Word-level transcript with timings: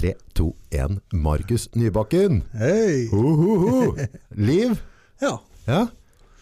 3, 0.00 0.14
2, 0.32 0.54
1. 0.70 1.00
Markus 1.12 1.68
Nybakken. 1.76 2.38
Hei! 2.56 3.08
Ho, 3.12 3.20
ho, 3.36 3.56
ho. 3.60 3.80
Liv. 4.48 4.78
Ja. 5.20 5.34
Ja. 5.66 5.80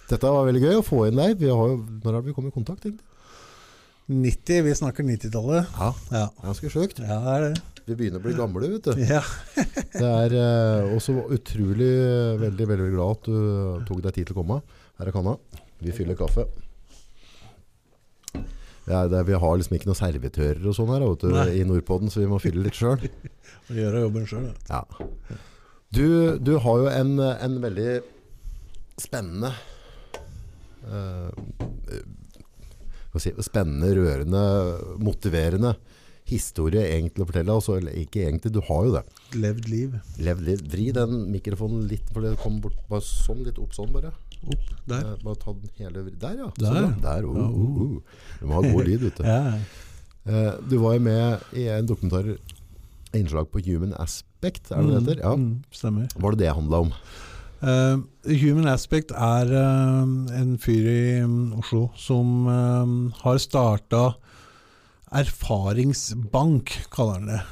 Dette 0.08 0.30
var 0.30 0.46
veldig 0.46 0.62
gøy 0.62 0.76
å 0.78 0.84
få 0.86 1.00
inn 1.08 1.18
deg. 1.18 1.34
Vi 1.40 1.50
har 1.50 1.72
jo, 1.72 1.80
når 2.04 2.18
har 2.20 2.22
vi 2.28 2.34
kommet 2.36 2.52
i 2.54 2.58
kontakt? 2.60 2.86
egentlig? 2.86 3.02
90, 4.08 4.62
vi 4.64 4.76
snakker 4.78 5.04
90-tallet. 5.04 5.74
Ja, 5.74 5.90
Ja. 6.14 6.22
ganske 6.44 6.70
sjukt. 6.72 7.02
ja, 7.02 7.18
det 7.24 7.34
er 7.34 7.48
det. 7.48 7.82
Vi 7.88 7.96
begynner 7.98 8.22
å 8.22 8.26
bli 8.28 8.36
gamle, 8.38 8.70
vet 8.76 8.86
du. 8.86 9.02
Ja. 9.08 9.24
Det 9.98 10.06
er 10.06 10.34
eh, 10.38 10.94
også 10.94 11.16
utrolig 11.34 11.88
eh, 11.98 12.38
veldig, 12.38 12.66
veldig 12.70 12.88
glad 12.94 13.16
at 13.16 13.26
du 13.26 13.84
tok 13.88 14.02
deg 14.04 14.14
tid 14.20 14.28
til 14.30 14.36
å 14.36 14.42
komme. 14.44 14.60
Her 15.00 15.10
er 15.10 15.16
kanna. 15.18 15.34
Vi 15.82 15.90
fyller 15.96 16.14
kaffe. 16.20 16.46
Det 18.88 18.96
er, 18.96 19.24
vi 19.28 19.36
har 19.36 19.58
liksom 19.60 19.76
ikke 19.76 19.90
noen 19.90 19.98
servitører 19.98 20.64
og 20.64 20.76
sånn 20.76 20.92
her 20.94 21.04
vet 21.04 21.24
du, 21.24 21.32
Nei. 21.34 21.46
i 21.60 21.64
Nordpodden, 21.68 22.08
så 22.12 22.22
vi 22.22 22.30
må 22.30 22.40
fylle 22.40 22.64
litt 22.64 22.78
sjøl. 22.78 23.02
Gjøre 23.80 24.04
jobben 24.06 24.28
sjøl. 24.28 24.46
Ja. 24.70 24.82
Du, 25.92 26.06
du 26.40 26.54
har 26.64 26.84
jo 26.84 26.88
en, 26.92 27.18
en 27.20 27.58
veldig 27.62 27.90
spennende 28.98 29.52
uh, 30.88 31.28
hva 33.12 33.22
si, 33.22 33.32
Spennende, 33.44 33.92
rørende, 33.96 34.42
motiverende 35.00 35.74
historie 36.28 36.82
egentlig 36.92 37.24
å 37.24 37.28
fortelle. 37.30 37.54
Altså, 37.54 37.78
ikke 37.80 38.26
egentlig, 38.26 38.52
du 38.52 38.60
har 38.66 38.84
jo 38.84 38.96
det. 38.98 39.04
Levd 39.40 39.68
liv. 39.72 39.94
Levd 40.20 40.44
liv. 40.44 40.64
Vri 40.72 40.88
den 40.96 41.22
mikrofonen 41.32 41.86
litt, 41.88 42.08
for 42.12 42.24
det 42.24 42.36
kommer 42.42 42.68
bort 42.68 42.82
bare 42.90 43.04
sånn, 43.04 43.44
litt 43.46 43.60
opp 43.62 43.76
sånn 43.76 43.92
bare. 43.94 44.12
Opp 44.46 44.68
der. 44.88 45.02
Eh, 45.02 45.22
bare 45.24 45.40
ta 45.42 45.52
den 45.52 45.70
hele 45.78 46.04
Der, 46.10 46.36
ja. 46.38 46.48
Der. 46.58 46.78
Sånn. 46.78 46.96
Der, 47.02 47.26
uh, 47.26 47.36
uh, 47.36 47.82
uh. 47.82 48.18
Du 48.40 48.46
må 48.46 48.58
ha 48.58 48.64
god 48.64 48.84
lyd, 48.88 49.06
vet 49.08 49.20
du. 49.20 49.28
Ja. 49.34 49.58
Eh, 50.28 50.52
du 50.68 50.76
var 50.82 50.98
jo 50.98 51.00
med 51.00 51.54
i 51.56 51.68
en 51.72 51.86
dokumentar, 51.88 52.34
innslag 53.16 53.46
på 53.48 53.62
Human 53.64 53.94
Aspect, 53.96 54.68
er 54.70 54.84
det 54.84 54.90
det 54.90 54.98
heter? 55.00 55.22
Ja. 55.24 55.32
Mm, 55.40 55.62
stemmer. 55.72 56.10
Var 56.20 56.36
det 56.36 56.42
det 56.42 56.52
handla 56.52 56.82
om? 56.84 56.92
Uh, 57.58 58.04
Human 58.28 58.68
Aspect 58.70 59.10
er 59.10 59.48
uh, 59.50 60.04
en 60.36 60.52
fyr 60.62 60.84
i 60.92 61.00
mm, 61.24 61.56
Oslo 61.58 61.88
som 61.98 62.44
uh, 62.46 63.14
har 63.24 63.40
starta 63.42 64.02
erfaringsbank, 65.08 66.74
kaller 66.92 67.18
han 67.18 67.32
det. 67.32 67.44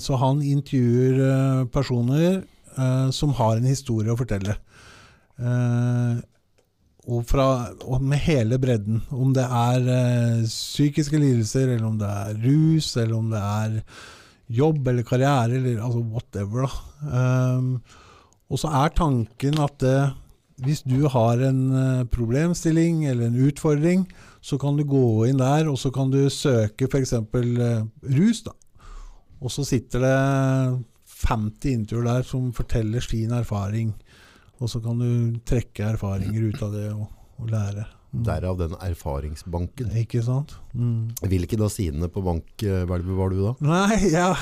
Så 0.00 0.16
han 0.16 0.38
intervjuer 0.46 1.66
personer 1.74 2.44
som 3.12 3.32
har 3.34 3.58
en 3.58 3.66
historie 3.66 4.08
å 4.08 4.16
fortelle. 4.16 4.54
Eh, 5.42 6.20
og, 7.10 7.24
fra, 7.26 7.46
og 7.82 8.02
med 8.06 8.20
hele 8.22 8.58
bredden. 8.62 9.02
Om 9.10 9.34
det 9.34 9.44
er 9.44 9.88
eh, 9.90 10.44
psykiske 10.46 11.18
lidelser, 11.18 11.74
eller 11.74 11.86
om 11.88 11.98
det 11.98 12.10
er 12.10 12.38
rus, 12.44 12.92
eller 12.96 13.16
om 13.18 13.30
det 13.32 13.42
er 13.42 13.78
jobb 14.52 14.88
eller 14.88 15.06
karriere, 15.06 15.58
eller 15.58 15.82
altså 15.82 16.02
whatever. 16.12 16.68
da. 16.68 17.56
Um, 17.56 17.72
og 18.52 18.60
så 18.60 18.68
er 18.82 18.92
tanken 18.94 19.58
at 19.64 19.78
det, 19.80 19.98
hvis 20.62 20.84
du 20.84 21.08
har 21.10 21.40
en 21.42 21.62
eh, 21.74 22.04
problemstilling 22.12 23.06
eller 23.08 23.30
en 23.30 23.40
utfordring, 23.48 24.04
så 24.44 24.58
kan 24.60 24.76
du 24.76 24.84
gå 24.86 25.24
inn 25.30 25.40
der, 25.40 25.70
og 25.70 25.78
så 25.80 25.90
kan 25.94 26.10
du 26.12 26.28
søke 26.30 26.86
f.eks. 26.90 27.14
Rus. 27.32 28.42
da. 28.44 28.52
Og 29.42 29.50
så 29.50 29.64
sitter 29.66 30.04
det 30.04 30.18
50 31.22 31.72
intervjuer 31.72 32.08
der 32.10 32.26
som 32.26 32.52
forteller 32.54 33.00
sin 33.02 33.32
erfaring. 33.34 33.94
Og 34.62 34.70
så 34.70 34.78
kan 34.84 35.00
du 35.02 35.40
trekke 35.48 35.88
erfaringer 35.96 36.44
ut 36.52 36.62
av 36.62 36.72
det 36.76 36.86
og, 36.94 37.08
og 37.42 37.50
lære. 37.50 37.84
Mm. 38.12 38.22
Derav 38.28 38.58
den 38.60 38.74
erfaringsbanken. 38.84 39.88
Ikke 39.96 40.20
sant? 40.22 40.50
Mm. 40.76 41.08
Hvilke 41.32 41.56
da 41.56 41.68
sidene 41.72 42.10
på 42.12 42.20
bankhvelvet 42.26 43.16
var 43.16 43.32
du 43.32 43.38
da? 43.40 43.52
Nei, 43.64 43.96
jeg, 44.12 44.36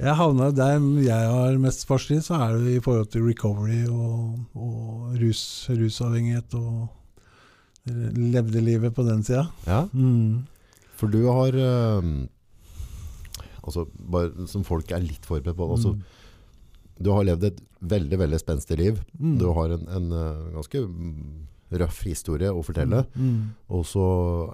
jeg 0.00 0.14
havna 0.16 0.48
der 0.56 0.80
jeg 1.04 1.28
har 1.34 1.58
mest 1.60 1.84
fartstid, 1.86 2.24
så 2.24 2.38
er 2.40 2.56
det 2.56 2.78
i 2.78 2.82
forhold 2.84 3.10
til 3.12 3.26
recovery 3.28 3.82
og, 3.92 4.38
og 4.56 5.12
rus, 5.20 5.42
rusavhengighet 5.76 6.56
og 6.56 6.88
levde 8.16 8.64
livet 8.64 8.94
på 8.96 9.04
den 9.06 9.22
sida. 9.28 9.44
Ja, 9.68 9.84
Mm. 9.92 10.46
for 10.96 11.12
du 11.12 11.26
har 11.28 11.52
øh, 11.52 12.02
Altså, 13.66 13.82
bare 13.98 14.46
som 14.46 14.62
folk 14.64 14.90
er 14.94 15.02
litt 15.02 15.24
forberedt 15.26 15.56
på 15.58 15.66
altså, 15.74 15.96
Du 16.98 17.10
har 17.12 17.24
levd 17.28 17.44
et 17.50 17.58
veldig, 17.82 18.18
veldig 18.18 18.38
spenstig 18.40 18.78
liv. 18.78 19.02
Mm. 19.20 19.36
Du 19.38 19.46
har 19.52 19.74
en, 19.74 19.84
en 19.98 20.06
eh, 20.12 20.46
ganske 20.54 20.80
mm, 20.80 21.34
røff 21.82 21.98
historie 22.06 22.48
å 22.52 22.62
fortelle. 22.64 23.02
Mm. 23.18 23.50
Og 23.74 23.84
så 23.84 24.06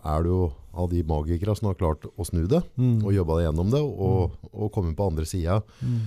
er 0.02 0.24
du 0.24 0.30
jo 0.32 0.42
av 0.72 0.88
de 0.90 1.02
magikere 1.04 1.54
som 1.54 1.68
har 1.68 1.76
klart 1.78 2.06
å 2.16 2.24
snu 2.26 2.46
det, 2.48 2.62
Mm. 2.80 3.04
og 3.04 3.12
jobba 3.12 3.36
deg 3.38 3.46
gjennom 3.50 3.70
det, 3.70 3.82
og, 3.82 4.32
og 4.52 4.72
komme 4.72 4.94
på 4.96 5.06
andre 5.10 5.26
sida. 5.28 5.60
Mm. 5.84 6.00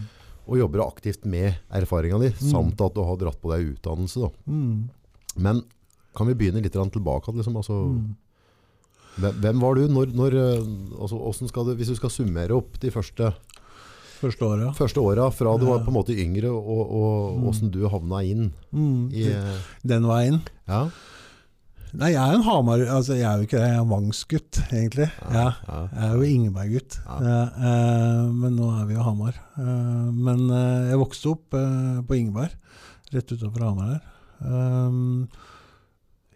Og 0.50 0.58
jobber 0.60 0.84
aktivt 0.86 1.26
med 1.26 1.56
erfaringa 1.74 2.20
di, 2.22 2.30
Mm. 2.34 2.52
samt 2.52 2.82
at 2.82 2.94
du 2.94 3.02
har 3.06 3.18
dratt 3.18 3.40
på 3.42 3.54
deg 3.54 3.76
utdannelse. 3.78 4.26
Da. 4.26 4.30
Mm. 4.52 4.90
Men 5.38 5.64
kan 6.16 6.28
vi 6.28 6.34
begynne 6.36 6.62
litt 6.64 6.74
tilbake? 6.92 7.32
Liksom? 7.34 7.56
Altså, 7.56 7.80
Mm. 7.94 8.16
hvem, 9.42 9.60
var 9.62 9.76
du? 9.76 9.88
Når, 9.88 10.12
når, 10.14 10.34
eh, 10.34 11.00
altså, 11.00 11.16
du, 11.66 11.76
hvis 11.76 11.88
du 11.88 11.96
skal 11.96 12.10
summere 12.10 12.52
opp 12.52 12.80
de 12.80 12.90
første, 12.92 13.34
Første 14.26 14.46
året. 14.50 14.76
første 14.78 15.02
åra, 15.02 15.30
fra 15.32 15.58
du 15.62 15.66
var 15.70 15.84
på 15.86 15.92
en 15.94 15.98
måte 16.00 16.16
yngre, 16.18 16.50
og, 16.52 16.86
og 16.86 17.36
Mm. 17.38 17.44
hvordan 17.46 17.72
du 17.72 17.82
havna 17.90 18.24
inn 18.26 18.52
Mm. 18.74 19.12
i 19.14 19.26
Den 19.86 20.04
veien. 20.10 20.42
Ja. 20.68 20.88
Nei, 21.96 22.10
jeg 22.12 22.20
er 22.20 22.34
en 22.36 22.44
Hamar 22.44 22.82
Altså, 22.92 23.16
jeg 23.16 23.24
er 23.24 23.38
jo 23.40 23.46
ikke 23.46 23.56
det, 23.62 23.68
jeg 23.70 23.76
er 23.78 23.82
en 23.86 23.90
Vangsgutt, 23.94 24.58
egentlig. 24.74 25.06
Ja. 25.32 25.46
ja. 25.68 25.78
Jeg 25.94 26.10
er 26.10 26.16
jo 26.18 26.26
Ingeberg-gutt, 26.28 26.98
Ja. 27.06 27.20
Eh, 27.22 27.48
eh, 27.70 28.32
men 28.36 28.56
nå 28.58 28.68
er 28.82 28.86
vi 28.90 28.98
jo 28.98 29.04
Hamar. 29.06 29.34
Eh, 29.58 30.12
men 30.12 30.50
eh, 30.52 30.90
jeg 30.92 31.00
vokste 31.00 31.32
opp 31.32 31.54
eh, 31.56 32.02
på 32.04 32.18
Ingeberg, 32.20 32.52
rett 33.14 33.32
utenfor 33.32 33.64
Hamar 33.64 33.94
her. 33.94 34.02
Um, 34.44 35.30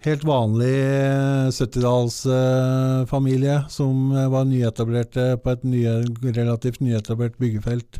helt 0.05 0.21
vanlig 0.23 0.77
eh, 0.79 1.49
70-tallsfamilie 1.51 3.63
som 3.71 4.11
eh, 4.15 4.29
var 4.31 4.45
nyetablerte 4.47 5.37
på 5.43 5.49
et 5.51 5.63
nye, 5.67 6.03
relativt 6.35 6.79
nyetablert 6.83 7.37
byggefelt 7.41 7.99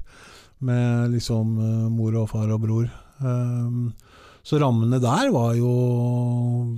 med 0.63 1.11
liksom 1.15 1.57
eh, 1.59 1.89
mor 1.91 2.15
og 2.21 2.29
far 2.31 2.49
og 2.55 2.61
bror. 2.63 2.87
Um, 3.19 3.91
så 4.43 4.59
rammene 4.61 4.99
der 5.03 5.31
var 5.35 5.55
jo 5.57 5.71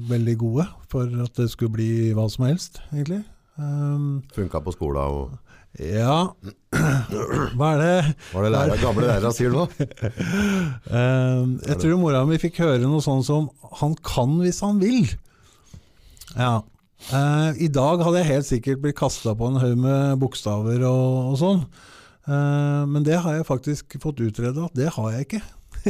veldig 0.10 0.38
gode 0.42 0.66
for 0.90 1.06
at 1.24 1.34
det 1.38 1.50
skulle 1.52 1.76
bli 1.76 2.14
hva 2.18 2.30
som 2.32 2.46
helst, 2.50 2.74
egentlig. 2.90 3.24
Um, 3.62 4.24
Funka 4.34 4.60
på 4.66 4.72
skolen 4.74 5.02
og 5.06 5.22
ja 5.80 6.16
Hva 7.56 7.68
er 7.72 7.80
det 7.80 8.16
Hva 8.32 8.42
er 8.42 8.44
det 8.44 8.52
lærer, 8.52 8.82
gamle 8.82 9.06
lærere 9.08 9.32
sier 9.36 9.54
nå? 9.54 9.64
um, 10.92 11.54
Jeg 11.70 11.78
tror 11.80 11.96
mora 12.02 12.26
mi 12.28 12.40
fikk 12.42 12.60
høre 12.64 12.82
noe 12.84 13.00
sånn 13.06 13.24
som 13.24 13.48
'Han 13.80 13.96
kan 14.04 14.34
hvis 14.44 14.60
han 14.66 14.82
vil'. 14.82 15.14
Ja. 16.36 16.62
Eh, 17.12 17.64
I 17.66 17.70
dag 17.72 18.04
hadde 18.04 18.20
jeg 18.20 18.28
helt 18.34 18.46
sikkert 18.50 18.82
blitt 18.84 18.98
kasta 19.00 19.32
på 19.36 19.48
en 19.48 19.60
haug 19.64 19.78
med 19.80 20.20
bokstaver 20.20 20.84
og, 20.84 21.32
og 21.32 21.38
sånn. 21.40 21.64
Eh, 22.28 22.84
men 22.92 23.04
det 23.08 23.16
har 23.24 23.40
jeg 23.40 23.48
faktisk 23.48 23.96
fått 24.04 24.20
utreda 24.22 24.68
at 24.68 24.76
det 24.76 24.90
har 24.92 25.12
jeg 25.16 25.26
ikke. 25.28 25.42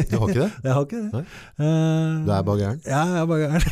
Du 0.07 0.17
har 0.21 0.29
ikke 0.29 0.45
det? 0.45 0.51
Jeg 0.63 0.73
har 0.77 0.85
ikke 0.85 1.01
det. 1.11 1.25
Eh, 1.59 2.25
Du 2.25 2.31
er 2.31 2.43
bare 2.47 2.59
gæren? 2.61 2.81
Ja, 2.85 3.01
jeg 3.11 3.17
er 3.19 3.25
bare 3.27 3.41
gæren. 3.43 3.63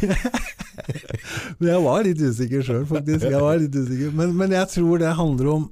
men 1.59 1.69
jeg 1.69 1.83
var 1.85 2.03
litt 2.03 2.19
usikker 2.25 2.65
sjøl, 2.65 2.85
faktisk. 2.89 3.23
Jeg 3.29 3.39
var 3.45 3.61
litt 3.61 3.75
usikker. 3.77 4.11
Men, 4.11 4.33
men 4.35 4.51
jeg 4.57 4.67
tror 4.73 4.97
det 4.99 5.13
handler 5.15 5.51
om 5.53 5.69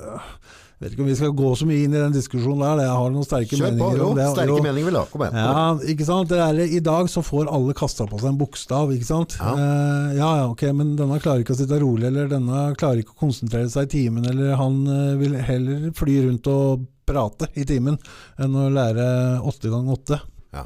øh, 0.00 0.32
Vet 0.80 0.94
ikke 0.94 1.02
om 1.04 1.08
vi 1.10 1.14
skal 1.18 1.32
gå 1.36 1.48
så 1.60 1.66
mye 1.68 1.82
inn 1.84 1.92
i 1.92 1.98
den 2.00 2.14
diskusjonen 2.14 2.62
der. 2.64 2.78
Jeg 2.86 2.92
har 2.96 3.10
noen 3.12 3.24
sterke 3.26 3.52
Kjøp, 3.52 3.66
meninger 3.66 3.98
Jo, 4.00 4.04
om 4.06 4.14
det. 4.16 4.28
sterke 4.32 4.48
Jo, 4.54 4.60
meninger 4.64 4.86
vil 4.88 4.96
ha. 4.96 5.02
Kom 5.10 5.24
igjen. 5.26 5.34
ja, 5.36 5.64
ikke 5.92 6.06
sant? 6.08 6.30
Det 6.30 6.38
er, 6.40 6.60
I 6.64 6.80
dag 6.86 7.10
så 7.12 7.20
får 7.26 7.50
alle 7.52 7.74
kasta 7.76 8.06
på 8.08 8.16
seg 8.22 8.30
en 8.30 8.38
bokstav, 8.40 8.94
ikke 8.94 9.08
sant? 9.10 9.34
Ja. 9.36 9.50
Eh, 9.60 10.14
ja, 10.16 10.30
ja, 10.38 10.46
ok, 10.54 10.64
men 10.78 10.94
denne 10.96 11.18
klarer 11.20 11.44
ikke 11.44 11.52
å 11.52 11.58
sitte 11.60 11.82
rolig, 11.82 12.06
eller 12.08 12.30
denne 12.32 12.62
klarer 12.80 13.02
ikke 13.02 13.12
å 13.12 13.20
konsentrere 13.26 13.68
seg 13.68 13.90
i 13.90 13.92
timen, 13.98 14.24
eller 14.32 14.56
han 14.56 14.80
eh, 14.88 15.12
vil 15.20 15.36
heller 15.50 15.84
fly 16.00 16.16
rundt 16.30 16.48
og 16.48 16.88
prate 17.10 17.50
i 17.60 17.66
timen 17.68 18.00
enn 18.40 18.56
å 18.56 18.70
lære 18.72 19.04
åtte 19.52 19.68
ganger 19.68 19.98
åtte. 19.98 20.20
Ja. 20.56 20.64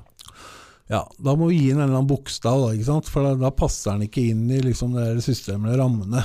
Ja, 0.94 1.02
da 1.26 1.34
må 1.34 1.50
vi 1.50 1.58
gi 1.58 1.72
den 1.72 1.80
en 1.82 1.88
eller 1.88 1.98
annen 2.04 2.12
bokstav, 2.14 2.62
da, 2.68 2.70
ikke 2.78 2.86
sant? 2.92 3.10
for 3.10 3.26
da, 3.26 3.34
da 3.48 3.50
passer 3.50 3.96
den 3.98 4.06
ikke 4.06 4.28
inn 4.30 4.46
i 4.52 4.62
liksom, 4.62 4.94
det 4.94 5.26
systemet 5.26 5.72
eller 5.72 5.82
rammene. 5.82 6.22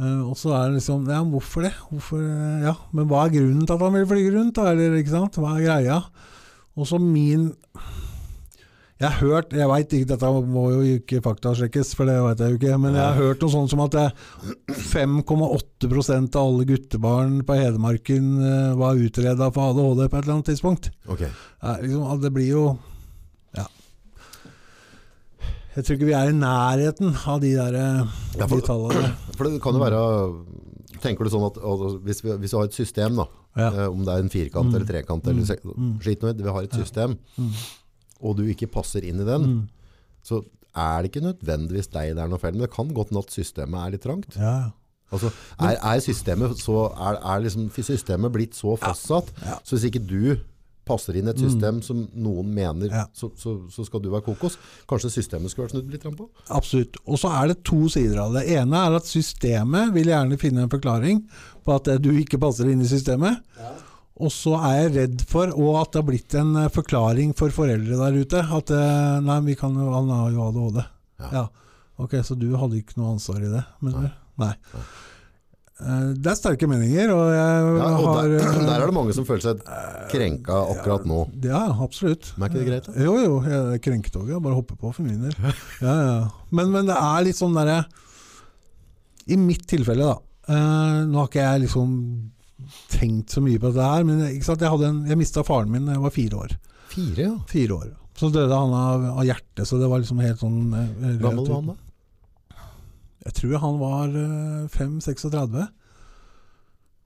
Eh, 0.00 0.20
og 0.24 0.36
så 0.38 0.54
er 0.56 0.70
det 0.70 0.78
liksom 0.80 1.08
Ja, 1.10 1.20
hvorfor 1.28 1.66
det? 1.66 1.74
Hvorfor, 1.90 2.20
eh, 2.24 2.64
ja, 2.64 2.74
Men 2.96 3.08
hva 3.10 3.26
er 3.26 3.34
grunnen 3.34 3.66
til 3.66 3.74
at 3.76 3.84
han 3.84 3.96
vil 3.98 4.06
flyge 4.08 4.32
rundt? 4.36 4.58
Eller, 4.58 4.96
ikke 4.96 5.12
sant? 5.12 5.36
Hva 5.36 5.56
er 5.58 5.66
greia? 5.66 5.98
Og 6.76 6.86
så 6.88 7.00
min 7.02 7.50
Jeg 9.00 9.08
har 9.10 9.20
hørt 9.20 9.52
Jeg 9.56 9.68
veit 9.68 9.92
ikke, 9.96 10.08
dette 10.12 10.30
må 10.46 10.64
jo 10.72 10.80
ikke 10.96 11.22
faktasjekkes, 11.24 11.94
for 11.96 12.08
det 12.08 12.16
veit 12.20 12.40
jeg 12.40 12.52
jo 12.54 12.60
ikke. 12.60 12.78
Men 12.80 12.96
jeg 12.96 13.04
har 13.04 13.18
hørt 13.18 13.40
noe 13.44 13.52
sånt 13.52 13.72
som 13.72 13.80
at 13.84 13.96
5,8% 14.70 16.36
av 16.36 16.46
alle 16.46 16.68
guttebarn 16.68 17.40
på 17.44 17.56
Hedmarken 17.60 18.30
eh, 18.44 18.78
var 18.80 19.00
utreda 19.00 19.50
for 19.52 19.72
ADHD 19.72 20.06
på 20.06 20.16
et 20.16 20.22
eller 20.22 20.36
annet 20.38 20.52
tidspunkt. 20.52 20.92
Okay. 21.08 21.32
Ja, 21.60 21.76
liksom, 21.80 22.20
det 22.24 22.32
blir 22.36 22.50
jo. 22.52 22.64
Jeg 25.76 25.84
tror 25.86 25.94
ikke 25.96 26.08
vi 26.08 26.14
er 26.18 26.30
i 26.32 26.34
nærheten 26.34 27.12
av 27.30 27.40
de 27.42 27.52
der 27.54 27.76
eh, 27.78 28.14
Ja, 28.38 28.46
for- 28.46 28.58
de 28.60 28.66
tallene. 28.66 29.10
For 29.36 29.46
det 29.46 29.60
kan 29.62 29.76
jo 29.78 29.80
være 29.84 30.00
Tenker 31.00 31.24
du 31.24 31.30
sånn 31.32 31.46
at 31.46 31.56
altså, 31.62 31.94
hvis, 32.04 32.18
vi, 32.24 32.30
hvis 32.42 32.52
vi, 32.52 32.56
har 32.58 32.64
et 32.68 32.74
system 32.76 33.16
da, 33.16 33.24
Ja. 33.56 33.68
Eh, 33.70 33.86
om 33.90 34.02
det 34.04 34.12
er 34.14 34.20
en 34.24 34.28
firkant 34.30 34.68
Mm. 34.68 34.74
eller 34.76 34.86
trekant 34.86 35.26
eller 35.26 35.40
Mm. 35.40 36.00
skit 36.02 36.20
noe 36.22 36.30
i 36.30 36.34
det. 36.34 36.44
Vi 36.44 36.50
har 36.52 36.62
et 36.62 36.74
system, 36.76 37.16
Mm. 37.38 37.52
og 38.22 38.36
du 38.36 38.42
ikke 38.44 38.68
passer 38.70 39.02
inn 39.08 39.20
i 39.20 39.24
den, 39.24 39.42
Mm. 39.46 39.68
så 40.22 40.44
er 40.76 41.02
det 41.02 41.10
ikke 41.10 41.24
nødvendigvis 41.24 41.88
deg 41.90 42.14
det 42.14 42.22
er 42.22 42.28
noe 42.28 42.38
feil, 42.38 42.52
men 42.52 42.60
det 42.62 42.70
kan 42.70 42.92
godt 42.94 43.08
hende 43.10 43.24
at 43.24 43.30
systemet 43.32 43.80
er 43.86 43.90
litt 43.90 44.02
trangt. 44.02 44.36
Ja, 44.36 44.42
ja. 44.42 44.70
Altså, 45.12 45.32
er, 45.58 45.74
er, 45.82 45.98
systemet 46.00 46.58
så, 46.62 46.92
er, 46.94 47.16
er 47.16 47.40
liksom 47.42 47.70
systemet 47.72 48.30
blitt 48.32 48.52
så 48.54 48.76
fastsatt, 48.78 49.32
Ja. 49.44 49.56
så 49.64 49.74
hvis 49.78 49.88
ikke 49.90 50.06
du 50.06 50.36
passer 50.90 51.16
inn 51.20 51.30
et 51.30 51.38
system 51.40 51.78
som 51.86 52.02
noen 52.18 52.50
mener, 52.54 52.90
Ja. 52.90 53.04
så, 53.16 53.30
så, 53.38 53.54
så 53.70 53.86
skal 53.86 54.02
du 54.04 54.10
være 54.12 54.26
kokos. 54.26 54.58
Kanskje 54.90 55.12
systemet 55.14 55.52
skulle 55.54 55.68
vært 55.68 55.76
snudd 55.78 55.94
litt 55.94 56.08
på? 56.18 56.26
Absolutt. 56.58 56.98
Og 57.06 57.20
så 57.22 57.30
er 57.38 57.52
det 57.52 57.60
to 57.70 57.84
sider 57.92 58.18
av 58.24 58.34
det. 58.34 58.44
Det 58.50 58.58
ene 58.60 58.82
er 58.88 58.98
at 58.98 59.08
systemet 59.08 59.94
vil 59.94 60.10
gjerne 60.10 60.38
finne 60.42 60.66
en 60.66 60.72
forklaring 60.72 61.22
på 61.64 61.76
at 61.78 61.94
du 62.02 62.10
ikke 62.18 62.40
passer 62.42 62.68
inn 62.72 62.82
i 62.82 62.90
systemet. 62.90 63.40
Og 64.20 64.28
så 64.34 64.52
er 64.58 64.74
jeg 64.82 64.90
redd 64.98 65.22
for, 65.30 65.48
og 65.56 65.78
at 65.80 65.94
det 65.94 66.00
har 66.02 66.08
blitt 66.10 66.34
en 66.36 66.50
eh, 66.60 66.66
forklaring 66.74 67.30
for 67.38 67.48
foreldre 67.56 67.96
der 68.02 68.18
ute, 68.20 68.42
at 68.58 68.72
eh, 68.76 69.14
nei, 69.24 69.38
vi 69.46 69.54
kan 69.56 69.72
jo, 69.80 69.86
han 69.94 70.10
har 70.12 70.34
jo 70.34 70.42
ADHD. 70.50 70.82
Ja. 71.22 71.30
Ja. 71.38 71.44
Ok, 72.00 72.18
så 72.24 72.36
du 72.36 72.50
hadde 72.60 72.82
ikke 72.82 72.98
noe 73.00 73.14
ansvar 73.14 73.40
i 73.40 73.48
det? 73.52 73.62
mener 73.84 74.10
du? 74.10 74.18
Nei. 74.44 74.52
Eh, 75.80 76.06
Det 76.20 76.30
er 76.32 76.36
sterke 76.38 76.68
meninger, 76.68 77.10
og 77.14 77.30
jeg 77.32 77.78
Ja, 77.80 77.90
og 77.90 78.06
har 78.06 78.28
der, 78.28 78.34
eh, 78.38 78.58
der 78.68 78.74
er 78.82 78.86
det 78.90 78.96
mange 78.96 79.14
som 79.16 79.24
føler 79.28 79.44
seg 79.46 79.62
krenka 80.12 80.58
akkurat 80.74 81.06
nå. 81.08 81.20
Ja, 81.46 81.62
absolutt. 81.84 82.32
Men 82.36 82.46
er 82.48 82.52
ikke 82.52 82.60
det 82.60 82.68
greit? 82.70 82.90
da? 82.90 83.04
Jo, 83.06 83.14
jo, 83.24 83.38
krenketoget. 83.84 84.42
Bare 84.44 84.58
hopper 84.58 84.76
på 84.80 84.92
for 84.94 85.06
min 85.06 85.22
del. 85.24 85.34
Ja, 85.86 85.94
ja. 85.94 86.18
Men, 86.50 86.70
men 86.74 86.90
det 86.90 86.96
er 86.98 87.24
litt 87.24 87.38
sånn 87.38 87.54
derre 87.56 87.84
I 89.30 89.36
mitt 89.40 89.64
tilfelle, 89.70 90.04
da. 90.10 90.18
eh, 90.50 91.00
nå 91.08 91.18
har 91.22 91.30
ikke 91.30 91.44
jeg 91.46 91.64
liksom 91.68 91.96
tenkt 92.92 93.32
så 93.32 93.40
mye 93.40 93.58
på 93.60 93.70
dette 93.70 93.86
her, 93.86 94.04
men 94.04 94.18
jeg, 94.26 94.42
en, 94.44 95.04
jeg 95.08 95.16
mista 95.18 95.44
faren 95.46 95.70
min 95.72 95.86
da 95.88 95.94
jeg 95.96 96.02
var 96.04 96.12
fire 96.14 96.40
år. 96.44 96.56
Fire, 96.90 97.22
ja. 97.24 97.34
Fire 97.48 97.76
år. 97.78 97.86
Så 98.20 98.28
døde 98.34 98.52
han 98.52 98.74
av, 98.76 99.04
av 99.16 99.24
hjertet, 99.24 99.64
så 99.64 99.78
det 99.80 99.88
var 99.88 100.02
liksom 100.02 100.20
helt 100.20 100.42
sånn 100.42 100.58
eh, 100.76 101.14
gammel 101.22 101.46
var 101.46 101.54
han 101.62 101.70
da? 101.72 101.76
Jeg 103.30 103.36
tror 103.38 103.60
han 103.62 103.76
var 103.80 104.16
eh, 104.18 104.64
5-36 104.74 105.68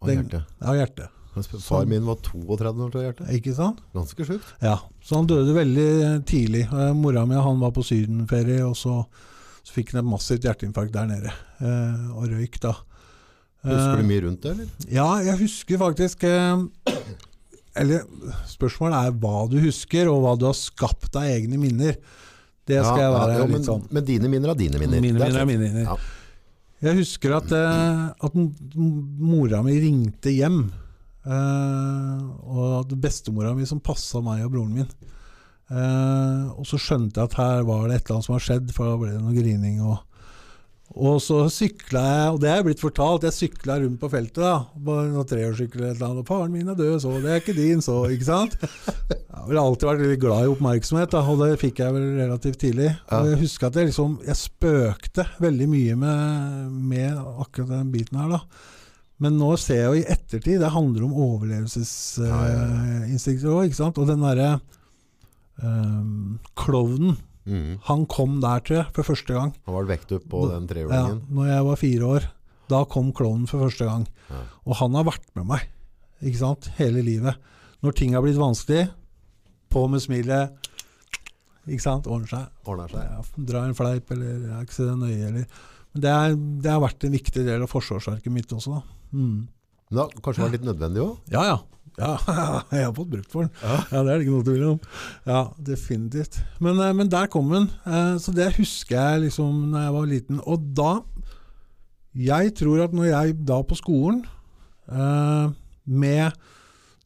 Av 0.04 0.10
hjertet. 0.10 0.48
av 0.64 0.76
hjertet. 0.78 1.10
Far 1.64 1.86
min 1.90 2.04
var 2.06 2.18
32 2.22 2.84
år 2.86 2.90
til 2.94 3.02
hjertet. 3.02 3.30
Ikke 3.34 3.54
sant? 3.56 3.80
Ganske 3.96 4.26
sjukt. 4.28 4.50
Ja, 4.62 4.76
så 5.02 5.16
han 5.18 5.26
døde 5.30 5.54
veldig 5.56 5.86
tidlig. 6.30 6.64
Eh, 6.70 6.92
Mora 6.94 7.24
mi 7.26 7.34
han 7.42 7.58
var 7.62 7.72
på 7.74 7.82
sydenferie, 7.86 8.60
og 8.64 8.76
så, 8.78 9.00
så 9.66 9.74
fikk 9.74 9.94
han 9.94 10.04
et 10.04 10.10
massivt 10.12 10.46
hjerteinfarkt 10.46 10.94
der 10.94 11.08
nede. 11.10 11.32
Eh, 11.58 12.04
og 12.14 12.28
røyk, 12.30 12.60
da. 12.62 12.74
Husker 13.64 13.96
Eh, 13.96 14.02
du 14.04 14.08
mye 14.12 14.22
rundt 14.26 14.44
det, 14.44 14.52
eller? 14.54 14.72
Ja, 14.92 15.08
jeg 15.24 15.38
husker 15.40 15.78
faktisk 15.80 16.26
eh, 16.28 16.64
Eller 17.80 18.02
spørsmålet 18.52 18.98
er 19.08 19.14
hva 19.24 19.46
du 19.50 19.56
husker, 19.64 20.10
og 20.12 20.20
hva 20.22 20.34
du 20.38 20.44
har 20.50 20.54
skapt 20.58 21.16
av 21.18 21.26
egne 21.32 21.58
minner. 21.58 21.96
Det 22.64 22.78
skal 22.80 23.00
Ja, 23.00 23.04
jeg 23.04 23.12
være 23.14 23.32
ja, 23.34 23.40
litt 23.44 23.52
men, 23.58 23.64
sånn. 23.66 23.82
men 23.92 24.04
dine 24.08 24.28
minner 24.32 24.52
er 24.54 24.58
dine 24.60 24.78
minner. 24.80 25.00
Mine 25.04 25.18
er 25.20 25.26
minner 25.28 25.40
er 25.42 25.48
mine 25.50 25.64
minner. 25.66 25.88
Ja. 25.90 25.96
Jeg 26.84 26.98
husker 27.00 27.34
at, 27.36 27.52
eh, 27.52 28.00
at 28.28 28.34
mora 29.20 29.62
mi 29.64 29.76
ringte 29.80 30.32
hjem. 30.32 30.62
Eh, 31.24 32.22
og 32.44 32.72
at 32.82 32.94
bestemora 33.00 33.54
mi 33.56 33.64
som 33.68 33.80
passa 33.84 34.20
meg 34.24 34.44
og 34.44 34.52
broren 34.56 34.74
min. 34.80 34.88
Eh, 35.72 36.42
og 36.56 36.64
så 36.68 36.76
skjønte 36.80 37.20
jeg 37.20 37.30
at 37.30 37.38
her 37.40 37.62
var 37.68 37.86
det 37.88 37.96
et 37.98 38.04
eller 38.04 38.18
annet 38.18 38.28
som 38.28 38.36
har 38.36 38.44
skjedd, 38.44 38.72
for 38.76 38.88
da 38.90 38.98
ble 39.00 39.12
det 39.14 39.22
noe 39.22 39.36
grining. 39.36 39.78
Og, 39.84 40.00
og 40.94 41.16
så 41.18 41.40
sykla 41.50 42.02
jeg, 42.06 42.26
og 42.34 42.36
det 42.44 42.50
er 42.52 42.60
blitt 42.62 42.82
fortalt, 42.82 43.24
jeg 43.26 43.34
sykla 43.34 43.80
rundt 43.82 43.98
på 43.98 44.10
feltet. 44.12 44.42
da, 44.44 44.52
på 44.86 44.98
noen 45.10 45.26
treårssykkel 45.26 45.80
eller 45.80 45.90
et 45.90 45.96
eller 45.96 46.06
annet, 46.10 46.22
og 46.22 46.28
'Faren 46.28 46.52
min 46.54 46.68
er 46.70 46.78
død, 46.78 47.00
så 47.02 47.14
det 47.18 47.32
er 47.32 47.40
ikke 47.42 47.56
din, 47.56 47.82
så'. 47.82 48.10
ikke 48.14 48.28
sant? 48.28 48.54
Jeg 48.60 49.34
har 49.34 49.48
vel 49.48 49.58
alltid 49.58 49.88
vært 49.88 50.04
veldig 50.04 50.20
glad 50.22 50.44
i 50.44 50.52
oppmerksomhet, 50.52 51.10
da, 51.10 51.24
og 51.26 51.42
det 51.42 51.58
fikk 51.60 51.82
jeg 51.82 51.96
vel 51.96 52.06
relativt 52.20 52.60
tidlig. 52.62 52.92
Og 53.10 53.26
jeg 53.32 53.40
husker 53.42 53.66
at 53.66 53.76
jeg 53.76 53.90
liksom, 53.90 54.20
jeg 54.26 54.36
spøkte 54.38 55.26
veldig 55.42 55.68
mye 55.68 55.98
med, 55.98 56.70
med 56.94 57.18
akkurat 57.18 57.74
den 57.74 57.90
biten 57.92 58.22
her. 58.22 58.38
da. 58.38 58.40
Men 59.22 59.36
nå 59.38 59.50
ser 59.60 59.80
jeg 59.80 59.90
jo 59.90 60.00
i 60.00 60.08
ettertid, 60.14 60.60
det 60.62 60.72
handler 60.74 61.06
om 61.06 61.18
overlevelsesinstinkter 61.26 62.38
overlevelsesinstinkter 62.38 63.52
òg, 63.52 63.68
ikke 63.68 63.78
sant. 63.78 63.98
Og 63.98 64.08
den 64.10 64.24
derre 64.24 64.58
um, 65.62 66.38
klovnen, 66.58 67.18
Mhm. 67.44 67.78
han 67.84 68.06
kom 68.06 68.40
der, 68.40 68.60
tror 68.64 68.76
jeg, 68.78 68.86
for 68.96 69.04
første 69.04 69.34
gang. 69.36 69.54
Han 69.66 69.74
var 69.74 69.84
vekt 69.84 70.12
opp 70.16 70.24
på 70.32 70.46
den 70.48 70.68
Ja, 70.88 71.18
når 71.28 71.46
jeg 71.50 71.64
var 71.64 71.76
fire 71.76 72.04
år. 72.04 72.30
Da 72.68 72.84
kom 72.88 73.12
klovnen 73.12 73.46
for 73.46 73.60
første 73.66 73.84
gang. 73.84 74.06
Ja. 74.30 74.40
Og 74.64 74.76
han 74.76 74.94
har 74.94 75.04
vært 75.04 75.26
med 75.36 75.46
meg 75.46 75.68
ikke 76.24 76.40
sant? 76.40 76.70
hele 76.78 77.02
livet. 77.04 77.36
Når 77.84 77.92
ting 77.98 78.14
har 78.14 78.22
blitt 78.24 78.40
vanskelig, 78.40 78.88
på 79.68 79.84
med 79.90 80.00
smilet. 80.00 80.70
Ikke 81.66 81.82
sant? 81.82 82.06
Ordner 82.06 82.30
seg. 82.30 82.48
Ordner 82.68 82.92
seg. 82.92 83.04
Ja, 83.04 83.44
dra 83.50 83.64
en 83.68 83.76
fleip, 83.76 84.10
eller 84.14 84.30
jeg 84.32 84.52
er 84.54 84.66
ikke 84.66 84.76
så 84.76 84.90
nøye, 84.96 85.28
eller 85.30 85.46
Men 85.94 86.02
det, 86.02 86.10
er, 86.10 86.32
det 86.64 86.70
har 86.72 86.80
vært 86.82 87.04
en 87.06 87.12
viktig 87.14 87.44
del 87.46 87.62
av 87.62 87.70
forsvarsverket 87.70 88.32
mitt 88.34 88.50
også, 88.50 88.80
da. 88.80 88.96
Mm. 89.14 89.44
Men 89.46 89.94
det 89.94 90.00
har 90.02 90.24
kanskje 90.24 90.42
vært 90.42 90.56
litt 90.56 90.66
nødvendig 90.66 91.04
òg? 91.04 91.12
Ja, 91.30 91.44
ja. 91.52 91.58
Ja. 91.98 92.14
Jeg 92.74 92.86
har 92.88 92.94
fått 92.96 93.10
brukt 93.12 93.30
for 93.30 93.46
den. 93.46 93.52
Ja, 93.62 93.76
Det 93.90 93.98
er 94.00 94.18
det 94.18 94.24
ikke 94.24 94.34
noe 94.34 94.46
tvil 94.48 94.64
om. 94.72 94.80
Ja, 95.28 95.40
definitivt. 95.68 96.40
Men, 96.64 96.80
eh, 96.82 96.92
men 96.98 97.10
der 97.12 97.28
kom 97.30 97.52
den. 97.54 97.68
Eh, 97.86 98.16
Så 98.22 98.34
det 98.34 98.48
husker 98.58 98.96
jeg 98.98 99.26
liksom 99.28 99.70
da 99.74 99.84
jeg 99.86 99.94
var 99.98 100.10
liten. 100.10 100.40
Og 100.46 100.66
da 100.74 100.94
Jeg 102.14 102.52
tror 102.54 102.84
at 102.84 102.92
når 102.94 103.08
jeg 103.10 103.38
da 103.46 103.56
på 103.66 103.74
skolen, 103.74 104.20
eh, 104.86 105.48
med 105.86 106.32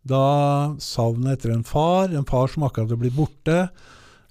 da 0.09 0.75
savnet 0.81 1.39
etter 1.39 1.53
en 1.55 1.65
far, 1.65 2.09
en 2.13 2.25
far 2.29 2.49
som 2.49 2.63
akkurat 2.65 2.93
er 2.93 3.01
blitt 3.01 3.17
borte 3.17 3.69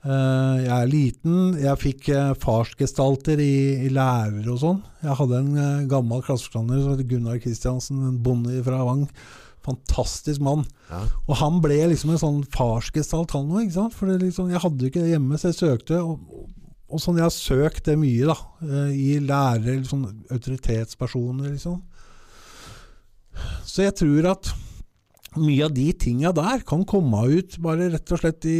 Jeg 0.07 0.69
er 0.71 0.87
liten. 0.87 1.57
Jeg 1.59 1.77
fikk 1.81 2.05
farsgestalter 2.39 3.41
i, 3.43 3.85
i 3.85 3.89
lærere 3.91 4.53
og 4.53 4.61
sånn. 4.61 4.77
Jeg 5.03 5.17
hadde 5.19 5.41
en 5.41 5.87
gammel 5.89 6.21
klasseforstander 6.23 6.79
som 6.79 6.93
het 6.95 7.07
Gunnar 7.09 7.41
Kristiansen, 7.43 7.99
en 8.07 8.21
bonde 8.23 8.61
fra 8.63 8.79
Vang. 8.87 9.03
Fantastisk 9.67 10.43
mann. 10.43 10.63
Ja. 10.89 11.01
Og 11.27 11.35
han 11.41 11.59
ble 11.63 11.81
liksom 11.91 12.13
en 12.13 12.21
sånn 12.21 12.43
farsgestalt, 12.53 13.35
han 13.35 13.51
òg. 13.51 13.73
For 13.95 14.13
liksom, 14.15 14.53
jeg 14.53 14.63
hadde 14.63 14.85
jo 14.85 14.93
ikke 14.93 15.03
det 15.03 15.13
hjemme, 15.15 15.39
så 15.39 15.51
jeg 15.51 15.59
søkte. 15.59 15.99
Og, 15.99 16.47
og 16.87 17.03
sånn, 17.03 17.19
jeg 17.19 17.27
har 17.27 17.35
søkt 17.35 17.89
det 17.89 17.97
mye, 17.99 18.29
da. 18.29 18.37
eh, 18.63 18.93
I 18.95 19.09
lærere, 19.23 19.81
sånn 19.87 20.07
autoritetspersoner, 20.31 21.51
liksom. 21.57 21.81
Så 23.67 23.83
jeg 23.85 23.93
tror 23.99 24.31
at 24.31 24.53
mye 25.37 25.67
av 25.67 25.73
de 25.75 25.85
tinga 25.93 26.31
der 26.33 26.63
kan 26.65 26.81
komme 26.89 27.19
ut 27.29 27.57
bare 27.61 27.91
rett 27.93 28.13
og 28.15 28.21
slett 28.21 28.47
i, 28.49 28.55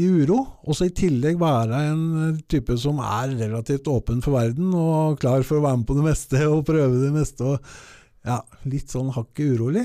i 0.00 0.06
uro. 0.08 0.38
Og 0.64 0.78
så 0.78 0.88
i 0.88 0.94
tillegg 0.96 1.36
være 1.40 1.82
en 1.90 2.38
type 2.48 2.76
som 2.80 3.02
er 3.04 3.34
relativt 3.42 3.90
åpen 3.92 4.22
for 4.24 4.38
verden 4.38 4.70
og 4.78 5.18
klar 5.20 5.44
for 5.44 5.58
å 5.58 5.66
være 5.66 5.82
med 5.82 5.88
på 5.90 5.98
det 5.98 6.06
meste 6.06 6.40
og 6.48 6.64
prøve 6.70 7.02
det 7.02 7.12
meste. 7.12 7.44
Og 7.44 8.24
ja, 8.24 8.38
litt 8.70 8.94
sånn 8.94 9.12
hakket 9.12 9.58
urolig. 9.58 9.84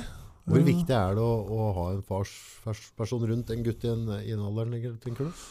Hvor 0.50 0.66
viktig 0.66 0.96
er 0.96 1.18
det 1.18 1.24
å, 1.24 1.34
å 1.54 1.68
ha 1.78 1.86
en 1.94 2.02
farsperson 2.06 3.28
rundt 3.30 3.52
en 3.54 3.66
gutt 3.66 3.86
i 3.86 3.92
en, 3.92 4.08
i 4.24 4.34
en 4.34 4.46
alder, 4.48 4.74
tenker 5.04 5.30
du? 5.30 5.44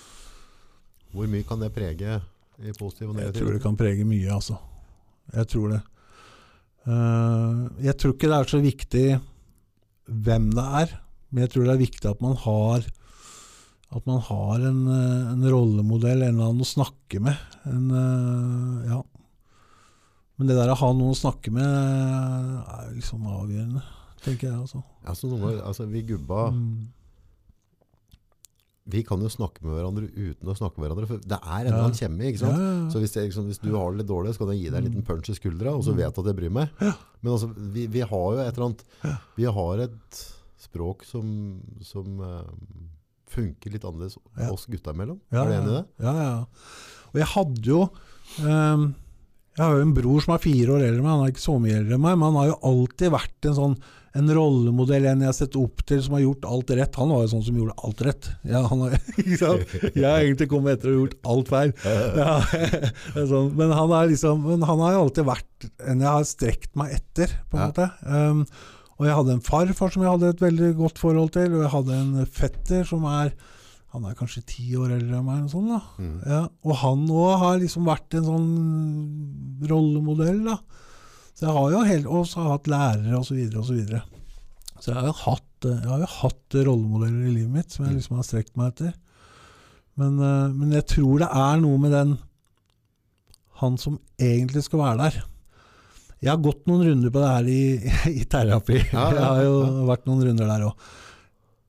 Hvor 1.14 1.30
mye 1.30 1.46
kan 1.46 1.62
det 1.62 1.70
prege 1.76 2.18
i 2.58 2.74
positiv 2.74 3.12
og 3.12 3.16
negativ? 3.16 3.38
Jeg 3.38 3.44
tror 3.44 3.56
det 3.56 3.64
kan 3.64 3.78
prege 3.78 4.06
mye, 4.08 4.28
altså. 4.34 4.58
Jeg 5.32 5.50
tror 5.52 5.74
det. 5.76 5.80
Uh, 6.88 7.68
jeg 7.84 7.94
tror 8.00 8.14
ikke 8.14 8.30
det 8.30 8.38
er 8.38 8.50
så 8.50 8.62
viktig 8.64 9.06
hvem 10.28 10.48
det 10.56 10.64
er, 10.82 10.94
men 11.28 11.44
jeg 11.44 11.52
tror 11.52 11.68
det 11.68 11.74
er 11.74 11.84
viktig 11.84 12.10
at 12.10 12.24
man 12.24 12.38
har 12.46 12.86
at 13.88 14.04
man 14.04 14.18
har 14.20 14.64
en, 14.68 14.80
eh, 14.92 15.28
en 15.32 15.44
rollemodell, 15.48 16.20
en 16.20 16.34
eller 16.34 16.50
annen 16.50 16.64
å 16.64 16.68
snakke 16.68 17.22
med. 17.24 17.38
En, 17.64 17.86
uh, 17.88 18.82
ja. 18.84 18.98
Men 20.36 20.50
det 20.50 20.58
der 20.58 20.72
å 20.72 20.76
ha 20.76 20.90
noen 20.92 21.14
å 21.14 21.18
snakke 21.18 21.52
med 21.54 21.64
er 21.64 22.90
liksom 22.92 23.24
avgjørende, 23.32 23.80
tenker 24.25 24.48
jeg. 24.50 24.58
også. 24.58 24.82
Altså, 25.06 25.28
ganger, 25.32 25.60
altså, 25.64 25.87
vi 25.90 26.02
gubba 26.02 26.50
Mm. 26.52 26.88
vi 28.88 29.02
kan 29.04 29.20
jo 29.20 29.28
snakke 29.28 29.60
med 29.66 29.75
hverandre 29.76 30.06
uten 30.16 30.48
å 30.48 30.54
snakke 30.56 30.80
med 30.80 30.87
hverandre. 30.88 31.06
For 31.10 31.18
det 31.20 31.37
er 31.37 31.58
en 31.58 31.66
eller 31.68 31.82
annen 31.82 31.98
kjemi. 31.98 32.30
ikke 32.30 32.40
Ja, 32.40 32.46
sant? 32.46 32.58
ja, 32.62 32.68
ja. 32.72 32.88
Så 32.94 33.00
hvis, 33.02 33.12
jeg, 33.18 33.28
liksom, 33.28 33.44
hvis 33.50 33.60
du 33.60 33.68
har 33.76 33.90
det 33.92 33.98
litt 34.00 34.08
dårlig, 34.08 34.32
så 34.32 34.38
kan 34.40 34.52
jeg 34.54 34.62
gi 34.62 34.70
deg 34.72 34.78
en 34.78 34.87
liten 34.88 35.04
punch 35.04 35.28
i 35.28 35.34
skuldra, 35.37 35.75
og 35.76 35.82
så 35.84 35.92
Mm. 35.92 35.96
vet 36.00 36.14
du 36.14 36.20
at 36.22 36.26
jeg 36.30 36.37
bryr 36.38 36.50
meg. 36.50 36.68
Men 37.22 37.32
altså, 37.34 37.50
vi, 37.54 37.87
vi 37.87 38.00
har 38.00 38.08
jo 38.32 38.38
et 38.40 38.54
eller 38.56 38.64
annet 38.64 38.84
Vi 39.37 39.44
har 39.44 39.78
et 39.84 40.22
språk 40.58 41.04
som, 41.04 41.60
som 41.82 42.20
eh, 42.20 42.48
funker 43.28 43.70
litt 43.72 43.84
annerledes 43.84 44.16
oss 44.50 44.64
gutta 44.66 44.94
imellom. 44.96 45.20
Er 45.30 45.44
du 45.44 45.52
enig 45.52 45.68
i 45.68 45.76
det? 45.76 45.84
Ja, 46.00 46.12
ja. 46.14 46.46
Og 47.12 47.20
jeg 47.20 47.26
hadde 47.26 47.62
jo 47.68 47.82
um, 48.40 48.94
Jeg 49.56 49.64
har 49.66 49.76
jo 49.76 49.82
en 49.82 49.94
bror 49.94 50.20
som 50.25 50.32
er 50.34 50.38
fire 50.40 50.68
år 50.72 50.80
eldre 50.80 50.96
enn 50.96 51.04
meg, 51.04 51.12
han 51.12 51.26
er 51.26 51.32
ikke 51.32 51.44
så 51.44 51.60
mye 51.60 51.76
eldre 51.76 51.94
enn 51.94 52.00
meg, 52.00 52.16
men 52.16 52.32
han 52.32 52.40
har 52.40 52.46
jo 52.54 52.58
alltid 52.72 53.10
vært 53.12 53.48
en 53.50 53.54
sånn 53.60 53.76
en 54.16 54.30
rollemodell, 54.34 55.04
en 55.10 55.20
jeg 55.20 55.28
har 55.28 55.36
sett 55.36 55.56
opp 55.60 55.82
til 55.86 56.00
som 56.02 56.14
har 56.16 56.22
gjort 56.24 56.46
alt 56.48 56.70
rett. 56.78 56.94
Han 56.96 57.10
var 57.12 57.20
jo 57.26 57.30
sånn 57.34 57.44
som 57.44 57.58
gjorde 57.60 57.74
alt 57.84 58.00
rett. 58.06 58.30
Ja, 58.48 58.62
han 58.70 58.80
har? 58.86 58.96
Jeg 59.18 60.06
har 60.06 60.22
egentlig 60.24 60.48
kommet 60.48 60.78
etter 60.78 60.94
og 60.94 61.02
gjort 61.02 61.18
alt 61.34 61.50
feil. 61.52 61.74
Ja, 62.16 62.38
sånn. 63.34 63.52
Men 63.58 63.74
han, 63.76 63.92
liksom, 64.08 64.42
men 64.48 64.64
han 64.66 64.80
har 64.86 64.96
jo 64.96 65.04
alltid 65.06 65.28
vært 65.28 65.68
en 65.90 66.00
jeg 66.06 66.08
har 66.08 66.24
strekt 66.28 66.74
meg 66.78 66.96
etter, 66.96 67.36
på 67.50 67.58
en 67.58 67.62
Ja. 67.62 67.68
måte. 67.70 67.88
Um, 68.08 68.42
Og 68.98 69.06
jeg 69.06 69.14
hadde 69.14 69.30
en 69.36 69.44
farfar 69.46 69.92
som 69.94 70.02
jeg 70.02 70.10
hadde 70.10 70.28
et 70.32 70.40
veldig 70.42 70.72
godt 70.80 70.98
forhold 70.98 71.30
til, 71.36 71.52
og 71.54 71.60
jeg 71.62 71.70
hadde 71.70 71.98
en 72.00 72.26
fetter 72.26 72.82
som 72.88 73.04
er 73.06 73.30
han 73.94 74.04
er 74.04 74.16
kanskje 74.18 74.42
ti 74.44 74.64
år 74.76 74.90
eldre 74.98 75.16
enn 75.20 75.24
meg. 75.24 75.44
Sånn. 75.52 75.68
Mm. 75.96 76.16
Ja, 76.28 76.40
og 76.66 76.74
han 76.82 77.06
òg 77.08 77.38
har 77.40 77.60
liksom 77.62 77.86
vært 77.88 78.18
en 78.18 78.26
sånn 78.26 78.48
rollemodell. 79.70 80.42
da. 80.44 80.58
Så 81.38 81.47
jeg 81.47 81.54
har 81.54 81.71
jo 81.71 81.80
helt, 81.87 82.07
også 82.11 82.42
har 82.42 82.54
hatt 82.57 82.71
lærere 82.73 83.18
osv. 83.21 83.37
Så, 83.52 83.59
og 83.61 83.66
så, 83.68 83.75
videre. 83.76 84.00
så 84.83 84.90
jeg 84.90 84.97
har, 84.99 85.07
jo 85.07 85.16
hatt, 85.23 85.66
eh, 85.68 85.76
jeg 85.85 85.90
har 85.92 86.00
jo 86.02 86.09
hatt 86.18 86.57
rollemodeller 86.66 87.28
i 87.28 87.35
livet 87.37 87.52
mitt 87.54 87.71
som 87.75 87.85
jeg 87.87 87.92
Mm. 87.95 87.99
liksom 88.00 88.16
har 88.18 88.26
strekt 88.26 88.57
meg 88.59 88.73
etter. 88.73 88.92
Men, 89.99 90.18
eh, 90.18 90.49
men 90.54 90.73
jeg 90.75 90.87
tror 90.87 91.18
det 91.23 91.28
er 91.30 91.61
noe 91.62 91.78
med 91.78 91.92
den 91.95 92.18
han 93.62 93.76
som 93.78 93.99
egentlig 94.18 94.62
skal 94.66 94.78
være 94.83 94.99
der. 94.99 95.23
Jeg 96.23 96.30
har 96.33 96.42
gått 96.42 96.66
noen 96.66 96.85
runder 96.87 97.11
på 97.14 97.23
det 97.23 97.30
her 97.30 97.49
i, 97.50 97.62
i 98.23 98.25
terapi. 98.26 98.80
Ja, 98.92 99.09
ja, 99.11 99.14
Jeg 99.14 99.25
har 99.28 99.42
jo 99.47 99.87
vært 99.87 100.07
noen 100.11 100.25
runder 100.26 100.47
der 100.50 100.66
òg. 100.68 100.87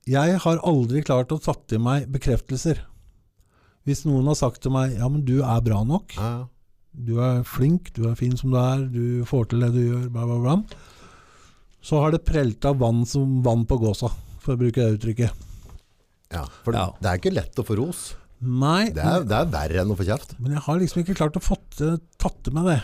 Jeg 0.10 0.40
har 0.42 0.62
aldri 0.66 1.04
klart 1.06 1.30
å 1.36 1.38
tatt 1.42 1.74
i 1.74 1.78
meg 1.82 2.08
bekreftelser. 2.10 2.80
Hvis 3.86 4.06
noen 4.10 4.26
har 4.30 4.38
sagt 4.38 4.62
til 4.62 4.72
meg 4.74 4.96
'ja, 4.98 5.08
men 5.10 5.22
du 5.26 5.42
er 5.44 5.62
bra 5.62 5.84
nok', 5.86 6.16
Ja, 6.18 6.30
ja. 6.40 6.46
Du 6.94 7.20
er 7.22 7.44
flink, 7.48 7.92
du 7.96 8.08
er 8.10 8.16
fin 8.20 8.36
som 8.38 8.52
du 8.54 8.58
er, 8.60 8.86
du 8.92 9.26
får 9.30 9.50
til 9.52 9.60
det 9.66 9.72
du 9.76 9.82
gjør, 9.84 10.08
bla, 10.14 10.26
bla, 10.26 10.40
bla, 10.44 10.80
så 11.82 12.02
har 12.04 12.12
det 12.16 12.26
prelt 12.28 12.66
av 12.68 12.80
vann 12.82 13.06
som 13.08 13.40
vann 13.46 13.66
på 13.70 13.78
gåsa, 13.80 14.10
for 14.44 14.56
å 14.56 14.60
bruke 14.60 14.82
det 14.82 14.98
uttrykket. 15.00 15.46
ja. 16.32 16.46
For 16.66 16.74
Ja. 16.76 16.90
det 17.02 17.08
er 17.10 17.18
ikke 17.22 17.34
lett 17.36 17.56
å 17.62 17.66
få 17.66 17.78
ros. 17.78 18.16
Nei, 18.42 18.90
Det 18.92 19.04
er, 19.04 19.24
det 19.28 19.36
er 19.36 19.46
verre 19.52 19.82
enn 19.82 19.92
å 19.92 19.98
få 20.00 20.06
kjeft. 20.08 20.36
Men 20.40 20.54
jeg 20.54 20.62
har 20.64 20.80
liksom 20.80 21.02
ikke 21.04 21.16
klart 21.16 21.36
å 21.36 21.44
få 21.44 21.58
tatt 22.18 22.44
det 22.44 22.54
med 22.54 22.66
det. 22.66 22.82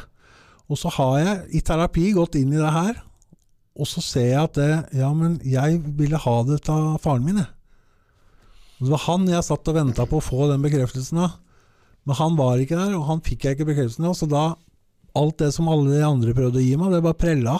Og 0.70 0.78
så 0.78 0.90
har 0.92 1.20
jeg 1.20 1.46
i 1.54 1.62
terapi 1.62 2.12
gått 2.14 2.36
inn 2.36 2.52
i 2.54 2.58
det 2.60 2.72
her, 2.74 3.02
og 3.78 3.88
så 3.88 4.02
ser 4.04 4.26
jeg 4.32 4.44
at 4.44 4.54
det, 4.54 4.90
ja, 5.00 5.14
men 5.14 5.40
jeg 5.44 5.80
ville 5.98 6.18
ha 6.18 6.44
det 6.44 6.62
av 6.70 6.98
faren 7.04 7.24
min. 7.24 7.38
Jeg. 7.38 7.48
Det 8.82 8.90
var 8.92 9.04
han 9.08 9.28
jeg 9.28 9.44
satt 9.48 9.68
og 9.72 9.76
venta 9.76 10.06
på 10.06 10.20
å 10.20 10.24
få 10.24 10.50
den 10.52 10.62
bekreftelsen 10.64 11.20
av. 11.24 11.38
Men 12.06 12.20
han 12.20 12.38
var 12.38 12.62
ikke 12.62 12.78
der, 12.78 12.94
og 12.98 13.08
han 13.10 13.24
fikk 13.26 13.46
jeg 13.46 13.58
ikke 13.58 13.70
bekreftelsen 13.72 14.08
av. 14.10 14.18
Så 14.18 14.30
da 14.30 14.46
Alt 15.16 15.38
det 15.40 15.54
som 15.56 15.70
alle 15.72 15.94
de 15.94 16.02
andre 16.04 16.34
prøvde 16.36 16.60
å 16.60 16.64
gi 16.64 16.74
meg, 16.76 16.92
det 16.92 16.98
bare 17.06 17.16
prella. 17.16 17.54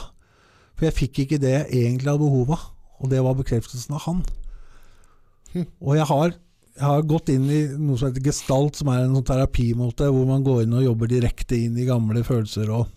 For 0.76 0.90
jeg 0.90 0.96
fikk 0.98 1.20
ikke 1.24 1.38
det 1.40 1.54
jeg 1.54 1.86
egentlig 1.86 2.10
hadde 2.10 2.26
behov 2.26 2.50
av, 2.52 2.66
og 3.00 3.12
det 3.14 3.22
var 3.24 3.38
bekreftelsen 3.40 3.96
av 3.96 4.02
han. 4.10 4.18
Og 5.80 5.94
jeg 5.96 6.08
har 6.10 6.34
jeg 6.76 6.84
har 6.84 7.06
gått 7.08 7.32
inn 7.32 7.46
i 7.48 7.62
noe 7.80 7.96
som 7.96 8.10
heter 8.10 8.26
gestalt, 8.26 8.76
som 8.76 8.90
er 8.92 9.06
en 9.06 9.16
sånn 9.16 9.28
terapimåte 9.30 10.10
hvor 10.12 10.26
man 10.28 10.44
går 10.44 10.66
inn 10.66 10.76
og 10.76 10.84
jobber 10.84 11.08
direkte 11.08 11.56
inn 11.56 11.78
i 11.80 11.88
gamle 11.88 12.20
følelser. 12.28 12.68
Og, 12.76 12.90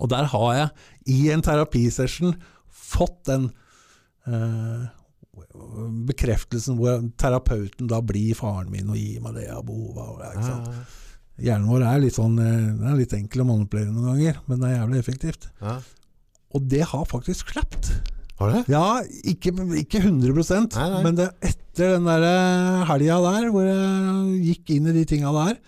og 0.00 0.10
der 0.10 0.26
har 0.32 0.48
jeg 0.56 1.14
i 1.14 1.18
en 1.30 1.44
terapisession 1.46 2.34
fått 2.66 3.20
den 3.30 3.46
eh, 4.26 4.88
bekreftelsen 6.08 6.78
hvor 6.78 7.02
terapeuten 7.20 7.88
da 7.90 8.00
blir 8.04 8.36
faren 8.38 8.70
min 8.72 8.88
og 8.92 8.98
gir 9.00 9.20
meg 9.24 9.36
det 9.38 9.46
jeg 9.48 9.54
har 9.56 9.66
behov 9.66 9.98
av. 10.02 10.14
ja, 10.24 10.30
Ikke 10.32 10.48
sant? 10.50 10.70
Ja, 10.72 11.02
Hjernen 11.36 11.68
vår 11.68 11.82
er 11.84 11.98
litt, 12.00 12.16
sånn, 12.16 12.38
eh, 12.40 12.90
er 12.90 12.96
litt 12.96 13.12
enkel 13.12 13.42
å 13.42 13.48
manipulere 13.50 13.90
noen 13.92 14.14
ganger, 14.14 14.38
men 14.48 14.60
det 14.62 14.68
er 14.70 14.78
jævlig 14.78 15.00
effektivt. 15.02 15.48
ja. 15.60 15.78
Og 16.56 16.62
det 16.70 16.80
har 16.88 17.02
faktisk 17.04 17.50
slapt. 17.52 17.90
Har 18.38 18.52
det? 18.54 18.62
Ja, 18.72 19.02
ikke, 19.28 19.50
ikke 19.76 20.00
100 20.00 20.32
Nei, 20.76 20.88
nei. 20.92 21.02
men 21.04 21.16
det, 21.18 21.26
etter 21.44 21.96
den 21.96 22.06
der 22.08 22.24
eh, 22.24 22.84
helga 22.88 23.18
der, 23.26 23.48
hvor 23.52 23.66
jeg 23.66 24.40
gikk 24.46 24.72
inn 24.76 24.88
i 24.88 24.94
de 24.96 25.04
tinga 25.04 25.32
der, 25.34 25.58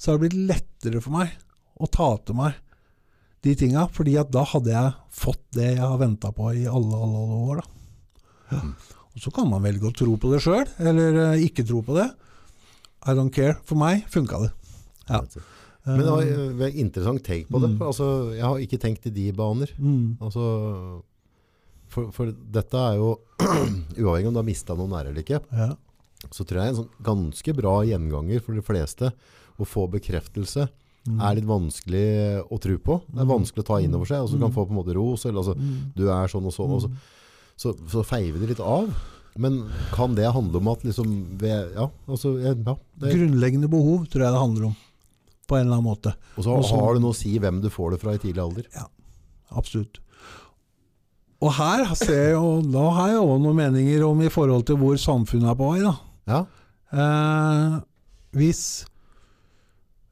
så 0.00 0.10
har 0.12 0.18
det 0.18 0.30
blitt 0.30 0.38
lettere 0.48 1.02
for 1.04 1.12
meg 1.18 1.34
å 1.76 1.88
ta 1.92 2.08
til 2.24 2.38
meg 2.40 2.56
de 3.44 3.54
tinga, 3.56 3.86
fordi 3.92 4.16
at 4.20 4.32
da 4.32 4.46
hadde 4.48 4.72
jeg 4.72 4.94
fått 5.16 5.42
det 5.56 5.74
jeg 5.74 5.84
har 5.84 6.00
venta 6.00 6.32
på 6.36 6.50
i 6.56 6.64
alle, 6.68 6.96
alle, 6.96 7.20
alle 7.26 7.40
år. 7.50 7.60
Da. 8.50 8.62
Og 9.16 9.20
Så 9.24 9.32
kan 9.34 9.48
man 9.50 9.62
velge 9.62 9.88
å 9.88 9.94
tro 9.96 10.16
på 10.16 10.30
det 10.32 10.40
sjøl, 10.44 10.66
eller 10.78 11.16
eh, 11.34 11.44
ikke 11.48 11.64
tro 11.66 11.82
på 11.82 11.96
det. 11.96 12.08
I 13.08 13.14
don't 13.16 13.32
care. 13.32 13.56
For 13.64 13.74
meg 13.80 14.04
funka 14.12 14.38
det. 14.44 14.50
Ja. 15.08 15.22
Men 15.86 16.02
det 16.04 16.10
var 16.12 16.22
eh, 16.22 16.66
et 16.68 16.74
interessant 16.78 17.22
take 17.24 17.48
på 17.50 17.58
det. 17.62 17.70
Mm. 17.72 17.80
Altså, 17.88 18.06
jeg 18.36 18.44
har 18.44 18.58
ikke 18.62 18.78
tenkt 18.78 19.06
i 19.06 19.10
de 19.16 19.30
baner. 19.32 19.72
Mm. 19.80 20.18
Altså, 20.22 21.02
for, 21.90 22.10
for 22.14 22.30
dette 22.54 22.78
er 22.78 22.98
jo 23.00 23.14
Uavhengig 23.98 24.28
om 24.30 24.34
du 24.36 24.38
har 24.42 24.46
mista 24.46 24.76
noen 24.78 24.92
nære 24.94 25.10
eller 25.10 25.24
ikke, 25.24 25.40
Ja. 25.56 25.70
så 26.30 26.44
tror 26.46 26.60
jeg 26.60 26.68
en 26.74 26.78
sånn 26.82 26.90
ganske 27.02 27.54
bra 27.56 27.78
gjenganger 27.88 28.42
for 28.44 28.54
de 28.54 28.62
fleste 28.66 29.10
å 29.60 29.66
få 29.68 29.88
bekreftelse 29.90 30.68
Mm. 31.08 31.16
er 31.24 31.34
litt 31.38 31.46
vanskelig 31.48 32.00
å 32.52 32.56
tro 32.60 32.74
på. 32.84 32.94
Det 33.08 33.22
er 33.22 33.28
vanskelig 33.30 33.62
å 33.64 33.66
ta 33.70 33.78
inn 33.80 33.94
over 33.96 34.04
seg. 34.04 34.20
Og 34.20 34.28
du 34.28 34.36
kan 34.36 34.50
Mm. 34.50 34.52
få 34.52 34.66
på 34.68 34.74
en 34.74 34.76
måte 34.76 34.92
ros. 34.94 35.22
Eller, 35.24 35.38
altså, 35.40 35.54
Mm. 35.56 35.94
du 35.96 36.02
er 36.12 36.28
sånn 36.28 36.44
og 36.44 36.52
sånn. 36.52 36.74
Og 36.76 36.82
så, 36.82 36.90
så, 37.60 37.74
så 37.92 38.04
feiver 38.06 38.40
det 38.42 38.54
litt 38.54 38.62
av. 38.64 38.88
Men 39.40 39.60
kan 39.94 40.16
det 40.16 40.26
handle 40.34 40.58
om 40.58 40.68
at 40.72 40.82
liksom 40.84 41.10
ved, 41.38 41.70
Ja, 41.76 41.86
altså 42.10 42.32
ja, 42.42 42.52
det, 42.56 43.12
Grunnleggende 43.14 43.68
behov 43.70 44.08
tror 44.10 44.24
jeg 44.26 44.34
det 44.34 44.42
handler 44.42 44.70
om, 44.72 44.78
på 45.46 45.56
en 45.58 45.66
eller 45.68 45.78
annen 45.78 45.86
måte. 45.86 46.14
Og 46.34 46.44
så 46.44 46.56
Også, 46.58 46.80
har 46.80 46.96
det 46.96 47.04
noe 47.04 47.14
å 47.14 47.20
si 47.20 47.36
hvem 47.40 47.60
du 47.62 47.68
får 47.72 47.94
det 47.94 48.00
fra 48.02 48.16
i 48.16 48.22
tidlig 48.22 48.42
alder. 48.42 48.70
Ja, 48.74 48.88
Absolutt. 49.50 50.00
Og 51.40 51.54
her 51.56 51.86
ser 51.96 52.18
jeg 52.28 52.34
jo, 52.34 52.48
da 52.68 52.82
har 52.98 53.14
jeg 53.14 53.22
òg 53.22 53.38
noen 53.40 53.56
meninger 53.62 54.02
om 54.04 54.18
i 54.20 54.28
forhold 54.32 54.66
til 54.68 54.76
hvor 54.80 54.98
samfunnet 55.00 55.54
er 55.54 55.56
på 55.58 55.70
vei. 55.72 55.84
da. 55.86 55.94
Ja, 56.30 56.40
Eh, 56.90 57.74
hvis 58.34 58.82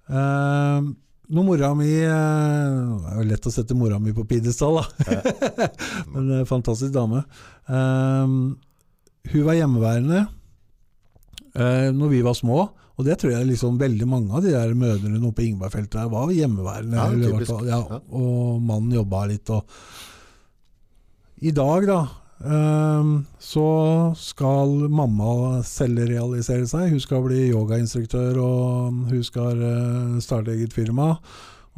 eh, 0.07 0.83
Når 1.29 1.45
mora 1.45 1.75
mi 1.77 1.91
eh, 1.93 2.09
Det 2.09 3.13
er 3.13 3.19
jo 3.21 3.27
lett 3.29 3.49
å 3.49 3.53
sette 3.53 3.77
mora 3.77 3.99
mi 4.01 4.15
på 4.17 4.25
pidestall, 4.29 4.81
da. 4.81 5.13
Men 6.15 6.31
en 6.41 6.49
fantastisk 6.49 6.95
dame. 6.95 7.21
Um, 7.69 8.57
hun 9.29 9.45
var 9.45 9.59
hjemmeværende 9.59 10.23
uh, 10.25 11.89
når 11.93 12.15
vi 12.15 12.23
var 12.25 12.37
små. 12.39 12.63
Og 12.99 13.07
det 13.07 13.19
tror 13.21 13.31
jeg 13.35 13.47
liksom 13.47 13.77
veldig 13.79 14.09
mange 14.11 14.35
av 14.35 14.43
de 14.43 14.55
der 14.57 14.73
mødrene 14.75 15.21
oppe 15.23 15.43
på 15.43 15.51
Ingbergfeltet 15.51 16.09
var 16.11 16.33
hjemmeværende. 16.35 16.97
Ja, 16.97 17.13
eller 17.13 17.45
i 17.45 17.69
ja, 17.69 17.79
Ja. 17.79 18.01
Og 18.11 18.63
mannen 18.65 18.97
jobba 18.97 19.27
litt. 19.31 19.53
Og 19.55 19.63
I 21.45 21.53
dag, 21.55 21.87
da, 21.87 22.01
så 22.39 23.69
skal 24.15 24.75
mamma 24.95 25.61
selvrealisere 25.67 26.69
seg. 26.71 26.93
Hun 26.93 27.03
skal 27.03 27.25
bli 27.25 27.49
yogainstruktør, 27.51 28.39
og 28.39 28.99
hun 29.11 29.25
skal 29.27 29.63
eh, 29.67 30.19
starte 30.23 30.55
eget 30.55 30.77
firma. 30.77 31.17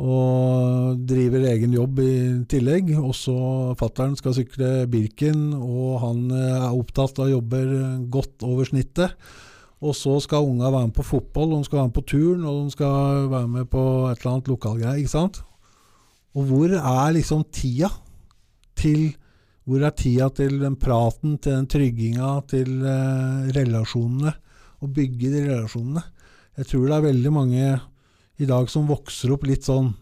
Og 0.00 1.00
driver 1.08 1.44
egen 1.50 1.72
jobb 1.76 2.00
i 2.04 2.14
tillegg. 2.48 2.92
Også 3.00 3.34
fattern 3.80 4.16
skal 4.16 4.36
sykle 4.36 4.88
Birken, 4.92 5.52
og 5.56 6.00
han 6.04 6.26
eh, 6.28 6.58
er 6.58 6.76
opptatt 6.76 7.22
av 7.24 7.32
jobber 7.32 7.72
godt 8.12 8.44
over 8.44 8.68
snittet. 8.68 9.16
Og 9.80 9.96
så 9.96 10.18
skal 10.20 10.44
unga 10.44 10.68
være 10.68 10.90
med 10.90 10.96
på 10.98 11.06
fotball, 11.08 11.54
de 11.56 11.64
skal 11.64 11.78
være 11.78 11.88
med 11.88 11.96
på 11.96 12.08
turn, 12.12 12.44
og 12.44 12.66
de 12.66 12.74
skal 12.74 13.30
være 13.32 13.48
med 13.48 13.70
på 13.72 13.84
et 14.10 14.20
eller 14.20 14.32
annet 14.34 14.52
lokalgreie. 14.52 14.98
Ikke 15.00 15.14
sant? 15.14 15.40
Og 16.36 16.46
hvor 16.50 16.76
er 16.76 17.14
liksom 17.16 17.46
tida 17.48 17.88
til 18.76 19.14
Hvor 19.70 19.84
er 19.86 19.94
tida 19.94 20.26
til 20.34 20.56
den 20.58 20.74
praten, 20.80 21.36
til 21.38 21.54
den 21.60 21.68
trygginga, 21.70 22.30
til 22.50 22.80
eh, 22.82 23.50
relasjonene? 23.54 24.32
Å 24.82 24.88
bygge 24.90 25.30
de 25.30 25.44
relasjonene. 25.46 26.02
Jeg 26.58 26.66
tror 26.72 26.88
det 26.88 26.96
er 26.96 27.06
veldig 27.06 27.32
mange 27.32 27.64
i 28.40 28.48
dag 28.48 28.70
som 28.72 28.88
vokser 28.90 29.30
opp 29.36 29.44
litt 29.46 29.68
sånn 29.68 29.92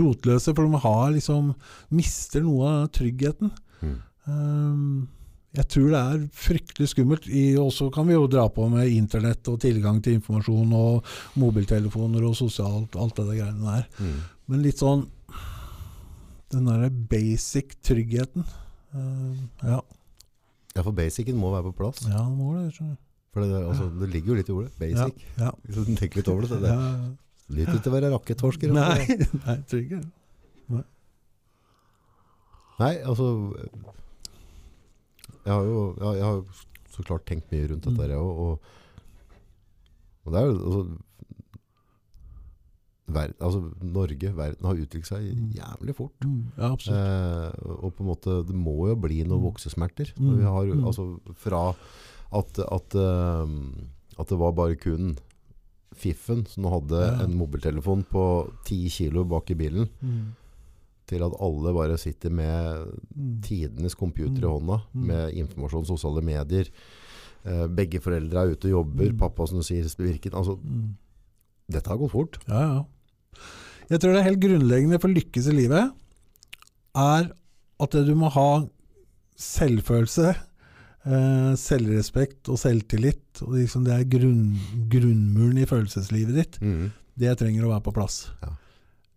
rotløse, 0.00 0.52
for 0.54 0.66
de 0.68 0.80
har 0.82 1.12
liksom 1.14 1.54
mister 1.96 2.44
noe 2.44 2.68
av 2.84 2.90
tryggheten. 2.94 3.50
Mm. 3.80 3.96
Um, 4.28 5.08
jeg 5.56 5.66
tror 5.72 5.88
det 5.90 6.00
er 6.00 6.26
fryktelig 6.36 6.90
skummelt. 6.92 7.26
I- 7.28 7.56
Og 7.58 7.72
så 7.74 7.90
kan 7.92 8.06
vi 8.06 8.14
jo 8.14 8.28
dra 8.30 8.48
på 8.48 8.68
med 8.70 8.88
internett 8.88 9.48
og 9.48 9.58
tilgang 9.60 10.00
til 10.02 10.14
informasjon 10.20 10.72
og 10.72 11.04
mobiltelefoner 11.36 12.22
og 12.28 12.36
sosialt, 12.38 12.94
alt 12.94 13.16
det 13.16 13.26
der 13.26 13.40
greiene 13.40 13.66
der. 13.66 13.88
Mm. 13.98 14.20
Men 14.48 14.62
litt 14.62 14.78
sånn 14.78 15.06
Den 16.50 16.66
derre 16.66 16.90
basic 16.90 17.76
tryggheten. 17.86 18.46
Uh, 18.90 19.36
ja. 19.62 19.78
ja, 20.74 20.82
for 20.82 20.90
basicen 20.96 21.38
må 21.38 21.52
være 21.54 21.68
på 21.70 21.76
plass. 21.82 22.02
ja, 22.08 22.24
den 22.24 22.36
må 22.38 22.56
det. 22.58 22.72
Tror 22.74 22.88
jeg. 22.88 22.98
For 23.30 23.46
det, 23.46 23.58
altså, 23.62 23.90
det 24.00 24.08
ligger 24.10 24.32
jo 24.32 24.38
litt 24.40 24.48
i 24.50 24.54
ordet. 24.54 24.72
Basic. 24.78 25.26
Ja, 25.38 25.50
Hvis 25.62 25.76
du 25.76 25.92
tenker 25.94 26.18
litt 26.18 26.30
over 26.32 26.46
det. 26.46 26.50
Så 26.50 26.62
det 26.62 26.72
ja. 26.72 26.88
Litt 27.50 27.70
ikke 27.74 27.90
å 27.90 27.94
være 27.94 28.10
rakkettforsker. 28.14 28.72
Nei, 28.74 28.88
altså. 29.04 29.38
nei, 29.46 29.56
ikke 29.84 30.00
det. 30.00 30.08
Nei, 32.80 32.94
altså 33.04 33.26
Jeg 35.44 35.52
har 35.52 35.66
jo 35.68 35.80
jeg, 35.98 36.12
jeg 36.16 36.24
har 36.24 36.38
så 36.94 37.04
klart 37.04 37.26
tenkt 37.28 37.50
mye 37.52 37.66
rundt 37.70 37.86
dette 37.86 38.08
jeg 38.10 38.20
òg. 38.20 38.40
Og, 38.44 38.54
og 40.24 40.34
det 40.34 40.40
er 40.40 40.48
jo 40.48 40.54
altså, 40.56 40.82
verden, 43.12 43.34
altså 43.40 43.60
Norge, 43.82 44.32
verden, 44.36 44.64
har 44.66 44.74
utviklet 44.74 45.06
seg 45.06 45.22
Mm. 45.36 45.52
jævlig 45.54 45.94
fort. 45.96 46.12
Mm, 46.24 46.44
ja. 46.58 46.70
Eh, 46.72 47.52
og 47.84 47.94
på 47.96 48.00
en 48.00 48.06
måte 48.10 48.46
Det 48.46 48.54
må 48.54 48.88
jo 48.88 48.96
bli 48.96 49.22
noen 49.24 49.40
Mm. 49.40 49.52
voksesmerter. 49.52 50.12
Mm. 50.18 50.36
Vi 50.38 50.44
har 50.44 50.64
Mm. 50.66 50.84
altså 50.84 51.20
Fra 51.34 51.74
at, 52.32 52.58
at, 52.58 52.94
eh, 52.94 53.46
at 54.18 54.28
det 54.28 54.38
var 54.38 54.52
bare 54.52 54.76
kun 54.76 55.16
Fiffen 55.94 56.46
som 56.46 56.64
hadde 56.64 56.90
Ja. 57.00 57.24
en 57.24 57.34
mobiltelefon 57.36 58.04
på 58.06 58.50
ti 58.64 58.88
kilo 58.88 59.24
bak 59.24 59.50
i 59.50 59.54
bilen, 59.54 59.88
Mm. 60.02 60.34
til 61.06 61.22
at 61.24 61.32
alle 61.40 61.72
bare 61.74 61.98
sitter 61.98 62.30
med 62.30 62.86
tidenes 63.42 63.94
computer 63.96 64.38
i 64.38 64.46
hånda, 64.58 64.82
med 64.94 65.34
informasjon, 65.34 65.84
sosiale 65.84 66.22
medier. 66.22 66.68
Eh, 67.44 67.66
begge 67.66 68.00
foreldre 68.00 68.36
er 68.36 68.52
ute 68.54 68.66
og 68.66 68.86
jobber, 68.86 69.12
pappa 69.18 69.46
som 69.48 69.58
sier, 69.62 69.82
virker. 69.98 70.30
Altså, 70.32 70.58
dette 71.68 71.86
har 71.88 71.96
gått 71.98 72.10
fort. 72.12 72.38
Ja, 72.48 72.60
ja. 72.60 72.84
Jeg 73.90 73.98
tror 73.98 74.14
det 74.14 74.20
er 74.20 74.28
helt 74.28 74.42
grunnleggende 74.42 75.00
for 75.02 75.10
å 75.10 75.16
lykkes 75.16 75.48
i 75.50 75.56
livet, 75.56 75.90
er 76.94 77.30
at 77.80 77.96
du 78.06 78.12
må 78.18 78.30
ha 78.30 78.62
selvfølelse, 79.40 80.30
eh, 81.10 81.52
selvrespekt 81.58 82.50
og 82.52 82.60
selvtillit. 82.60 83.42
Og 83.46 83.56
liksom 83.58 83.86
det 83.86 83.96
er 83.96 84.08
grunn, 84.12 84.54
grunnmuren 84.92 85.58
i 85.58 85.66
følelseslivet 85.66 86.38
ditt. 86.38 86.60
Mm. 86.62 86.90
Det 87.18 87.36
trenger 87.40 87.66
å 87.66 87.72
være 87.72 87.86
på 87.88 87.96
plass. 87.96 88.20
Ja. 88.44 88.52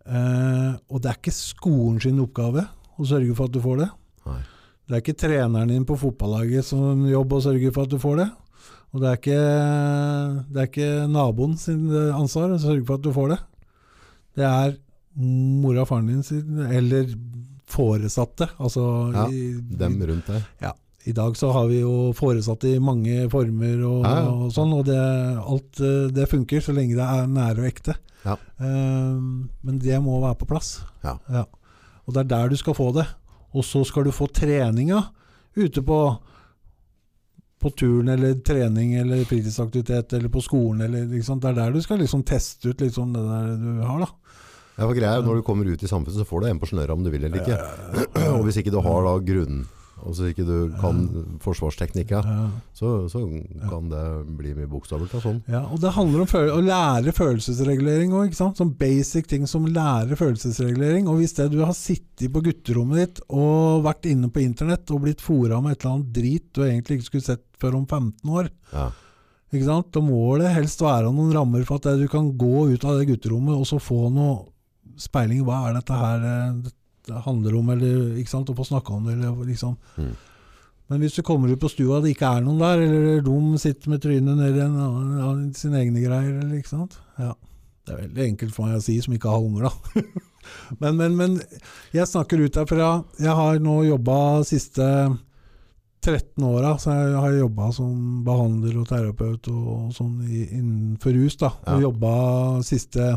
Eh, 0.04 0.72
og 0.90 1.04
det 1.04 1.12
er 1.12 1.20
ikke 1.20 1.36
skolen 1.36 2.02
sin 2.02 2.24
oppgave 2.24 2.66
å 2.98 3.08
sørge 3.08 3.36
for 3.38 3.52
at 3.52 3.54
du 3.54 3.62
får 3.64 3.84
det. 3.84 3.92
Nei. 4.26 4.42
Det 4.84 4.98
er 4.98 5.04
ikke 5.04 5.22
treneren 5.22 5.72
din 5.72 5.86
på 5.88 5.96
fotballaget 6.00 6.66
som 6.68 7.06
jobb 7.08 7.38
å 7.38 7.44
sørge 7.46 7.72
for 7.72 7.86
at 7.86 7.94
du 7.94 8.02
får 8.02 8.24
det. 8.24 8.32
Og 8.94 9.02
det 9.02 9.10
er 9.10 9.20
ikke, 9.22 9.44
det 10.54 10.60
er 10.60 10.68
ikke 10.70 11.08
naboen 11.10 11.56
sin 11.58 11.88
ansvar 12.14 12.52
å 12.54 12.62
sørge 12.62 12.84
for 12.86 13.00
at 13.00 13.06
du 13.06 13.14
får 13.16 13.32
det. 13.34 13.40
Det 14.36 14.46
er 14.48 14.78
mora 15.16 15.84
og 15.84 15.90
faren 15.92 16.08
din 16.10 16.24
sin, 16.26 16.58
eller 16.66 17.12
foresatte. 17.70 18.48
Altså 18.60 18.86
Ja, 19.14 19.28
i, 19.30 19.54
Dem 19.78 20.00
rundt 20.02 20.28
deg. 20.30 20.72
i 21.06 21.12
dag 21.12 21.36
så 21.38 21.52
har 21.52 21.68
vi 21.68 21.82
jo 21.82 22.14
foresatte 22.16 22.70
i 22.76 22.80
mange 22.80 23.30
former 23.30 23.82
og, 23.84 24.04
Ja, 24.06 24.16
ja. 24.24 24.30
og 24.32 24.54
sånn, 24.56 24.74
og 24.74 24.86
det, 24.88 24.98
alt 25.44 25.82
eh, 25.84 26.08
det 26.16 26.30
funker 26.32 26.64
så 26.64 26.74
lenge 26.76 26.96
det 26.96 27.04
er 27.04 27.28
nære 27.28 27.60
og 27.60 27.68
ekte. 27.68 27.96
Ja. 28.24 28.38
Um, 28.58 29.50
men 29.62 29.80
det 29.84 30.00
må 30.02 30.22
være 30.24 30.40
på 30.40 30.48
plass. 30.48 30.78
Ja. 31.04 31.18
Og 32.06 32.14
det 32.16 32.24
er 32.24 32.30
der 32.32 32.54
du 32.54 32.56
skal 32.56 32.78
få 32.78 32.94
det. 32.96 33.06
Og 33.54 33.66
så 33.68 33.84
skal 33.86 34.08
du 34.08 34.12
få 34.16 34.30
treninga 34.32 35.02
ute 35.60 35.84
på 35.86 36.00
på 37.64 37.70
turen 37.80 38.10
eller 38.12 38.34
trening 38.44 38.96
eller 39.00 39.24
fritidsaktivitet 39.24 40.14
eller 40.18 40.28
på 40.30 40.42
skolen. 40.44 40.82
Eller, 40.84 41.06
liksom, 41.08 41.40
det 41.40 41.54
er 41.54 41.60
der 41.62 41.72
du 41.72 41.82
skal 41.82 42.02
liksom 42.02 42.24
teste 42.28 42.74
ut 42.74 42.82
liksom, 42.84 43.14
det 43.16 43.22
der 43.24 43.54
du 43.62 43.70
har. 43.88 44.00
da. 44.04 44.10
Ja, 44.78 44.88
for 44.88 44.96
greia 44.98 45.20
er, 45.20 45.22
Når 45.26 45.40
du 45.40 45.46
kommer 45.46 45.70
ut 45.70 45.84
i 45.86 45.88
samfunnet, 45.90 46.18
så 46.18 46.26
får 46.26 46.42
du 46.42 46.48
en 46.50 46.60
på 46.60 46.70
snøra 46.72 46.96
om 46.98 47.04
du 47.06 47.12
vil 47.14 47.24
eller 47.28 47.42
ikke. 47.44 47.58
Og 48.34 48.44
hvis 48.48 48.58
ikke 48.64 48.74
du 48.74 48.80
har 48.82 49.04
da 49.06 49.18
grunnen, 49.22 49.66
og 50.04 50.16
så 50.18 50.26
ikke 50.28 50.44
du 50.44 50.74
kan 50.82 50.98
forsvarsteknikka, 51.40 52.20
så, 52.76 52.90
så 53.08 53.22
kan 53.70 53.86
det 53.92 54.02
bli 54.36 54.52
mye 54.58 54.68
bokstavelig. 54.68 55.08
Sånn. 55.24 55.38
Ja, 55.48 55.62
og 55.72 55.80
det 55.80 55.94
handler 55.96 56.26
om 56.26 56.34
å 56.58 56.64
lære 56.66 57.14
følelsesregulering 57.16 58.12
òg. 58.18 58.34
Sånn 58.36 58.74
basic 58.80 59.30
ting 59.32 59.46
som 59.48 59.70
lære 59.70 60.18
følelsesregulering. 60.20 61.08
Og 61.08 61.22
hvis 61.22 61.38
det 61.38 61.48
du 61.54 61.62
har 61.64 61.72
sittet 61.78 62.34
på 62.34 62.44
gutterommet 62.44 63.00
ditt 63.00 63.24
og 63.30 63.86
vært 63.86 64.10
inne 64.12 64.28
på 64.34 64.44
internett 64.44 64.92
og 64.92 65.06
blitt 65.06 65.24
fora 65.24 65.62
med 65.64 65.78
et 65.78 65.86
eller 65.86 65.96
annet 66.00 66.12
drit 66.18 66.50
du 66.52 66.66
egentlig 66.66 67.00
ikke 67.00 67.12
skulle 67.12 67.30
sett 67.30 67.46
før 67.62 67.80
om 67.80 67.86
15 67.88 68.28
år, 68.34 68.50
Ja. 68.74 68.90
ikke 69.54 69.70
sant? 69.70 69.92
da 69.94 70.02
må 70.04 70.38
det 70.42 70.52
helst 70.58 70.82
være 70.84 71.14
noen 71.14 71.32
rammer 71.36 71.64
for 71.70 71.80
at 71.80 71.96
du 72.02 72.08
kan 72.12 72.34
gå 72.36 72.68
ut 72.74 72.84
av 72.84 73.00
det 73.00 73.08
gutterommet 73.14 73.56
og 73.56 73.70
så 73.70 73.80
få 73.80 74.10
noe 74.12 74.50
speiling. 75.02 75.44
Hva 75.48 75.68
er 75.70 75.78
dette 75.80 75.98
her 75.98 76.28
eh, 76.30 76.72
det 77.08 77.24
handler 77.26 77.58
om, 77.60 77.70
eller 77.74 78.14
ikke 78.22 78.32
sant? 78.32 78.52
å 78.52 78.56
få 78.56 78.66
snakka 78.68 78.94
om 78.96 79.08
det. 79.10 79.18
Eller, 79.18 79.34
liksom. 79.48 79.76
Mm. 79.98 80.14
Men 80.92 81.02
hvis 81.04 81.16
du 81.18 81.24
kommer 81.26 81.52
ut 81.52 81.60
på 81.60 81.72
stua 81.72 81.98
og 81.98 82.06
det 82.06 82.14
ikke 82.14 82.30
er 82.38 82.44
noen 82.46 82.62
der, 82.62 82.84
eller 82.86 83.24
de 83.26 83.60
sitter 83.62 83.92
med 83.92 84.04
trynet 84.04 84.38
annen- 84.38 84.78
annen- 84.78 85.56
sine 85.58 85.82
egne 85.82 86.04
greier, 86.04 86.38
eller 86.44 86.60
ikke 86.60 86.74
sant. 86.76 87.00
Ja. 87.18 87.34
Det 87.84 87.92
er 87.92 88.06
veldig 88.06 88.24
enkelt 88.30 88.56
for 88.56 88.68
meg 88.70 88.80
å 88.80 88.84
si, 88.84 88.96
som 89.04 89.16
ikke 89.16 89.32
har 89.32 89.44
unger, 89.44 89.68
da. 89.68 90.04
men, 90.82 90.96
men, 91.00 91.16
men 91.20 91.38
jeg 91.96 92.08
snakker 92.08 92.40
ut 92.46 92.56
derfra. 92.56 92.94
Jeg 93.20 93.36
har 93.36 93.60
nå 93.64 93.82
jobba 93.90 94.18
siste 94.48 94.88
13 96.04 96.44
åra, 96.48 96.78
så 96.80 96.96
jeg 96.96 97.20
har 97.26 97.36
jobba 97.36 97.70
som 97.76 98.24
behandler 98.28 98.80
og 98.80 98.88
terapeut 98.88 99.48
og 99.52 99.92
sånn 99.96 100.18
i, 100.28 100.46
innenfor 100.60 101.16
rus. 101.16 101.38
da. 101.40 101.52
Ja. 101.64 101.76
Og 101.78 101.86
jobba 101.90 102.14
siste 102.68 103.12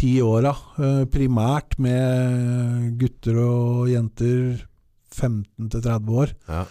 ti 0.00 0.14
åra 0.24 0.52
eh, 0.80 1.02
primært 1.12 1.76
med 1.82 2.94
gutter 3.00 3.36
og 3.44 3.90
jenter 3.92 4.62
15 5.12 5.68
til 5.74 5.82
30 5.84 6.16
år. 6.24 6.32
Ja. 6.48 6.62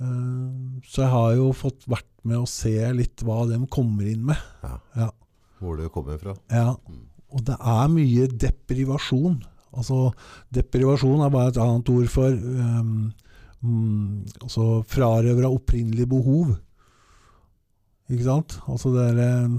Eh, 0.00 0.80
Så 0.88 1.02
jeg 1.04 1.12
har 1.12 1.34
jo 1.36 1.50
fått 1.52 1.84
vært 1.90 2.08
med 2.24 2.40
å 2.40 2.48
se 2.48 2.72
litt 2.96 3.22
hva 3.26 3.42
de 3.50 3.60
kommer 3.72 4.08
inn 4.08 4.24
med. 4.30 4.40
Ja. 4.64 4.74
Ja. 4.96 5.10
Hvor 5.60 5.76
det 5.80 5.90
kommer 5.94 6.18
fra. 6.22 6.36
Ja. 6.54 6.72
Mm. 6.88 7.04
Og 7.34 7.42
det 7.44 7.56
er 7.60 7.88
mye 7.92 8.26
deprivasjon. 8.40 9.40
Altså, 9.76 10.12
deprivasjon 10.54 11.20
er 11.26 11.32
bare 11.34 11.50
et 11.52 11.58
annet 11.60 11.90
ord 11.92 12.06
for 12.08 12.32
um, 12.32 13.10
mm, 13.60 14.22
altså 14.46 14.68
frarøver 14.88 15.44
av 15.44 15.58
opprinnelige 15.58 16.08
behov. 16.08 16.54
Ikke 18.08 18.24
sant? 18.24 18.56
Altså 18.70 18.94
det 18.94 19.04
derre- 19.10 19.58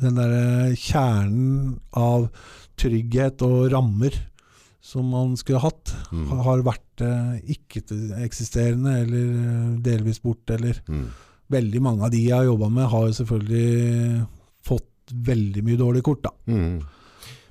den 0.00 0.14
derre 0.18 0.74
kjernen 0.76 1.78
av 1.96 2.28
trygghet 2.76 3.40
og 3.46 3.70
rammer 3.72 4.12
som 4.86 5.08
man 5.10 5.32
skulle 5.40 5.58
hatt, 5.64 5.94
Mm. 6.12 6.28
har 6.44 6.60
vært 6.62 7.00
eh, 7.02 7.40
ikke-eksisterende 7.56 8.92
eller 9.02 9.24
eh, 9.34 9.78
delvis 9.82 10.20
borte. 10.22 10.54
Eller 10.54 10.78
Mm. 10.88 11.06
veldig 11.50 11.80
mange 11.82 12.04
av 12.04 12.10
de 12.10 12.20
jeg 12.22 12.36
har 12.36 12.44
jobba 12.44 12.68
med, 12.70 12.86
har 12.88 13.06
jo 13.08 13.16
selvfølgelig 13.24 14.26
fått 14.62 15.12
veldig 15.12 15.62
mye 15.64 15.76
dårlige 15.80 16.02
kort. 16.06 16.22
da. 16.22 16.30
Mm. 16.46 16.82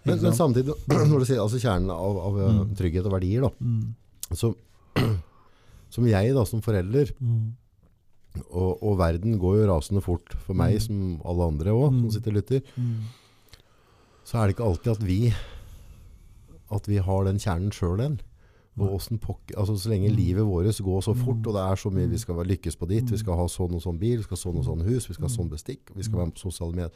Men, 0.05 0.21
men 0.21 0.33
samtidig, 0.33 0.73
når 1.09 1.19
du 1.19 1.25
sier 1.25 1.41
altså 1.41 1.59
kjernen 1.59 1.89
av, 1.91 2.17
av 2.17 2.39
eh, 2.39 2.53
Mm. 2.61 2.75
trygghet 2.77 3.05
og 3.05 3.11
verdier, 3.19 3.41
da, 3.41 3.49
Mm, 3.59 3.95
så, 4.31 4.53
som 5.89 6.05
jeg 6.07 6.33
da, 6.33 6.43
som 6.45 6.61
forelder, 6.61 7.11
mm, 7.19 7.53
og, 8.51 8.83
og 8.83 8.97
verden 8.97 9.39
går 9.39 9.61
jo 9.61 9.69
rasende 9.73 10.01
fort 10.01 10.33
for 10.45 10.53
meg, 10.53 10.75
Mm. 10.75 10.79
som 10.81 11.21
alle 11.25 11.43
andre 11.47 11.71
Mm. 11.71 12.01
som 12.01 12.11
sitter 12.11 12.31
og 12.31 12.35
lytter, 12.41 12.61
mm. 12.77 12.95
så 14.25 14.37
er 14.37 14.47
det 14.47 14.55
ikke 14.55 14.69
alltid 14.69 14.91
at 14.91 15.03
vi, 15.07 15.33
at 16.71 16.87
vi 16.87 16.97
har 16.97 17.23
den 17.25 17.37
kjernen 17.37 17.71
selv 17.73 17.99
igjen. 17.99 18.19
Altså, 18.77 19.77
så 19.79 19.87
lenge 19.89 20.09
Mm. 20.09 20.15
livet 20.17 20.43
vårt 20.45 20.81
går 20.83 21.01
så 21.01 21.13
fort, 21.15 21.37
Mm. 21.37 21.47
og 21.47 21.53
det 21.53 21.61
er 21.63 21.75
så 21.75 21.89
mye 21.91 22.09
vi 22.09 22.17
skal 22.17 22.35
lykkes 22.35 22.75
på 22.75 22.87
dit, 22.89 23.03
vi 23.05 23.15
Mm. 23.15 23.19
skal 23.19 23.35
ha 23.35 23.45
sånn 23.47 23.73
og 23.73 23.81
sånn 23.81 23.97
bil, 23.99 24.17
vi 24.17 24.23
skal 24.23 24.35
ha 24.37 24.43
sånn 24.51 24.57
og 24.57 24.65
sånn 24.65 24.83
hus, 24.83 25.07
vi 25.07 25.13
skal 25.13 25.27
ha 25.29 25.35
sånn 25.35 25.49
bestikk, 25.49 25.79
vi 25.95 26.03
skal 26.03 26.11
Mm. 26.15 26.19
være 26.19 26.25
med 26.27 26.35
på 26.35 26.51
sosiale 26.51 26.71
medier. 26.75 26.91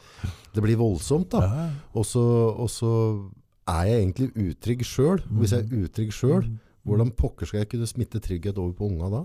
Det 0.52 0.62
blir 0.62 0.76
voldsomt 0.76 1.30
da. 1.30 1.70
Og 1.94 2.04
så, 2.04 2.20
og 2.58 2.68
så 2.68 3.30
er 3.66 3.84
jeg 3.86 4.12
egentlig 4.12 4.32
utrygg 4.34 4.84
selv. 4.84 5.22
Hvis 5.30 5.50
jeg 5.52 5.60
er 5.72 5.88
utrygg 5.88 6.12
Mm. 6.44 6.58
hvordan 6.84 7.10
pokker 7.12 7.46
skal 7.46 7.60
jeg 7.60 7.68
kunne 7.70 7.86
smitte 7.86 8.20
trygghet 8.20 8.58
over 8.58 8.72
på 8.72 8.86
unga 8.90 9.08
da? 9.10 9.24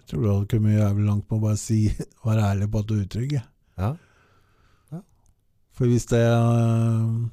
Jeg 0.00 0.06
tror 0.08 0.22
du 0.22 0.30
hadde 0.30 0.48
kommet 0.48 0.78
jævlig 0.78 1.04
langt 1.10 1.26
på 1.28 1.36
å 1.36 1.42
bare 1.42 1.58
si, 1.60 1.82
være 2.26 2.46
ærlig 2.54 2.70
på 2.72 2.80
at 2.80 2.88
du 2.88 2.94
er 2.96 3.04
utrygg. 3.04 3.36
Ja. 3.36 3.90
Ja. 4.94 5.02
For 5.76 5.90
hvis 5.90 6.08
det 6.10 6.22
øh, 6.24 7.28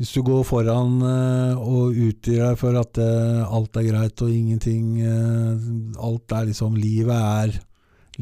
Hvis 0.00 0.12
du 0.12 0.22
går 0.26 0.44
foran 0.48 1.00
øh, 1.04 1.58
og 1.58 1.96
utgir 1.96 2.44
deg 2.44 2.60
for 2.60 2.76
at 2.80 3.00
øh, 3.00 3.40
alt 3.56 3.76
er 3.80 3.88
greit 3.88 4.22
og 4.24 4.30
ingenting 4.32 5.02
Alt 5.02 6.32
er 6.32 6.48
liksom 6.48 6.76
Livet 6.78 7.16
er 7.16 7.58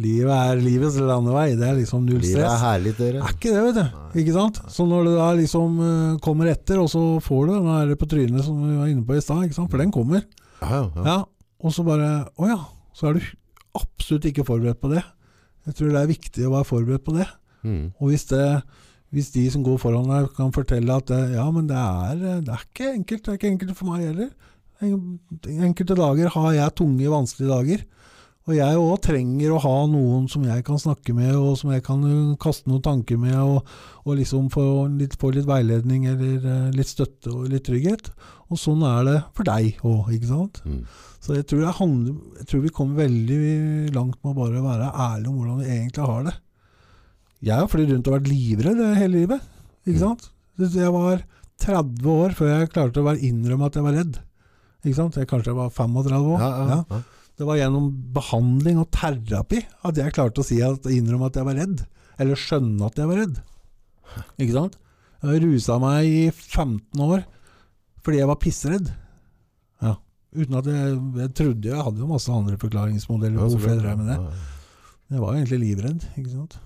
Livet 0.01 0.31
er 0.31 0.61
livets 0.63 0.97
landevei. 1.03 1.57
Det 1.59 1.67
er 1.67 1.75
liksom 1.81 2.05
null 2.07 2.23
stress. 2.23 2.37
Livet 2.37 2.47
er 2.47 2.61
herlig, 2.63 2.93
dere. 2.95 3.23
Er 3.27 3.33
ikke 3.35 3.51
det, 3.51 3.63
vet 3.67 3.75
du. 3.75 3.81
Nei. 3.83 4.11
Ikke 4.23 4.35
sant? 4.37 4.61
Så 4.71 4.87
når 4.87 5.09
du 5.09 5.11
da 5.17 5.27
liksom 5.35 5.81
kommer 6.23 6.53
etter, 6.53 6.79
og 6.79 6.87
så 6.93 7.03
får 7.27 7.49
du 7.49 7.53
den 7.57 7.67
der 7.67 7.99
på 7.99 8.09
trynet 8.09 8.47
som 8.47 8.63
vi 8.63 8.77
var 8.79 8.93
inne 8.93 9.03
på 9.05 9.19
i 9.19 9.25
stad, 9.25 9.51
for 9.59 9.83
den 9.83 9.91
kommer. 9.93 10.23
Ja, 10.63 10.71
ja, 10.71 10.85
ja. 10.95 11.05
Ja, 11.11 11.19
og 11.59 11.75
så 11.75 11.85
bare 11.85 12.13
Å 12.39 12.49
ja, 12.53 12.61
så 12.97 13.11
er 13.11 13.19
du 13.19 13.27
absolutt 13.79 14.29
ikke 14.31 14.47
forberedt 14.47 14.81
på 14.83 14.91
det. 14.93 15.03
Jeg 15.69 15.77
tror 15.77 15.93
det 15.93 16.01
er 16.01 16.11
viktig 16.11 16.47
å 16.47 16.55
være 16.55 16.69
forberedt 16.69 17.05
på 17.07 17.17
det. 17.17 17.27
Mm. 17.63 17.91
Og 18.01 18.13
hvis, 18.13 18.25
det, 18.31 18.45
hvis 19.15 19.31
de 19.35 19.45
som 19.53 19.65
går 19.67 19.81
foran 19.83 20.09
deg 20.09 20.31
kan 20.37 20.55
fortelle 20.57 20.97
at 20.97 21.11
det, 21.11 21.21
ja, 21.37 21.47
men 21.55 21.69
det 21.69 21.77
er, 21.79 22.25
det 22.47 22.55
er 22.55 22.65
ikke 22.65 22.93
enkelt, 22.95 23.25
det 23.25 23.33
er 23.33 23.41
ikke 23.41 23.53
enkelt 23.55 23.79
for 23.79 23.93
meg 23.93 24.07
heller. 24.09 24.31
Enkelte 24.81 25.97
dager 25.99 26.33
har 26.37 26.53
jeg 26.57 26.77
tunge, 26.81 27.13
vanskelige 27.13 27.53
dager. 27.53 27.85
Og 28.49 28.55
jeg 28.57 28.79
òg 28.81 28.95
trenger 29.05 29.53
å 29.53 29.59
ha 29.63 29.75
noen 29.87 30.25
som 30.33 30.43
jeg 30.49 30.65
kan 30.67 30.79
snakke 30.81 31.13
med, 31.15 31.35
og 31.37 31.59
som 31.61 31.71
jeg 31.75 31.83
kan 31.87 32.01
uh, 32.03 32.37
kaste 32.41 32.71
noen 32.71 32.83
tanker 32.83 33.19
med, 33.21 33.37
og, 33.37 33.67
og 34.07 34.17
liksom 34.19 34.49
få 34.51 34.65
litt, 34.97 35.15
få 35.21 35.31
litt 35.37 35.47
veiledning 35.47 36.07
eller 36.11 36.47
uh, 36.49 36.71
litt 36.75 36.89
støtte 36.91 37.31
og 37.35 37.51
litt 37.53 37.67
trygghet. 37.69 38.09
Og 38.51 38.59
sånn 38.59 38.83
er 38.89 39.05
det 39.07 39.19
for 39.37 39.47
deg 39.47 39.77
òg, 39.87 40.09
ikke 40.17 40.31
sant. 40.33 40.63
Mm. 40.65 40.81
Så 41.21 41.37
jeg 41.37 41.47
tror, 41.51 41.63
jeg, 41.67 41.77
handler, 41.79 42.17
jeg 42.41 42.49
tror 42.51 42.65
vi 42.65 42.73
kommer 42.75 43.05
veldig 43.05 43.41
langt 43.95 44.17
med 44.25 44.33
å 44.33 44.39
bare 44.41 44.65
være 44.65 44.89
ærlige 44.89 45.31
om 45.31 45.37
hvordan 45.43 45.61
vi 45.61 45.69
egentlig 45.77 46.09
har 46.09 46.25
det. 46.31 46.35
Jeg 47.51 47.57
har 47.61 47.71
flydd 47.73 47.93
rundt 47.95 48.09
og 48.11 48.17
vært 48.17 48.33
livredd 48.33 48.83
hele 48.99 49.15
livet. 49.21 49.47
Ikke 49.85 50.01
Mm. 50.01 50.03
sant? 50.09 50.27
Jeg 50.61 50.93
var 50.93 51.23
30 51.61 52.11
år 52.13 52.35
før 52.37 52.51
jeg 52.57 52.73
klarte 52.73 53.05
å 53.05 53.15
innrømme 53.17 53.69
at 53.69 53.77
jeg 53.79 53.85
var 53.85 53.97
redd. 53.97 54.19
Ikke 54.85 54.97
sant? 54.97 55.17
Jeg 55.21 55.29
kanskje 55.29 55.53
jeg 55.53 55.61
var 55.61 55.71
35 55.71 56.27
år. 56.35 56.41
Ja, 56.41 56.51
ja, 56.51 56.85
Ja. 56.91 57.01
Det 57.41 57.47
var 57.49 57.57
gjennom 57.57 57.87
behandling 58.13 58.83
og 58.83 58.91
terapi 58.93 59.63
at 59.89 59.97
jeg 59.97 60.13
klarte 60.13 60.43
å 60.43 60.45
si 60.45 60.59
at, 60.61 60.85
innrømme 60.93 61.31
at 61.31 61.39
jeg 61.41 61.47
var 61.49 61.57
redd. 61.57 61.87
Eller 62.21 62.37
skjønne 62.37 62.85
at 62.85 62.99
jeg 63.01 63.09
var 63.09 63.17
redd. 63.23 63.39
Ikke 64.37 64.53
sant? 64.59 64.77
Jeg 65.25 65.41
rusa 65.47 65.79
meg 65.81 66.09
i 66.09 66.23
15 66.33 67.01
år 67.05 67.23
Fordi 68.05 68.19
jeg 68.19 68.29
var 68.29 68.39
pissredd. 68.41 68.91
Ja. 69.85 69.95
Uten 70.37 70.57
at 70.59 70.69
jeg, 70.69 70.95
jeg 71.21 71.33
trodde 71.39 71.69
Jeg 71.71 71.85
hadde 71.87 72.01
jo 72.03 72.09
masse 72.11 72.33
andre 72.35 72.57
forklaringsmodeller 72.61 73.39
på 73.41 73.49
hvorfor 73.55 73.73
jeg 73.73 73.83
drev 73.83 74.01
med 74.01 74.11
det. 74.13 74.19
Jeg 75.11 75.23
var 75.23 75.33
jo 75.33 75.41
egentlig 75.41 75.61
livredd. 75.65 76.07
ikke 76.21 76.33
sant? 76.35 76.59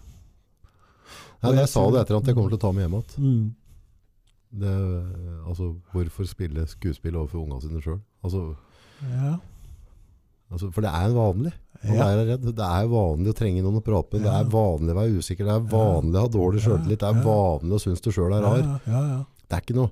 Nei, 1.45 1.55
jeg 1.61 1.71
sa 1.71 1.87
det 1.93 2.03
etter 2.03 2.19
at 2.19 2.29
jeg 2.29 2.37
kommer 2.37 2.55
til 2.55 2.59
å 2.59 2.65
ta 2.65 2.75
meg 2.75 2.87
hjem 2.87 2.99
igjen. 2.99 3.25
Mm. 3.31 3.47
Det, 4.65 4.77
altså, 5.45 5.73
hvorfor 5.93 6.29
spille 6.31 6.67
skuespill 6.71 7.19
overfor 7.21 7.43
ungene 7.45 7.63
sine 7.63 7.83
sjøl? 7.85 8.01
Altså, 8.27 8.47
Ja. 9.07 9.37
Altså, 10.55 10.71
for 10.73 10.87
det 10.87 10.91
er 10.95 11.13
vanlig 11.15 11.53
å 11.85 11.95
Ja. 11.99 12.07
er 12.09 12.25
redd. 12.31 12.45
Det 12.57 12.65
er 12.65 12.87
vanlig 12.89 13.29
å 13.29 13.37
trenge 13.37 13.61
noen 13.63 13.77
å 13.77 13.85
prate 13.85 14.15
med. 14.17 14.23
Det 14.25 14.33
er 14.33 14.47
vanlig 14.49 14.95
å 14.95 14.99
være 15.03 15.19
usikker. 15.21 15.45
Det 15.45 15.55
er 15.59 15.67
vanlig 15.75 16.17
å 16.17 16.23
ha 16.25 16.29
dårlig 16.33 16.61
Ja. 16.63 16.67
sjøltillit. 16.71 16.99
Det 17.03 17.11
er 17.11 17.23
vanlig 17.27 17.77
å 17.77 17.83
synes 17.85 18.01
du 18.01 18.11
sjøl 18.11 18.33
er 18.33 18.43
rar. 18.47 18.63
Ja, 18.65 18.79
ja, 18.89 19.03
ja. 19.13 19.21
Det 19.45 19.53
er 19.59 19.61
ikke 19.61 19.77
noe. 19.77 19.91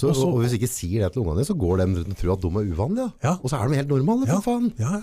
Så, 0.00 0.08
Og 0.08 0.32
og 0.32 0.38
hvis 0.40 0.54
du 0.54 0.58
ikke 0.58 0.72
sier 0.72 1.02
det 1.04 1.12
til 1.12 1.22
ungene 1.22 1.36
dine, 1.42 1.50
så 1.50 1.58
går 1.60 1.76
de 1.76 1.84
rundt 2.00 2.08
og 2.08 2.16
tror 2.16 2.32
at 2.32 2.40
de 2.40 2.48
er 2.48 2.72
uvanlige. 2.72 3.12
Ja. 3.22 3.28
Ja. 3.28 3.34
Og 3.44 3.50
så 3.50 3.60
er 3.60 3.68
de 3.68 3.76
helt 3.76 3.88
normale, 3.92 4.26
for 4.26 4.40
faen. 4.40 4.72
ja, 4.78 4.92
ja. 4.96 5.02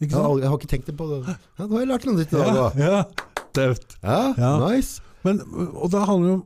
Ikke 0.00 0.16
Jeg 0.16 0.40
jeg 0.40 0.48
har 0.48 0.56
ikke 0.58 0.70
tenkt 0.70 0.86
det 0.86 0.96
på 0.96 1.08
det. 1.10 1.36
Ja, 1.58 1.66
nå 1.66 1.72
har 1.72 1.80
jeg 1.80 1.88
lært 1.90 2.06
noe 2.06 2.14
nytt 2.16 2.32
i 2.32 2.36
dag. 2.38 2.54
Ja, 2.78 2.86
ja. 2.86 3.04
Tøft. 3.52 3.96
Ja, 4.02 4.34
Ja. 4.38 4.52
nice. 4.70 5.00
Men, 5.24 5.40
og 5.74 5.90
da 5.90 6.04
handler 6.06 6.26
det 6.28 6.34
om 6.38 6.44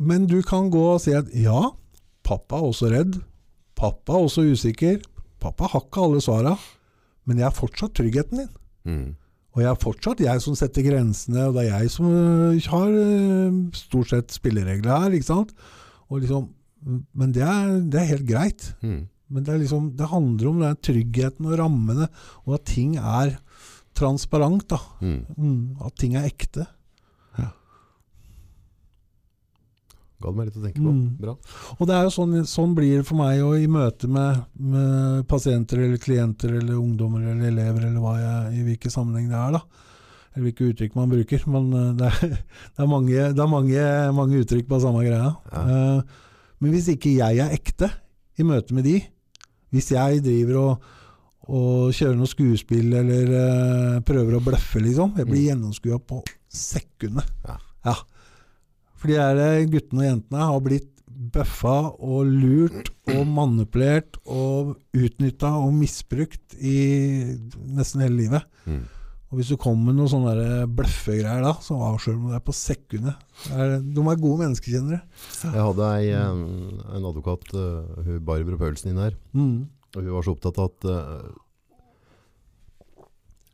Men 0.00 0.26
du 0.26 0.42
kan 0.42 0.70
gå 0.70 0.94
og 0.94 1.00
si 1.00 1.12
at 1.12 1.26
ja, 1.34 1.70
pappa 2.24 2.56
er 2.56 2.62
også 2.72 2.90
redd. 2.90 3.20
Pappa 3.76 4.14
er 4.14 4.24
også 4.26 4.42
usikker. 4.50 5.02
Pappa 5.38 5.68
har 5.68 5.82
ikke 5.82 6.02
alle 6.02 6.20
svara. 6.20 6.56
Men 7.28 7.42
jeg 7.42 7.48
er 7.50 7.56
fortsatt 7.56 7.96
tryggheten 7.98 8.42
din. 8.42 8.52
Mm. 8.88 9.08
Og 9.56 9.64
jeg 9.64 9.68
er 9.70 9.82
fortsatt 9.82 10.22
jeg 10.22 10.42
som 10.44 10.56
setter 10.56 10.86
grensene, 10.86 11.48
og 11.48 11.56
det 11.56 11.66
er 11.66 11.82
jeg 11.82 11.92
som 11.92 12.08
øh, 12.08 12.56
har 12.72 12.94
øh, 12.94 13.58
stort 13.76 14.12
sett 14.12 14.34
spilleregler 14.36 15.04
her. 15.04 15.16
ikke 15.16 15.28
sant? 15.28 15.52
Og 16.08 16.22
liksom, 16.22 16.48
men 17.12 17.34
det 17.34 17.42
er, 17.44 17.78
det 17.82 18.00
er 18.00 18.12
helt 18.12 18.28
greit. 18.28 18.70
Mm. 18.80 19.02
Men 19.28 19.44
det, 19.44 19.52
er 19.52 19.60
liksom, 19.60 19.90
det 19.98 20.08
handler 20.08 20.50
om 20.50 20.62
den 20.62 20.80
tryggheten 20.88 21.50
og 21.50 21.58
rammene, 21.60 22.08
og 22.46 22.56
at 22.56 22.68
ting 22.70 22.96
er 22.96 23.34
transparent. 23.98 24.68
da. 24.70 24.78
Mm. 25.02 25.20
Mm, 25.36 25.62
at 25.84 25.98
ting 26.00 26.16
er 26.16 26.28
ekte. 26.28 26.64
Ga 30.18 30.30
det 30.32 30.36
meg 30.40 30.48
litt 30.48 30.56
å 30.58 30.62
tenke 30.64 30.80
på. 30.82 30.92
Mm. 30.92 31.10
Bra. 31.22 31.34
Og 31.78 31.86
det 31.86 31.94
er 31.94 32.06
jo 32.08 32.10
sånn, 32.10 32.32
sånn 32.50 32.72
blir 32.74 32.96
det 32.98 33.06
for 33.06 33.20
meg 33.20 33.42
og 33.46 33.52
i 33.62 33.68
møte 33.70 34.08
med, 34.10 34.40
med 34.58 35.26
pasienter 35.30 35.84
eller 35.84 36.00
klienter 36.02 36.56
eller 36.58 36.74
ungdommer 36.74 37.22
eller 37.30 37.52
elever 37.52 37.86
eller 37.86 38.02
hva 38.02 38.16
jeg, 38.18 38.56
i 38.58 38.64
hvilken 38.66 38.90
sammenheng 38.96 39.28
det 39.30 39.38
er. 39.38 39.54
da. 39.60 39.62
Eller 40.34 40.48
hvilke 40.48 40.66
uttrykk 40.72 40.96
man 40.98 41.12
bruker. 41.12 41.46
Men 41.54 41.70
eh, 41.78 41.92
det 42.00 42.10
er, 42.10 42.34
det 42.34 42.82
er, 42.82 42.90
mange, 42.90 43.14
det 43.14 43.44
er 43.46 43.52
mange, 43.54 43.86
mange 44.18 44.42
uttrykk 44.42 44.66
på 44.72 44.80
samme 44.82 45.06
greia. 45.06 45.30
Ja. 45.54 45.62
Uh, 46.02 46.26
men 46.58 46.74
hvis 46.74 46.90
ikke 46.90 47.14
jeg 47.14 47.38
er 47.44 47.54
ekte 47.54 47.92
i 48.38 48.46
møte 48.46 48.74
med 48.74 48.88
de, 48.90 48.96
hvis 49.70 49.92
jeg 49.94 50.22
driver 50.26 50.58
og, 50.64 50.92
og 51.48 51.94
kjører 51.94 52.18
noe 52.18 52.26
skuespill 52.30 52.90
eller 52.98 53.30
uh, 53.30 53.98
prøver 54.06 54.34
å 54.38 54.42
bløffe, 54.42 54.82
liksom 54.82 55.14
Jeg 55.20 55.30
blir 55.30 55.44
Mm. 55.44 55.48
gjennomskua 55.52 55.98
på 56.02 56.24
sekundet. 56.50 57.30
Ja. 57.46 57.60
ja. 57.86 57.94
For 58.98 59.10
de 59.10 59.18
der 59.18 59.66
guttene 59.70 60.04
og 60.04 60.08
jentene 60.08 60.50
har 60.50 60.62
blitt 60.64 60.92
bøffa 61.08 61.78
og 61.98 62.28
lurt 62.30 62.92
og 63.10 63.24
manipulert 63.26 64.18
og 64.22 64.76
utnytta 64.94 65.50
og 65.58 65.72
misbrukt 65.74 66.54
i 66.58 66.78
nesten 67.74 68.04
hele 68.04 68.22
livet. 68.22 68.46
Mm. 68.66 68.84
Og 69.28 69.40
hvis 69.40 69.50
du 69.52 69.58
kommer 69.60 69.90
med 69.90 69.98
noen 69.98 70.08
sånne 70.08 70.68
bløffegreier 70.72 71.42
da, 71.44 71.52
så 71.60 71.76
avslører 71.90 72.20
du 72.22 72.30
deg 72.32 72.44
på 72.46 72.54
sekundet. 72.56 73.26
Det 73.44 73.66
de 73.84 74.04
er 74.04 74.22
gode 74.22 74.40
menneskekjennere. 74.44 75.00
Jeg 75.42 75.66
hadde 75.66 75.90
ei, 75.98 76.06
en, 76.16 76.46
en 76.86 77.08
advokat, 77.10 77.44
uh, 77.52 77.98
hun 78.06 78.22
Barbro 78.24 78.56
Paulsen, 78.60 78.94
inn 78.94 79.02
her. 79.02 79.18
Mm. 79.36 79.68
Og 79.92 80.00
hun 80.00 80.14
var 80.14 80.24
så 80.24 80.32
opptatt 80.32 80.62
av 80.62 80.70
at 80.70 80.88
uh, 80.88 81.28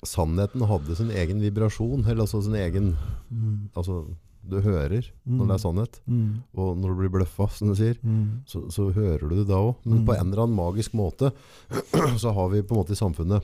sannheten 0.06 0.62
hadde 0.70 0.94
sin 1.00 1.10
egen 1.10 1.42
vibrasjon, 1.42 2.04
eller 2.06 2.22
altså 2.28 2.44
sin 2.44 2.58
egen 2.60 2.94
Mm. 3.34 3.72
Altså, 3.74 4.04
du 4.48 4.60
hører 4.60 5.06
når 5.26 5.46
det 5.48 5.54
er 5.54 5.62
sannhet. 5.62 6.00
Mm. 6.06 6.42
Og 6.54 6.76
når 6.76 6.88
du 6.92 6.96
blir 7.00 7.12
bløffa, 7.18 7.46
som 7.50 7.68
du 7.68 7.74
sier, 7.78 7.96
Mm. 8.02 8.42
så, 8.46 8.64
så 8.70 8.90
hører 8.92 9.24
du 9.28 9.36
det 9.40 9.46
da 9.48 9.54
òg. 9.60 9.76
Men 9.84 10.02
Mm. 10.02 10.06
på 10.06 10.14
en 10.18 10.30
eller 10.32 10.42
annen 10.44 10.56
magisk 10.56 10.92
måte 10.94 11.32
så 12.22 12.32
har 12.34 12.48
vi 12.52 12.62
på 12.62 12.74
en 12.76 12.80
måte 12.82 12.92
i 12.92 13.00
samfunnet 13.00 13.42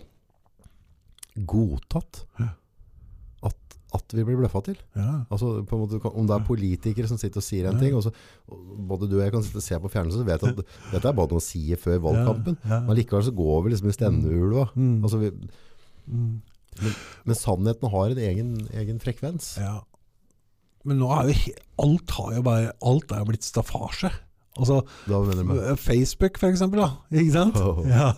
godtatt 1.47 2.25
at, 3.47 3.77
at 3.97 4.13
vi 4.15 4.25
blir 4.27 4.37
bløffa 4.41 4.61
til. 4.67 4.77
Ja. 4.99 5.23
Altså, 5.33 5.63
måte, 5.71 6.01
Om 6.11 6.27
det 6.29 6.37
er 6.37 6.45
politikere 6.47 7.09
som 7.09 7.19
sitter 7.19 7.41
og 7.41 7.47
sier 7.47 7.69
en 7.71 7.79
Ja. 7.79 7.81
ting, 7.81 7.95
og 7.97 8.03
så, 8.05 8.13
og 8.51 8.77
både 8.91 9.09
du 9.09 9.17
og 9.17 9.23
jeg 9.25 9.33
kan 9.33 9.43
sitte 9.43 9.57
og 9.63 9.67
se 9.67 9.79
på 9.81 9.91
fjernsynet, 9.91 10.21
så 10.21 10.27
vet 10.27 10.45
at 10.45 10.57
dette 10.93 11.09
er 11.09 11.17
bare 11.17 11.31
noe 11.31 11.41
å 11.41 11.43
si 11.43 11.65
før 11.77 11.99
valgkampen. 12.11 12.59
Ja. 12.67 12.81
Men 12.85 12.97
likevel 12.99 13.25
så 13.25 13.35
går 13.35 13.65
vi 13.65 13.71
liksom 13.75 13.89
i 13.89 13.97
stemmeulva. 13.97 14.69
Mm. 14.77 15.03
Altså, 15.03 15.19
vi, 15.19 15.31
Mm. 16.11 16.41
men 17.27 17.35
sannheten 17.37 17.91
har 17.91 18.11
en 18.11 18.19
egen, 18.19 18.51
egen 18.75 18.99
frekvens. 18.99 19.59
Ja. 19.61 19.81
Men 20.89 21.01
nå 21.03 21.11
er 21.13 21.29
jo 21.29 21.55
alt 21.85 22.11
har 22.17 22.35
jo 22.39 22.43
bare 22.47 22.73
Alt 22.89 23.13
er 23.13 23.23
jo 23.23 23.29
blitt 23.29 23.45
staffasje. 23.45 24.11
Altså 24.61 24.81
Facebook, 25.79 26.39
for 26.41 26.51
eksempel, 26.51 26.83
da. 26.83 26.91
Ikke 27.21 27.37
sant? 27.37 27.61
Oh. 27.61 27.85
Ja. 27.91 28.13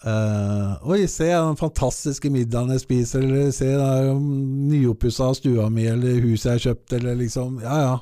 Uh, 0.00 0.78
oi, 0.88 1.02
se 1.12 1.26
den 1.28 1.58
fantastiske 1.60 2.30
middagen 2.32 2.70
jeg 2.72 2.80
spiser, 2.80 3.20
eller 3.20 3.50
se 3.52 3.66
nyoppussa 4.24 5.26
stua 5.36 5.66
mi, 5.68 5.84
eller 5.92 6.22
huset 6.24 6.46
jeg 6.46 6.54
har 6.54 6.62
kjøpt, 6.64 6.94
eller 6.96 7.18
liksom 7.20 7.58
Ja, 7.60 7.74
ja. 7.84 7.96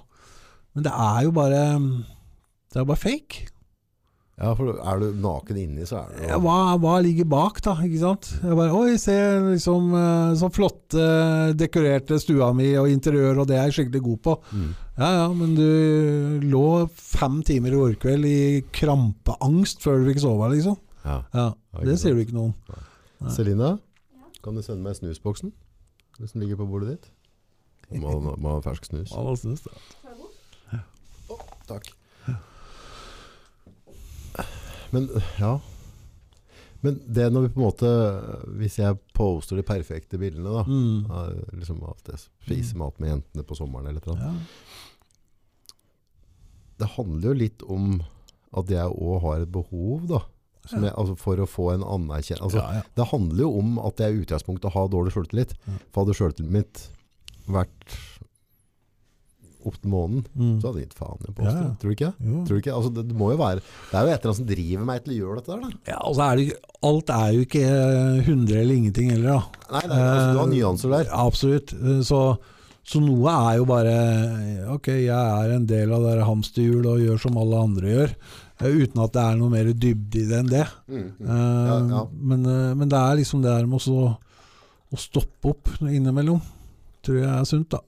Men 0.76 0.86
det 0.86 0.92
er 0.94 1.24
jo 1.26 1.32
bare 1.34 1.62
Det 2.70 2.78
er 2.78 2.86
bare 2.86 3.02
fake. 3.02 3.48
Ja, 4.38 4.52
for 4.54 4.70
er 4.78 5.00
du 5.02 5.06
naken 5.18 5.56
inni, 5.58 5.82
så 5.88 5.96
er 6.04 6.12
det 6.14 6.28
Ja, 6.30 6.36
hva, 6.38 6.76
hva 6.78 6.92
ligger 7.02 7.26
bak, 7.26 7.56
da? 7.64 7.72
Ikke 7.82 7.98
sant? 7.98 8.28
Jeg 8.38 8.54
bare, 8.54 8.70
Oi, 8.78 8.92
se 9.02 9.16
liksom 9.48 9.88
eh, 9.98 10.34
så 10.38 10.50
flotte, 10.54 11.06
dekorerte 11.58 12.20
stua 12.22 12.52
mi 12.54 12.68
og 12.78 12.86
interiør, 12.92 13.40
og 13.42 13.48
det 13.50 13.56
er 13.58 13.66
jeg 13.66 13.74
skikkelig 13.80 14.02
god 14.06 14.20
på. 14.28 14.36
mm. 14.52 14.68
Ja 14.98 15.08
ja, 15.14 15.26
men 15.34 15.52
du 15.54 16.46
lå 16.50 16.62
fem 16.90 17.40
timer 17.46 17.74
i 17.74 17.78
går 17.78 17.98
kveld 18.02 18.26
i 18.30 18.38
krampeangst 18.74 19.82
før 19.82 20.00
du 20.02 20.08
fikk 20.12 20.22
sove, 20.22 20.48
liksom. 20.54 20.78
ja. 21.04 21.18
Ja, 21.34 21.48
Ja, 21.74 21.84
Det 21.86 21.98
sier 21.98 22.14
du 22.14 22.22
ikke 22.22 22.34
noe 22.38 22.52
om. 22.52 23.30
Selina, 23.34 23.72
kan 24.42 24.54
du 24.54 24.62
sende 24.62 24.82
meg 24.86 24.94
snusboksen? 24.98 25.50
Hvis 26.18 26.34
den 26.34 26.42
ligger 26.42 26.58
på 26.62 26.66
bordet 26.70 26.94
ditt? 26.96 27.10
Må, 28.02 28.18
må 28.38 28.56
ha 28.56 28.62
fersk 28.62 28.86
snus. 28.90 29.10
Hva 29.14 29.34
synes 29.38 29.62
du? 29.66 29.70
Takk. 31.68 31.90
Men 34.94 35.08
ja 35.38 35.58
Men 36.84 37.00
det 37.10 37.26
når 37.32 37.42
vi 37.44 37.50
på 37.54 37.60
en 37.60 37.66
måte 37.66 37.88
Hvis 38.60 38.78
jeg 38.78 38.96
poster 39.16 39.58
de 39.58 39.64
perfekte 39.66 40.18
bildene, 40.20 40.52
da 40.54 40.62
Mm. 40.64 41.58
liksom 41.58 41.82
at 41.90 42.12
jeg 42.12 42.22
spiser 42.46 42.78
mat 42.78 42.98
med 43.02 43.10
jentene 43.16 43.44
på 43.44 43.56
sommeren 43.58 43.88
eller 43.90 44.04
noe 44.06 44.16
Ja. 44.18 44.32
Det 46.78 46.88
handler 46.94 47.32
jo 47.32 47.38
litt 47.40 47.62
om 47.66 48.02
at 48.54 48.70
jeg 48.70 48.86
òg 48.94 49.20
har 49.24 49.40
et 49.42 49.50
behov, 49.52 50.06
da. 50.08 50.20
Som 50.68 50.84
jeg, 50.84 50.92
altså 50.94 51.16
for 51.18 51.40
å 51.42 51.46
få 51.48 51.66
en 51.74 51.82
anerkjennelse. 51.82 52.44
Altså, 52.44 52.60
ja, 52.62 52.78
ja. 52.78 52.82
Det 52.94 53.06
handler 53.10 53.42
jo 53.42 53.48
om 53.58 53.78
at 53.82 53.98
jeg 54.04 54.14
i 54.14 54.20
utgangspunktet 54.22 54.72
har 54.74 54.88
dårlig 54.92 55.12
sjøltillit. 55.14 55.54
For 55.90 56.04
hadde 56.04 56.14
sjøltilliten 56.16 56.54
mitt 56.54 56.84
vært 57.48 57.96
opp 59.68 59.78
til 59.82 59.90
månen, 59.92 60.24
Mm. 60.34 60.56
så 60.60 60.68
hadde 60.70 60.80
jeg 60.82 60.88
gitt 60.88 60.98
faen 60.98 61.22
i 61.22 61.30
å 61.30 61.46
Ja, 61.46 61.52
Tror 61.78 61.88
du 61.88 61.94
ikke? 61.94 62.10
Tror 62.18 62.48
du 62.56 62.60
ikke? 62.62 62.74
Altså, 62.74 62.90
det, 62.96 63.06
det 63.08 63.16
må 63.16 63.30
jo 63.32 63.38
være 63.40 63.62
Det 63.62 63.94
er 63.94 64.02
jo 64.02 64.12
et 64.12 64.18
eller 64.18 64.30
annet 64.32 64.40
som 64.40 64.50
driver 64.50 64.84
meg 64.90 65.04
til 65.04 65.14
å 65.14 65.18
gjøre 65.22 65.36
dette 65.40 65.52
der, 65.54 65.60
da. 65.64 65.70
Ja, 65.92 65.98
altså 66.08 66.26
er 66.26 66.36
det, 66.42 66.46
alt 66.90 67.10
er 67.18 67.32
jo 67.36 67.46
ikke 67.46 67.64
hundre 68.28 68.54
100 68.56 68.60
eller 68.62 68.74
ingenting 68.80 69.10
heller, 69.14 69.30
da. 69.38 69.64
Nei, 69.72 69.82
nei 69.92 69.98
altså, 70.04 70.32
du 70.32 70.38
har 70.42 70.52
nyanser 70.52 70.94
der. 70.96 71.06
Eh, 71.12 71.24
Absolutt. 71.28 71.72
Eh, 71.78 72.00
Så, 72.08 72.20
så 72.88 73.00
noe 73.04 73.32
er 73.52 73.56
jo 73.58 73.64
bare 73.68 73.94
Ok, 74.74 74.86
jeg 74.88 75.08
er 75.12 75.54
en 75.56 75.66
del 75.68 75.92
av 75.92 76.02
det 76.06 76.24
hamsterhjulet 76.24 76.88
og 76.94 77.02
gjør 77.04 77.20
som 77.26 77.36
alle 77.40 77.62
andre 77.68 77.90
gjør. 77.92 78.14
eh, 78.62 78.78
Uten 78.82 79.02
at 79.04 79.12
det 79.12 79.22
er 79.24 79.36
noe 79.36 79.50
mer 79.52 79.68
dybde 79.74 80.22
i 80.22 80.26
det 80.30 80.38
enn 80.40 80.48
det. 80.54 80.64
Mm, 80.88 81.02
mm. 81.18 81.28
Eh, 81.28 81.66
Ja, 81.68 81.76
ja. 81.96 82.06
Men, 82.32 82.46
eh, 82.46 82.74
men 82.74 82.88
det 82.88 82.98
er 82.98 83.16
liksom 83.20 83.42
det 83.44 83.52
der 83.52 83.66
med 83.66 83.80
å 83.84 84.16
stoppe 84.96 85.50
opp 85.52 85.68
innimellom. 85.84 86.40
Tror 87.04 87.18
jeg 87.20 87.28
er 87.28 87.44
sunt, 87.44 87.68
da. 87.70 87.80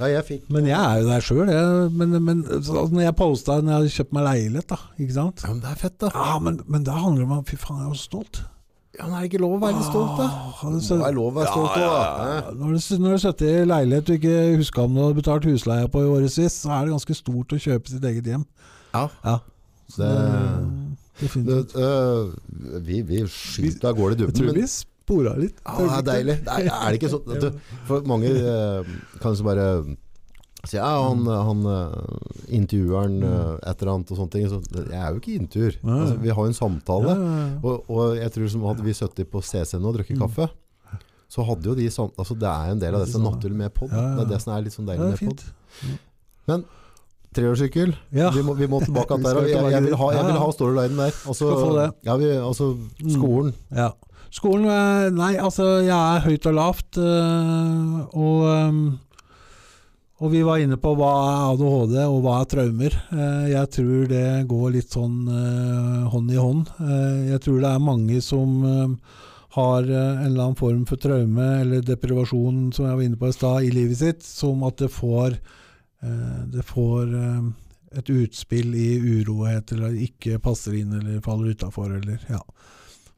Ja, 0.00 0.06
jeg 0.10 0.24
fikk 0.26 0.48
Men 0.50 0.66
jeg 0.66 0.78
er 0.78 1.02
jo 1.02 1.08
der 1.08 1.20
sjøl, 1.22 1.50
men, 1.94 2.16
men 2.24 2.40
så 2.66 2.86
når 2.90 3.04
jeg 3.04 3.14
posta 3.16 3.60
når 3.60 3.70
jeg 3.70 3.78
hadde 3.78 3.92
kjøpt 3.98 4.16
meg 4.16 4.24
leilighet, 4.26 4.66
da. 4.72 4.78
Ikke 4.98 5.14
sant? 5.14 5.44
Ja, 5.44 5.52
men 5.52 5.60
det 5.62 5.70
er 5.70 5.78
fett, 5.84 5.98
da. 6.02 6.10
Ja, 6.14 6.38
men, 6.42 6.58
men 6.66 6.82
da 6.88 6.96
handler 6.98 7.22
det 7.22 7.28
om 7.30 7.38
at 7.38 7.48
fy 7.52 7.56
faen, 7.62 7.78
jeg 7.78 7.86
er 7.86 7.94
jo 7.94 8.00
stolt. 8.02 8.40
Ja, 8.98 9.06
men 9.08 9.14
er 9.16 9.24
det 9.24 9.30
ikke 9.32 9.42
lov 9.42 9.54
å 9.56 9.60
være 9.62 9.84
stolt, 9.88 10.12
da? 10.20 10.26
Ah, 10.30 10.64
Det 10.70 10.98
er 11.08 11.14
lov 11.16 11.30
å 11.32 11.34
være 11.40 11.50
stolt 11.50 11.78
ja, 11.80 11.86
ja, 11.90 12.26
ja. 12.30 12.52
Når 12.60 12.74
du, 12.76 12.98
når 13.02 13.16
du 13.16 13.22
sitter 13.24 13.56
i 13.62 13.64
leilighet 13.66 14.06
du 14.06 14.12
ikke 14.14 14.36
husker 14.60 14.84
om 14.86 14.94
du 14.94 15.00
har 15.02 15.16
betalt 15.16 15.48
husleia 15.50 15.88
på 15.90 16.02
i 16.04 16.10
årevis, 16.12 16.58
så 16.62 16.70
er 16.76 16.84
det 16.86 16.94
ganske 16.94 17.16
stort 17.18 17.54
å 17.56 17.58
kjøpe 17.64 17.90
sitt 17.90 18.06
eget 18.10 18.30
hjem. 18.30 18.44
Ja. 18.94 19.08
Ja. 19.26 19.38
Så 19.90 19.98
Det- 19.98 20.14
det- 20.14 21.24
definitivt. 21.24 21.74
Det, 21.74 21.82
øh, 21.82 22.82
vi, 22.86 23.00
vi 23.02 23.24
skyter 23.26 23.88
av 23.90 23.96
gårde 23.98 24.14
i 24.18 24.26
Jeg 24.28 24.34
tror 24.38 24.54
vi 24.54 24.66
spora 25.04 25.34
litt. 25.36 25.60
ja, 25.60 25.76
det 25.84 25.98
er 25.98 26.06
deilig. 26.08 26.36
Det 26.46 26.54
er, 26.56 26.70
er 26.72 26.88
det 26.94 26.98
ikke 27.02 27.12
sånn 27.12 27.36
du, 27.44 27.60
For 27.88 28.08
mange 28.08 28.30
øh, 28.32 28.88
kan 29.20 29.34
liksom 29.34 29.46
bare 29.50 29.68
si 30.64 30.78
ja, 30.78 30.86
han, 31.04 31.26
han 31.28 31.58
eh, 31.68 32.52
intervjueren 32.56 33.18
eh, 33.20 33.68
et 33.68 33.82
eller 33.84 33.90
annet 33.98 34.12
og 34.14 34.16
sånne 34.22 34.32
ting. 34.32 34.46
Så 34.48 34.62
jeg 34.80 34.96
er 34.96 35.10
jo 35.12 35.20
ikke 35.20 35.34
intervjuer. 35.36 35.74
Altså, 35.84 36.14
vi 36.22 36.30
har 36.32 36.40
jo 36.40 36.52
en 36.54 36.56
samtale. 36.56 37.16
Og, 37.60 37.84
og 37.92 38.14
jeg 38.16 38.32
tror 38.32 38.48
som 38.54 38.64
hadde 38.70 38.86
vi 38.86 38.94
sittet 38.96 39.28
på 39.32 39.42
CC 39.44 39.76
nå 39.76 39.90
og 39.92 39.98
drukket 39.98 40.16
Mm. 40.16 40.22
kaffe, 40.24 40.46
så 41.34 41.44
hadde 41.48 41.66
jo 41.68 41.74
de 41.76 41.88
sånn 41.90 42.10
altså 42.20 42.34
Det 42.38 42.46
er 42.48 42.72
en 42.72 42.80
del 42.80 42.94
av 42.96 43.02
det 43.04 43.10
som 43.12 43.24
er 43.26 43.32
naturlig 43.34 43.56
med 43.60 43.74
pod. 43.76 43.90
Det 43.92 44.24
er 44.24 44.32
det 44.32 44.40
som 44.40 44.54
er 44.56 44.64
litt 44.64 44.74
sånn 44.76 44.88
deilig 44.88 45.10
med 45.12 45.28
pod. 45.28 45.44
Men 46.48 46.64
Treårssykkel. 47.34 47.90
Ja. 48.14 48.28
Vi, 48.30 48.42
vi 48.60 48.66
må 48.70 48.78
tilbake 48.84 49.16
til 49.18 49.24
der. 49.26 49.40
Jeg, 49.50 49.70
jeg 49.74 49.82
vil 49.88 49.96
ha, 49.98 50.08
jeg 50.14 50.26
vil 50.28 50.36
ha 50.38 50.48
storylinen 50.54 51.00
der. 51.00 51.16
Altså. 51.26 51.48
Ja, 52.06 52.14
vi, 52.20 52.28
altså 52.38 52.68
Mm. 52.78 53.10
skolen. 53.10 53.54
Ja. 53.74 53.88
Skolen 54.34 54.66
Nei, 55.14 55.36
altså, 55.38 55.78
jeg 55.84 55.94
er 55.94 56.24
høyt 56.24 56.46
og 56.50 56.56
lavt. 56.56 56.96
eh, 56.98 57.98
og, 58.18 58.40
ehm, 58.50 58.80
og 60.18 60.32
vi 60.32 60.40
var 60.46 60.62
inne 60.62 60.78
på 60.80 60.94
hva 60.98 61.10
er 61.20 61.44
ADHD, 61.52 61.94
og 62.08 62.18
hva 62.24 62.40
er 62.40 62.48
traumer. 62.50 62.96
Eh, 63.14 63.46
jeg 63.52 63.70
tror 63.76 64.08
det 64.10 64.26
går 64.50 64.74
litt 64.74 64.90
sånn 64.90 65.28
eh, 65.30 66.10
hånd 66.10 66.34
i 66.34 66.40
hånd. 66.40 66.72
Jeg 67.30 67.40
tror 67.46 67.62
det 67.62 67.70
er 67.70 67.86
mange 67.86 68.20
som 68.24 68.58
har 69.54 69.86
en 69.86 70.24
eller 70.26 70.40
annen 70.48 70.58
form 70.58 70.82
for 70.88 70.98
traume 70.98 71.48
eller 71.60 71.84
deprivasjon, 71.86 72.72
som 72.74 72.88
jeg 72.88 72.96
var 72.98 73.06
inne 73.06 73.20
på 73.20 73.30
i 73.30 73.36
stad, 73.36 73.62
i 73.62 73.70
livet 73.70 74.00
sitt, 74.00 74.24
som 74.26 74.64
at 74.66 74.80
det 74.82 74.90
får, 74.90 75.36
det 76.50 76.64
får 76.66 77.12
et 77.94 78.10
utspill 78.10 78.74
i 78.74 78.96
urohet, 78.98 79.70
eller 79.76 79.94
ikke 79.94 80.42
passer 80.42 80.74
inn, 80.80 80.90
eller 80.98 81.22
faller 81.22 81.54
utafor, 81.54 81.94
eller 82.00 82.18
ja. 82.26 82.42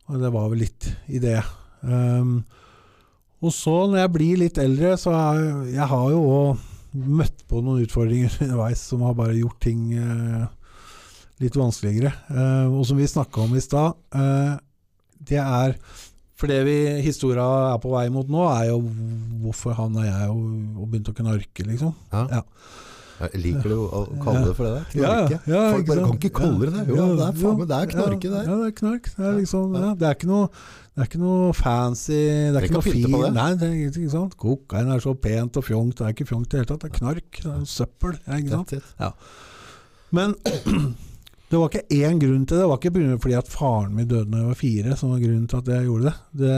Og 0.06 0.22
det 0.22 0.30
var 0.34 0.50
vel 0.52 0.62
litt 0.62 0.88
i 1.10 1.20
det. 1.22 1.40
Um, 1.82 2.38
og 3.44 3.52
så, 3.54 3.74
når 3.90 4.04
jeg 4.04 4.14
blir 4.14 4.40
litt 4.40 4.58
eldre, 4.62 4.94
så 5.00 5.12
er 5.14 5.40
jeg 5.74 5.90
har 5.90 6.06
jo 6.14 6.22
òg 6.30 6.64
møtt 6.96 7.42
på 7.50 7.60
noen 7.60 7.84
utfordringer 7.84 8.32
underveis 8.46 8.82
som 8.88 9.04
har 9.04 9.16
bare 9.18 9.36
gjort 9.36 9.58
ting 9.62 9.90
uh, 9.98 10.46
litt 11.42 11.58
vanskeligere. 11.58 12.14
Uh, 12.30 12.72
og 12.72 12.86
som 12.88 13.00
vi 13.00 13.08
snakka 13.10 13.44
om 13.44 13.56
i 13.56 13.64
stad, 13.64 13.98
uh, 14.16 14.56
det 15.26 15.40
er 15.42 15.78
For 16.36 16.52
det 16.52 16.58
vi 16.66 16.76
historia 17.00 17.44
er 17.72 17.78
på 17.80 17.88
vei 17.94 18.10
mot 18.12 18.28
nå, 18.28 18.42
er 18.52 18.66
jo 18.68 18.82
hvorfor 19.40 19.72
han 19.78 19.94
og 19.96 20.04
jeg 20.04 20.26
og, 20.28 20.42
og 20.76 20.90
begynte 20.90 21.14
å 21.14 21.16
knarke, 21.16 21.64
liksom. 21.64 21.94
Ja. 22.12 22.26
Ja. 22.28 22.42
Jeg 23.20 23.40
liker 23.40 23.68
du 23.72 23.76
å 23.86 24.00
kalle 24.22 24.42
det 24.44 24.54
for 24.58 24.66
det 24.66 24.72
der? 24.76 24.86
Ja, 25.00 25.12
Knarke? 25.26 25.38
ja, 25.48 25.60
Folk 25.72 25.86
bare 25.86 25.96
sant? 26.00 26.08
kan 26.08 26.18
ikke 26.20 26.32
kalle 26.36 26.58
det 26.66 26.72
det. 26.74 26.82
Jo, 26.90 26.96
Ja, 26.96 27.06
det 27.16 27.26
er 27.26 27.38
faen 27.40 27.62
det 27.62 27.76
er 27.78 27.86
knarke 27.92 28.20
det 28.26 28.32
der. 28.34 28.44
Ja, 28.50 28.56
det 28.60 28.66
er 28.66 28.74
knark. 28.80 29.08
Det 29.16 29.24
er 29.30 29.32
liksom 29.40 29.74
Ja. 29.76 29.80
ja, 29.86 29.94
Det 29.94 30.06
er 30.10 30.14
ikke 30.18 30.28
noe 30.32 30.48
det 30.96 31.02
er 31.02 31.08
ikke 31.10 31.20
noe 31.20 31.52
fancy, 31.52 32.12
det 32.16 32.56
er 32.56 32.62
ikke 32.64 32.72
noe 32.72 32.80
ikke 32.80 32.80
å 32.80 32.84
pynte 32.86 33.04
fin 33.04 33.12
på 33.12 33.22
det. 33.22 33.32
Nei, 33.36 33.48
det 33.60 33.66
er 33.68 33.74
ikke, 33.90 34.10
sant. 34.10 34.36
Kokain 34.40 34.88
er 34.94 35.00
så 35.04 35.12
pent 35.20 35.56
og 35.60 35.64
fjongt. 35.66 35.96
Det 35.98 36.06
er 36.06 36.14
ikke 36.14 36.28
fjongt 36.30 36.46
i 36.46 36.56
det 36.56 36.60
hele 36.62 36.68
tatt. 36.70 36.80
Det 36.80 36.88
er 36.88 36.98
knark. 36.98 37.40
Det 37.42 37.50
er 37.52 37.66
søppel. 37.68 38.14
Ja, 38.26 38.38
ikke 38.40 38.54
sant? 38.54 38.72
Ja. 39.00 39.10
Men 40.16 40.32
det 41.50 41.58
var 41.60 41.68
ikke 41.68 41.84
én 42.00 42.18
grunn 42.22 42.46
til 42.48 42.56
det. 42.56 42.62
Det 42.64 42.70
var 42.70 42.80
ikke 42.80 43.18
fordi 43.20 43.36
at 43.38 43.48
faren 43.52 43.92
min 43.94 44.08
døde 44.08 44.30
da 44.30 44.38
jeg 44.40 44.46
var 44.48 44.58
fire, 44.62 44.96
som 44.96 45.10
var 45.12 45.20
grunnen 45.20 45.46
til 45.52 45.60
at 45.60 45.68
jeg 45.74 45.84
gjorde 45.86 46.04
det. 46.08 46.14
Det 46.40 46.56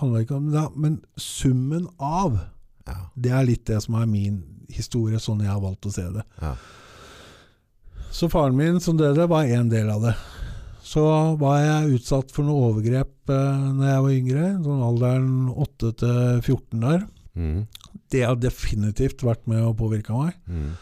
handla 0.00 0.22
ikke 0.24 0.38
om 0.40 0.48
det. 0.54 0.64
Men 0.76 0.96
summen 1.16 1.86
av, 2.00 2.40
det 3.20 3.30
er 3.36 3.44
litt 3.46 3.66
det 3.68 3.82
som 3.84 3.94
er 4.00 4.06
min 4.10 4.40
historie, 4.76 5.20
sånn 5.22 5.44
jeg 5.44 5.52
har 5.52 5.62
valgt 5.62 5.88
å 5.88 5.94
se 5.94 6.04
det. 6.14 6.24
Ja. 6.42 6.54
Så 8.12 8.28
faren 8.32 8.58
min 8.58 8.80
som 8.84 8.98
døde, 9.00 9.26
var 9.30 9.48
en 9.48 9.70
del 9.72 9.88
av 9.92 10.04
det. 10.04 10.14
Så 10.84 11.02
var 11.40 11.60
jeg 11.62 11.96
utsatt 11.96 12.32
for 12.34 12.44
noe 12.44 12.68
overgrep 12.72 13.32
eh, 13.32 13.66
når 13.78 13.88
jeg 13.88 14.04
var 14.04 14.16
yngre, 14.18 14.48
sånn 14.66 14.84
alderen 14.84 15.34
8 15.52 15.92
til 16.02 16.16
14 16.42 16.82
der. 16.82 17.04
Mm. 17.32 17.60
Det 18.12 18.24
har 18.26 18.36
definitivt 18.36 19.24
vært 19.24 19.46
med 19.48 19.64
å 19.64 19.76
påvirke 19.78 20.12
meg. 20.12 20.36
Mm. 20.44 20.72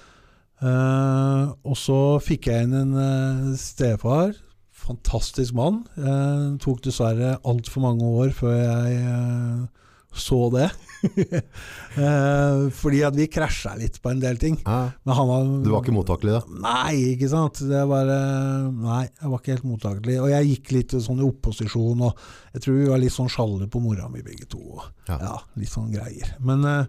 Eh, 0.61 1.45
og 1.63 1.77
så 1.79 1.99
fikk 2.25 2.51
jeg 2.51 2.67
inn 2.67 2.77
en 2.81 2.97
eh, 2.99 3.53
stefar. 3.61 4.35
Fantastisk 4.81 5.55
mann. 5.57 5.85
Eh, 6.01 6.47
tok 6.65 6.83
dessverre 6.85 7.37
altfor 7.47 7.85
mange 7.85 8.11
år 8.25 8.35
før 8.37 8.57
jeg 8.57 8.99
eh, 9.05 9.63
så 10.11 10.49
det. 10.57 10.71
eh, 12.01 12.63
fordi 12.77 13.01
at 13.07 13.17
vi 13.17 13.27
krasja 13.33 13.73
litt 13.79 13.99
på 14.03 14.11
en 14.13 14.21
del 14.23 14.39
ting. 14.41 14.59
Ja. 14.65 14.91
Men 15.07 15.17
han 15.17 15.29
var, 15.31 15.47
Du 15.65 15.71
var 15.73 15.85
ikke 15.85 15.95
mottakelig 15.97 16.35
da? 16.37 16.43
Nei, 16.65 16.95
ikke 17.15 17.31
sant. 17.33 17.63
Det 17.71 17.83
var, 17.91 18.11
eh, 18.15 18.67
nei, 18.81 19.05
jeg 19.09 19.33
var 19.33 19.43
ikke 19.43 19.55
helt 19.57 19.69
mottakelig. 19.71 20.19
Og 20.25 20.29
jeg 20.33 20.51
gikk 20.55 20.75
litt 20.77 20.97
sånn 21.07 21.23
i 21.23 21.29
opposisjon, 21.29 22.05
og 22.09 22.27
jeg 22.55 22.65
tror 22.67 22.79
vi 22.81 22.91
var 22.93 23.03
litt 23.03 23.17
sånn 23.17 23.33
sjalu 23.33 23.67
på 23.71 23.83
mora 23.85 24.11
mi 24.13 24.25
begge 24.27 24.49
to. 24.51 24.61
Og, 24.81 24.85
Ja. 25.09 25.19
ja, 25.21 25.37
litt 25.57 25.73
sånn 25.73 25.91
greier. 25.93 26.35
Men, 26.41 26.65
eh, 26.65 26.85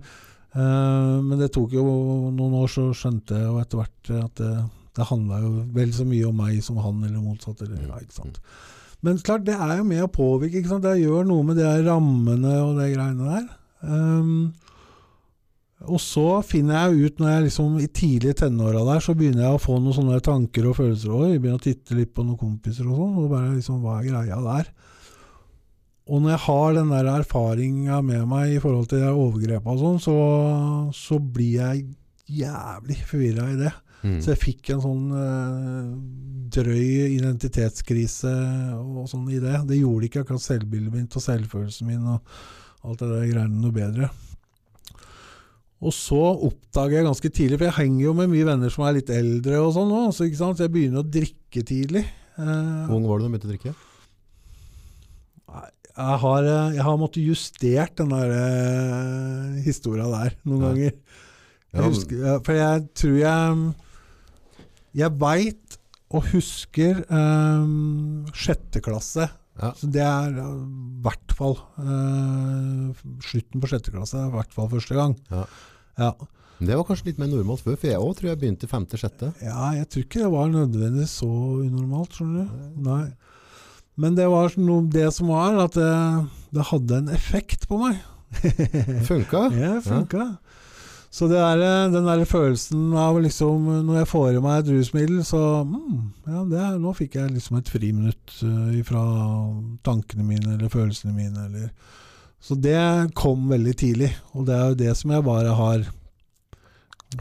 eh, 0.56 1.16
men 1.22 1.40
det 1.40 1.52
tok 1.56 1.72
jo 1.74 1.86
noen 2.32 2.60
år, 2.62 2.70
så 2.70 2.90
skjønte 2.94 3.40
jeg 3.40 3.48
jo 3.48 3.58
etter 3.64 3.82
hvert 3.82 4.12
at 4.26 4.36
det, 4.36 4.52
det 4.98 5.08
handla 5.08 5.40
jo 5.42 5.52
vel 5.74 5.92
så 5.96 6.04
mye 6.06 6.28
om 6.28 6.36
meg 6.36 6.62
som 6.64 6.78
han, 6.84 7.04
eller 7.04 7.24
motsatt. 7.24 7.62
Eller, 7.64 7.88
ja, 7.88 7.98
ikke 8.04 8.20
sant? 8.20 8.40
Men 9.02 9.18
klart, 9.18 9.46
det 9.48 9.56
er 9.56 9.78
jo 9.80 9.84
med 9.88 10.04
å 10.04 10.12
påvirke. 10.14 10.60
Ikke 10.60 10.70
sant? 10.70 10.84
Det 10.86 11.00
gjør 11.02 11.26
noe 11.26 11.42
med 11.48 11.58
de 11.58 11.66
rammene 11.88 12.52
og 12.62 12.76
de 12.78 12.92
greiene 12.94 13.30
der. 13.32 13.48
Um, 13.82 14.52
og 15.90 15.98
så 15.98 16.26
finner 16.46 16.78
jeg 16.78 17.08
ut, 17.08 17.22
når 17.22 17.32
jeg 17.32 17.46
liksom 17.48 17.78
i 17.82 17.88
tidlige 17.90 18.38
tenåra 18.44 18.84
der, 18.86 19.02
så 19.02 19.16
begynner 19.18 19.48
jeg 19.48 19.58
å 19.58 19.62
få 19.62 19.80
noen 19.80 19.98
sånne 19.98 20.20
tanker 20.24 20.68
og 20.70 20.78
følelser. 20.78 21.14
Og 21.16 21.32
jeg 21.32 21.42
begynner 21.42 21.62
å 21.62 21.66
titte 21.66 21.98
litt 21.98 22.14
på 22.14 22.26
noen 22.26 22.38
kompiser 22.38 22.86
og 22.86 23.00
sånn, 23.00 23.16
og 23.24 23.32
bare 23.32 23.56
liksom, 23.56 23.80
hva 23.82 23.98
er 23.98 24.10
greia 24.12 24.42
der? 24.46 24.70
Og 26.12 26.22
når 26.22 26.34
jeg 26.34 26.44
har 26.46 26.76
den 26.76 26.92
der 26.92 27.10
erfaringa 27.16 28.02
med 28.06 28.28
meg 28.30 28.58
i 28.58 28.62
forhold 28.62 28.90
til 28.92 29.08
overgrepa 29.10 29.74
og 29.74 29.82
sånn, 29.82 30.00
så, 30.04 30.18
så 30.98 31.18
blir 31.22 31.58
jeg 31.62 31.86
jævlig 32.42 32.98
forvirra 33.08 33.48
i 33.52 33.60
det. 33.60 33.74
Mm. 34.02 34.18
Så 34.22 34.34
jeg 34.34 34.42
fikk 34.42 34.72
en 34.74 34.82
sånn 34.82 35.12
eh, 35.18 35.92
drøy 36.58 37.14
identitetskrise 37.18 38.34
og 38.82 39.06
sånn 39.10 39.30
i 39.34 39.42
det. 39.42 39.60
Det 39.70 39.78
gjorde 39.78 40.10
ikke 40.10 40.26
akkurat 40.26 40.46
selvbildet 40.46 40.94
mitt 40.96 41.18
og 41.18 41.26
selvfølelsen 41.26 41.90
min 41.90 42.10
og 42.16 42.42
alt 42.86 43.02
det 43.02 43.10
der 43.12 43.30
greiene 43.30 43.62
noe 43.62 43.76
bedre. 43.76 44.10
Og 45.82 45.94
så 45.98 46.20
oppdager 46.46 47.00
jeg 47.00 47.08
ganske 47.08 47.30
tidlig, 47.34 47.58
for 47.58 47.68
jeg 47.70 47.78
henger 47.80 48.04
jo 48.06 48.12
med 48.18 48.30
mye 48.30 48.46
venner 48.46 48.74
som 48.74 48.86
er 48.86 49.00
litt 49.00 49.10
eldre 49.14 49.62
og 49.64 49.72
sånn 49.74 49.90
nå, 49.90 50.02
så, 50.14 50.28
så 50.30 50.52
jeg 50.62 50.74
begynner 50.74 51.02
å 51.02 51.10
drikke 51.10 51.64
tidlig. 51.66 52.04
Eh, 52.38 52.84
Hvor 52.86 53.00
ung 53.00 53.08
var 53.10 53.18
du 53.18 53.26
da 53.26 53.30
du 53.30 53.34
begynte 53.34 53.50
å 53.50 53.54
drikke? 53.56 53.74
jeg, 55.92 56.18
har, 56.24 56.46
eh, 56.48 56.76
jeg 56.78 56.86
har 56.86 57.00
måttet 57.02 57.26
justert 57.26 57.98
den 58.00 58.14
der 58.14 58.32
uh, 58.32 59.58
historia 59.66 60.08
der 60.12 60.38
noen 60.48 60.62
Ja. 60.62 60.70
ganger. 60.70 60.96
Jeg 61.72 61.88
husker, 61.88 62.40
for 62.44 62.58
jeg 62.58 62.88
tror 63.00 63.14
jeg 63.16 63.60
Jeg 65.00 65.12
veit 65.22 65.78
og 66.12 66.26
husker 66.34 66.98
um, 67.08 68.26
sjette 68.36 68.82
klasse. 68.84 69.30
Ja. 69.60 69.74
Så 69.76 69.90
det 69.92 70.04
er 70.06 70.38
i 70.40 70.44
hvert 71.04 71.34
fall 71.36 71.58
eh, 71.84 73.02
Slutten 73.26 73.62
på 73.62 73.68
sjette 73.70 73.92
klasse 73.92 74.22
i 74.24 74.32
hvert 74.32 74.54
fall 74.56 74.70
første 74.72 74.96
gang. 74.96 75.18
Ja. 75.34 75.44
Ja. 76.00 76.14
Det 76.62 76.78
var 76.78 76.86
kanskje 76.86 77.10
litt 77.10 77.20
mer 77.20 77.30
normalt 77.32 77.64
før, 77.66 77.76
for 77.76 77.90
jeg 77.90 78.00
òg 78.00 78.14
tror 78.18 78.30
jeg 78.30 78.40
begynte 78.44 78.68
i 78.68 78.72
femte-sjette. 78.72 79.32
ja, 79.42 79.72
jeg 79.80 79.88
tror 79.90 80.04
ikke 80.06 80.22
det 80.22 80.32
var 80.36 80.52
nødvendigvis 80.54 81.16
så 81.24 81.30
unormalt, 81.66 82.14
skjønner 82.14 82.46
du. 82.46 82.66
Nei. 82.86 83.06
Men 84.02 84.16
det 84.18 84.28
var 84.30 84.54
noe, 84.62 84.86
det 84.94 85.08
som 85.16 85.32
var, 85.34 85.58
at 85.66 85.76
det, 85.76 85.90
det 86.54 86.68
hadde 86.70 87.02
en 87.02 87.10
effekt 87.18 87.66
på 87.70 87.82
meg. 87.82 87.98
Funka? 89.10 89.48
Ja, 89.58 89.74
funka. 89.82 89.90
funka. 89.90 90.28
Så 91.12 91.28
det 91.28 91.40
er, 91.44 91.60
eh, 91.60 91.92
den 91.92 92.08
der 92.08 92.24
følelsen 92.24 92.94
av 92.96 93.18
liksom 93.20 93.66
Når 93.84 93.98
jeg 94.00 94.08
får 94.08 94.28
i 94.32 94.44
meg 94.44 94.62
et 94.62 94.70
rusmiddel, 94.72 95.18
så 95.28 95.42
mm, 95.68 95.98
ja, 96.24 96.44
det 96.48 96.60
er, 96.64 96.78
Nå 96.80 96.94
fikk 96.96 97.18
jeg 97.20 97.34
liksom 97.34 97.58
et 97.60 97.72
friminutt 97.72 98.38
uh, 98.48 98.78
fra 98.88 99.04
tankene 99.84 100.24
mine 100.24 100.56
eller 100.56 100.72
følelsene 100.72 101.12
mine. 101.12 101.50
Eller. 101.50 101.74
Så 102.40 102.56
det 102.56 102.80
kom 103.20 103.50
veldig 103.52 103.76
tidlig. 103.78 104.14
Og 104.32 104.48
det 104.48 104.56
er 104.56 104.72
jo 104.72 104.80
det 104.86 104.96
som 104.98 105.12
jeg 105.12 105.28
bare 105.28 105.56
har 105.60 105.90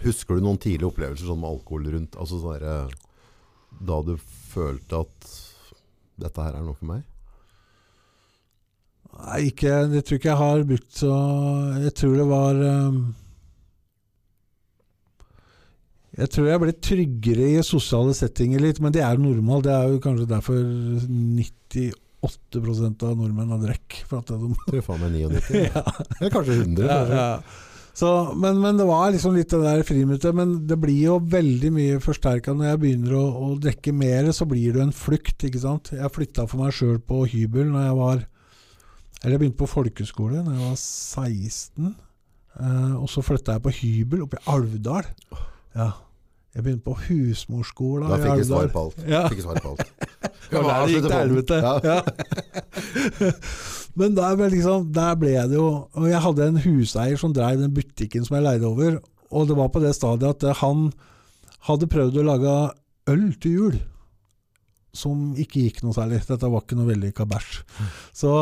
Husker 0.05 0.39
du 0.39 0.45
noen 0.45 0.61
tidlige 0.63 0.87
opplevelser 0.87 1.27
sånn 1.27 1.41
med 1.43 1.51
alkohol 1.51 1.89
rundt? 1.91 2.15
Altså 2.15 2.39
sånn 2.39 2.63
der, 2.63 2.93
Da 3.83 4.03
du 4.07 4.15
følte 4.53 5.03
at 5.03 5.33
dette 6.21 6.45
her 6.45 6.55
er 6.55 6.63
noe 6.63 6.79
for 6.79 6.93
meg? 6.93 7.03
Nei, 9.21 9.41
ikke, 9.51 9.73
det 9.91 10.05
tror 10.07 10.21
ikke 10.21 10.31
jeg 10.31 10.41
har 10.41 10.63
brukt 10.69 11.01
så 11.01 11.15
Jeg 11.83 11.95
tror 11.99 12.15
det 12.21 12.29
var 12.31 12.61
um, 12.61 13.01
Jeg 16.19 16.27
tror 16.35 16.49
jeg 16.51 16.61
ble 16.65 16.73
tryggere 16.83 17.45
i 17.55 17.63
sosiale 17.63 18.15
settinger 18.19 18.59
litt, 18.65 18.81
men 18.83 18.91
det 18.95 19.03
er 19.07 19.17
normalt. 19.21 19.65
Det 19.69 19.75
er 19.77 19.85
jo 19.93 20.01
kanskje 20.03 20.27
derfor 20.31 20.57
98 20.59 23.05
av 23.07 23.15
nordmenn 23.17 23.53
har 23.55 23.61
drekk. 23.63 23.89
For 24.11 24.17
at 24.21 24.29
de 24.33 24.37
Tror 24.67 24.83
faen 24.89 25.01
meg 25.05 25.11
99. 25.21 25.61
ja, 25.71 25.83
Eller 26.19 26.33
kanskje 26.35 26.55
100. 26.65 26.87
ja, 26.87 26.97
kanskje. 26.97 27.17
ja. 27.21 27.33
Så, 28.01 28.09
men, 28.39 28.55
men 28.63 28.79
det 28.79 28.87
var 28.89 29.11
liksom 29.13 29.35
litt 29.37 29.51
det 29.53 29.61
der 29.63 29.83
friminuttet. 29.87 30.35
Men 30.37 30.49
det 30.67 30.79
blir 30.83 31.01
jo 31.05 31.19
veldig 31.31 31.71
mye 31.75 32.01
forsterka 32.03 32.51
når 32.57 32.67
jeg 32.73 32.81
begynner 32.85 33.13
å, 33.19 33.25
å 33.47 33.49
drikke 33.61 33.93
mer, 33.95 34.31
så 34.35 34.45
blir 34.49 34.71
det 34.77 34.83
en 34.87 34.95
flukt, 34.95 35.39
ikke 35.47 35.63
sant. 35.63 35.93
Jeg 35.95 36.15
flytta 36.15 36.47
for 36.51 36.59
meg 36.63 36.75
sjøl 36.77 36.99
på 37.03 37.17
hybel 37.31 37.67
når 37.71 37.83
jeg 37.89 37.97
var 38.01 38.19
Eller 39.21 39.35
jeg 39.35 39.41
begynte 39.43 39.61
på 39.63 39.69
folkeskole 39.69 40.39
når 40.43 40.53
jeg 40.57 40.65
var 40.65 40.79
16. 40.81 41.91
Eh, 42.61 42.95
og 42.99 43.09
så 43.13 43.21
flytta 43.27 43.53
jeg 43.59 43.65
på 43.67 43.77
hybel 43.83 44.19
oppe 44.27 44.37
i 44.41 44.47
Alvdal. 44.55 45.07
Ja. 45.77 45.91
Jeg 46.51 46.65
begynte 46.65 46.83
på 46.83 46.97
husmorskolen 47.07 48.11
Da 48.11 48.17
fikk 48.19 48.41
jeg 48.41 48.47
svar 48.49 48.71
på 48.73 48.81
alt. 48.89 49.03
Ja. 49.07 49.21
Fikk 49.31 49.45
svar 49.45 49.61
på 49.63 49.75
alt. 49.75 49.93
Det 50.51 50.57
var 50.57 50.67
der 50.67 50.89
gikk 50.91 51.05
til 51.05 51.15
helvete. 51.15 51.59
Ja. 51.63 51.75
Ja. 51.87 53.31
Men 54.01 54.15
der 54.19 54.43
liksom, 54.51 54.89
der 54.95 55.15
ble 55.21 55.37
det 55.47 55.59
jo 55.59 55.69
Og 55.95 56.09
jeg 56.11 56.23
hadde 56.25 56.49
en 56.51 56.59
huseier 56.65 57.21
som 57.21 57.35
drev 57.37 57.63
den 57.63 57.77
butikken 57.77 58.27
som 58.27 58.39
jeg 58.39 58.47
leide 58.49 58.67
over. 58.67 58.99
Og 59.31 59.47
det 59.47 59.59
var 59.61 59.71
på 59.71 59.83
det 59.85 59.95
stadiet 59.95 60.43
at 60.43 60.59
han 60.65 60.91
hadde 61.69 61.91
prøvd 61.93 62.19
å 62.19 62.27
lage 62.27 62.57
øl 63.15 63.25
til 63.39 63.55
jul. 63.55 63.79
Som 64.97 65.37
ikke 65.39 65.69
gikk 65.69 65.85
noe 65.85 65.95
særlig. 65.95 66.25
Dette 66.27 66.51
var 66.51 66.65
ikke 66.65 66.81
noe 66.81 66.91
vellykka 66.91 67.29
bæsj. 67.31 67.61
Så 68.11 68.35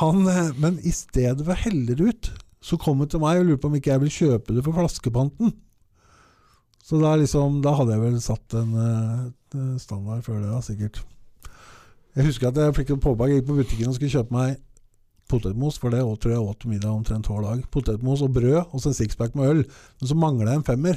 han 0.00 0.26
Men 0.58 0.82
i 0.82 0.90
stedet 0.90 1.46
for 1.46 1.54
å 1.54 1.62
helle 1.62 1.94
det 1.94 2.02
ut, 2.02 2.32
så 2.58 2.74
kom 2.82 2.98
han 2.98 3.14
til 3.14 3.22
meg 3.22 3.38
og 3.38 3.46
lurte 3.52 3.62
på 3.62 3.70
om 3.70 3.78
ikke 3.78 3.94
jeg 3.94 4.02
ville 4.02 4.18
kjøpe 4.18 4.58
det 4.58 4.66
for 4.66 4.74
flaskepanten. 4.74 5.54
Så 6.88 6.96
da, 7.02 7.10
liksom, 7.20 7.58
da 7.64 7.74
hadde 7.76 7.92
jeg 7.92 8.00
vel 8.00 8.20
satt 8.24 8.54
en 8.56 8.70
uh, 8.72 9.28
standard 9.80 10.22
før 10.24 10.36
det, 10.40 10.48
da, 10.48 10.60
sikkert. 10.64 10.96
Jeg 12.16 12.24
husker 12.30 12.48
at 12.48 12.56
jeg 12.62 12.76
fikk 12.78 12.90
en 12.94 13.04
påbakk. 13.04 13.28
jeg 13.28 13.36
gikk 13.42 13.50
på 13.50 13.58
butikken 13.58 13.90
og 13.90 13.94
skulle 13.98 14.14
kjøpe 14.14 14.32
meg 14.34 14.48
potetmos, 15.28 15.76
for 15.76 15.88
det 15.92 16.00
tror 16.00 16.32
jeg 16.32 16.40
åt 16.40 16.64
middag 16.70 16.92
omtrent 16.94 17.28
hver 17.28 17.42
dag. 17.44 17.58
Potetmos 17.74 18.24
og 18.24 18.32
brød, 18.38 18.62
og 18.72 18.80
så 18.80 18.88
en 18.88 18.96
sixpack 18.96 19.32
med 19.36 19.48
øl. 19.52 19.60
Men 20.00 20.06
så 20.08 20.16
mangla 20.16 20.50
jeg 20.54 20.60
en 20.62 20.70
femmer. 20.70 20.96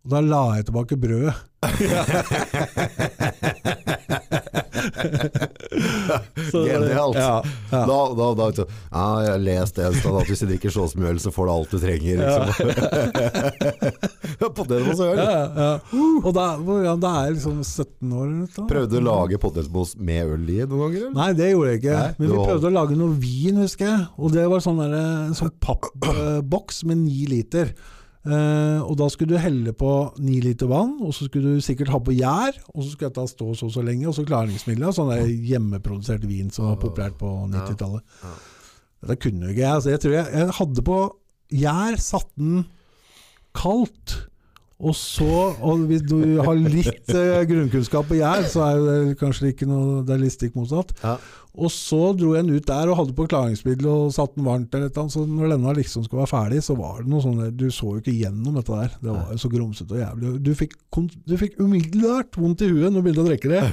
Og 0.00 0.08
da 0.14 0.18
la 0.24 0.56
jeg 0.56 0.64
tilbake 0.70 0.96
brødet. 0.96 1.36
Så- 6.50 6.64
Genialt. 6.66 7.16
Ja, 7.16 7.42
ja. 7.70 7.82
Da, 7.86 7.98
da, 8.18 8.26
da, 8.38 8.48
ja, 8.50 9.04
jeg 9.24 9.30
har 9.34 9.38
lest 9.44 9.78
en 9.78 9.94
sted 9.98 10.16
at 10.20 10.26
hvis 10.30 10.42
du 10.42 10.46
drikker 10.50 10.70
så 10.74 10.86
mye 10.98 11.10
øl, 11.14 11.20
så 11.22 11.30
får 11.34 11.46
du 11.46 11.52
alt 11.54 11.70
du 11.74 11.78
trenger. 11.82 12.14
Liksom. 12.20 12.44
Potetmos 14.56 15.00
og 15.04 15.12
øl. 15.12 15.20
Ja. 15.20 15.70
Og 16.24 16.30
da, 16.36 16.46
ja, 16.86 16.94
da 17.00 17.12
er 17.20 17.28
jeg 17.30 17.36
liksom 17.38 17.60
17 17.64 18.14
år. 18.16 18.26
Da. 18.56 18.66
Prøvde 18.70 18.90
du 18.96 18.98
å 19.00 19.04
lage 19.06 19.40
potetmos 19.42 19.94
med 20.00 20.34
øl 20.36 20.44
i 20.52 20.58
noen 20.64 20.80
ganger? 20.86 21.06
Nei, 21.16 21.30
det 21.38 21.50
gjorde 21.52 21.70
jeg 21.74 21.82
ikke. 21.82 21.96
Nei, 22.00 22.10
Men 22.18 22.26
vi 22.26 22.34
var- 22.36 22.50
prøvde 22.52 22.70
å 22.70 22.74
lage 22.80 22.98
noe 22.98 23.14
vin, 23.22 23.56
husker 23.64 23.86
jeg. 23.90 24.00
Og 24.18 24.34
det 24.34 24.46
var 24.50 24.60
sånn 24.64 24.80
der, 24.82 24.92
en 25.28 25.36
sånn 25.38 25.52
pappboks 25.62 26.82
med 26.90 26.96
ni 27.04 27.24
liter. 27.30 27.74
Eh, 28.20 28.80
og 28.84 28.98
da 29.00 29.06
skulle 29.08 29.32
du 29.32 29.40
helle 29.40 29.72
på 29.72 29.90
ni 30.20 30.42
liter 30.44 30.68
vann, 30.68 30.98
og 31.00 31.14
så 31.16 31.24
skulle 31.28 31.56
du 31.56 31.64
sikkert 31.64 31.92
ha 31.94 32.00
på 32.04 32.14
gjær. 32.16 32.58
Og 32.74 32.84
så 32.84 32.92
skulle 32.92 33.10
dette 33.10 33.26
stå 33.32 33.54
så 33.56 33.68
og 33.70 33.74
så 33.74 33.84
lenge, 33.86 34.08
og 34.10 34.16
så 34.16 34.26
klaringsmidler. 34.28 34.92
Sånn 34.96 35.12
der 35.12 35.28
hjemmeprodusert 35.28 36.26
vin 36.28 36.52
som 36.54 36.68
var 36.68 36.80
populært 36.82 37.16
på 37.20 37.30
90-tallet. 37.52 38.04
Ja. 38.24 38.34
Dette 39.00 39.20
kunne 39.24 39.48
jo 39.48 39.54
ikke 39.54 39.64
jeg. 39.64 39.76
Altså, 39.78 39.94
jeg 39.94 40.02
tror 40.04 40.16
jeg, 40.18 40.26
jeg 40.36 40.56
hadde 40.60 40.86
på 40.90 40.98
gjær, 41.62 42.00
satt 42.04 42.30
den 42.36 42.66
kaldt. 43.56 44.18
Og 44.80 44.94
så, 44.96 45.26
og 45.60 45.82
hvis 45.90 46.00
du 46.08 46.38
har 46.40 46.56
litt 46.56 47.10
eh, 47.12 47.42
grunnkunnskap 47.48 48.06
på 48.08 48.16
gjær, 48.16 48.46
så 48.48 48.62
er 48.64 48.78
det 48.80 49.18
kanskje 49.20 49.50
ikke 49.52 49.68
noe 49.68 50.00
Det 50.08 50.14
er 50.14 50.22
litt 50.22 50.32
stikk 50.32 50.56
motsatt. 50.56 50.94
Ja. 51.02 51.18
Og 51.60 51.68
så 51.74 51.98
dro 52.16 52.30
jeg 52.36 52.46
den 52.46 52.56
ut 52.56 52.68
der 52.68 52.88
og 52.88 52.96
hadde 53.00 53.14
på 53.18 53.26
klaringsmiddel 53.28 53.88
og 53.90 54.12
satte 54.14 54.38
den 54.38 54.46
varmt. 54.46 54.72
Eller 54.72 54.88
annet, 54.88 55.12
så 55.12 55.26
når 55.26 55.52
denne 55.52 55.74
liksom 55.76 56.06
skulle 56.06 56.22
være 56.22 56.32
ferdig, 56.32 56.62
så 56.64 56.78
var 56.78 57.02
det 57.02 57.12
noe 57.12 57.24
sånn 57.24 57.40
der, 57.42 57.52
Du 57.52 57.66
så 57.74 57.92
jo 57.96 58.00
ikke 58.00 58.16
gjennom 58.16 58.56
dette 58.56 58.80
der. 58.80 58.98
Det 59.02 59.12
var 59.12 59.32
jo 59.34 59.40
så 59.42 59.52
grumsete 59.52 59.98
og 59.98 60.00
jævlig. 60.00 60.34
Du 60.46 60.52
fikk, 60.56 60.76
du 61.28 61.36
fikk 61.40 61.58
umiddelbart 61.60 62.38
vondt 62.40 62.64
i 62.64 62.70
huet 62.70 62.88
når 62.88 63.00
du 63.00 63.08
begynte 63.08 63.26
å 63.26 63.28
drikke 63.28 63.52
det. 63.52 63.64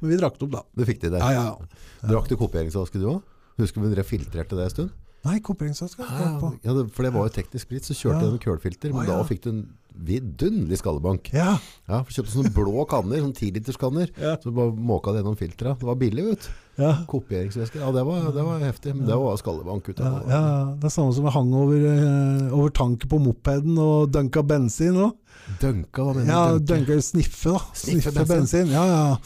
Men 0.00 0.12
vi 0.12 0.20
drakk 0.20 0.38
det 0.38 0.46
opp, 0.46 0.54
da. 0.54 0.66
Du 0.76 0.84
fikk 0.86 1.00
det 1.02 1.14
der. 1.16 1.24
Ja, 1.24 1.48
ja. 1.48 2.12
Drakk 2.12 2.28
du 2.30 2.36
kopieringsaske 2.38 3.00
du 3.00 3.08
òg? 3.16 3.24
Husker 3.58 3.82
du 3.82 3.90
dere 3.90 4.06
filtrerte 4.06 4.58
det 4.58 4.68
en 4.68 4.74
stund? 4.76 4.94
Nei, 5.24 5.38
koperingsselskap. 5.40 6.10
Ja, 6.10 6.52
ja, 6.64 6.74
for 6.92 7.02
det 7.06 7.12
var 7.14 7.28
jo 7.28 7.32
teknisk 7.32 7.64
sprit, 7.64 7.86
så 7.88 7.94
kjørte 7.96 8.20
Ja. 8.20 8.26
jeg 8.28 8.32
med 8.36 8.42
kølfilter. 8.44 8.92
Men 8.92 9.00
ah, 9.06 9.08
ja. 9.08 9.16
da 9.16 9.24
fikk 9.24 9.40
du 9.46 9.50
en 9.50 9.62
vidunderlig 10.04 10.76
skallebank. 10.80 11.30
Ja. 11.32 11.54
Ja, 11.88 12.00
for 12.02 12.10
Kjøpte 12.12 12.32
sånne 12.34 12.50
blå 12.52 12.82
kanner, 12.90 13.22
sånn 13.22 13.32
10-literskanner. 13.32 14.10
Ja. 14.20 14.34
Så 14.42 14.52
bare 14.52 14.74
måka 14.74 15.12
det 15.14 15.22
gjennom 15.22 15.38
filtera. 15.38 15.76
Det 15.80 15.86
var 15.88 15.96
billig, 16.00 16.24
vet 16.32 16.50
ja. 16.76 16.90
Kopieringsvæske. 17.06 17.78
Ja, 17.78 17.92
det 17.94 18.02
var, 18.04 18.24
det 18.34 18.42
var 18.44 18.58
heftig. 18.66 18.96
Men 18.98 19.06
det 19.06 19.14
var 19.16 19.36
skallebank 19.38 19.88
ut 19.88 19.98
Ja, 20.02 20.10
av 20.10 20.14
det. 20.26 20.30
ja, 20.34 20.74
det 20.82 20.88
er 20.90 20.94
samme 20.96 21.14
som 21.14 21.24
jeg 21.28 21.32
hang 21.36 21.52
over, 21.54 21.84
eh, 21.94 22.52
over 22.58 22.70
tanken 22.74 23.08
på 23.08 23.20
mopeden 23.22 23.78
og 23.78 24.10
dunka 24.12 24.42
bensin 24.42 24.98
òg. 24.98 25.12
Dønka, 25.60 26.02
hva 26.02 26.14
mener 26.16 26.32
Ja, 26.32 26.42
du? 26.58 26.58
Ja, 26.58 26.66
dunka 26.74 26.98
sniffe, 27.00 27.52
da. 27.54 27.62
Sniffe 27.72 28.10
Sniffe, 28.10 28.26
bensin. 28.28 28.66
Ja, 28.74 28.84
ja. 28.90 29.16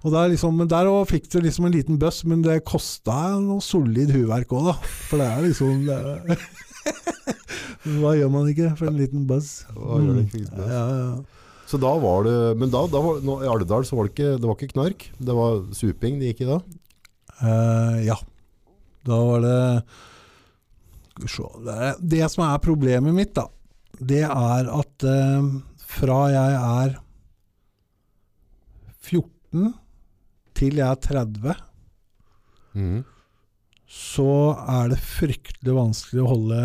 Og 0.00 0.14
der, 0.14 0.30
liksom, 0.32 0.60
der 0.70 0.88
fikk 1.08 1.28
du 1.32 1.40
liksom 1.44 1.66
en 1.68 1.74
liten 1.74 1.98
bøss, 2.00 2.22
men 2.24 2.40
det 2.44 2.62
kosta 2.68 3.36
noe 3.40 3.60
solid 3.64 4.12
huverk 4.14 4.52
òg, 4.56 4.70
da. 4.70 4.76
For 5.10 5.20
det 5.20 5.28
er 5.28 5.44
liksom 5.44 5.84
det 5.88 5.98
er, 5.98 6.46
Hva 8.00 8.14
gjør 8.16 8.32
man 8.32 8.48
ikke 8.48 8.72
for 8.78 8.88
en 8.88 8.98
liten 9.00 9.26
buzz? 9.28 9.66
Hva 9.76 10.00
gjør 10.00 10.16
det 10.16 10.24
ikke 10.28 10.46
buzz? 10.46 10.72
Ja, 10.72 10.84
ja. 10.88 11.12
Så 11.70 11.78
da 11.78 11.90
var 12.02 12.24
det 12.26 12.34
Men 12.58 12.72
da, 12.72 12.80
da 12.90 12.98
var, 13.04 13.20
nå, 13.22 13.36
i 13.44 13.48
Alvdal 13.50 13.84
så 13.86 13.94
var 13.94 14.08
det 14.08 14.10
ikke 14.16 14.30
Det 14.40 14.48
var 14.48 14.56
ikke 14.56 14.72
knark. 14.72 15.04
Det 15.22 15.36
var 15.38 15.60
suping 15.76 16.16
det 16.18 16.32
gikk 16.32 16.42
i 16.42 16.48
da. 16.48 16.56
Uh, 17.40 17.98
ja. 18.08 18.16
Da 19.06 19.20
var 19.28 19.44
det 19.44 19.58
det 22.00 22.24
som 22.32 22.44
er 22.46 22.62
problemet 22.64 23.14
mitt, 23.14 23.34
da, 23.36 23.46
det 24.00 24.22
er 24.24 24.70
at 24.72 25.04
eh, 25.04 25.48
fra 25.90 26.20
jeg 26.32 26.54
er 26.56 26.94
14 29.04 29.74
til 30.60 30.76
jeg 30.80 30.86
er 30.86 31.00
30, 31.06 31.56
mm. 32.76 33.00
så 33.90 34.28
er 34.76 34.92
det 34.92 35.00
fryktelig 35.02 35.74
vanskelig 35.76 36.22
å 36.24 36.28
holde, 36.34 36.60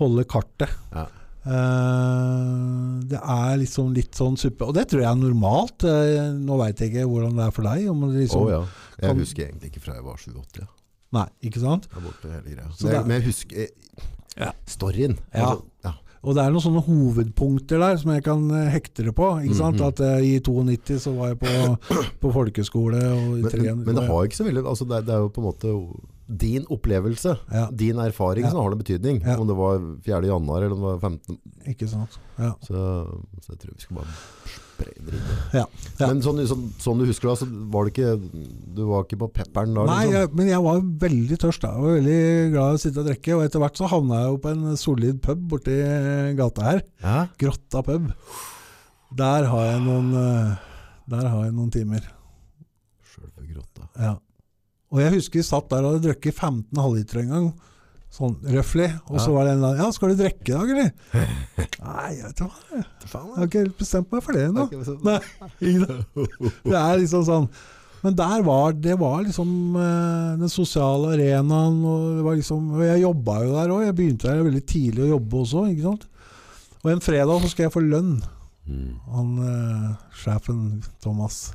holde 0.00 0.26
kartet. 0.32 0.72
Ja. 0.94 1.06
Uh, 1.46 2.98
det 3.06 3.20
er 3.22 3.52
liksom 3.60 3.92
litt 3.94 4.16
sånn 4.18 4.34
suppe 4.34 4.66
Og 4.66 4.72
det 4.74 4.88
tror 4.90 5.04
jeg 5.04 5.06
er 5.12 5.20
normalt. 5.20 5.84
Uh, 5.86 6.32
nå 6.42 6.56
veit 6.58 6.80
jeg 6.82 6.90
ikke 6.90 7.04
hvordan 7.06 7.36
det 7.38 7.44
er 7.44 7.54
for 7.54 7.68
deg. 7.68 7.84
Liksom, 8.16 8.48
ja. 8.50 8.58
Jeg 8.96 9.12
Kan- 9.12 9.20
husker 9.22 9.44
egentlig 9.46 9.70
ikke 9.70 9.84
fra 9.84 9.94
jeg 9.94 10.06
var 10.08 10.18
7-8. 10.18 10.64
Ja. 10.64 10.66
Nei, 11.14 11.26
ikke 11.46 11.62
sant? 11.62 11.86
Jeg 11.92 12.02
borte 12.02 12.32
hele 12.32 12.50
greia. 12.50 12.66
Men, 12.66 12.74
jeg- 12.80 12.90
det- 12.96 13.06
men 13.06 13.14
jeg 13.20 13.26
husker 13.28 13.62
eh, 13.62 14.10
Ja. 14.42 14.50
storyen. 14.66 15.14
Ja. 15.32 15.52
Altså, 15.52 15.62
ja. 15.86 15.94
Og 16.26 16.34
det 16.34 16.42
er 16.42 16.50
noen 16.50 16.64
sånne 16.64 16.80
hovedpunkter 16.82 17.78
der 17.78 17.96
som 18.02 18.10
jeg 18.10 18.24
kan 18.26 18.42
eh, 18.50 18.66
hekte 18.74 19.04
det 19.06 19.12
på. 19.14 19.28
Ikke 19.46 19.54
sant? 19.60 19.78
Mhm. 19.78 19.86
At 19.92 20.00
eh, 20.02 20.24
I 20.26 20.40
92 20.42 20.98
så 21.06 21.12
var 21.14 21.30
jeg 21.32 21.38
på, 21.44 21.54
på 22.24 22.32
folkeskole. 22.34 22.98
Og 22.98 23.38
i 23.38 23.46
Men, 23.46 23.62
men, 23.62 23.84
men 23.86 24.00
det 24.00 24.06
har 24.10 24.26
ikke 24.26 24.40
så 24.40 24.46
veldig 24.48 24.64
altså 24.66 24.88
det, 24.90 24.98
er, 24.98 25.06
det 25.06 25.14
er 25.14 25.22
jo 25.22 25.30
på 25.36 25.44
en 25.44 25.48
måte 25.52 25.74
din 26.26 26.64
opplevelse, 26.74 27.36
Ja. 27.54 27.68
din 27.70 28.00
erfaring, 28.02 28.42
Ja. 28.42 28.50
som 28.50 28.58
har 28.58 28.72
noen 28.72 28.82
betydning. 28.82 29.20
Ja. 29.22 29.36
Om 29.38 29.46
det 29.46 29.54
var 29.56 29.78
4. 30.02 30.26
januar 30.26 30.62
eller 30.66 30.74
om 30.74 30.82
det 30.82 30.88
var 30.96 31.04
15. 31.12 31.38
Ikke 31.70 31.86
sant? 31.88 32.18
Ja. 32.38 32.50
Så, 32.66 32.74
så 33.46 33.52
jeg 33.54 33.60
tror 33.62 33.76
vi 33.76 33.84
skal 33.86 34.00
bare. 34.00 34.16
Ja. 35.54 35.62
Ja. 36.00 36.08
Men 36.10 36.20
sånn, 36.24 36.40
sånn, 36.48 36.64
sånn 36.82 36.98
du 37.00 37.06
husker 37.08 37.30
da, 37.30 37.36
så 37.40 37.46
var 37.72 37.86
det 37.86 37.92
ikke 37.94 38.10
Du 38.76 38.82
var 38.90 39.06
ikke 39.06 39.18
på 39.22 39.28
pepperen 39.38 39.76
da? 39.76 39.86
Nei, 39.88 40.02
liksom? 40.04 40.16
jeg, 40.18 40.32
men 40.40 40.50
jeg 40.50 40.64
var 40.66 40.82
veldig 41.06 41.38
tørst. 41.44 41.62
da. 41.64 41.70
Jeg 41.72 41.84
var 41.86 41.96
veldig 42.00 42.18
glad 42.52 42.66
i 42.66 42.76
å 42.78 42.82
sitte 42.82 43.02
og 43.02 43.08
drikke. 43.10 43.36
Og 43.38 43.44
etter 43.46 43.62
hvert 43.62 43.80
så 43.80 43.90
havna 43.92 44.20
jeg 44.22 44.34
jo 44.34 44.42
på 44.44 44.52
en 44.52 44.76
solid 44.80 45.22
pub 45.24 45.46
borti 45.54 45.78
gata 46.38 46.66
her. 46.68 46.82
Ja? 47.04 47.16
Grotta 47.40 47.82
pub. 47.86 48.10
Der 49.16 49.48
har 49.52 49.64
jeg 49.70 49.80
noen, 49.86 50.12
eh, 50.20 50.52
der 51.14 51.28
har 51.30 51.46
jeg 51.46 51.54
noen 51.56 51.72
timer. 51.72 52.04
Sjølve 53.06 53.46
grotta. 53.54 53.88
Ja. 53.96 54.16
Og 54.92 55.00
jeg 55.02 55.16
husker 55.16 55.40
vi 55.40 55.46
satt 55.46 55.70
der 55.72 55.84
og 55.86 55.96
hadde 55.96 56.10
drukket 56.10 56.34
15 56.36 56.82
halvlitere 56.82 57.24
en 57.24 57.32
gang. 57.34 57.48
Sånn 58.16 58.36
røffelig. 58.48 58.88
Og 59.10 59.18
så 59.20 59.32
var 59.34 59.44
det 59.44 59.52
en 59.52 59.58
eller 59.58 59.74
annen 59.74 59.82
Ja, 59.84 59.92
skal 59.92 60.12
du 60.12 60.20
drikke 60.22 60.48
i 60.48 60.54
dag, 60.54 60.70
eller? 60.72 60.92
Nei, 61.86 62.10
jeg 62.16 62.22
vet 62.24 62.38
hva. 62.40 62.50
Jeg 62.72 63.24
har 63.36 63.48
ikke 63.50 63.64
bestemt 63.76 64.12
meg 64.14 64.22
for 64.24 64.36
det 64.36 64.44
ennå. 64.48 64.64
Ikke? 64.72 65.98
Det 66.70 66.78
er 66.80 67.02
liksom 67.02 67.26
sånn 67.26 67.48
Men 68.00 68.16
der 68.16 68.44
var 68.46 68.72
det 68.72 68.94
var 69.00 69.18
liksom 69.26 69.50
eh, 69.82 70.30
den 70.40 70.52
sosiale 70.52 71.12
arenaen, 71.16 71.76
og, 71.84 72.06
det 72.16 72.24
var 72.24 72.38
liksom, 72.38 72.70
og 72.76 72.84
jeg 72.86 73.02
jobba 73.02 73.34
jo 73.42 73.52
der 73.58 73.74
òg. 73.74 73.82
Jeg 73.84 73.96
begynte 73.98 74.30
der 74.30 74.46
veldig 74.46 74.64
tidlig 74.72 75.04
å 75.04 75.10
jobbe 75.16 75.42
også, 75.42 75.66
ikke 75.74 75.86
sant. 75.90 76.08
Og 76.80 76.90
en 76.94 77.04
fredag 77.04 77.42
så 77.42 77.50
skal 77.52 77.66
jeg 77.66 77.74
få 77.74 77.82
lønn. 77.84 78.14
Mm. 78.64 78.90
Han 79.12 79.36
eh, 79.44 79.90
sjefen 80.22 80.62
Thomas. 81.04 81.50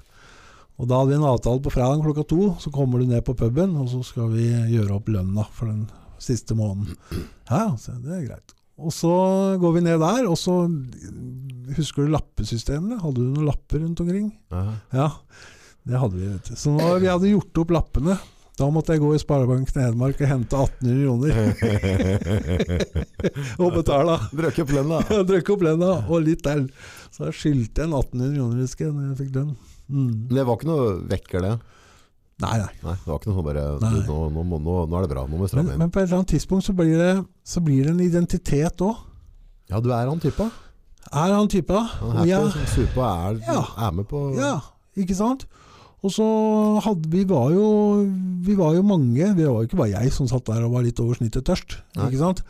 Og 0.78 0.90
da 0.90 1.00
hadde 1.00 1.14
vi 1.14 1.18
en 1.18 1.30
avtale 1.30 1.64
på 1.64 1.74
fredag 1.74 2.06
klokka 2.06 2.28
to. 2.28 2.52
Så 2.62 2.74
kommer 2.74 3.02
du 3.02 3.10
ned 3.10 3.26
på 3.26 3.38
puben, 3.38 3.74
og 3.82 3.90
så 3.90 4.04
skal 4.06 4.30
vi 4.36 4.52
gjøre 4.76 5.00
opp 5.00 5.10
lønna 5.14 5.48
for 5.56 5.72
den 5.72 5.88
siste 6.22 6.58
måneden. 6.58 6.98
Ja, 7.50 7.72
så 7.80 7.96
det 8.02 8.16
er 8.18 8.28
greit. 8.30 8.56
Og 8.82 8.94
så 8.96 9.12
går 9.62 9.76
vi 9.78 9.84
ned 9.86 10.00
der, 10.02 10.26
og 10.30 10.38
så 10.40 10.64
Husker 11.72 12.04
du 12.04 12.12
lappesystemene? 12.12 12.98
Hadde 13.00 13.22
du 13.22 13.28
noen 13.32 13.48
lapper 13.48 13.80
rundt 13.80 14.02
omkring? 14.04 14.32
Ja. 14.52 14.64
Ja, 14.92 15.06
det 15.88 16.00
hadde 16.02 16.18
vi. 16.18 16.28
vet 16.34 16.50
du. 16.50 16.56
Så 16.60 16.74
når 16.76 16.98
vi 17.00 17.08
hadde 17.08 17.30
gjort 17.32 17.62
opp 17.62 17.72
lappene, 17.78 18.18
da 18.60 18.68
måtte 18.74 18.94
jeg 18.94 19.02
gå 19.02 19.14
i 19.16 19.22
Sparebanken 19.22 19.80
Hedmark 19.86 20.20
og 20.22 20.28
hente 20.28 20.60
1800 20.60 21.06
kroner 21.06 21.32
og 23.64 23.78
betale. 23.78 24.18
Drøkke 24.36 24.66
opp 24.66 24.74
lønna. 24.76 25.00
Jeg 25.32 25.46
opp 25.56 25.64
lønna, 25.66 25.92
og 26.12 26.26
litt 26.28 26.44
til. 26.46 26.68
Så 27.16 27.30
jeg 27.30 27.38
skyldte 27.40 27.86
en 27.88 27.96
1800 27.96 28.36
kroner, 28.36 28.60
husker 28.66 28.86
jeg, 28.88 28.94
når 28.98 29.08
jeg 29.08 29.18
fikk 29.22 29.32
lønn. 29.40 29.54
Mm. 29.92 30.12
Det 30.32 30.44
var 30.48 30.60
ikke 30.60 30.70
noe 30.70 30.92
vekker, 31.12 31.48
det? 31.48 31.56
Nei, 32.42 32.58
nei. 32.58 32.72
Nei, 32.84 32.96
det 32.98 33.08
var 33.12 33.20
ikke 33.20 33.30
noe 33.30 33.38
sånn 33.38 33.46
bare 33.46 33.64
nå, 33.82 34.18
nå, 34.34 34.44
nå, 34.66 34.76
nå 34.90 34.98
er 34.98 35.06
det 35.06 35.12
bra, 35.14 35.24
nå 35.30 35.38
må 35.38 35.38
vi 35.38 35.42
Men, 35.46 35.52
stramme 35.52 35.74
inn. 35.76 35.80
men 35.84 35.92
på 35.94 36.00
et 36.02 36.08
eller 36.08 36.18
annet 36.22 36.32
tidspunkt 36.34 36.66
så 36.66 36.74
blir 36.78 36.98
det, 36.98 37.12
så 37.46 37.62
blir 37.62 37.84
det 37.86 37.94
en 37.94 38.02
identitet 38.06 38.82
òg. 38.82 38.96
Ja, 39.70 39.80
du 39.80 39.92
er 39.94 40.10
han 40.10 40.20
typa. 40.20 40.50
Er 41.12 41.34
han 41.36 41.48
type. 41.52 41.78
Han 42.02 42.18
happy, 42.18 42.52
som 42.56 42.66
super 42.76 43.04
er, 43.06 43.40
Ja. 43.48 43.62
er 43.88 43.92
med 43.92 44.08
på 44.10 44.24
Ja, 44.38 44.56
ikke 44.98 45.16
sant? 45.16 45.46
Og 46.04 46.10
så 46.10 46.26
hadde 46.82 47.10
vi 47.14 47.24
var 47.30 47.52
jo 47.54 47.66
Vi 48.42 48.56
var 48.58 48.74
jo 48.74 48.82
mange, 48.82 49.36
det 49.38 49.46
var 49.46 49.62
jo 49.62 49.68
ikke 49.70 49.78
bare 49.78 49.92
jeg 50.02 50.12
som 50.12 50.28
satt 50.28 50.46
der 50.50 50.64
og 50.66 50.72
var 50.74 50.82
litt 50.82 51.00
over 51.00 51.14
snittet 51.14 51.46
tørst. 51.46 51.78
Nei. 51.96 52.08
Ikke 52.10 52.18
sant? 52.24 52.42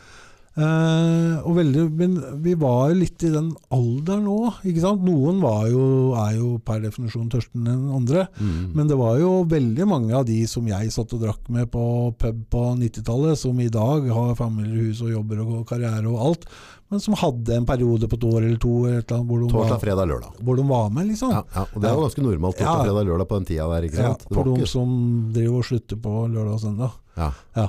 Og 0.52 1.54
veldig, 1.56 1.86
men 1.96 2.16
vi 2.44 2.52
var 2.60 2.90
jo 2.90 2.98
litt 2.98 3.24
i 3.24 3.30
den 3.32 3.52
alderen 3.72 4.26
òg. 4.28 4.58
Noen 5.00 5.40
var 5.40 5.64
jo, 5.72 5.84
er 6.20 6.34
jo 6.36 6.50
per 6.64 6.82
definisjon 6.84 7.30
tørsten 7.32 7.64
enn 7.64 7.86
andre. 7.96 8.26
Mm. 8.36 8.74
Men 8.76 8.90
det 8.90 8.98
var 9.00 9.16
jo 9.22 9.30
veldig 9.48 9.88
mange 9.88 10.12
av 10.18 10.26
de 10.28 10.42
som 10.50 10.68
jeg 10.68 10.92
satt 10.92 11.14
og 11.16 11.24
drakk 11.24 11.48
med 11.52 11.70
på 11.72 11.86
pub 12.20 12.44
på 12.52 12.66
90-tallet, 12.82 13.40
som 13.40 13.58
i 13.64 13.70
dag 13.72 14.10
har 14.12 14.36
familiehus 14.38 15.00
og 15.06 15.14
jobber 15.14 15.40
og 15.46 15.64
karriere 15.70 16.04
og 16.10 16.20
alt, 16.26 16.48
men 16.92 17.00
som 17.00 17.14
hadde 17.16 17.54
en 17.56 17.64
periode 17.64 18.04
på 18.12 18.18
et 18.18 18.24
år 18.28 18.38
eller 18.44 18.58
to 18.60 18.72
eller 18.84 18.98
et 19.00 19.06
eller 19.08 19.18
annet, 19.22 19.28
hvor, 19.32 19.40
de 19.40 19.46
Torsdag, 19.48 19.70
var, 19.72 19.80
fredag, 19.80 20.08
lørdag. 20.10 20.34
hvor 20.44 20.58
de 20.60 20.64
var 20.68 20.90
med, 20.92 21.06
liksom. 21.08 21.30
Ja, 21.32 21.40
ja, 21.54 21.62
og 21.64 21.78
det 21.80 21.88
er 21.88 21.94
jo 21.96 22.02
ganske 22.04 22.24
normalt 22.26 22.58
torsdag, 22.60 22.82
fredag, 22.84 23.06
lørdag 23.08 23.28
på 23.30 23.38
den 23.40 23.46
tida 23.48 23.68
der, 23.72 23.86
ikke 23.88 23.96
sant? 24.02 24.26
Ja, 24.28 24.34
for 24.36 24.50
de 24.52 24.68
som 24.68 24.92
driver 25.32 25.62
og 25.62 25.68
slutter 25.70 26.00
på 26.04 26.12
lørdag 26.34 26.58
og 26.58 26.60
søndag. 26.66 26.98
Ja. 27.16 27.30
Ja. 27.56 27.66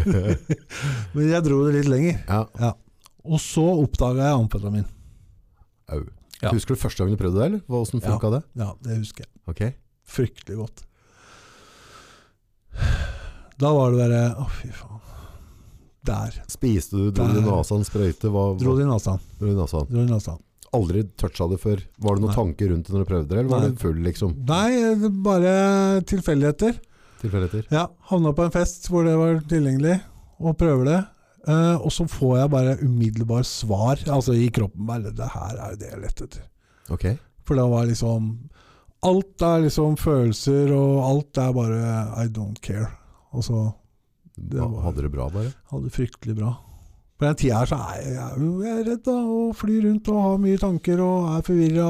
Men 1.14 1.30
jeg 1.30 1.46
dro 1.46 1.60
det 1.68 1.76
litt 1.78 1.90
lenger. 1.94 2.18
Ja, 2.26 2.42
Ja. 2.58 2.72
Og 3.30 3.36
så 3.44 3.62
oppdaga 3.84 4.30
jeg 4.30 4.38
amfetamin. 4.40 4.86
au. 5.92 6.02
Husker 6.50 6.74
du 6.74 6.80
første 6.80 7.04
gang 7.04 7.12
du 7.14 7.20
prøvde 7.20 7.36
det, 7.38 7.46
eller? 7.50 7.60
Hvordan 7.68 8.00
funka 8.02 8.30
det? 8.34 8.42
Ja, 8.56 8.72
det 8.82 8.96
husker 8.96 9.26
jeg. 9.26 9.32
Okay. 9.46 9.74
Fryktelig 10.08 10.56
godt. 10.56 10.82
Da 13.60 13.70
var 13.76 13.92
det 13.92 14.00
bare 14.00 14.20
Å, 14.40 14.46
fy 14.56 14.70
faen. 14.72 14.89
Der. 16.06 16.36
Spiste 16.48 16.96
du, 16.96 17.10
dro 17.12 17.26
du 17.28 17.40
nesa 17.44 17.76
en 17.76 17.84
sprøyte? 17.84 18.30
Hva, 18.32 18.44
Dro 18.58 18.76
det 18.78 18.86
i 18.86 18.88
nesa. 18.88 19.18
dro 19.38 19.50
i. 19.52 20.38
Aldri 20.72 21.02
toucha 21.18 21.48
det 21.50 21.58
før? 21.60 21.80
Var 21.98 22.14
det 22.16 22.22
noen 22.22 22.30
Nei. 22.30 22.36
tanker 22.36 22.68
rundt 22.70 22.86
det 22.86 22.94
når 22.94 23.02
du 23.02 23.08
prøvde 23.10 23.28
det, 23.28 23.38
eller 23.40 23.50
var 23.50 23.60
Nei. 23.64 23.70
du 23.74 23.80
full, 23.82 23.98
liksom? 24.06 24.34
Nei, 24.46 25.08
bare 25.26 25.54
tilfeldigheter. 26.06 26.76
Tilfeldigheter? 27.20 27.66
Ja, 27.74 27.88
havna 28.08 28.32
på 28.32 28.44
en 28.46 28.54
fest 28.54 28.86
hvor 28.88 29.04
det 29.04 29.16
var 29.18 29.40
tilgjengelig, 29.50 29.96
og 30.38 30.54
prøver 30.60 30.86
det. 30.86 31.00
Eh, 31.50 31.74
og 31.80 31.90
så 31.92 32.06
får 32.08 32.36
jeg 32.38 32.52
bare 32.54 32.76
umiddelbar 32.84 33.42
svar, 33.48 33.98
altså 34.06 34.36
i 34.38 34.46
kroppen. 34.54 34.86
Bare, 34.86 35.10
det 35.10 35.28
her 35.34 35.58
er 35.58 35.74
jo 35.74 35.80
det 35.82 35.90
jeg 35.90 36.00
lette 36.04 36.28
etter. 36.28 36.46
Ok. 36.94 37.06
For 37.48 37.58
da 37.58 37.66
var 37.66 37.90
liksom 37.90 38.32
Alt 39.02 39.40
er 39.42 39.62
liksom 39.64 39.94
følelser, 39.96 40.70
og 40.76 40.98
alt 41.08 41.38
er 41.40 41.52
bare 41.56 41.92
I 42.20 42.26
don't 42.28 42.60
care. 42.60 42.90
Og 43.32 43.42
så 43.46 43.62
Det 44.40 44.58
var- 44.60 44.82
Hadde 44.86 45.02
det 45.02 45.12
bra, 45.12 45.28
bare? 45.30 45.52
hadde 45.70 45.84
det 45.84 45.92
fryktelig 45.94 46.36
bra. 46.38 46.54
På 47.20 47.26
den 47.28 47.34
tida 47.36 47.58
her 47.60 47.66
så 47.68 47.76
er 47.76 48.00
jeg, 48.00 48.12
jeg 48.14 48.24
er 48.24 48.64
jeg 48.64 48.78
er 48.78 48.84
redd, 48.90 49.02
da, 49.04 49.12
og 49.12 49.56
flyr 49.60 49.82
rundt 49.84 50.08
og 50.08 50.22
har 50.24 50.38
mye 50.40 50.58
tanker 50.58 51.00
og 51.04 51.26
er 51.36 51.42
forvirra 51.44 51.88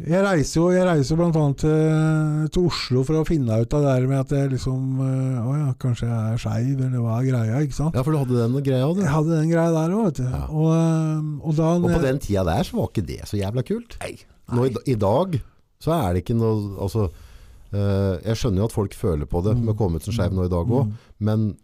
Jeg 0.00 0.22
reiser 0.24 0.56
jo 0.62 0.70
jeg 0.72 0.86
reiser 0.88 1.20
annet 1.20 1.58
til, 1.60 2.46
til 2.54 2.68
Oslo 2.70 3.02
for 3.04 3.18
å 3.20 3.24
finne 3.28 3.58
ut 3.60 3.74
av 3.76 3.82
det 3.84 3.90
der 3.98 4.06
med 4.08 4.20
at 4.22 4.30
jeg 4.32 4.52
liksom 4.54 5.00
øh, 5.04 5.40
Å 5.44 5.56
ja, 5.58 5.66
kanskje 5.82 6.08
jeg 6.08 6.32
er 6.32 6.40
skeiv, 6.40 6.80
eller 6.86 7.02
hva 7.04 7.18
er 7.18 7.26
greia? 7.28 7.60
Ikke 7.66 7.76
sant? 7.76 7.94
Ja, 7.98 8.04
for 8.06 8.16
du 8.16 8.20
hadde 8.22 8.38
den 8.40 8.56
greia, 8.64 8.86
du. 8.96 9.02
Jeg 9.04 9.12
hadde 9.12 9.36
den 9.42 9.50
greia 9.52 9.74
der 9.76 9.92
òg, 9.98 10.06
vet 10.08 10.20
du. 10.22 10.24
Ja. 10.24 10.40
Og, 10.48 10.70
øh, 10.72 11.26
og 11.44 11.58
da 11.60 11.68
Og 11.76 11.84
på 11.90 12.02
den 12.06 12.22
tida 12.24 12.46
der 12.48 12.64
så 12.64 12.78
var 12.80 12.88
ikke 12.88 13.04
det 13.12 13.20
så 13.28 13.36
jævla 13.42 13.66
kult. 13.68 13.98
Nei. 14.00 14.14
Nå, 14.56 14.64
i, 14.70 14.72
I 14.94 14.96
dag 15.04 15.36
så 15.84 15.92
er 16.00 16.16
det 16.16 16.24
ikke 16.24 16.38
noe 16.40 16.80
Altså 16.80 17.04
eh, 17.10 17.26
Jeg 17.72 18.36
skjønner 18.40 18.58
jo 18.64 18.68
at 18.70 18.72
folk 18.74 18.94
føler 18.98 19.26
på 19.30 19.42
det 19.46 19.56
med 19.58 19.74
å 19.74 19.78
komme 19.78 19.96
ut 20.00 20.06
som 20.06 20.14
skeiv 20.16 20.32
nå 20.34 20.44
i 20.46 20.50
dag 20.52 20.66
òg, 20.66 20.86
Mm. 20.86 20.94
men 21.20 21.56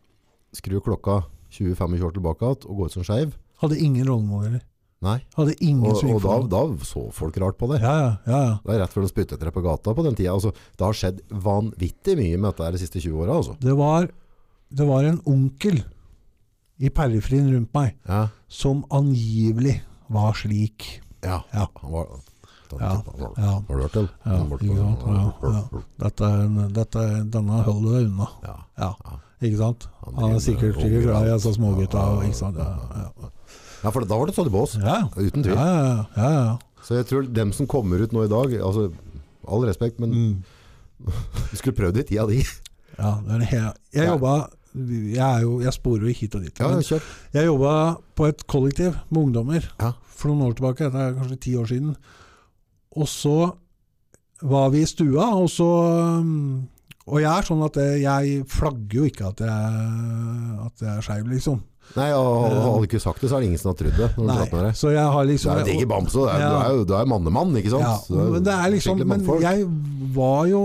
skru 0.54 0.80
klokka 0.80 1.24
20-25 1.50 2.02
år 2.06 2.12
tilbake 2.14 2.42
igjen 2.46 2.66
og 2.70 2.76
gå 2.78 2.86
ut 2.86 2.92
som 2.92 3.02
skeiv 3.06 3.32
Hadde 3.62 3.78
ingen 3.80 4.04
rollemodeller. 4.06 4.60
Nei. 5.02 5.18
Hadde 5.36 5.54
ingen 5.64 5.86
Og, 5.90 6.02
og 6.04 6.22
da, 6.22 6.34
da 6.52 6.84
så 6.84 7.06
folk 7.12 7.36
rart 7.40 7.56
på 7.56 7.68
det. 7.72 7.80
Ja, 7.80 7.92
ja, 8.00 8.10
ja, 8.26 8.40
ja. 8.44 8.54
Det 8.64 8.74
er 8.74 8.80
rett 8.82 8.92
før 8.92 9.02
de 9.06 9.08
spyttet 9.08 9.40
deg 9.40 9.52
på 9.54 9.62
gata 9.64 9.94
på 9.96 10.04
den 10.04 10.14
tida. 10.14 10.32
Altså, 10.34 10.52
det 10.76 10.84
har 10.84 10.92
skjedd 10.96 11.20
vanvittig 11.30 12.16
mye 12.20 12.36
med 12.40 12.52
dette 12.52 12.70
de 12.76 12.80
siste 12.82 13.00
20 13.00 13.16
åra. 13.24 13.36
Altså. 13.40 13.56
Det 13.60 13.74
var, 13.76 14.08
det 14.70 14.86
var 14.88 15.04
en 15.08 15.20
onkel 15.24 15.82
i 16.80 16.90
periferien 16.92 17.48
rundt 17.54 17.72
meg 17.76 17.94
Ja. 18.08 18.28
som 18.48 18.84
angivelig 18.90 19.80
var 20.12 20.32
slik. 20.36 21.00
ja. 21.24 21.42
Ja. 21.54 21.66
Han 21.80 21.92
var, 21.92 22.06
Ja, 22.80 23.02
ja. 23.38 23.52
Har 23.68 23.76
du 23.76 23.82
hørt 23.82 23.92
den? 23.94 24.08
Dette, 26.00 26.28
dette, 26.74 27.04
denne 27.32 27.62
holder 27.66 27.98
deg 28.00 28.10
unna. 28.10 28.28
Ja. 28.78 28.90
Ikke 29.42 29.58
sant? 29.60 29.86
Han 30.04 30.32
er 30.34 30.38
sikkert, 30.40 30.78
sikkert 30.80 31.04
glad 31.06 31.28
i 31.28 31.32
disse 31.34 31.52
smågutta. 31.56 32.02
Ja, 33.84 33.90
for 33.92 34.02
da 34.08 34.16
var 34.18 34.26
det 34.30 34.34
sånn 34.36 34.48
i 34.50 34.54
bås. 34.54 34.76
ja. 34.80 35.02
Uten 35.16 35.44
tvil. 35.44 35.54
ja, 35.54 35.66
ja, 35.66 36.04
ja, 36.16 36.30
ja. 36.32 36.56
Så 36.86 36.94
jeg 37.00 37.06
tror 37.10 37.26
dem 37.34 37.52
som 37.54 37.66
kommer 37.66 37.98
ut 38.02 38.12
nå 38.14 38.24
i 38.24 38.30
dag 38.30 38.52
altså, 38.62 38.92
All 39.46 39.62
respekt, 39.66 39.98
men 40.02 40.10
Mm. 40.10 40.42
vi 41.52 41.56
skulle 41.58 41.76
prøvd 41.76 41.94
det 41.98 42.04
i 42.06 42.08
tida 42.14 42.26
di. 42.26 42.38
ja 42.98 43.20
det 43.26 43.50
jeg 43.52 43.72
Ja. 43.94 44.04
jobba 44.14 44.48
jeg, 44.76 45.42
jo, 45.42 45.60
jeg 45.60 45.72
sporer 45.72 46.02
jo 46.08 46.12
hit 46.12 46.34
og 46.34 46.42
dit. 46.42 46.58
Ja. 46.60 47.00
Jeg 47.32 47.46
jobba 47.46 47.96
på 48.16 48.26
et 48.28 48.46
kollektiv 48.46 48.96
med 49.10 49.22
ungdommer 49.22 49.64
Ja. 49.80 49.92
for 50.04 50.28
noen 50.28 50.42
år 50.50 50.54
tilbake, 50.56 50.90
Det 50.92 50.94
er 51.00 51.12
kanskje 51.14 51.40
ti 51.40 51.54
år 51.56 51.66
siden. 51.66 51.96
Og 52.96 53.08
så 53.10 53.36
var 54.46 54.70
vi 54.72 54.82
i 54.84 54.88
stua, 54.88 55.30
og 55.36 55.48
så 55.52 55.68
um, 56.20 56.66
Og 57.06 57.20
jeg 57.22 57.30
er 57.30 57.46
sånn 57.46 57.62
at 57.64 57.76
jeg, 58.02 58.42
flagger 58.50 58.98
jo 58.98 59.06
ikke 59.08 59.30
at 59.30 59.40
jeg, 59.46 59.80
at 60.66 60.82
jeg 60.84 60.92
er 60.96 61.04
skeiv, 61.06 61.28
liksom. 61.30 61.62
Nei, 61.94 62.08
og 62.18 62.48
Hadde 62.50 62.70
du 62.82 62.86
ikke 62.88 62.98
sagt 62.98 63.22
det, 63.22 63.28
så 63.30 63.36
er 63.36 63.44
det 63.44 63.48
ingen 63.52 63.60
som 63.60 63.70
har 63.70 63.76
trodd 63.78 63.98
det. 64.00 64.08
Nei, 64.26 64.46
det. 64.50 64.72
så 64.74 64.90
jeg 64.90 65.12
har 65.14 65.22
Du 65.26 65.30
liksom 65.30 65.52
er 65.52 65.60
jo 65.60 65.66
digger 65.68 65.90
bamse, 65.92 66.16
du 66.18 66.24
er, 66.26 66.40
Ja. 66.40 66.48
du 66.50 66.56
er 66.58 66.72
jo 66.74 66.84
du 66.84 66.94
jo 66.96 67.04
mannemann, 67.12 67.54
ikke 67.60 67.72
sant? 67.76 68.10
Ja, 68.10 68.24
men 68.34 68.42
det 68.48 68.54
er 68.56 68.72
liksom 68.74 69.04
Men 69.06 69.22
jeg 69.44 69.68
var 70.16 70.46
jo 70.50 70.62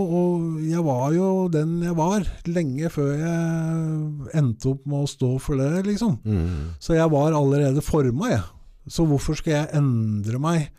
Jeg 0.66 0.84
var 0.88 1.14
jo 1.14 1.48
den 1.54 1.78
jeg 1.86 1.96
var, 1.96 2.26
lenge 2.48 2.90
før 2.90 3.14
jeg 3.22 4.40
endte 4.42 4.74
opp 4.74 4.86
med 4.90 5.06
å 5.06 5.12
stå 5.14 5.32
for 5.40 5.62
det, 5.62 5.86
liksom. 5.86 6.18
Mm. 6.26 6.74
Så 6.82 6.98
jeg 6.98 7.14
var 7.14 7.38
allerede 7.38 7.86
forma, 7.86 8.34
jeg. 8.34 8.44
Så 8.90 9.06
hvorfor 9.06 9.38
skal 9.38 9.54
jeg 9.60 9.76
endre 9.78 10.40
meg 10.42 10.72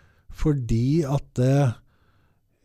fordi 0.42 1.02
at 1.06 1.24
det 1.38 1.54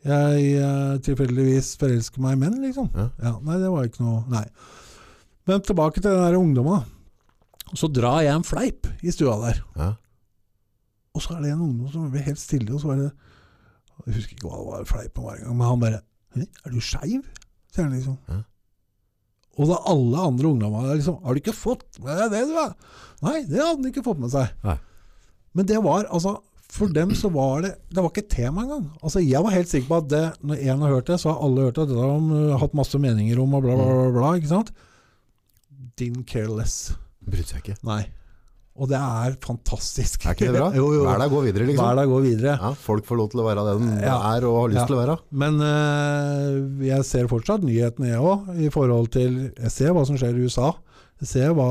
jeg 0.07 0.51
eh, 0.61 0.97
tilfeldigvis 1.03 1.73
forelsker 1.82 2.21
meg 2.23 2.38
i 2.38 2.41
menn, 2.43 2.59
liksom? 2.63 2.89
Ja. 2.95 3.34
Nei, 3.43 3.57
det 3.59 3.71
var 3.73 3.88
ikke 3.88 4.05
noe 4.05 4.21
Nei. 4.32 4.45
Men 5.47 5.63
tilbake 5.63 6.01
til 6.01 6.11
den 6.11 6.23
der 6.23 6.38
ungdomma. 6.38 6.82
Så 7.75 7.89
drar 7.91 8.21
jeg 8.23 8.36
en 8.36 8.45
fleip 8.47 8.88
i 9.03 9.11
stua 9.11 9.36
der. 9.41 9.61
Ja. 9.80 9.89
Og 11.15 11.23
så 11.23 11.36
er 11.36 11.41
det 11.43 11.53
en 11.53 11.63
ungdom 11.65 11.89
som 11.91 12.11
blir 12.13 12.25
helt 12.28 12.39
stille, 12.39 12.69
og 12.75 12.84
så 12.84 12.93
er 12.93 13.01
det 13.01 13.09
Jeg 14.05 14.19
husker 14.19 14.36
ikke 14.36 14.47
hva 14.47 14.59
det 14.59 14.67
var 14.67 14.84
fleipen 14.91 15.25
var 15.25 15.39
engang, 15.39 15.57
men 15.57 15.67
han 15.67 15.80
bare 15.82 16.01
'Er 16.38 16.69
du 16.69 16.80
skeiv?' 16.80 17.25
sier 17.73 17.84
han 17.84 17.93
liksom. 17.95 18.17
Ja. 18.30 18.43
Og 19.57 19.67
da 19.67 19.78
alle 19.89 20.17
andre 20.21 20.47
ungdommer 20.47 20.86
der, 20.86 20.99
liksom 20.99 21.17
'Har 21.23 21.34
du 21.34 21.39
ikke 21.41 21.53
fått 21.53 21.99
med 21.99 22.13
deg 22.17 22.32
det, 22.32 22.47
du?' 22.47 22.53
da?» 22.53 22.73
Nei, 23.23 23.41
det 23.41 23.57
hadde 23.57 23.82
han 23.82 23.89
ikke 23.89 24.05
fått 24.05 24.19
med 24.19 24.30
seg. 24.30 24.53
Nei. 24.63 24.78
Men 25.53 25.65
det 25.65 25.84
var 25.84 26.05
altså 26.05 26.38
For 26.78 26.91
dem 26.93 27.09
så 27.17 27.30
var 27.34 27.63
det 27.65 27.71
Det 27.89 28.03
var 28.03 28.11
ikke 28.11 28.21
et 28.25 28.34
tema 28.36 28.61
engang. 28.67 28.84
Altså 29.01 29.23
Jeg 29.23 29.41
var 29.43 29.55
helt 29.55 29.69
sikker 29.71 29.88
på 29.89 29.97
at 30.03 30.09
det, 30.11 30.25
når 30.45 30.59
én 30.61 30.84
har 30.86 30.93
hørt 30.93 31.07
det, 31.09 31.17
så 31.23 31.32
har 31.34 31.41
alle 31.47 31.65
hørt 31.69 31.80
det. 31.80 31.88
Det 31.89 31.97
har 31.97 32.11
de 32.13 32.41
uh, 32.53 32.57
hatt 32.61 32.75
masse 32.78 32.99
meninger 33.01 33.39
om, 33.41 33.55
og 33.57 33.65
bla, 33.65 33.73
bla, 33.80 33.88
bla. 33.88 34.11
bla 34.19 34.36
ikke 34.38 34.51
sant? 34.51 34.69
Didn't 35.97 36.28
care 36.30 36.51
less. 36.53 36.93
Brydde 37.25 37.49
seg 37.49 37.63
ikke. 37.65 37.78
Nei. 37.88 38.03
Og 38.78 38.86
det 38.91 38.97
er 39.01 39.34
fantastisk. 39.41 40.28
Er 40.30 40.36
ikke 40.38 40.51
det 40.51 40.59
bra? 40.59 40.67
jo, 40.78 40.91
jo. 40.93 41.01
Hver 41.07 41.17
dag 41.23 41.32
går 41.34 41.45
videre, 41.47 41.65
Hver 41.65 41.71
liksom. 41.73 41.95
dag 41.97 42.11
går 42.11 42.25
videre. 42.28 42.51
Ja, 42.61 42.69
folk 42.78 43.07
får 43.07 43.17
lov 43.23 43.32
til 43.34 43.41
å 43.41 43.45
være 43.47 43.63
den 43.71 43.88
de 43.89 44.03
Ja. 44.05 44.17
er 44.36 44.45
og 44.45 44.59
har 44.59 44.67
lyst 44.75 44.82
Ja. 44.84 44.86
til 44.86 44.97
å 44.97 45.01
være. 45.01 45.15
Men 45.43 45.57
uh, 45.63 46.84
jeg 46.86 47.07
ser 47.09 47.32
fortsatt 47.32 47.65
nyhetene, 47.65 48.11
jeg 48.13 48.21
òg, 48.21 48.51
i 48.61 48.69
forhold 48.69 49.09
til 49.17 49.39
Jeg 49.57 49.73
ser 49.73 49.95
hva 49.97 50.05
som 50.05 50.19
skjer 50.21 50.38
i 50.38 50.45
USA. 50.45 50.75
Ser 51.18 51.55
hva, 51.57 51.68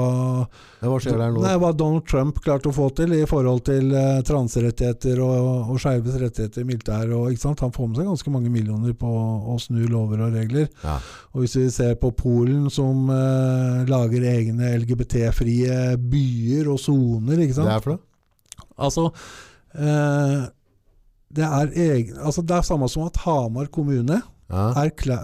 nei, 0.83 1.53
hva 1.63 1.69
Donald 1.71 2.03
Trump 2.11 2.41
klarte 2.43 2.73
å 2.73 2.75
få 2.75 2.89
til 2.99 3.13
i 3.15 3.21
forhold 3.31 3.63
til 3.69 3.93
uh, 3.95 4.19
transerettigheter 4.27 5.21
og, 5.23 5.71
og 5.71 5.79
skeives 5.79 6.19
rettigheter 6.19 6.65
i 6.65 6.67
militæret. 6.67 7.15
Han 7.15 7.75
får 7.75 7.87
med 7.93 8.01
seg 8.01 8.11
ganske 8.11 8.33
mange 8.35 8.51
millioner 8.51 8.97
på 8.99 9.07
å 9.07 9.55
snu 9.63 9.85
lover 9.87 10.25
og 10.27 10.35
regler. 10.35 10.67
Ja. 10.83 10.99
Og 11.31 11.45
hvis 11.45 11.55
vi 11.61 11.69
ser 11.71 11.95
på 12.01 12.11
Polen, 12.17 12.67
som 12.73 13.07
eh, 13.13 13.87
lager 13.91 14.27
egne 14.27 14.73
LGBT-frie 14.81 15.97
byer 16.01 16.71
og 16.73 16.81
soner. 16.83 17.43
Det 17.47 17.63
er 17.63 17.85
for 17.85 17.95
det? 17.95 18.67
Altså, 18.77 19.09
eh, 19.77 20.47
det 21.37 21.45
er 21.47 21.77
egen, 21.87 22.19
altså 22.21 22.45
det 22.45 22.57
er 22.57 22.67
samme 22.67 22.89
som 22.93 23.07
at 23.09 23.21
Hamar 23.25 23.71
kommune 23.73 24.23
Ja. 24.47 24.71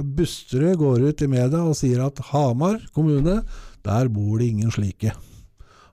Busterud 0.02 0.80
går 0.80 1.04
ut 1.08 1.22
i 1.22 1.28
media 1.30 1.60
og 1.62 1.76
sier 1.78 2.00
at 2.08 2.18
Hamar 2.32 2.80
kommune, 2.94 3.42
der 3.86 4.08
bor 4.12 4.34
det 4.38 4.46
ingen 4.52 4.70
slike. 4.74 5.10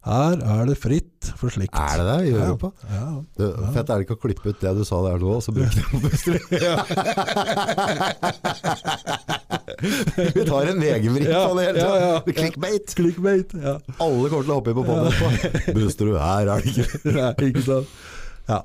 Her 0.06 0.38
er 0.40 0.66
det 0.70 0.78
fritt 0.80 1.28
for 1.36 1.50
slikt. 1.52 1.76
Er 1.76 1.98
det 2.00 2.06
det 2.08 2.20
i 2.30 2.32
Ja. 2.32 2.38
Europa? 2.46 2.70
Ja. 2.88 3.08
Det, 3.38 3.48
fett 3.76 3.90
er 3.92 3.96
det 4.00 4.06
ikke 4.08 4.16
å 4.16 4.22
klippe 4.24 4.48
ut 4.54 4.62
det 4.64 4.72
du 4.78 4.84
sa 4.88 4.96
der 5.04 5.18
nå, 5.20 5.28
og 5.36 5.44
så 5.44 5.52
bruke 5.52 5.76
det 5.76 5.84
på 5.92 6.00
Busterud. 6.06 6.48
Vi 10.36 10.44
tar 10.46 10.66
en 10.72 10.80
VG-vri 10.82 11.26
Ja, 11.28 11.48
på 11.50 11.56
det 11.58 11.64
hele 11.68 11.80
ja, 11.84 11.94
ja. 12.00 12.22
Clickbait. 12.26 12.96
Clickbait. 12.98 13.54
Ja. 13.60 13.76
Alle 14.02 14.30
kommer 14.32 14.44
til 14.48 14.54
å 14.54 14.56
hoppe 14.60 14.72
inn 14.74 14.80
på 14.80 14.86
podden 14.88 15.06
etterpå. 15.12 15.28
Busterud, 15.78 16.18
her 16.22 16.44
er 16.56 16.60
det 16.64 16.70
ikke. 16.74 16.86
Nei, 17.20 17.32
ikke 17.52 17.64
sant. 17.68 17.88
Ja. 18.50 18.60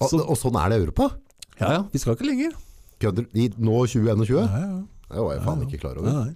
Og, 0.00 0.06
og 0.24 0.36
sånn 0.40 0.56
er 0.60 0.66
det 0.72 0.76
i 0.80 0.82
Europa. 0.86 1.06
ja, 1.60 1.68
ja. 1.76 1.80
Vi 1.92 1.98
skal 2.02 2.12
ikke 2.16 2.28
lenger. 2.30 2.52
Kødder 3.00 3.24
I 3.36 3.38
nå 3.56 3.76
2021? 3.84 4.40
Ja, 4.40 4.44
ja. 4.64 4.70
Det 5.10 5.18
var 5.26 5.32
jeg 5.34 5.42
faen 5.44 5.62
ikke 5.66 5.80
klar 5.82 5.94
over. 5.98 6.08
Nei, 6.08 6.14
nei. 6.30 6.34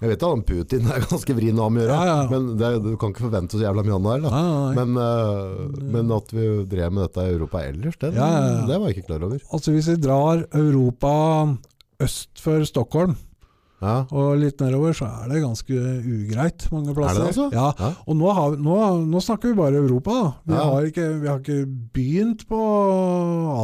Jeg 0.00 0.08
vet 0.14 0.22
at 0.22 0.30
han 0.32 0.42
Putin 0.48 0.86
er 0.88 1.02
ganske 1.10 1.34
vrien 1.36 1.58
å 1.60 1.66
ha 1.66 1.72
med 1.74 1.82
å 1.82 1.86
gjøre, 1.86 1.96
Ja, 2.00 2.04
ja. 2.08 2.28
men 2.32 2.46
det, 2.56 2.68
du 2.86 2.94
kan 3.00 3.12
ikke 3.12 3.26
forvente 3.26 3.58
så 3.58 3.64
jævla 3.66 3.82
mye 3.84 3.96
annet 3.98 4.28
her. 4.32 4.76
Men, 4.78 4.94
uh, 4.96 5.80
men 5.96 6.12
at 6.16 6.30
vi 6.32 6.46
drev 6.72 6.94
med 6.96 7.04
dette 7.08 7.26
i 7.28 7.34
Europa 7.34 7.60
ellers, 7.68 7.98
det, 8.00 8.14
Ja, 8.16 8.30
det 8.68 8.78
var 8.80 8.88
jeg 8.88 8.96
ikke 9.00 9.10
klar 9.12 9.26
over. 9.28 9.42
Altså 9.52 9.74
Hvis 9.76 9.90
vi 9.92 9.98
drar 10.00 10.46
Europa 10.56 11.12
øst 12.00 12.40
for 12.40 12.64
Stockholm 12.64 13.18
Ja. 13.80 14.06
og 14.12 14.34
litt 14.40 14.60
nedover, 14.60 14.92
så 14.96 15.06
er 15.08 15.28
det 15.34 15.42
ganske 15.44 15.76
ugreit 16.04 16.66
mange 16.72 16.92
plasser. 16.96 17.20
Er 17.20 17.28
det 17.28 17.36
altså? 17.36 17.46
Ja. 17.52 17.92
Og 18.08 18.16
nå, 18.16 18.32
har, 18.36 18.56
nå, 18.60 18.74
nå 19.08 19.22
snakker 19.24 19.52
vi 19.52 19.60
bare 19.60 19.80
Europa. 19.80 20.16
da. 20.16 20.32
Vi, 20.48 20.58
har 20.64 20.88
ikke, 20.90 21.06
vi 21.22 21.28
har 21.30 21.38
ikke 21.40 21.62
begynt 21.96 22.44
på 22.48 22.58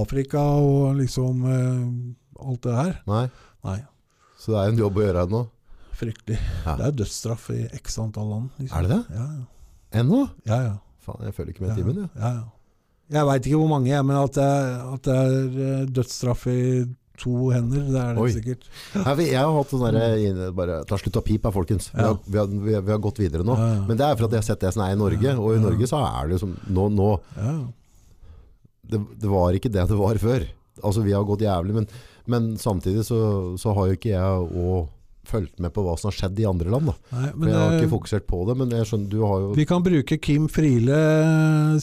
Afrika 0.03 0.41
og 0.61 0.97
liksom 1.01 1.45
eh, 1.49 2.47
alt 2.49 2.63
det 2.65 2.77
her. 2.79 2.95
Nei. 3.09 3.27
Nei, 3.67 3.79
Så 4.41 4.53
det 4.55 4.63
er 4.63 4.73
en 4.73 4.81
jobb 4.85 4.97
å 5.01 5.05
gjøre 5.05 5.27
ennå. 5.29 5.43
Fryktelig. 6.01 6.39
Ja. 6.67 6.77
Det 6.81 6.87
er 6.91 6.97
dødsstraff 7.03 7.49
i 7.55 7.63
x 7.81 7.99
antall 8.03 8.29
land. 8.35 8.51
Liksom. 8.61 8.77
Er 8.79 8.83
det 8.87 8.91
det? 8.97 9.17
Ja, 9.17 9.27
ja. 9.39 10.01
Ennå? 10.03 10.21
ja, 10.49 10.61
ja. 10.71 10.75
Faen, 11.07 11.23
jeg 11.29 11.35
følger 11.37 11.53
ikke 11.55 11.63
med 11.67 11.73
i 11.73 11.81
timen, 11.81 11.99
jeg. 12.05 12.11
ja, 12.19 12.31
ja. 12.41 12.45
Jeg 13.17 13.27
veit 13.29 13.45
ikke 13.47 13.59
hvor 13.61 13.69
mange, 13.71 13.87
jeg, 13.93 14.03
men 14.05 14.17
at 14.19 14.35
det, 14.35 14.43
er- 14.43 14.95
at 14.97 15.03
det 15.07 15.15
er 15.15 15.59
eh, 15.67 15.83
dødsstraff 15.95 16.47
i 16.51 16.63
to 17.17 17.51
hender, 17.55 17.85
det 17.87 18.01
er 18.01 18.17
det 18.17 18.21
Oi. 18.25 18.33
sikkert. 18.35 18.65
Vi- 19.17 19.29
Jeg 19.31 19.39
har 19.41 19.53
hatt 19.55 19.71
sånn 19.71 19.85
derre 19.95 20.49
bare 20.53 20.81
Ta 20.85 20.99
slutt 20.99 21.17
å 21.17 21.23
pipe, 21.25 21.53
folkens. 21.55 21.87
Vi, 21.95 22.03
har, 22.03 22.19
vi, 22.27 22.37
har, 22.37 22.47
vi, 22.51 22.75
har, 22.75 22.83
vi 22.83 22.93
har 22.93 22.99
gått 22.99 23.21
videre 23.23 23.47
nå. 23.47 23.55
Men 23.87 23.97
det 23.97 24.05
er 24.05 24.17
for 24.19 24.27
at 24.27 24.35
jeg 24.35 24.43
har 24.43 24.49
sett 24.51 24.61
det 24.67 24.73
som 24.75 24.83
er 24.85 24.93
i 24.93 24.99
Norge, 24.99 25.37
og 25.39 25.55
i 25.55 25.63
Norge 25.63 25.87
så 25.89 26.03
er 26.03 26.27
det 26.27 26.37
jo 26.37 26.43
som 26.43 26.57
Nå, 26.67 26.89
nå 26.99 27.09
Ja. 27.39 27.55
det, 28.91 29.01
det 29.23 29.31
var 29.31 29.55
ikke 29.57 29.71
det 29.73 29.87
det 29.89 29.97
var 30.03 30.19
før. 30.21 30.45
Altså 30.85 31.03
Vi 31.07 31.15
har 31.17 31.25
gått 31.25 31.41
jævlig, 31.47 31.75
men, 31.79 31.87
men 32.27 32.51
samtidig 32.61 33.07
så, 33.07 33.55
så 33.57 33.73
har 33.79 33.87
jo 33.89 33.97
ikke 33.97 34.13
jeg 34.13 34.51
òg 34.51 34.89
fulgt 35.27 35.59
med 35.63 35.73
på 35.75 35.83
hva 35.85 35.95
som 35.99 36.09
har 36.11 36.17
skjedd 36.17 36.39
i 36.43 36.47
andre 36.49 36.71
land. 36.73 36.93
Nei, 37.13 37.31
For 37.35 37.49
Jeg 37.51 37.57
har 37.59 37.73
eh, 37.73 37.79
ikke 37.81 37.93
fokusert 37.95 38.27
på 38.31 38.41
det, 38.49 38.57
men 38.61 38.71
jeg 38.77 38.87
skjønner 38.91 39.11
du 39.13 39.19
har 39.25 39.41
jo 39.45 39.51
vi 39.59 39.67
kan 39.69 39.83
bruke 39.87 40.19
Kim 40.23 40.47
Friele 40.53 41.01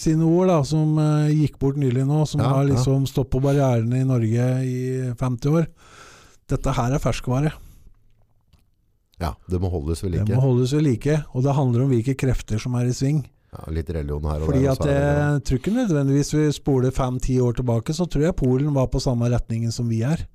sine 0.02 0.24
ord, 0.28 0.48
da, 0.52 0.60
som 0.68 0.98
uh, 0.98 1.28
gikk 1.32 1.60
bort 1.62 1.78
nylig 1.82 2.06
nå. 2.10 2.24
Som 2.30 2.42
Ja, 2.44 2.54
har 2.56 2.64
ja. 2.68 2.74
liksom 2.74 3.06
stått 3.10 3.30
på 3.34 3.42
barrierene 3.44 4.02
i 4.02 4.08
Norge 4.08 4.48
i 4.66 4.80
50 5.20 5.54
år. 5.60 5.68
Dette 6.50 6.74
her 6.76 6.96
er 6.98 7.00
ferskvare. 7.04 7.54
Ja, 9.22 9.36
det 9.48 9.60
må 9.62 9.70
holdes 9.72 10.02
ved 10.04 10.12
Det 10.18 10.24
like. 10.26 10.36
må 10.36 10.42
holdes 10.42 10.74
ved 10.76 10.84
like. 10.88 11.20
Og 11.34 11.44
det 11.46 11.54
handler 11.56 11.86
om 11.86 11.92
hvilke 11.94 12.16
krefter 12.20 12.60
som 12.60 12.76
er 12.80 12.90
i 12.90 12.96
sving. 12.98 13.22
Ja, 13.54 13.68
litt 13.72 13.90
religion 13.94 14.24
her 14.26 14.42
og 14.42 14.50
Fordi 14.50 14.64
der. 14.66 14.72
at 14.72 14.80
det, 14.82 14.94
det- 14.98 15.18
jeg 15.22 15.44
tror 15.46 15.60
ikke 15.62 15.74
nødvendigvis 15.78 16.32
vi 16.34 16.46
spoler 16.52 16.92
fem-ti 16.92 17.36
år 17.40 17.54
tilbake, 17.60 17.94
så 17.94 18.08
tror 18.10 18.24
jeg 18.26 18.36
Polen 18.36 18.74
var 18.74 18.88
på 18.88 19.00
samme 19.00 19.30
retningen 19.30 19.72
som 19.72 19.88
vi 19.88 20.02
er. 20.02 20.26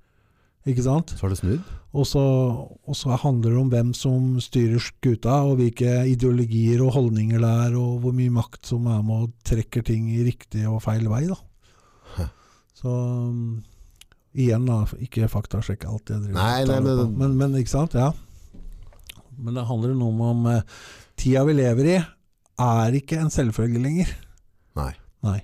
Ikke 0.66 0.82
sant? 0.84 1.12
Så 1.16 1.22
har 1.24 1.30
det 1.32 1.38
snudd. 1.38 1.68
Og 1.96 2.04
så, 2.06 2.20
og 2.20 2.96
så 2.98 3.16
handler 3.22 3.54
det 3.54 3.60
om 3.62 3.70
hvem 3.72 3.92
som 3.96 4.34
styrer 4.42 4.82
skuta, 4.82 5.38
og 5.48 5.56
hvilke 5.60 6.02
ideologier 6.10 6.82
og 6.84 6.92
holdninger 6.98 7.40
det 7.40 7.52
er, 7.68 7.76
og 7.78 8.00
hvor 8.02 8.12
mye 8.16 8.32
makt 8.34 8.66
som 8.68 8.86
er 8.90 9.00
med 9.06 9.28
og 9.28 9.32
trekker 9.48 9.86
ting 9.86 10.10
i 10.12 10.24
riktig 10.26 10.66
og 10.68 10.82
feil 10.84 11.06
vei. 11.08 11.22
Da. 11.30 11.38
Hæ. 12.18 12.26
Så 12.76 12.92
um, 12.92 13.62
igjen, 14.36 14.66
da, 14.68 14.82
ikke 15.00 15.30
faktasjekk 15.32 15.86
alt 15.88 16.12
jeg 16.12 16.26
driver 16.26 16.36
Nei, 16.36 16.64
nei, 16.68 16.80
men- 16.84 17.00
på. 17.00 17.08
men, 17.22 17.36
men 17.40 17.56
ikke 17.62 17.72
sant? 17.72 17.96
Ja. 17.96 18.10
Men 19.38 19.54
det 19.56 19.64
handler 19.70 19.94
noe 19.96 20.10
om, 20.12 20.20
om 20.34 20.46
eh, 20.50 20.62
tida 21.16 21.44
vi 21.46 21.54
lever 21.54 21.92
i, 21.94 21.98
er 22.58 22.96
ikke 22.98 23.20
en 23.22 23.30
selvfølge 23.32 23.80
lenger. 23.80 24.10
Nei. 24.76 24.90
Nei. 25.24 25.38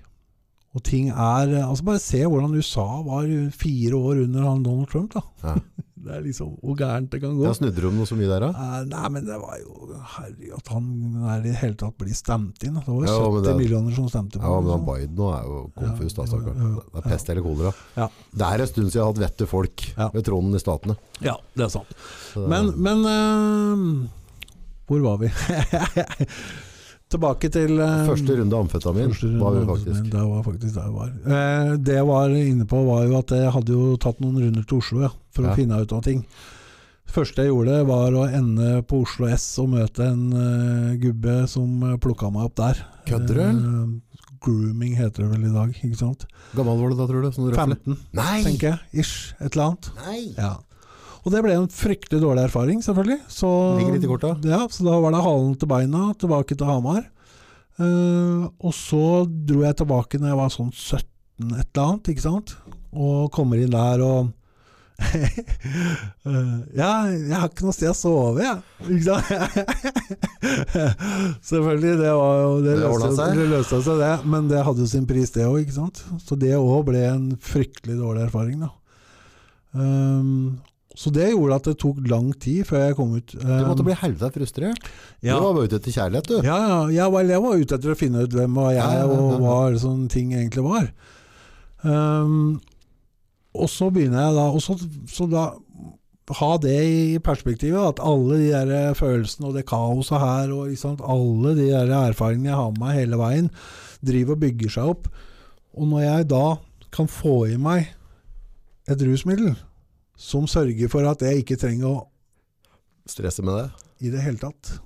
Og 0.75 0.83
ting 0.83 1.09
er 1.13 1.53
eh, 1.55 1.65
Altså 1.69 1.85
Bare 1.87 2.01
se 2.03 2.25
hvordan 2.27 2.55
USA 2.59 2.87
var 3.07 3.29
fire 3.55 3.95
år 3.95 4.25
under 4.27 4.43
han 4.49 4.63
Donald 4.67 4.89
Trump. 4.91 5.15
da 5.15 5.23
Ja. 5.45 5.55
Det 6.05 6.13
er 6.13 6.21
liksom 6.21 6.51
hvor 6.61 6.75
gærent 6.77 7.09
det 7.15 7.17
kan 7.23 7.33
gå. 7.33 7.47
Ja, 7.47 7.53
snudde 7.57 7.81
om 7.89 7.95
noe 7.97 8.05
så 8.05 8.13
mye 8.19 8.27
der, 8.29 8.43
da? 8.45 8.49
Eh, 8.53 8.83
nei, 8.91 9.07
men 9.15 9.25
det 9.25 9.39
var 9.41 9.55
jo 9.57 9.87
Herregud, 10.17 10.51
at 10.59 10.67
han 10.75 10.89
er 11.31 11.39
i 11.39 11.47
det 11.47 11.55
hele 11.63 11.79
tatt 11.81 11.97
blir 11.97 12.13
stemt 12.19 12.61
inn. 12.69 12.75
Det 12.77 12.85
var 12.91 13.07
jo 13.07 13.09
Ja, 13.09 13.23
70 13.25 13.47
det- 13.47 13.55
millioner 13.63 13.95
som 13.97 14.11
stemte 14.13 14.37
på 14.37 14.45
Ja, 14.45 14.59
men 14.61 14.69
han. 14.75 14.85
Biden 14.85 15.17
nå 15.17 15.31
er 15.33 15.47
jo 15.49 15.63
konfus, 15.79 16.13
da, 16.19 16.27
stakkar. 16.29 16.53
Det 16.61 17.01
er 17.01 17.09
pest 17.09 17.31
eller 17.33 17.47
kolera. 17.47 17.73
Ja. 17.97 18.11
Det 18.37 18.51
er 18.51 18.61
en 18.67 18.69
stund 18.75 18.91
siden 18.93 18.99
jeg 19.01 19.05
har 19.07 19.13
hatt 19.15 19.23
vette 19.25 19.49
folk 19.49 19.87
ved 20.19 20.25
tronen 20.29 20.55
i 20.55 20.61
statene. 20.61 20.99
Ja, 21.25 21.39
det 21.57 21.65
er 21.71 21.73
sant. 21.79 21.97
Så 22.35 22.45
Men, 22.53 22.75
men 22.77 23.09
eh, 23.09 24.09
Hvor 24.85 25.01
var 25.09 25.17
vi? 25.25 25.33
Tilbake 27.13 27.51
til 27.53 27.77
uh, 27.79 28.07
Første 28.09 28.35
runde 28.41 28.57
amfetamin 28.59 29.13
Første 29.13 29.29
var 29.39 29.55
vi 29.59 29.65
faktisk. 29.69 30.07
Det 30.11 30.23
var 30.25 30.43
faktisk 30.47 30.75
der 30.75 30.87
jeg 30.89 30.95
var. 30.97 31.11
Eh, 31.37 31.73
det 31.87 31.95
jeg 31.99 32.07
var 32.09 32.33
inne 32.41 32.67
på, 32.71 32.81
var 32.89 33.05
jo 33.07 33.19
at 33.21 33.35
jeg 33.37 33.53
hadde 33.55 33.77
jo 33.77 33.97
tatt 34.03 34.23
noen 34.25 34.41
runder 34.43 34.65
til 34.67 34.81
Oslo 34.81 35.05
ja, 35.05 35.11
for 35.35 35.45
Ja. 35.47 35.53
å 35.53 35.59
finne 35.59 35.79
ut 35.85 35.93
av 35.95 36.03
ting. 36.07 36.25
Det 37.05 37.13
første 37.15 37.45
jeg 37.45 37.53
gjorde, 37.53 37.77
var 37.87 38.17
å 38.19 38.25
ende 38.27 38.81
på 38.89 39.03
Oslo 39.05 39.29
S 39.31 39.45
og 39.63 39.69
møte 39.77 40.09
en 40.09 40.25
uh, 40.33 40.97
gubbe 40.99 41.37
som 41.53 41.77
uh, 41.85 41.95
plukka 42.03 42.33
meg 42.35 42.49
opp 42.49 42.57
der. 42.59 42.81
Kødder 43.07 43.39
du? 43.39 43.45
Uh, 43.45 44.31
grooming 44.45 44.97
heter 44.99 45.23
det 45.25 45.31
vel 45.37 45.47
i 45.49 45.55
dag, 45.55 45.71
ikke 45.85 45.97
sant? 46.01 46.25
Gammel 46.57 46.81
var 46.81 46.91
du 46.91 46.99
da, 46.99 47.07
tror 47.09 47.23
du? 47.25 47.31
Sånn 47.37 47.53
15, 47.55 48.01
Nei! 48.17 48.43
tenker 48.49 48.73
jeg. 48.73 49.05
Ish. 49.05 49.35
Et 49.39 49.53
eller 49.55 49.71
annet. 49.71 49.93
Nei! 50.09 50.21
Ja. 50.41 50.55
Og 51.25 51.33
det 51.33 51.41
ble 51.45 51.55
en 51.57 51.71
fryktelig 51.73 52.21
dårlig 52.21 52.45
erfaring, 52.45 52.83
selvfølgelig. 52.85 53.21
Så, 53.33 53.49
Ligger 53.79 53.97
litt 53.97 54.05
i 54.05 54.11
korta. 54.11 54.35
Ja, 54.45 54.61
så 54.69 54.85
da 54.85 54.99
var 55.01 55.15
det 55.15 55.25
halen 55.25 55.55
til 55.57 55.71
beina, 55.71 56.07
tilbake 56.21 56.57
til 56.57 56.69
Hamar. 56.69 57.07
Uh, 57.81 58.45
og 58.63 58.71
så 58.77 59.25
dro 59.27 59.65
jeg 59.65 59.75
tilbake 59.81 60.21
når 60.21 60.31
jeg 60.31 60.39
var 60.39 60.53
sånn 60.55 60.71
17 60.71 61.55
et 61.59 61.67
eller 61.73 61.87
annet, 61.89 62.11
ikke 62.13 62.23
sant. 62.23 62.53
Og 62.95 63.33
kommer 63.35 63.59
inn 63.59 63.73
der 63.73 64.05
og 64.05 64.29
uh, 65.01 66.59
Ja, 66.79 66.91
jeg 67.11 67.33
har 67.35 67.49
ikke 67.49 67.67
noe 67.67 67.75
sted 67.75 67.91
å 67.91 67.97
sove, 67.99 68.45
jeg. 68.45 68.61
Ikke 68.85 69.09
sant? 69.09 69.33
Selvfølgelig, 71.51 71.97
det 72.05 72.13
var 72.15 72.37
jo 72.45 72.53
Det, 72.61 72.77
Det 72.77 72.85
løste, 72.85 73.11
seg. 73.17 73.41
det 73.41 73.49
løste 73.57 73.81
seg, 73.89 74.05
det. 74.05 74.13
Men 74.37 74.53
det 74.53 74.63
hadde 74.69 74.85
jo 74.85 74.93
sin 74.93 75.09
pris, 75.09 75.33
det 75.35 75.49
òg, 75.49 75.59
ikke 75.65 75.79
sant. 75.81 76.05
Så 76.23 76.39
det 76.39 76.53
òg 76.61 76.85
ble 76.93 77.03
en 77.09 77.27
fryktelig 77.43 77.97
dårlig 77.99 78.29
erfaring, 78.29 78.63
da. 78.69 78.71
Um, 79.75 80.61
så 80.95 81.11
det 81.11 81.33
gjorde 81.33 81.57
at 81.59 81.67
det 81.67 81.75
tok 81.83 81.97
lang 82.07 82.29
tid 82.39 82.65
før 82.69 82.85
jeg 82.85 82.97
kom 82.99 83.17
ut. 83.19 83.33
Du 83.35 83.47
måtte 83.67 83.83
Um, 83.83 83.89
bli 83.89 83.97
helvete 83.99 84.31
frustrert. 84.37 84.87
ja. 85.23 85.35
Du 85.35 85.43
var 85.43 85.57
bare 85.57 85.67
ute 85.67 85.81
etter 85.81 85.97
kjærlighet, 85.97 86.29
du. 86.31 86.37
Ja, 86.47 86.59
ja 86.63 86.77
jeg, 86.95 87.13
var, 87.13 87.25
jeg 87.27 87.43
var 87.43 87.59
ute 87.59 87.75
etter 87.79 87.95
å 87.95 87.99
finne 87.99 88.23
ut 88.23 88.37
hvem 88.37 88.55
var 88.55 88.71
jeg, 88.77 89.09
og 89.11 89.41
hva 89.43 89.57
sånne 89.83 90.09
ting 90.13 90.33
egentlig 90.37 90.63
var. 90.63 90.87
Um, 91.83 92.61
og 93.55 93.69
så 93.71 93.91
begynner 93.95 94.23
jeg 94.23 94.39
da 94.39 94.47
og 94.55 94.63
så, 94.65 94.79
så 95.11 95.27
da 95.31 95.45
ha 96.39 96.51
det 96.57 96.79
i 96.89 97.19
perspektivet, 97.21 97.77
at 97.77 98.01
alle 98.01 98.39
de 98.41 98.49
der 98.55 98.95
følelsene 98.97 99.51
og 99.51 99.59
det 99.59 99.67
kaoset 99.69 100.23
her, 100.23 100.55
og 100.55 100.71
liksom, 100.71 100.97
alle 101.05 101.53
de 101.59 101.69
der 101.75 101.93
erfaringene 101.99 102.49
jeg 102.49 102.57
har 102.63 102.71
med 102.73 102.81
meg 102.81 102.97
hele 102.97 103.19
veien, 103.21 103.51
driver 104.05 104.39
og 104.39 104.41
bygger 104.47 104.73
seg 104.73 104.95
opp. 104.95 105.11
Og 105.75 105.91
når 105.91 106.07
jeg 106.07 106.31
da 106.33 106.47
kan 106.95 107.11
få 107.11 107.37
i 107.51 107.59
meg 107.61 107.91
et 108.89 109.03
rusmiddel 109.05 109.53
som 110.17 110.47
sørger 110.51 110.91
for 110.93 111.07
at 111.11 111.23
jeg 111.27 111.43
ikke 111.45 111.59
trenger 111.61 111.91
å 111.91 112.03
Stresse 113.07 113.43
med 113.45 113.59
det. 113.59 113.87
i 114.07 114.11
det 114.15 114.23
hele 114.25 114.39
tatt 114.41 114.79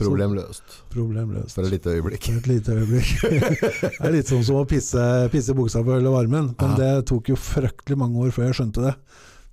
Problem 0.00 0.32
løst. 0.32 0.78
Problemløst. 0.94 1.52
For 1.52 1.66
et 1.68 1.74
lite 1.74 1.92
øyeblikk. 1.92 2.24
For 2.24 2.38
et 2.40 2.46
lite 2.48 2.72
øyeblikk. 2.72 3.10
det 4.00 4.06
er 4.08 4.14
litt 4.14 4.30
sånn 4.30 4.44
som 4.46 4.56
å 4.56 4.64
pisse, 4.68 5.02
pisse 5.32 5.52
buksa 5.52 5.82
på 5.84 5.92
holde 5.92 6.12
varmen. 6.14 6.54
Men 6.56 6.70
Ja. 6.72 6.76
det 6.78 7.06
tok 7.10 7.28
jo 7.28 7.36
fryktelig 7.36 7.98
mange 8.00 8.16
år 8.24 8.32
før 8.32 8.46
jeg 8.48 8.56
skjønte 8.62 8.86
det. 8.86 8.94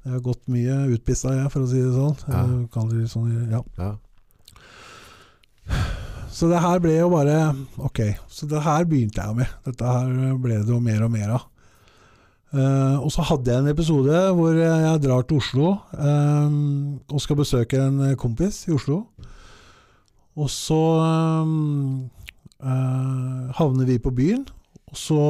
Jeg 0.06 0.14
har 0.14 0.24
gått 0.24 0.46
mye 0.48 0.78
utpissa, 0.96 1.34
jeg, 1.36 1.52
for 1.52 1.66
å 1.66 1.68
si 1.68 1.82
det 1.84 1.92
sånn. 1.92 2.16
Jeg 2.32 2.94
det 2.94 3.10
sånn 3.12 3.52
ja. 3.52 3.62
Ja. 3.76 3.92
Så 6.32 6.48
det 6.48 6.62
her 6.64 6.80
ble 6.80 6.96
jo 6.96 7.10
bare 7.12 7.38
Ok, 7.82 8.00
så 8.32 8.48
det 8.48 8.62
her 8.64 8.86
begynte 8.88 9.24
jeg 9.26 9.36
med. 9.42 9.52
Dette 9.66 9.84
her 9.98 10.38
ble 10.40 10.62
det 10.62 10.72
jo 10.72 10.80
mer 10.80 11.04
og 11.04 11.12
mer 11.12 11.34
av. 11.42 11.48
Eh, 12.56 12.98
og 13.04 13.12
så 13.12 13.26
hadde 13.28 13.52
jeg 13.52 13.60
en 13.60 13.74
episode 13.74 14.20
hvor 14.38 14.56
jeg 14.56 15.02
drar 15.04 15.26
til 15.28 15.42
Oslo 15.42 15.74
eh, 16.00 16.54
og 17.12 17.20
skal 17.20 17.40
besøke 17.42 17.82
en 17.84 18.16
kompis 18.16 18.62
i 18.70 18.76
Oslo. 18.76 19.02
Og 20.38 20.50
så 20.54 20.84
eh, 22.64 23.48
havner 23.60 23.86
vi 23.90 23.98
på 24.00 24.14
byen, 24.16 24.46
og 24.88 24.98
så 24.98 25.22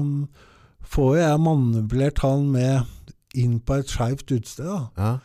um, 0.00 0.28
får 0.80 1.16
jeg 1.16 1.40
manipulert 1.40 2.22
han 2.24 2.46
med 2.54 2.80
inn 3.36 3.58
på 3.60 3.80
et 3.80 3.90
skeivt 3.90 4.30
utested. 4.30 4.70
Ja. 4.96 5.16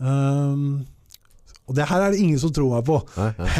Um, 0.00 0.86
Og 1.68 1.76
det 1.76 1.84
her 1.90 2.00
er 2.00 2.14
det 2.14 2.22
ingen 2.24 2.40
som 2.40 2.52
tror 2.54 2.78
meg 2.78 2.86
på. 2.88 2.98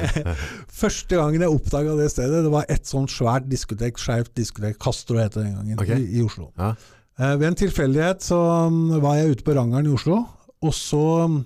Første 0.81 1.19
gangen 1.19 1.45
jeg 1.45 1.53
oppdaga 1.53 1.97
det 1.99 2.09
stedet, 2.13 2.41
det 2.47 2.53
var 2.53 2.69
et 2.73 2.89
sånt 2.89 3.13
svært 3.13 3.49
diskotek, 3.51 4.01
skeivt 4.01 4.33
diskotek, 4.39 4.79
Castro 4.81 5.21
het 5.21 5.37
det 5.37 5.45
den 5.45 5.59
gangen, 5.59 5.77
okay. 5.77 6.01
i, 6.01 6.19
i 6.19 6.25
Oslo. 6.25 6.49
Ja. 6.57 6.73
Eh, 7.19 7.35
ved 7.37 7.51
en 7.51 7.59
tilfeldighet 7.59 8.25
så 8.25 8.41
mm, 8.73 8.99
var 9.05 9.19
jeg 9.19 9.37
ute 9.37 9.45
på 9.47 9.55
Rangeren 9.59 9.91
i 9.91 9.93
Oslo, 9.93 10.23
og 10.65 10.75
så 10.75 11.05
mm, 11.29 11.39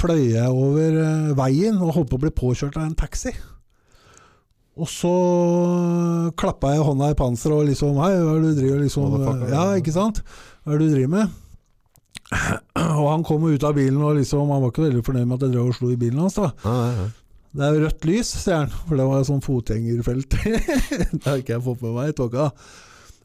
fløy 0.00 0.30
jeg 0.32 0.48
over 0.48 1.00
eh, 1.04 1.30
veien 1.38 1.80
og 1.82 1.96
holdt 1.98 2.12
på 2.12 2.20
å 2.20 2.24
bli 2.24 2.34
påkjørt 2.40 2.78
av 2.80 2.86
en 2.86 2.98
taxi. 2.98 3.34
Og 4.80 4.88
så 4.88 5.12
klappa 6.40 6.72
jeg 6.72 6.86
hånda 6.86 7.10
i 7.12 7.16
panseret 7.18 7.58
og 7.58 7.66
liksom 7.68 7.98
Hei, 8.00 8.14
hva 8.16 8.36
er 8.36 8.44
det 8.44 8.52
du 8.54 8.60
driver 8.62 8.78
liksom. 8.80 9.16
Ja, 9.50 9.64
ikke 9.76 9.92
sant? 9.92 10.22
Hva 10.62 10.72
er 10.72 10.80
det 10.80 10.86
du 10.86 10.94
driver 10.94 11.16
med? 11.18 11.39
Og 13.00 13.06
han 13.10 13.24
kom 13.26 13.46
ut 13.48 13.64
av 13.66 13.74
bilen 13.74 14.02
og 14.06 14.14
liksom 14.20 14.50
Han 14.52 14.62
var 14.62 14.70
ikke 14.70 14.84
veldig 14.84 15.02
fornøyd 15.06 15.24
med 15.26 15.40
at 15.40 15.48
jeg 15.48 15.54
drev 15.56 15.72
og 15.72 15.78
slo 15.78 15.88
i 15.90 15.98
bilen 15.98 16.20
hans. 16.22 16.36
da 16.38 16.52
Nei, 16.62 16.76
ja, 16.76 16.92
ja. 17.00 17.08
det 17.58 17.64
er 17.66 17.80
rødt 17.86 18.06
lys, 18.06 18.30
sier 18.44 18.60
han, 18.60 18.76
for 18.86 19.00
det 19.00 19.08
var 19.08 19.24
sånn 19.26 19.42
fotgjengerfelt. 19.42 20.36
det 21.16 21.26
har 21.26 21.40
ikke 21.42 21.56
jeg 21.56 21.64
fått 21.66 21.82
med 21.82 21.96
meg 21.96 22.12
i 22.12 22.16
tåka. 22.20 22.52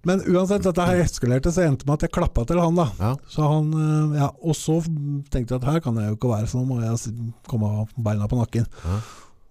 Men 0.05 0.21
uansett, 0.29 0.61
dette 0.61 0.85
her 0.85 1.01
eskalerte, 1.01 1.49
så 1.53 1.63
endte 1.65 1.87
med 1.87 1.97
at 1.97 2.05
jeg 2.05 2.13
klappa 2.13 2.43
til 2.45 2.59
han, 2.61 2.77
da. 2.77 2.87
Ja. 3.01 3.11
Så 3.29 3.45
han, 3.49 3.71
eh, 3.73 4.17
ja, 4.19 4.27
Og 4.45 4.57
så 4.57 4.79
tenkte 5.33 5.55
jeg 5.55 5.61
at 5.61 5.69
her 5.69 5.79
kan 5.81 5.97
jeg 5.97 6.11
jo 6.11 6.17
ikke 6.19 6.29
være, 6.29 6.49
så 6.49 6.61
nå 6.61 6.65
må 6.69 6.81
jeg 6.83 7.29
komme 7.49 7.71
av 7.81 7.93
beina 7.97 8.27
på 8.29 8.37
nakken. 8.37 8.67
Ja. 8.85 8.99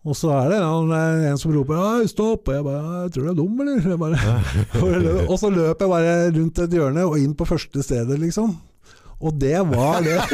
Og 0.05 0.19
så 0.19 0.31
er 0.37 0.53
det 0.53 0.61
han, 0.61 0.93
eh, 0.93 1.31
en 1.31 1.41
som 1.41 1.55
roper 1.55 1.81
«Hei, 1.81 2.05
'stopp', 2.11 2.47
og 2.47 2.55
jeg 2.55 2.65
bare 2.67 3.03
«Jeg 3.03 3.13
'tror 3.15 3.25
du 3.25 3.31
er 3.31 3.39
dum', 3.41 3.61
eller?' 3.63 3.97
Bare, 3.99 5.27
og 5.31 5.39
så 5.41 5.51
løper 5.51 5.87
jeg 5.87 5.95
bare 5.95 6.15
rundt 6.39 6.59
et 6.59 6.71
hjørne 6.71 7.07
og 7.09 7.19
inn 7.19 7.35
på 7.35 7.49
første 7.49 7.83
stedet, 7.83 8.19
liksom. 8.21 8.55
Og 9.21 9.35
det 9.41 9.59
var 9.71 10.03
det. 10.05 10.19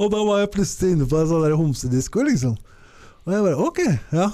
og 0.00 0.06
da 0.12 0.20
var 0.26 0.42
jeg 0.42 0.52
plutselig 0.56 0.96
inne 0.96 1.06
på 1.08 1.16
en 1.20 1.30
sånn 1.30 1.58
homsedisko, 1.60 2.24
liksom. 2.28 2.54
Og 3.26 3.34
jeg 3.34 3.44
bare 3.46 3.66
ok, 3.68 3.80
ja. 4.16 4.28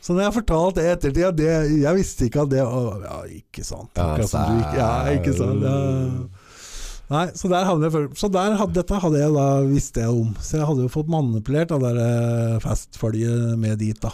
Så 0.00 0.14
når 0.16 0.22
jeg 0.24 0.36
fortalte 0.38 0.80
det 0.80 0.86
i 0.86 0.92
ettertid, 0.94 1.42
jeg 1.84 1.96
visste 1.98 2.26
ikke 2.26 2.46
at 2.46 2.52
det 2.54 2.62
var 2.64 3.02
Ja, 3.04 3.16
ikke 3.28 3.64
sant. 3.66 3.90
Ja, 3.94 4.14
Akkurat 4.14 4.30
som 4.32 4.46
du 4.48 4.62
ikke 4.62 4.78
Ja, 4.78 4.92
ikke 5.12 5.34
sant. 5.36 5.66
Ja. 5.66 5.74
Nei, 7.10 7.24
så 7.34 7.50
der 7.50 7.66
havnet 7.66 7.90
jeg. 7.90 8.08
Så 8.16 8.30
der 8.30 8.54
hadde, 8.54 8.76
dette 8.76 9.00
hadde 9.02 9.18
jeg 9.18 9.32
da 9.34 9.46
visste 9.66 10.04
jeg 10.04 10.14
om. 10.14 10.30
Så 10.38 10.60
jeg 10.60 10.68
hadde 10.68 10.84
jo 10.86 10.92
fått 10.92 11.10
manipulert 11.10 11.72
det 11.72 11.80
der 11.82 11.98
eh, 12.04 12.60
fastfølget 12.62 13.58
med 13.58 13.80
dit, 13.82 13.98
da. 14.00 14.12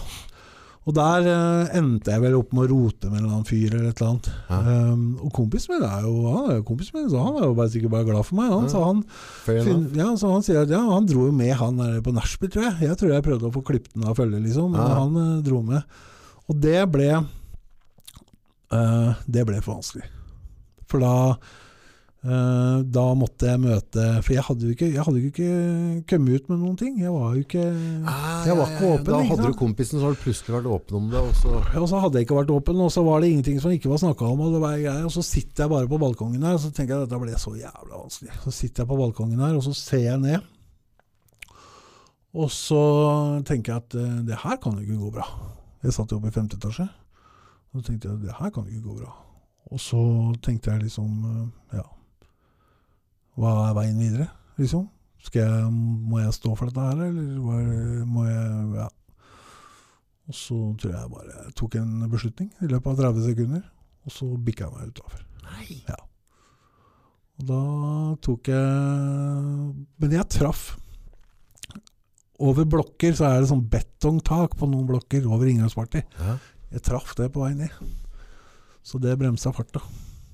Og 0.86 0.94
der 0.94 1.24
uh, 1.26 1.72
endte 1.74 2.12
jeg 2.14 2.22
vel 2.22 2.36
opp 2.38 2.52
med 2.54 2.68
å 2.68 2.76
rote 2.76 3.08
med 3.10 3.18
en 3.18 3.24
eller 3.24 3.32
annen 3.34 3.48
fyr 3.48 3.72
eller 3.74 3.88
et 3.90 3.98
eller 3.98 4.12
annet. 4.12 4.28
Ja. 4.46 4.58
Um, 4.92 5.06
og 5.26 5.32
kompisen 5.34 5.72
min 5.74 5.82
er 5.82 6.04
jo 6.06 6.12
han 6.30 6.50
er 6.52 6.60
jo 6.60 6.66
kompisen 6.68 6.94
min, 7.00 7.08
så 7.10 7.24
han 7.24 7.40
er 7.40 7.48
jo 7.48 7.56
bare 7.58 7.72
sikkert 7.72 7.94
bare 7.96 8.06
glad 8.06 8.28
for 8.28 8.38
meg. 8.38 8.52
Han, 8.54 8.68
Ja. 8.68 8.70
så 8.70 8.84
han 8.84 9.00
Fin, 9.48 9.82
ja, 9.98 10.06
så 10.20 10.30
han 10.30 10.46
sier 10.46 10.60
at 10.62 10.70
ja, 10.70 10.82
han 10.92 11.08
dro 11.10 11.26
jo 11.26 11.34
med 11.34 11.50
han 11.58 11.82
der 11.82 11.98
på 12.06 12.14
nachspiel, 12.14 12.52
tror 12.54 12.68
jeg. 12.68 12.76
Jeg 12.86 13.00
tror 13.00 13.10
jeg 13.16 13.26
prøvde 13.26 13.50
å 13.50 13.54
få 13.56 13.64
klippet 13.66 13.96
den 13.98 14.06
av 14.06 14.14
følge, 14.20 14.38
liksom, 14.46 14.70
men 14.78 14.94
han 15.00 15.18
uh, 15.18 15.42
dro 15.42 15.58
med. 15.66 15.98
Og 16.46 16.60
det 16.62 16.78
ble 16.94 17.10
uh, 18.70 19.10
Det 19.26 19.42
ble 19.48 19.58
for 19.62 19.80
vanskelig. 19.80 20.06
For 20.86 21.02
da 21.02 21.14
Da 22.26 23.02
måtte 23.14 23.46
jeg 23.46 23.60
møte 23.62 24.04
For 24.24 24.32
jeg 24.34 24.42
hadde 24.42 24.66
jo 24.66 24.72
ikke, 24.74 24.86
jeg 24.90 25.04
hadde 25.06 25.20
jo 25.20 25.28
ikke 25.30 25.50
kommet 26.10 26.40
ut 26.40 26.48
med 26.50 26.58
noen 26.58 26.78
ting. 26.80 26.96
Jeg 26.98 27.12
var 27.14 27.36
jo 27.36 27.44
ikke 27.44 27.62
Ah, 28.02 28.40
Jeg 28.48 28.56
var 28.58 28.72
ikke 28.72 28.88
åpen, 28.96 29.10
Da 29.12 29.20
hadde 29.28 29.46
du 29.46 29.58
kompisen, 29.60 30.00
så 30.00 30.08
hadde 30.08 30.18
du 30.18 30.24
plutselig 30.24 30.56
vært 30.56 30.66
åpen 30.74 30.98
om 30.98 31.06
det. 31.12 31.20
Og 31.22 31.36
så 31.38 31.52
Og 31.82 31.86
så 31.92 32.00
hadde 32.02 32.18
jeg 32.18 32.26
ikke 32.26 32.38
vært 32.40 32.50
åpen, 32.56 32.82
og 32.82 32.90
så 32.90 33.04
var 33.06 33.20
det 33.22 33.30
ingenting 33.30 33.60
som 33.62 33.70
ikke 33.70 33.92
var 33.92 34.02
snakka 34.02 34.26
om. 34.32 34.42
Og 34.42 34.56
det 34.56 34.60
var 34.64 34.74
greier, 34.80 35.04
og 35.06 35.14
så 35.14 35.22
sitter 35.22 35.64
jeg 35.64 35.70
bare 35.76 35.88
på 35.92 36.00
balkongen 36.02 36.42
her, 36.42 36.58
og 36.58 36.60
så 36.64 36.72
tenker 36.74 36.94
jeg 36.96 37.02
at 37.04 37.08
dette 37.10 37.22
ble 37.22 37.38
så 37.38 37.54
jævla 37.54 37.94
vanskelig. 38.02 38.32
Så 38.42 38.50
sitter 38.58 38.82
jeg 38.82 38.88
på 38.90 38.98
balkongen 39.04 39.38
her, 39.46 39.54
og 39.54 39.62
så 39.68 39.74
ser 39.78 40.04
jeg 40.08 40.18
ned. 40.26 40.40
Og 42.36 42.50
så 42.52 42.80
tenker 43.48 43.72
jeg 43.72 43.82
at 43.86 43.94
eh, 44.02 44.16
det 44.28 44.40
her 44.42 44.56
kan 44.60 44.74
jo 44.76 44.82
ikke 44.84 44.98
gå 45.06 45.10
bra. 45.14 45.28
Jeg 45.86 45.94
satt 45.96 46.10
jo 46.12 46.18
oppe 46.18 46.28
i 46.28 46.34
femte 46.34 46.58
etasje. 46.58 46.88
Og 47.72 47.80
så 47.80 47.86
tenkte 47.92 48.08
jeg 48.10 48.18
at 48.18 48.24
det 48.26 48.34
her 48.40 48.50
kan 48.50 48.66
jo 48.66 48.74
ikke 48.74 48.88
gå 48.90 48.98
bra. 48.98 49.12
Og 49.72 49.80
så 49.80 50.00
tenkte 50.44 50.72
jeg 50.74 50.88
liksom 50.88 51.12
eh, 51.30 51.78
Ja. 51.78 51.86
Hva 53.36 53.52
er 53.68 53.74
veien 53.76 53.98
videre, 54.00 54.28
liksom? 54.60 54.86
Skal 55.26 55.42
jeg, 55.42 55.72
må 55.72 56.20
jeg 56.22 56.34
stå 56.36 56.54
for 56.56 56.70
dette 56.70 56.86
her, 56.86 57.02
eller 57.08 58.04
må 58.06 58.28
jeg 58.28 58.78
Ja. 58.82 58.88
Og 60.26 60.34
så 60.34 60.56
tror 60.80 60.90
jeg 60.90 61.10
bare 61.12 61.34
jeg 61.36 61.54
tok 61.54 61.76
en 61.78 62.08
beslutning 62.10 62.48
i 62.64 62.66
løpet 62.66 62.90
av 62.90 63.12
30 63.12 63.28
sekunder, 63.28 63.62
og 64.06 64.14
så 64.14 64.26
bikka 64.42 64.66
jeg 64.66 64.74
meg 64.74 64.88
utafor. 64.90 65.22
Nei. 65.46 65.76
Og 67.36 67.46
da 67.50 67.60
tok 68.24 68.48
jeg 68.48 69.84
Men 70.00 70.16
jeg 70.16 70.28
traff. 70.32 70.64
Over 72.42 72.66
blokker 72.68 73.14
så 73.16 73.28
er 73.30 73.40
det 73.40 73.50
sånn 73.52 73.64
betongtak 73.72 74.56
på 74.58 74.68
noen 74.68 74.88
blokker 74.88 75.24
over 75.30 75.48
inngangsparty. 75.48 76.02
Ja. 76.18 76.36
Jeg 76.74 76.84
traff 76.84 77.14
det 77.16 77.30
på 77.32 77.44
vei 77.44 77.54
ned. 77.56 77.72
Så 78.84 79.00
det 79.02 79.14
bremsa 79.20 79.52
farta. 79.56 79.80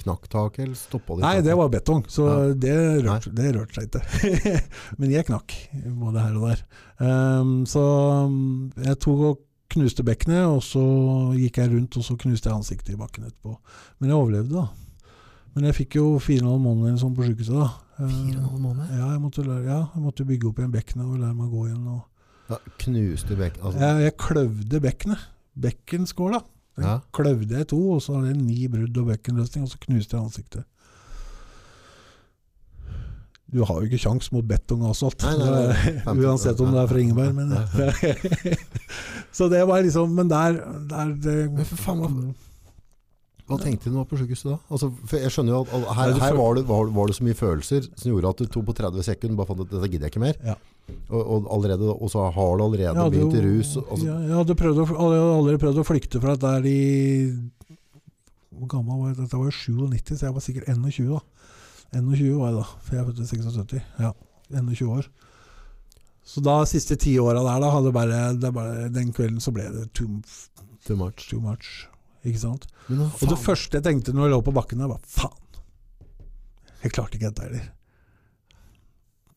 Knakk 0.02 0.24
taket, 0.32 0.64
eller 0.64 0.74
stoppa 0.78 1.14
det? 1.18 1.22
Nei, 1.22 1.32
taket? 1.36 1.44
det 1.46 1.54
var 1.60 1.68
betong, 1.70 2.02
så 2.10 2.24
Ja. 2.26 2.36
det, 2.54 2.74
rørte, 3.04 3.30
det 3.36 3.50
rørte 3.54 3.74
seg 3.76 3.88
ikke. 3.90 4.54
Men 4.98 5.10
jeg 5.12 5.26
knakk, 5.28 5.52
både 6.00 6.22
her 6.24 6.36
og 6.40 6.46
der. 6.48 6.62
Um, 6.98 7.52
så 7.68 7.82
um, 8.26 8.72
jeg 8.82 8.98
tok 9.04 9.20
og 9.28 9.42
knuste 9.72 10.04
bekkenet, 10.04 10.44
og 10.48 10.62
så 10.64 10.82
gikk 11.38 11.60
jeg 11.62 11.70
rundt 11.72 11.96
og 11.96 12.04
så 12.04 12.16
knuste 12.20 12.48
jeg 12.50 12.56
ansiktet 12.56 12.94
i 12.94 12.98
bakken 13.00 13.28
etterpå. 13.28 13.54
Men 14.00 14.10
jeg 14.12 14.18
overlevde, 14.18 14.52
da. 14.64 14.66
Men 15.54 15.68
jeg 15.68 15.76
fikk 15.82 15.96
jo 16.00 16.06
fire 16.24 16.42
og 16.42 16.46
en 16.46 16.52
halv 16.54 16.64
måned 16.64 16.88
eller 16.90 17.00
sånn 17.04 17.14
på 17.16 17.26
sykehuset, 17.28 17.56
da. 17.60 17.70
Fire 18.02 18.38
og 18.40 18.40
en 18.40 18.48
halv 18.48 18.62
måned? 18.64 18.88
Ja, 18.96 19.10
jeg 19.12 19.20
måtte, 19.22 19.44
lære, 19.46 19.64
ja, 19.68 19.80
jeg 19.94 20.02
måtte 20.02 20.26
bygge 20.28 20.48
opp 20.48 20.58
igjen 20.62 20.72
bekkenet 20.74 21.04
og 21.06 21.20
lære 21.20 21.36
meg 21.36 21.46
å 21.46 21.52
gå 21.52 21.66
igjen. 21.68 21.84
Og 21.92 22.50
Ja, 22.52 22.58
knuste 22.84 23.36
bekkenet? 23.38 23.64
Altså, 23.68 23.80
jeg, 23.84 24.02
jeg 24.08 24.16
kløvde 24.26 24.80
bekkenet. 24.88 25.28
Bekkenskåla. 25.62 26.40
Den 26.76 26.84
Ja. 26.88 26.98
kløvde 27.12 27.52
jeg 27.52 27.60
i 27.66 27.68
to, 27.68 27.78
og 27.92 28.00
så 28.02 28.14
hadde 28.16 28.28
jeg 28.32 28.36
ni 28.42 28.66
brudd 28.72 28.96
og 29.02 29.06
bekkenløsning, 29.12 29.64
og 29.66 29.68
så 29.74 29.78
knuste 29.82 30.16
jeg 30.16 30.24
ansiktet. 30.24 30.64
Du 33.52 33.60
har 33.68 33.82
jo 33.82 33.84
ikke 33.90 33.98
kjangs 34.00 34.30
mot 34.32 34.46
betong 34.48 34.80
og 34.86 34.94
asfalt, 34.94 35.20
Nei, 35.26 35.34
nei, 35.36 35.48
nei. 35.68 36.14
Uansett 36.24 36.60
om 36.64 36.70
det 36.72 36.80
er 36.80 36.88
fra 36.88 37.02
Ingeberg. 37.02 37.34
Men, 37.36 37.52
så 39.36 39.48
det 39.52 39.60
var 39.68 39.82
liksom 39.84 40.14
Men 40.16 40.30
der, 40.30 40.56
der 40.88 41.12
det, 41.20 41.34
Men 41.52 41.68
for 41.68 41.76
faen, 41.82 42.00
hva- 42.00 42.32
Hva 43.50 43.58
tenkte 43.60 43.90
du 43.92 43.98
nå 43.98 44.06
på 44.08 44.16
sykehuset 44.22 44.48
da? 44.54 44.56
Altså, 44.72 44.88
jeg 45.18 45.28
skjønner 45.34 45.52
jo 45.52 45.60
at 45.68 45.90
her, 45.98 46.14
her 46.22 46.38
var, 46.38 46.54
det, 46.56 46.64
var, 46.70 46.88
var 46.96 47.10
det 47.12 47.16
så 47.18 47.26
mye 47.26 47.36
følelser 47.36 47.90
som 47.92 48.08
gjorde 48.14 48.30
at 48.32 48.40
du 48.40 48.46
tok 48.54 48.64
på 48.70 48.76
30 48.80 49.04
sekunder 49.10 49.36
bare 49.42 49.50
fant 49.52 49.60
at 49.66 49.74
dette 49.74 49.90
gidder 49.92 50.08
jeg 50.08 50.14
ikke 50.14 50.22
mer. 50.24 50.38
Ja. 50.46 50.54
Og, 51.12 51.20
og, 51.20 51.46
allerede, 51.54 51.88
og 51.92 52.08
så 52.10 52.22
har 52.32 52.56
du 52.58 52.64
allerede 52.64 52.94
hadde 52.96 53.10
begynt 53.14 53.34
i 53.36 53.42
rus. 53.44 53.76
og- 53.76 53.88
Altså, 53.92 54.06
ja, 54.06 54.16
jeg 54.26 54.36
hadde 54.36 54.54
prøvd 54.56 54.78
å, 54.82 54.86
aldri 55.36 55.58
prøvd 55.60 55.78
å 55.82 55.84
flykte 55.86 56.20
fra 56.20 56.34
dette 56.36 56.68
i 56.68 57.32
Hvor 58.52 58.68
gammel 58.68 58.98
var 59.00 59.08
jeg? 59.12 59.16
Dette 59.22 59.38
var 59.38 59.48
jo 59.48 59.50
97, 59.50 60.16
så 60.18 60.26
jeg 60.28 60.34
var 60.36 60.44
sikkert 60.44 60.68
21 60.68 61.08
da. 61.14 61.20
21 61.98 62.38
var 62.38 62.50
jeg 62.52 62.56
da, 62.58 62.64
for 62.80 62.96
jeg 62.96 63.02
er 63.02 63.08
født 63.10 63.20
i 63.20 63.28
76. 63.28 63.82
Ja, 64.00 64.12
21 64.52 64.88
år. 64.92 65.08
Så 66.24 66.42
da 66.44 66.58
siste 66.64 66.96
ti 66.96 67.16
åra 67.18 67.42
der, 67.42 67.60
da, 67.60 67.70
hadde 67.74 67.92
bare, 67.92 68.20
det 68.38 68.52
bare 68.54 68.88
Den 68.94 69.12
kvelden 69.12 69.40
så 69.42 69.52
ble 69.52 69.64
det 69.72 69.88
too, 69.92 70.20
too 70.86 70.96
much. 70.96 71.28
too 71.28 71.40
much. 71.40 71.86
Ikke 72.24 72.38
sant? 72.38 72.66
Men 72.88 73.00
Og 73.08 73.28
det 73.28 73.38
første 73.42 73.80
jeg 73.80 73.82
tenkte 73.82 74.14
når 74.14 74.28
jeg 74.28 74.34
lå 74.36 74.42
på 74.46 74.54
bakken, 74.54 74.78
var 74.86 75.00
faen. 75.02 75.38
Jeg 76.84 76.92
klarte 76.92 77.18
ikke 77.18 77.30
dette 77.32 77.42
heller. 77.48 77.70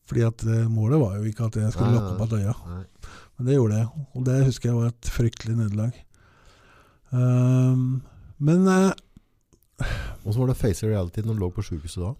Fordi 0.06 0.22
at 0.26 0.42
eh, 0.46 0.66
målet 0.70 1.00
var 1.02 1.16
jo 1.18 1.24
ikke 1.30 1.46
at 1.48 1.56
jeg 1.58 1.72
skulle 1.74 1.92
lukke 1.96 2.12
lokke 2.12 2.22
opp 2.22 2.32
at 2.32 2.38
øya. 2.38 2.54
Men 3.36 3.46
det 3.48 3.56
gjorde 3.58 3.78
jeg, 3.80 3.88
og 4.14 4.24
det 4.24 4.36
husker 4.46 4.68
jeg 4.70 4.76
var 4.78 4.86
et 4.92 5.08
fryktelig 5.12 5.56
nederlag. 5.58 5.96
Um, 7.12 8.02
men 8.38 8.66
Og 10.26 10.32
så 10.32 10.38
var 10.40 10.48
det 10.50 10.56
face 10.58 10.86
reality 10.88 11.22
når 11.22 11.36
du 11.36 11.42
lå 11.44 11.50
på 11.54 11.62
sykehuset 11.64 12.02
da. 12.02 12.12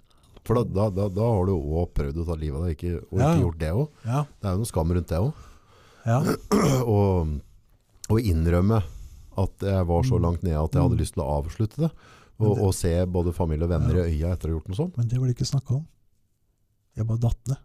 For 0.47 0.55
da, 0.61 0.84
da, 0.95 1.09
da, 1.11 1.24
har 1.26 1.49
du 1.49 1.55
òg 1.57 1.89
prøvd 1.97 2.20
å 2.22 2.26
ta 2.28 2.37
livet 2.39 2.61
av 2.61 2.66
deg, 2.68 2.76
ikke, 2.76 3.01
og 3.11 3.18
Ja. 3.18 3.30
ikke 3.32 3.43
gjort 3.43 3.59
det 3.59 3.70
også. 3.72 3.89
ja, 4.07 4.20
Det 4.41 4.47
er 4.47 4.53
jo 4.53 4.61
noe 4.61 4.70
skam 4.70 4.93
rundt 4.95 5.09
det 5.09 5.18
også. 5.18 5.34
ja, 6.07 6.18
og, 6.97 7.41
og 8.11 8.20
innrømme 8.20 8.78
at 9.37 9.66
jeg 9.66 9.87
var 9.89 10.03
så 10.07 10.16
Mm. 10.20 10.22
langt 10.22 10.43
nede 10.47 10.62
at 10.62 10.72
jeg 10.72 10.82
hadde 10.82 10.95
Mm. 10.95 11.01
lyst 11.03 11.14
til 11.14 11.22
å 11.24 11.43
avslutte 11.43 11.76
det. 11.82 11.91
Og, 12.39 12.55
det- 12.57 12.62
og 12.64 12.74
se 12.74 12.93
både 13.07 13.32
familie 13.34 13.64
og 13.64 13.70
venner 13.70 13.95
i 14.05 14.12
øya 14.20 14.32
etter 14.37 14.49
å 14.49 14.53
ha 14.53 14.59
gjort 14.61 14.68
noe 14.68 14.76
sånt. 14.76 14.97
men 14.97 15.09
det 15.09 15.18
var 15.18 15.26
det 15.26 15.37
ikke 15.37 15.51
snakka 15.51 15.74
om. 15.74 15.87
Jeg 16.97 17.07
bare 17.07 17.18
datt 17.18 17.49
ned, 17.49 17.57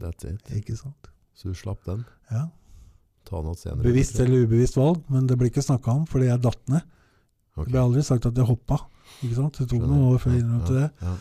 That's 0.00 0.26
it. 0.28 0.42
ikke 0.54 0.76
sant. 0.78 1.10
Så 1.34 1.50
du 1.50 1.58
slapp 1.58 1.84
den. 1.86 2.04
Ja. 2.30 2.48
Ta 3.28 3.40
noe 3.42 3.56
senere. 3.58 3.84
Bevisst 3.86 4.18
eller 4.20 4.44
ubevisst 4.44 4.76
valg, 4.78 5.00
men 5.12 5.28
det 5.30 5.38
ble 5.40 5.48
ikke 5.50 5.64
snakka 5.64 5.94
om 5.94 6.04
fordi 6.10 6.28
jeg 6.28 6.42
datt 6.44 6.60
ned. 6.70 6.84
Okay. 7.54 7.68
Det 7.68 7.72
ble 7.72 7.82
aldri 7.86 8.04
sagt 8.04 8.26
at 8.28 8.36
jeg 8.38 8.48
hoppa. 8.48 8.80
Ikke 9.22 9.38
sant? 9.38 9.58
Det 9.58 9.68
tok 9.70 9.84
noen 9.86 10.12
år 10.12 10.20
før 10.22 10.34
jeg 10.34 10.44
innrømte 10.44 10.76
det. 10.76 10.88
Ja. 11.04 11.14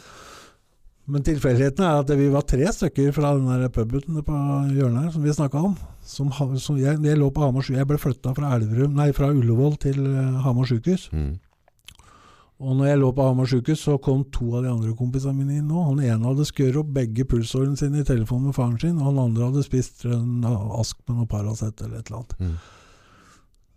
Men 1.14 1.24
tilfeldigheten 1.28 1.84
er 1.84 2.00
at 2.00 2.12
vi 2.16 2.30
var 2.32 2.46
tre 2.48 2.70
stykker 2.72 3.12
fra 3.16 3.34
den 3.36 3.50
der 3.52 3.72
puben 3.76 4.22
på 4.24 4.36
hjørnet 4.72 5.04
her 5.04 5.10
som 5.12 5.26
vi 5.26 5.34
snakka 5.36 5.64
om. 5.68 5.74
Som, 6.08 6.32
som 6.64 6.78
jeg, 6.80 7.00
jeg 7.04 7.20
lå 7.20 7.28
på 7.32 7.44
Hamar 7.44 7.68
Jeg 7.68 7.88
ble 7.88 7.98
flytta 8.00 8.32
fra 8.36 8.54
Elverum, 8.56 8.96
nei, 8.96 9.10
fra 9.16 9.30
Ullevål 9.32 9.76
til 9.84 10.00
eh, 10.00 10.38
Hamar 10.46 10.70
sykehus. 10.70 11.10
Mm. 11.12 11.34
Og 12.62 12.78
når 12.78 12.92
jeg 12.92 13.00
lå 13.02 13.10
på 13.16 13.26
Hamar 13.26 13.50
sykehus, 13.50 13.82
så 13.82 13.98
kom 14.02 14.22
to 14.32 14.52
av 14.56 14.64
de 14.64 14.70
andre 14.72 14.94
kompisene 14.96 15.36
mine 15.36 15.58
inn 15.58 15.68
nå. 15.68 15.82
Han 15.90 16.04
ene 16.04 16.30
hadde 16.30 16.46
skåret 16.48 16.78
opp 16.80 16.94
begge 16.96 17.26
pulsårene 17.28 17.80
sine 17.80 18.04
i 18.04 18.08
telefonen 18.08 18.52
med 18.52 18.58
faren 18.58 18.78
sin, 18.80 19.00
og 19.00 19.10
han 19.10 19.20
andre 19.26 19.50
hadde 19.50 19.66
spist 19.66 20.06
en 20.08 20.46
ask 20.78 21.00
med 21.08 21.18
noe 21.18 21.30
Paracet 21.30 21.82
eller 21.84 22.00
et 22.00 22.12
eller 22.12 22.22
annet. 22.22 22.40
Mm. 22.40 22.56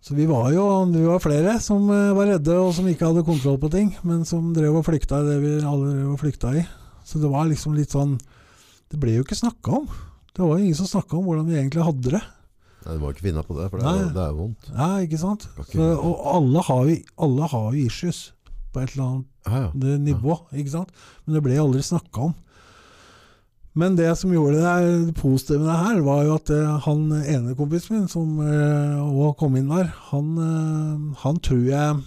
Så 0.07 0.15
vi 0.15 0.27
var 0.29 0.51
jo 0.53 0.63
vi 0.93 1.03
var 1.03 1.19
flere 1.19 1.57
som 1.59 1.89
eh, 1.91 2.13
var 2.15 2.29
redde 2.29 2.53
og 2.61 2.69
som 2.77 2.85
ikke 2.87 3.09
hadde 3.09 3.25
kontroll 3.27 3.57
på 3.59 3.71
ting, 3.73 3.89
men 4.07 4.23
som 4.29 4.53
drev 4.55 4.77
og 4.79 4.85
flykta 4.87 5.19
i 5.19 5.27
det 5.27 5.37
vi 5.41 5.55
alle 5.57 5.89
drev 5.89 6.13
og 6.13 6.21
flykta 6.21 6.53
i. 6.55 6.63
Så 7.03 7.19
det 7.19 7.31
var 7.31 7.49
liksom 7.49 7.75
litt 7.75 7.93
sånn 7.95 8.17
Det 8.87 8.99
ble 8.99 9.17
jo 9.17 9.25
ikke 9.25 9.35
snakka 9.35 9.81
om. 9.81 9.87
Det 10.31 10.39
var 10.45 10.53
jo 10.55 10.63
ingen 10.63 10.77
som 10.79 10.87
snakka 10.87 11.17
om 11.17 11.25
hvordan 11.27 11.47
vi 11.49 11.57
egentlig 11.59 11.83
hadde 11.83 12.13
det. 12.13 12.23
Nei, 12.85 12.93
du 12.95 13.01
må 13.01 13.11
ikke 13.11 13.25
finne 13.25 13.43
på 13.43 13.57
det, 13.57 13.67
for 13.67 13.83
det 13.83 13.89
er, 13.89 14.05
det 14.15 14.23
er 14.23 14.35
vondt. 14.37 14.69
Ja, 14.71 14.89
ikke 15.03 15.19
sant? 15.19 15.43
Så, 15.73 15.87
og 15.97 16.21
alle 16.37 16.63
har, 16.69 16.87
jo, 16.87 16.97
alle 17.25 17.49
har 17.51 17.65
jo 17.73 17.83
issues 17.83 18.21
på 18.77 18.83
et 18.85 18.93
eller 18.93 19.07
annet 19.07 19.47
Ja, 19.49 19.61
ja. 19.65 19.97
nivå, 20.05 20.37
ikke 20.53 20.75
sant? 20.75 20.93
Men 21.25 21.37
det 21.39 21.41
ble 21.47 21.57
aldri 21.63 21.81
snakka 21.85 22.27
om. 22.29 22.35
Men 23.77 23.95
det 23.97 24.09
som 24.17 24.31
gjorde 24.33 24.57
det 24.61 25.15
positive 25.19 25.59
med 25.61 25.69
det 25.69 25.79
her, 25.83 25.99
var 26.05 26.21
jo 26.25 26.35
at 26.37 26.49
eh, 26.53 26.77
han 26.87 27.03
ene 27.19 27.55
kompisen 27.57 27.97
min 27.97 28.07
som 28.09 28.37
òg 28.41 29.19
også 29.27 29.35
kom 29.43 29.57
inn 29.59 29.69
der, 29.69 29.91
han, 30.11 30.31
eh, 30.41 31.17
han 31.25 31.41
tror 31.45 31.65
jeg 31.67 31.99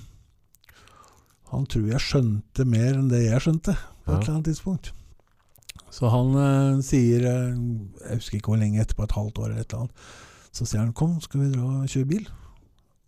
Han 1.50 1.64
tror 1.66 1.88
jeg 1.90 1.98
skjønte 2.04 2.62
mer 2.64 2.94
enn 2.94 3.08
det 3.10 3.24
jeg 3.24 3.42
skjønte, 3.42 3.72
på 4.06 4.12
et 4.14 4.20
eller 4.22 4.36
annet 4.36 4.50
tidspunkt. 4.52 4.92
Så 5.90 6.06
han 6.12 6.28
eh, 6.38 6.82
sier 6.86 7.24
eh, 7.26 7.56
Jeg 8.06 8.20
husker 8.20 8.38
ikke 8.38 8.52
hvor 8.52 8.60
lenge 8.60 8.78
etterpå, 8.82 9.06
et 9.08 9.16
halvt 9.18 9.40
år 9.42 9.48
eller 9.50 9.64
et 9.64 9.72
eller 9.72 9.80
annet. 9.86 10.04
Så 10.54 10.66
sier 10.66 10.82
han 10.82 10.92
'Kom, 10.92 11.20
skal 11.20 11.40
vi 11.40 11.50
dra 11.52 11.62
og 11.82 11.88
kjøre 11.90 12.06
bil?' 12.10 12.28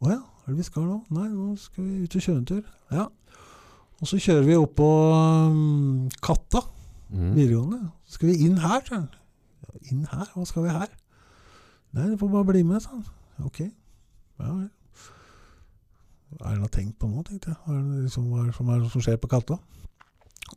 'Å 0.03 0.11
ja, 0.11 0.19
hva 0.19 0.47
er 0.47 0.51
det 0.51 0.59
vi 0.59 0.67
skal 0.67 0.87
nå?' 0.87 1.05
'Nei, 1.11 1.29
nå 1.31 1.57
skal 1.59 1.85
vi 1.85 2.03
ut 2.05 2.17
og 2.19 2.23
kjøre 2.27 2.39
en 2.39 2.47
tur.' 2.51 2.71
Ja. 2.91 3.07
Og 4.03 4.11
så 4.11 4.19
kjører 4.19 4.47
vi 4.49 4.57
opp 4.59 4.73
på 4.81 4.91
um, 5.15 6.09
Katta 6.23 6.65
Mm. 7.13 7.35
videregående. 7.37 7.79
Så 8.09 8.15
skal 8.17 8.31
vi 8.31 8.47
inn 8.47 8.55
her, 8.57 8.81
sa 8.89 8.95
han. 8.97 9.09
Ja, 9.67 9.81
inn 9.93 10.07
her? 10.09 10.29
Hva 10.33 10.47
skal 10.49 10.63
vi 10.65 10.71
her? 10.73 10.89
Nei, 11.93 12.07
du 12.09 12.15
får 12.17 12.31
bare 12.33 12.47
bli 12.49 12.63
med, 12.65 12.81
sa 12.81 12.95
han. 12.95 13.03
Ok. 13.45 13.59
Ja 14.41 14.49
vel. 14.49 14.71
Hva 16.33 16.39
er 16.39 16.47
det 16.47 16.55
han 16.55 16.63
har 16.65 16.73
tenkt 16.73 16.97
på 17.03 17.11
nå, 17.11 17.21
tenkte 17.29 17.53
jeg. 17.53 17.59
Hva 17.67 17.75
er 17.77 17.83
det 17.91 18.07
liksom, 18.07 18.31
hva 18.33 18.41
er 18.41 18.49
det 18.49 18.57
som, 18.57 18.71
er 18.73 18.87
som 18.95 19.05
skjer 19.05 19.21
på 19.21 19.29
Katta? 19.29 19.59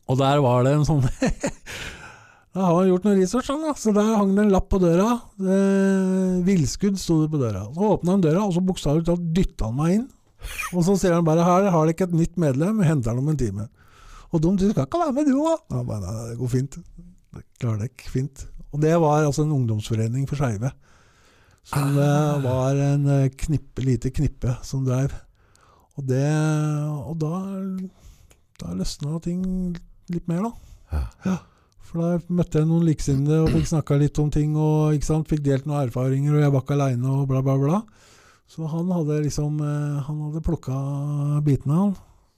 Og 0.07 0.17
der 0.23 0.39
var 0.47 0.63
det 0.63 0.73
en 0.77 0.87
sånn 0.87 1.03
Da 2.55 2.63
har 2.69 2.77
han 2.79 2.87
gjort 2.93 3.03
noe 3.09 3.17
research, 3.19 3.49
sånn, 3.51 3.65
da. 3.67 3.73
Så 3.75 3.91
der 3.91 4.15
hang 4.15 4.31
det 4.37 4.45
en 4.45 4.53
lapp 4.55 4.69
på 4.71 4.79
døra. 4.79 5.09
Eh, 5.43 6.37
Villskudd 6.47 6.95
sto 7.01 7.17
det 7.25 7.33
på 7.35 7.41
døra. 7.43 7.65
Så 7.75 7.89
åpna 7.97 8.15
han 8.15 8.23
døra, 8.23 8.45
og 8.47 8.55
så 8.55 8.63
bokstavelig 8.63 9.03
talt 9.11 9.25
dytta 9.35 9.67
han 9.67 9.75
meg 9.75 9.97
inn. 9.97 10.05
Og 10.73 10.85
så 10.85 10.95
sier 10.99 11.15
han 11.15 11.25
bare 11.27 11.45
her 11.45 11.69
har 11.69 11.85
dere 11.85 11.95
ikke 11.95 12.09
et 12.09 12.17
nytt 12.19 12.39
medlem, 12.41 12.81
henter 12.85 13.13
han 13.13 13.21
om 13.21 13.31
en 13.31 13.39
time. 13.39 13.67
Og 14.33 14.41
de, 14.43 14.51
du 14.59 14.65
skal 14.71 14.87
ikke 14.87 15.01
være 15.01 15.15
med 15.15 15.29
du 15.29 15.37
òg? 15.39 15.61
Ja, 15.71 15.83
bare, 15.87 16.01
nei, 16.03 16.29
det 16.31 16.39
går 16.39 16.51
fint. 16.51 16.79
Det 17.35 17.43
klarer 17.61 17.85
dere 17.85 18.11
fint. 18.11 18.47
Og 18.75 18.81
det 18.83 18.95
var 18.99 19.23
altså 19.23 19.45
en 19.45 19.53
ungdomsforening 19.55 20.25
for 20.27 20.39
skeive. 20.39 20.71
Som 21.65 21.95
ah. 21.97 22.35
var 22.43 22.77
en 22.77 23.07
eh, 23.09 23.29
knippe, 23.45 23.81
lite 23.85 24.11
knippe 24.13 24.57
som 24.65 24.83
drev. 24.85 25.13
Og, 25.95 26.03
det, 26.09 26.27
og 27.07 27.15
da, 27.21 27.39
da 28.61 28.75
løsna 28.75 29.19
ting 29.23 29.45
litt 30.11 30.27
mer, 30.29 30.43
da. 30.45 31.05
Ja. 31.25 31.37
For 31.85 32.01
da 32.01 32.33
møtte 32.35 32.59
jeg 32.59 32.67
noen 32.69 32.85
likesinnede 32.85 33.39
og 33.45 33.53
fikk 33.53 33.69
snakka 33.71 33.97
litt 34.01 34.19
om 34.21 34.29
ting, 34.33 34.57
og 34.59 34.97
fikk 35.29 35.43
delt 35.45 35.69
noen 35.69 35.87
erfaringer, 35.87 36.35
og 36.35 36.43
jeg 36.43 36.53
var 36.53 36.65
ikke 36.65 36.75
aleine, 36.75 37.13
og 37.13 37.29
bla, 37.31 37.41
bla, 37.45 37.55
bla. 37.61 37.79
Så 38.49 38.67
han 38.69 38.91
hadde 38.93 39.23
liksom 39.25 39.57
eh, 39.63 40.03
Han 40.05 40.19
hadde 40.27 40.43
plukka 40.45 40.75
bitene, 41.45 41.79
han. 41.79 41.95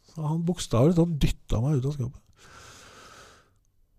Så 0.07 0.23
han 0.23 0.45
bokstavelig 0.47 0.95
talt 0.97 1.19
dytta 1.21 1.59
meg 1.61 1.77
ut 1.77 1.89
av 1.89 1.97
skapet. 1.97 2.23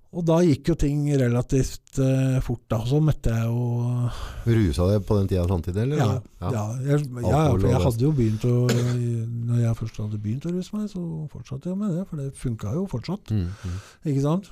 Og 0.09 0.25
da 0.25 0.39
gikk 0.41 0.71
jo 0.71 0.75
ting 0.81 1.03
relativt 1.21 1.99
uh, 2.01 2.39
fort, 2.41 2.63
da. 2.73 2.79
Så 2.89 2.97
møtte 3.05 3.29
jeg 3.29 3.45
jo 3.45 4.07
Rusa 4.49 4.87
deg 4.89 5.03
på 5.05 5.19
den 5.19 5.29
tida 5.29 5.43
samtidig, 5.51 5.83
eller? 5.85 6.01
Ja. 6.01 6.15
ja, 6.41 6.63
jeg, 6.87 7.03
ja, 7.27 7.43
for 7.53 7.67
jeg 7.69 7.83
hadde 7.85 8.07
jo 8.07 8.13
begynt 8.17 8.47
å 8.49 8.55
Når 8.73 9.61
jeg 9.67 9.79
først 9.83 10.01
hadde 10.01 10.23
begynt 10.25 10.49
å 10.49 10.55
ruse 10.55 10.79
meg, 10.79 10.89
så 10.95 11.05
fortsatte 11.35 11.69
jeg 11.69 11.81
med 11.83 11.93
det. 11.93 12.07
For 12.09 12.23
det 12.23 12.31
funka 12.41 12.73
jo 12.79 12.87
fortsatt. 12.89 13.35
Mm, 13.37 13.53
mm. 13.53 13.77
Ikke 14.15 14.25
sant? 14.25 14.49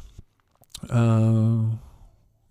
Eh, 0.85 1.65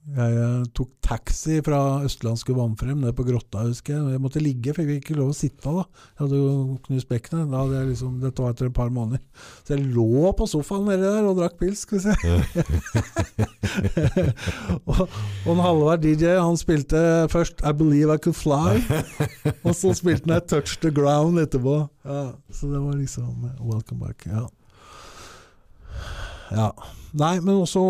jeg 0.06 0.36
eh, 0.38 0.62
tok 0.78 0.92
taxi 1.02 1.56
fra 1.66 2.06
Østlandske 2.06 2.54
Vannfrem 2.54 3.02
ned 3.02 3.10
på 3.18 3.24
Grotta, 3.26 3.64
husker 3.66 3.96
jeg. 3.96 4.06
Jeg 4.14 4.22
måtte 4.22 4.44
ligge, 4.44 4.74
for 4.76 4.84
jeg 4.84 4.90
fikk 4.92 5.02
ikke 5.02 5.18
lov 5.18 5.30
å 5.32 5.38
sitte 5.38 5.66
da. 5.66 5.84
Jeg 6.12 6.20
hadde 6.20 6.42
jo 6.42 6.50
knust 6.86 7.10
bekkenet. 7.10 7.50
Da 7.50 7.58
hadde 7.64 7.80
jeg 7.80 7.88
liksom, 7.90 8.12
dette 8.22 8.42
var 8.44 8.52
etter 8.54 8.70
et 8.70 8.76
par 8.76 8.92
måneder. 8.94 9.22
Så 9.66 9.74
jeg 9.74 9.90
lå 9.96 10.30
på 10.38 10.46
sofaen 10.52 10.86
nedi 10.92 11.08
der 11.08 11.26
og 11.26 11.38
drakk 11.40 11.56
pils, 11.58 11.80
skal 11.88 11.98
vi 11.98 12.04
se. 12.06 12.14
og, 14.92 15.00
og 15.02 15.50
en 15.56 15.66
Halvard 15.66 16.02
DJ, 16.06 16.38
han 16.38 16.58
spilte 16.62 17.26
først 17.34 17.58
'I 17.66 17.74
Believe 17.74 18.14
I 18.14 18.22
Could 18.22 18.38
Fly', 18.38 18.86
og 19.66 19.74
så 19.74 19.90
spilte 19.98 20.30
han 20.30 20.38
'I 20.38 20.46
Touch 20.46 20.78
the 20.86 20.94
Ground' 20.94 21.42
etterpå. 21.42 21.90
Ja, 22.06 22.38
så 22.54 22.70
det 22.70 22.78
var 22.84 22.94
liksom 23.02 23.50
eh, 23.50 23.58
'Welcome 23.58 24.06
back'. 24.06 24.30
Ja. 24.30 24.46
Ja. 26.54 26.70
Nei, 27.16 27.36
men 27.40 27.62
også 27.62 27.82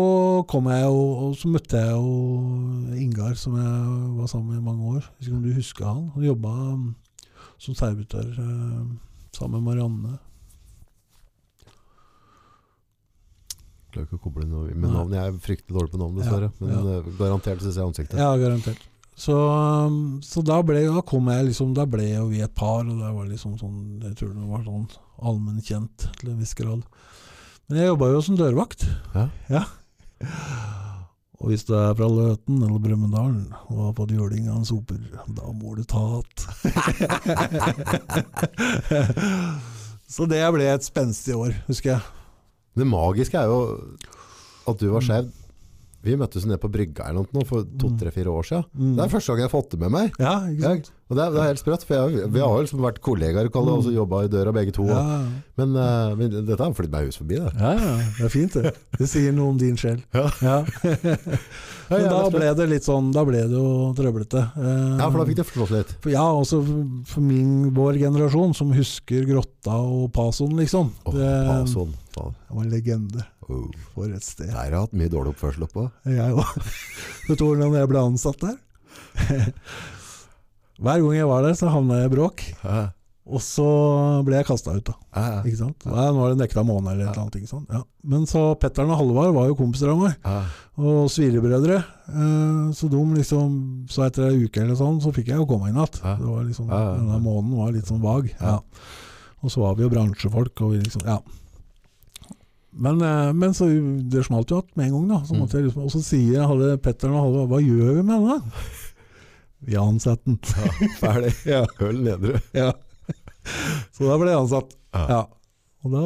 kom 0.46 0.68
jeg 0.70 0.84
jo 0.84 0.98
Og 1.26 1.32
så 1.34 1.48
møtte 1.50 1.80
jeg 1.82 1.96
jo 1.96 2.92
Ingar, 2.94 3.34
som 3.38 3.56
jeg 3.58 4.12
var 4.20 4.30
sammen 4.30 4.52
med 4.52 4.60
i 4.60 4.66
mange 4.66 4.92
år. 4.94 5.02
Jeg 5.02 5.18
vet 5.18 5.26
ikke 5.26 5.36
om 5.36 5.42
du 5.42 5.56
husker 5.56 5.88
han? 5.88 6.04
Han 6.14 6.28
jobba 6.28 6.52
um, 6.76 6.86
som 7.58 7.76
servitør 7.76 8.26
eh, 8.40 8.86
sammen 9.36 9.58
med 9.58 9.66
Marianne. 9.66 10.16
Klarer 13.92 14.06
ikke 14.06 14.18
å 14.18 14.24
koble 14.26 14.44
noe 14.48 14.74
med 14.74 14.92
navn. 14.92 15.14
Jeg 15.16 15.32
er 15.32 15.38
fryktelig 15.44 15.76
dårlig 15.78 15.92
på 15.94 16.00
navn, 16.00 16.18
dessverre. 16.20 16.50
Ja, 16.52 16.66
Men 16.66 16.74
ja. 16.74 16.98
eh, 16.98 17.10
garantert 17.20 17.64
syns 17.64 17.78
jeg 17.80 17.90
ansiktet. 17.90 18.20
Ja, 18.20 18.30
garantert. 18.40 18.82
Så, 19.16 19.36
um, 19.36 20.18
så 20.24 20.44
da 20.44 20.58
ble 20.64 20.82
da 20.84 21.00
kom 21.08 21.30
jeg 21.32 21.46
liksom 21.46 21.70
Da 21.72 21.86
ble 21.88 22.04
jo 22.04 22.26
vi 22.28 22.42
et 22.44 22.52
par, 22.52 22.82
og 22.84 22.98
det 23.00 23.12
var 23.16 23.30
liksom 23.30 23.54
sånn 23.56 24.02
Jeg 24.04 24.12
tror 24.18 24.34
det 24.36 24.48
var 24.50 24.66
sånn 24.66 24.82
allmennkjent 25.24 26.10
til 26.20 26.34
en 26.34 26.42
viss 26.42 26.52
grad. 26.58 26.84
Men 27.66 27.80
jeg 27.80 27.90
jobba 27.90 28.12
jo 28.12 28.20
som 28.22 28.36
dørvakt. 28.38 28.86
Ja. 29.50 29.64
Og 31.36 31.50
hvis 31.50 31.66
du 31.68 31.74
er 31.76 31.94
fra 31.98 32.06
Løten 32.08 32.60
eller 32.62 32.78
Brumunddalen 32.80 33.48
og 33.68 33.80
har 33.88 33.96
fått 33.98 34.14
juling 34.14 34.46
av 34.48 34.60
en 34.60 34.68
soper, 34.68 35.00
da 35.36 35.50
må 35.52 35.74
du 35.76 35.82
ta 35.84 36.04
att. 36.20 36.46
så 40.14 40.28
det 40.30 40.40
ble 40.54 40.70
et 40.72 40.86
spenstig 40.86 41.36
år, 41.36 41.52
husker 41.66 41.96
jeg. 41.96 42.06
Det 42.76 42.86
magiske 42.88 43.40
er 43.40 43.50
jo 43.50 43.58
at 44.66 44.80
du 44.80 44.88
var 44.94 45.04
skeiv. 45.04 45.28
Vi 46.06 46.14
møttes 46.18 46.46
nede 46.46 46.60
på 46.62 46.70
brygga 46.70 47.10
eller 47.10 47.26
noe 47.34 47.46
for 47.48 47.66
to-tre-fire 47.80 48.30
år 48.30 48.46
siden. 48.46 48.66
Mm. 48.72 48.94
Det 48.94 49.04
er 49.04 49.12
første 49.12 49.32
gang 49.32 49.42
jeg 49.42 49.48
har 49.50 49.56
fått 49.56 49.72
det 49.74 49.80
med 49.82 49.94
meg. 49.94 50.18
Ja, 50.22 50.36
ikke 50.52 50.70
sant? 50.70 50.92
Og 51.06 51.14
det 51.14 51.22
er, 51.22 51.30
det 51.30 51.38
er 51.38 51.48
helt 51.52 51.60
sprøtt, 51.60 51.84
for 51.86 51.94
jeg, 52.10 52.28
vi 52.34 52.40
har 52.42 52.50
jo 52.50 52.62
liksom 52.64 52.80
vært 52.82 52.96
kollegaer 53.04 53.46
og 53.46 53.68
altså 53.76 53.92
jobba 53.94 54.24
i 54.26 54.30
døra 54.30 54.50
begge 54.54 54.72
to. 54.74 54.88
Ja, 54.90 55.02
Men, 55.54 55.76
uh, 55.78 56.16
men 56.18 56.32
dette 56.34 56.58
har 56.58 56.72
flyttet 56.74 56.94
meg 56.96 57.06
hus 57.06 57.20
forbi. 57.20 57.38
Det. 57.38 57.52
ja, 57.60 57.70
ja, 57.78 57.92
det 58.16 58.24
er 58.26 58.32
fint 58.32 58.56
det. 58.58 58.72
Det 58.98 59.06
sier 59.12 59.34
noe 59.36 59.52
om 59.52 59.60
din 59.60 59.76
sjel. 59.78 60.00
Ja. 60.16 60.24
Ja. 60.42 60.56
Men 61.86 62.08
da 62.10 62.22
ble 62.32 62.48
det 62.58 62.64
litt 62.66 62.86
sånn 62.86 63.12
Da 63.14 63.22
ble 63.28 63.44
det 63.46 63.54
jo 63.54 63.92
trøblete. 63.94 64.40
Uh, 64.56 64.96
Ja, 64.98 65.06
for 65.06 65.20
da 65.20 65.26
fikk 65.28 65.38
det 65.38 65.46
forstått 65.46 65.74
litt. 65.76 65.92
For 66.02 66.10
ja, 66.10 66.24
også 66.34 66.58
for 67.06 67.22
min, 67.22 67.68
vår 67.76 68.00
generasjon, 68.00 68.56
som 68.58 68.72
husker 68.74 69.28
Grotta 69.28 69.76
og 69.86 70.08
Pason, 70.16 70.56
liksom. 70.58 70.90
Åh, 71.06 71.14
det, 71.14 71.30
Pason. 71.52 71.94
Det 72.16 72.24
var 72.24 72.64
en 72.64 72.72
legende. 72.72 73.26
Oh. 73.46 73.68
For 73.94 74.10
et 74.10 74.26
sted. 74.26 74.48
Der 74.50 74.58
har 74.58 74.72
jeg 74.72 74.80
hatt 74.88 74.96
mye 74.98 75.12
dårlig 75.12 75.36
oppførsel 75.36 75.68
oppå. 75.68 75.86
Jeg 76.10 76.34
òg. 76.34 76.56
Vet 77.28 77.38
du 77.38 77.46
hvordan 77.46 77.78
jeg 77.78 77.92
ble 77.92 78.08
ansatt 78.10 78.42
der? 78.42 78.56
Hver 80.80 81.00
gang 81.00 81.16
jeg 81.16 81.26
var 81.30 81.42
der, 81.46 81.54
så 81.56 81.70
havna 81.72 82.02
jeg 82.02 82.10
i 82.10 82.14
bråk. 82.14 82.42
Ja, 82.64 82.90
Og 83.26 83.40
så 83.42 83.64
ble 84.22 84.36
jeg 84.36 84.46
kasta 84.46 84.70
ut, 84.76 84.84
da. 84.86 84.92
ja, 85.16 85.42
Ikke 85.42 85.56
sant? 85.58 85.82
Ja, 85.88 86.12
nå 86.14 86.26
er 86.28 86.34
det 86.36 86.44
nekta 86.44 86.62
måned 86.62 86.92
eller 86.92 87.08
et 87.08 87.16
eller 87.16 87.24
annet. 87.24 87.72
Ja. 87.74 87.80
Men 88.04 88.26
så 88.30 88.42
Petter'n 88.60 88.92
og 88.92 89.00
Halvard 89.00 89.32
var 89.34 89.48
jo 89.48 89.56
kompiser 89.58 89.90
av 89.90 89.98
meg, 89.98 90.14
ja. 90.22 90.44
og 90.78 91.08
svirebrødre. 91.10 91.80
Eh, 92.06 92.68
så 92.76 92.86
de 92.92 93.00
liksom 93.16 93.56
Så 93.90 94.04
etter 94.06 94.28
ei 94.28 94.44
uke 94.44 94.60
eller 94.62 94.76
sånn, 94.78 95.00
så 95.02 95.10
fikk 95.16 95.32
jeg 95.32 95.40
jo 95.40 95.46
komme 95.50 95.72
inn 95.72 95.80
igjen. 95.80 95.98
Ja. 96.04 96.14
Liksom, 96.46 96.68
Ja, 96.70 96.78
ja, 96.78 96.92
ja. 96.92 97.00
Denne 97.00 97.18
måneden 97.24 97.56
var 97.58 97.72
litt 97.74 97.86
sånn 97.90 98.00
vag. 98.04 98.30
Ja. 98.38 98.46
Ja. 98.46 98.60
Og 99.42 99.50
så 99.50 99.60
var 99.64 99.74
vi 99.74 99.82
jo 99.82 99.90
bransjefolk, 99.90 100.60
og 100.62 100.72
vi 100.76 100.84
liksom 100.84 101.02
Ja. 101.06 101.18
Men, 102.78 103.00
eh, 103.00 103.32
men 103.32 103.54
så 103.56 103.66
det 104.10 104.22
smalt 104.26 104.50
jo 104.52 104.58
igjen 104.60 104.76
med 104.76 104.86
en 104.86 104.92
gang, 104.92 105.08
da. 105.08 105.18
Så 105.24 105.32
Mm. 105.34 105.40
måtte 105.40 105.56
jeg 105.58 105.64
liksom, 105.66 105.82
og 105.84 105.90
så 105.90 106.02
sier 106.04 106.46
hadde 106.46 106.76
Petter'n 106.78 107.14
og 107.16 107.24
Halvard 107.24 107.48
Hva 107.48 107.60
gjør 107.64 107.94
vi 107.96 108.02
med 108.02 108.20
den? 108.28 108.52
Da?» 109.60 109.66
Vi 109.70 109.76
ansetter 109.80 110.24
den. 110.28 110.38
ja. 110.44 110.90
Ferdig. 111.00 111.32
Ja. 111.48 111.62
Høl 111.80 112.02
nedre. 112.04 112.40
ja. 112.54 112.72
Så 113.94 114.04
da 114.08 114.16
ble 114.20 114.30
jeg 114.32 114.40
ansatt. 114.42 114.72
Ja. 114.94 115.22
Og 115.86 115.92
da, 115.94 116.00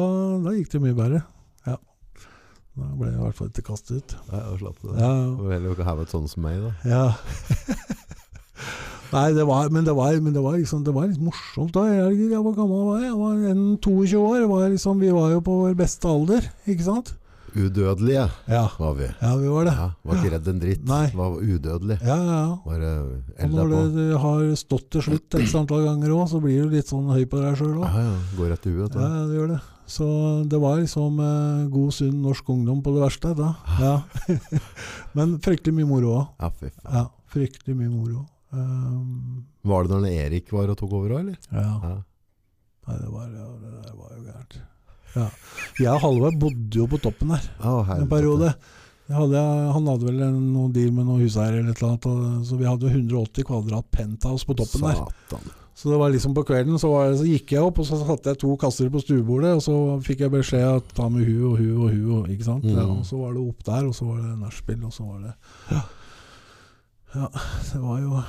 da 0.45 0.51
gikk 0.55 0.69
det 0.75 0.81
mye 0.83 0.93
bedre. 0.97 1.21
Ja. 1.67 1.75
Da 2.77 2.89
ble 2.95 3.09
jeg 3.09 3.17
i 3.17 3.23
hvert 3.25 3.37
fall 3.39 3.49
ikke 3.51 3.65
kastet 3.71 3.97
ut. 3.97 4.15
Nei, 4.31 4.41
da 4.45 4.57
slapp 4.61 4.77
du 4.81 4.87
det. 4.91 4.99
Ja, 5.01 5.11
Og 5.35 5.47
heller 5.51 5.73
ikke 5.75 5.87
ha 5.87 5.95
et 6.03 6.13
sånn 6.13 6.29
som 6.31 6.45
meg, 6.45 6.61
da. 6.61 6.71
ja. 6.85 7.05
Nei, 9.11 9.25
det 9.35 9.43
var, 9.43 9.67
men, 9.75 9.83
det 9.83 9.91
var, 9.97 10.13
men 10.23 10.31
det 10.31 10.39
var, 10.39 10.53
liksom, 10.55 10.85
det 10.87 10.93
var 10.95 11.09
litt 11.09 11.19
morsomt 11.19 11.73
da. 11.75 11.81
Jeg, 11.91 12.29
jeg 12.31 12.43
var 12.45 12.53
gammel, 12.55 12.85
var 12.87 13.01
jeg? 13.01 13.09
jeg 13.09 13.17
var 13.19 13.41
22 13.83 14.21
år. 14.23 14.45
Var 14.53 14.69
liksom, 14.71 15.01
vi 15.03 15.09
var 15.11 15.33
jo 15.33 15.41
på 15.43 15.55
vår 15.65 15.73
beste 15.81 16.07
alder, 16.07 16.47
ikke 16.71 16.85
sant? 16.85 17.11
Udødelige 17.55 18.23
Ja, 18.47 18.61
var 18.79 18.93
vi. 18.95 19.07
ja 19.21 19.31
vi 19.35 19.47
var 19.51 19.65
det. 19.67 19.73
Ja, 19.75 19.87
var 20.07 20.15
ikke 20.19 20.31
redd 20.35 20.47
en 20.47 20.59
dritt. 20.61 20.83
Nei. 20.87 21.03
Var 21.15 21.35
udødelig. 21.41 21.97
Ja, 22.01 22.15
ja, 22.15 22.37
ja. 22.37 22.55
Var 22.65 22.85
Og 22.87 23.35
på 23.41 23.49
når 23.57 23.67
du 23.71 23.75
det, 23.75 23.91
det 24.11 24.19
har 24.23 24.43
stått 24.61 24.87
til 24.95 25.01
slutt 25.07 25.35
et 25.39 25.55
antall 25.59 25.83
ganger 25.89 26.13
òg, 26.15 26.25
så 26.31 26.39
blir 26.43 26.63
du 26.63 26.75
litt 26.77 26.87
sånn 26.91 27.09
høy 27.11 27.25
på 27.27 27.41
deg 27.43 27.57
sjøl 27.59 27.77
òg. 27.81 27.85
Ja, 27.89 28.03
ja. 28.07 28.17
Går 28.39 28.51
rett 28.53 28.67
i 28.67 28.75
huet. 28.75 28.95
Ja, 28.95 29.07
ja, 29.17 29.23
det 29.27 29.39
gjør 29.39 29.53
det. 29.55 29.61
Så 29.91 30.07
det 30.47 30.59
var 30.63 30.77
liksom 30.79 31.17
eh, 31.19 31.65
god, 31.73 31.91
sunn 31.97 32.21
norsk 32.23 32.49
ungdom 32.53 32.79
på 32.85 32.93
det 32.95 33.01
verste 33.03 33.33
da. 33.35 33.49
Ja. 33.81 33.95
Men 35.17 35.35
fryktelig 35.43 35.75
mye 35.81 35.89
moro 35.89 36.13
òg. 36.21 36.29
Ja, 36.39 36.51
fy 36.55 36.69
faen. 36.71 36.93
Ja, 36.95 37.03
fryktelig 37.33 37.75
mye 37.75 37.91
moro. 37.91 38.23
Um, 38.51 39.43
Var 39.67 39.83
det 39.87 39.91
når 39.97 40.07
Erik 40.11 40.49
var 40.55 40.71
og 40.71 40.79
tok 40.79 40.91
over 40.95 41.17
òg, 41.17 41.19
eller? 41.25 41.37
ja. 41.51 41.67
Ja. 41.83 41.97
Nei, 42.87 42.95
det 42.97 43.09
var, 43.13 43.27
ja, 43.29 43.45
det 43.61 43.91
var 43.93 44.09
jo 44.15 44.21
gærent. 44.25 44.55
Ja. 45.15 45.27
Jeg 45.79 45.91
og 45.95 46.01
Halvard 46.05 46.37
bodde 46.39 46.77
jo 46.81 46.85
på 46.91 46.99
toppen 47.03 47.33
der 47.33 47.47
oh, 47.67 47.87
en 47.97 48.07
periode. 48.11 48.53
Hadde, 49.11 49.39
han 49.75 49.87
hadde 49.91 50.07
vel 50.07 50.21
en, 50.23 50.37
noen 50.53 50.71
deal 50.71 50.93
med 50.95 51.03
noen 51.03 51.19
huseiere 51.25 51.59
eller 51.59 51.73
et 51.73 51.81
eller 51.81 51.97
annet, 51.97 52.45
så 52.47 52.55
vi 52.59 52.67
hadde 52.69 52.87
jo 52.87 52.93
180 53.01 53.43
kvadrat 53.49 53.89
penthouse 53.91 54.47
på 54.47 54.55
toppen 54.55 54.85
der. 54.87 55.01
Så 55.75 55.89
det 55.91 55.97
var 55.99 56.11
liksom 56.13 56.35
på 56.37 56.43
kvelden 56.47 56.77
så, 56.79 56.87
var 56.93 57.11
så 57.17 57.25
gikk 57.25 57.51
jeg 57.55 57.63
opp, 57.65 57.79
og 57.81 57.87
så 57.87 57.97
satte 57.99 58.31
jeg 58.31 58.39
to 58.43 58.53
kasser 58.59 58.91
på 58.93 59.01
stuebordet, 59.01 59.51
og 59.57 59.63
så 59.65 59.75
fikk 60.05 60.23
jeg 60.25 60.31
beskjed 60.35 60.63
at 60.77 60.93
ta 60.95 61.07
med 61.11 61.25
hu 61.27 61.49
og 61.49 61.57
hu 61.59 61.67
og 61.87 61.89
hu, 61.91 62.01
og- 62.19 62.29
ikke 62.31 62.47
sant. 62.47 62.63
Mm. 62.67 62.75
Ja, 62.77 62.85
og 62.87 63.03
så 63.07 63.19
var 63.19 63.33
det 63.35 63.43
opp 63.49 63.63
der, 63.67 63.87
og 63.89 63.95
så 63.97 64.07
var 64.07 64.21
det 64.21 64.37
nachspiel, 64.45 64.83
og 64.87 64.93
så 64.95 65.07
var 65.09 65.19
det 65.25 65.33
ja. 65.71 65.81
ja, 67.15 67.27
det 67.71 67.81
var 67.83 67.99
jo 68.05 68.23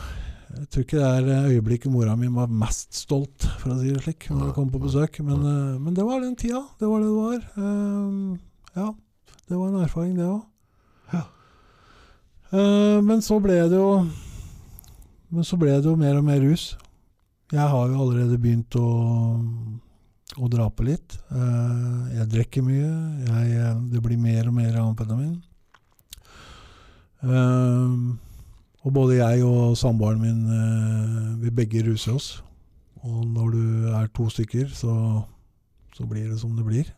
Jeg 0.53 0.69
tror 0.69 0.85
ikke 0.85 0.99
det 1.01 1.09
er 1.09 1.29
eh, 1.33 1.51
øyeblikket 1.55 1.93
mora 1.93 2.15
mi 2.19 2.29
var 2.33 2.51
mest 2.53 2.93
stolt, 2.97 3.47
for 3.61 3.73
å 3.73 3.79
si 3.81 3.93
det 3.93 4.03
slik, 4.05 4.29
når 4.31 4.49
jeg 4.49 4.57
kom 4.57 4.71
på 4.73 4.81
besøk. 4.83 5.21
Men, 5.25 5.45
eh, 5.49 5.79
men 5.81 5.97
det 5.97 6.05
var 6.07 6.21
den 6.21 6.37
tida. 6.37 6.63
Det 6.81 6.89
var 6.89 7.01
det 7.01 7.09
det 7.09 7.19
var. 7.19 7.47
Ehm, 7.57 8.41
ja, 8.77 8.89
det 9.49 9.59
var 9.59 9.69
en 9.71 9.85
erfaring, 9.85 10.17
det 10.19 10.29
òg. 10.29 10.43
Ja. 11.13 11.23
Uh, 12.53 12.99
men 13.01 13.23
så 13.25 13.39
ble 13.41 13.55
det 13.69 13.79
jo 13.79 14.05
Men 15.33 15.47
så 15.49 15.57
ble 15.57 15.73
det 15.73 15.89
jo 15.89 15.95
mer 15.97 16.19
og 16.19 16.27
mer 16.27 16.43
rus. 16.45 16.75
Jeg 17.53 17.65
har 17.65 17.87
jo 17.89 18.01
allerede 18.05 18.37
begynt 18.41 18.77
å, 18.77 18.89
å 20.37 20.51
dra 20.53 20.67
på 20.69 20.85
litt. 20.85 21.17
Uh, 21.33 22.13
jeg 22.19 22.29
drikker 22.35 22.67
mye. 22.67 22.91
Jeg, 23.25 23.73
det 23.95 24.05
blir 24.05 24.21
mer 24.21 24.51
og 24.51 24.57
mer 24.59 24.77
amfetamin. 24.83 25.39
Eh, 27.23 27.89
og 28.83 28.95
både 28.95 29.19
jeg 29.21 29.45
og 29.47 29.77
samboeren 29.79 30.23
min 30.23 30.41
eh, 30.51 31.29
vi 31.43 31.53
begge 31.55 31.85
ruser 31.87 32.17
oss. 32.17 32.31
Og 33.03 33.27
når 33.27 33.51
du 33.51 33.65
er 33.95 34.09
to 34.15 34.29
stykker, 34.31 34.71
så, 34.75 34.95
så 35.95 36.07
blir 36.07 36.31
det 36.31 36.39
som 36.41 36.55
det 36.57 36.67
blir. 36.67 36.91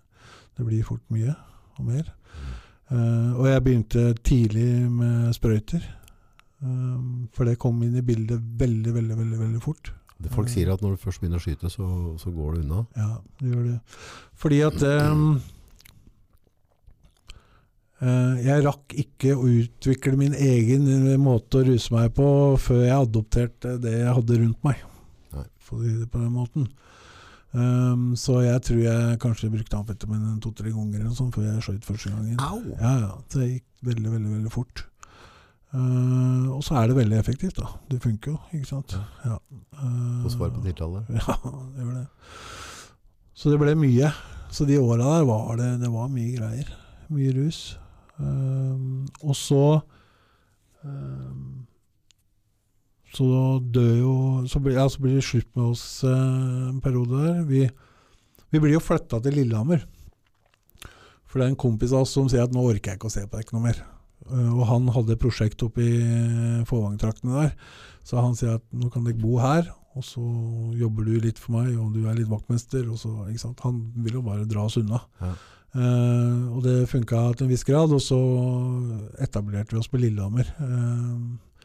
Det 0.56 0.66
blir 0.66 0.84
fort 0.84 1.04
mye 1.12 1.34
og 1.78 1.84
mer. 1.88 2.08
Uh, 2.92 3.32
og 3.40 3.46
jeg 3.48 3.62
begynte 3.64 4.02
tidlig 4.20 4.68
med 4.92 5.32
sprøyter. 5.32 5.84
Um, 6.60 7.28
for 7.32 7.48
det 7.48 7.58
kom 7.60 7.80
inn 7.82 7.96
i 7.96 8.04
bildet 8.04 8.40
veldig, 8.60 8.92
veldig, 8.94 9.16
veldig, 9.16 9.38
veldig 9.40 9.62
fort. 9.64 9.92
Det 10.20 10.30
folk 10.32 10.48
sier 10.52 10.70
at 10.72 10.84
når 10.84 10.94
du 10.94 11.02
først 11.02 11.20
begynner 11.20 11.40
å 11.40 11.44
skyte, 11.44 11.72
så, 11.72 11.86
så 12.20 12.30
går 12.32 12.54
det 12.54 12.64
unna. 12.64 12.84
Ja, 12.96 13.08
det 13.40 13.50
gjør 13.50 13.64
det. 13.66 13.78
Fordi 14.40 14.60
at 14.68 14.84
eh, 14.88 15.24
Jeg 18.44 18.64
rakk 18.66 18.94
ikke 19.00 19.36
å 19.36 19.46
utvikle 19.48 20.16
min 20.20 20.34
egen 20.36 20.88
eh, 20.92 21.20
måte 21.20 21.60
å 21.60 21.66
ruse 21.68 21.94
meg 21.94 22.10
på 22.16 22.26
før 22.60 22.82
jeg 22.84 22.96
adopterte 22.96 23.76
det 23.80 23.94
jeg 24.00 24.16
hadde 24.18 24.40
rundt 24.42 24.66
meg. 24.66 24.82
For 25.64 25.78
å 25.78 25.84
si 25.84 25.94
det 25.96 26.10
på 26.12 26.20
den 26.20 26.34
måten. 26.34 26.66
Um, 27.54 28.16
så 28.18 28.40
jeg 28.42 28.60
tror 28.66 28.80
jeg 28.82 29.18
kanskje 29.22 29.48
brukte 29.52 29.78
amfetamin 29.78 30.40
to-tre 30.42 30.72
ganger 30.74 31.04
noe 31.06 31.28
før 31.36 31.44
jeg 31.46 31.62
skjøt 31.62 31.86
første 31.86 32.10
gangen. 32.10 32.40
Au! 32.42 32.58
Ja, 32.80 32.94
ja, 33.04 33.12
det 33.30 33.46
gikk 33.46 33.86
veldig, 33.86 34.10
veldig, 34.16 34.32
veldig 34.32 34.52
fort. 34.52 34.82
Uh, 35.74 36.50
og 36.54 36.60
så 36.66 36.76
er 36.80 36.90
det 36.90 36.96
veldig 36.98 37.16
effektivt, 37.18 37.56
da. 37.60 37.70
Det 37.90 38.00
funker 38.02 38.34
jo, 38.34 38.40
ikke 38.58 38.68
sant. 38.72 38.96
Ja. 39.24 39.38
Få 40.22 40.34
svar 40.34 40.50
på 40.54 40.60
Eh, 40.60 40.66
tiltale. 40.72 41.04
ja, 41.20 41.38
det 41.38 41.86
gjør 41.86 41.94
det. 42.00 42.04
Så 43.38 43.54
det 43.54 43.62
ble 43.62 43.78
mye. 43.78 44.10
Så 44.54 44.66
de 44.66 44.78
åra 44.82 45.16
der 45.16 45.24
var 45.30 45.56
det, 45.58 45.70
det 45.82 45.90
var 45.94 46.10
mye 46.10 46.34
greier. 46.36 46.74
Mye 47.14 47.32
rus. 47.38 47.62
Ehm, 48.22 49.06
og 49.26 49.34
så 49.34 49.64
ehm, 50.86 51.64
Så 53.14 53.26
dør 53.74 53.96
jo 53.98 54.12
Så 54.46 54.60
blir, 54.62 54.76
ja, 54.78 54.84
så 54.86 55.02
blir 55.02 55.16
det 55.18 55.24
slutt 55.26 55.48
med 55.56 55.72
oss 55.72 56.04
uh, 56.06 56.70
en 56.70 56.80
periode 56.82 57.18
der. 57.24 57.42
Vi, 57.48 57.64
vi 58.54 58.62
blir 58.62 58.76
jo 58.76 58.82
flytta 58.82 59.20
til 59.22 59.38
Lillehammer. 59.38 59.82
For 61.26 61.40
det 61.40 61.46
er 61.46 61.52
en 61.54 61.58
kompis 61.58 61.94
av 61.94 62.04
oss 62.04 62.14
som 62.14 62.28
sier 62.30 62.46
at 62.46 62.54
nå 62.54 62.62
orker 62.62 62.92
jeg 62.92 63.00
ikke 63.00 63.10
å 63.10 63.14
se 63.14 63.24
på 63.26 63.38
deg 63.38 63.54
noe 63.54 63.66
mer. 63.66 63.80
Uh, 64.30 64.52
og 64.58 64.66
han 64.70 64.90
hadde 64.94 65.16
et 65.16 65.22
prosjekt 65.22 65.62
oppe 65.66 65.82
i 65.82 65.94
Fåvangtraktene 66.70 67.40
der. 67.40 67.56
Så 68.06 68.20
han 68.20 68.36
sier 68.38 68.58
at 68.58 68.66
nå 68.74 68.90
kan 68.92 69.06
dere 69.06 69.18
bo 69.18 69.38
her, 69.42 69.70
og 69.94 70.04
så 70.06 70.22
jobber 70.76 71.06
du 71.06 71.14
litt 71.22 71.38
for 71.40 71.54
meg, 71.56 71.72
og 71.78 71.94
du 71.94 72.04
er 72.04 72.18
litt 72.18 72.30
vaktmester. 72.30 72.86
Og 72.90 72.98
så, 73.00 73.12
ikke 73.30 73.44
sant? 73.46 73.62
Han 73.64 73.80
vil 74.04 74.18
jo 74.18 74.24
bare 74.26 74.46
dra 74.50 74.66
oss 74.66 74.78
unna. 74.80 75.00
Ja. 75.22 75.34
Eh, 75.74 76.42
og 76.54 76.60
det 76.62 76.84
funka 76.86 77.24
til 77.34 77.48
en 77.48 77.50
viss 77.50 77.66
grad, 77.66 77.90
og 77.94 78.02
så 78.02 78.18
etablerte 79.22 79.74
vi 79.74 79.80
oss 79.80 79.90
på 79.90 79.98
Lillehammer. 79.98 80.52
Eh, 80.62 81.64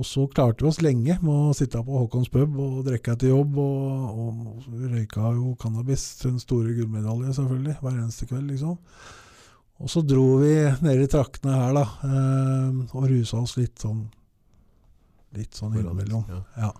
og 0.00 0.06
så 0.06 0.26
klarte 0.30 0.62
vi 0.62 0.68
oss 0.70 0.82
lenge 0.84 1.16
med 1.18 1.32
å 1.32 1.54
sitte 1.56 1.80
på 1.84 2.02
Håkons 2.02 2.30
pub 2.32 2.58
og 2.62 2.84
drikke 2.86 3.16
etter 3.16 3.32
jobb. 3.32 3.56
Og, 3.58 4.20
og 4.20 4.84
røyka 4.92 5.32
jo 5.38 5.54
cannabis, 5.60 6.04
til 6.20 6.34
den 6.34 6.42
store 6.42 6.76
gullmedalje 6.76 7.34
selvfølgelig, 7.40 7.78
hver 7.80 7.96
eneste 7.96 8.28
kveld. 8.30 8.52
liksom. 8.52 8.76
Og 9.80 9.88
så 9.88 10.04
dro 10.04 10.26
vi 10.42 10.54
ned 10.84 11.00
i 11.00 11.08
traktene 11.10 11.56
her, 11.56 11.74
da, 11.80 11.86
eh, 12.06 12.80
og 12.92 13.08
rusa 13.08 13.40
oss 13.42 13.56
litt 13.60 13.78
sånn 13.80 14.08
Litt 15.30 15.54
sånn 15.54 15.76
innimellom. 15.78 16.24
Ja. 16.26 16.40
Ja. 16.58 16.70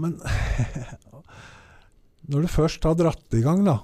Men 0.00 0.14
når 2.32 2.46
du 2.46 2.48
først 2.48 2.86
har 2.88 2.94
dratt 2.96 3.36
i 3.36 3.42
gang, 3.44 3.66
da 3.66 3.74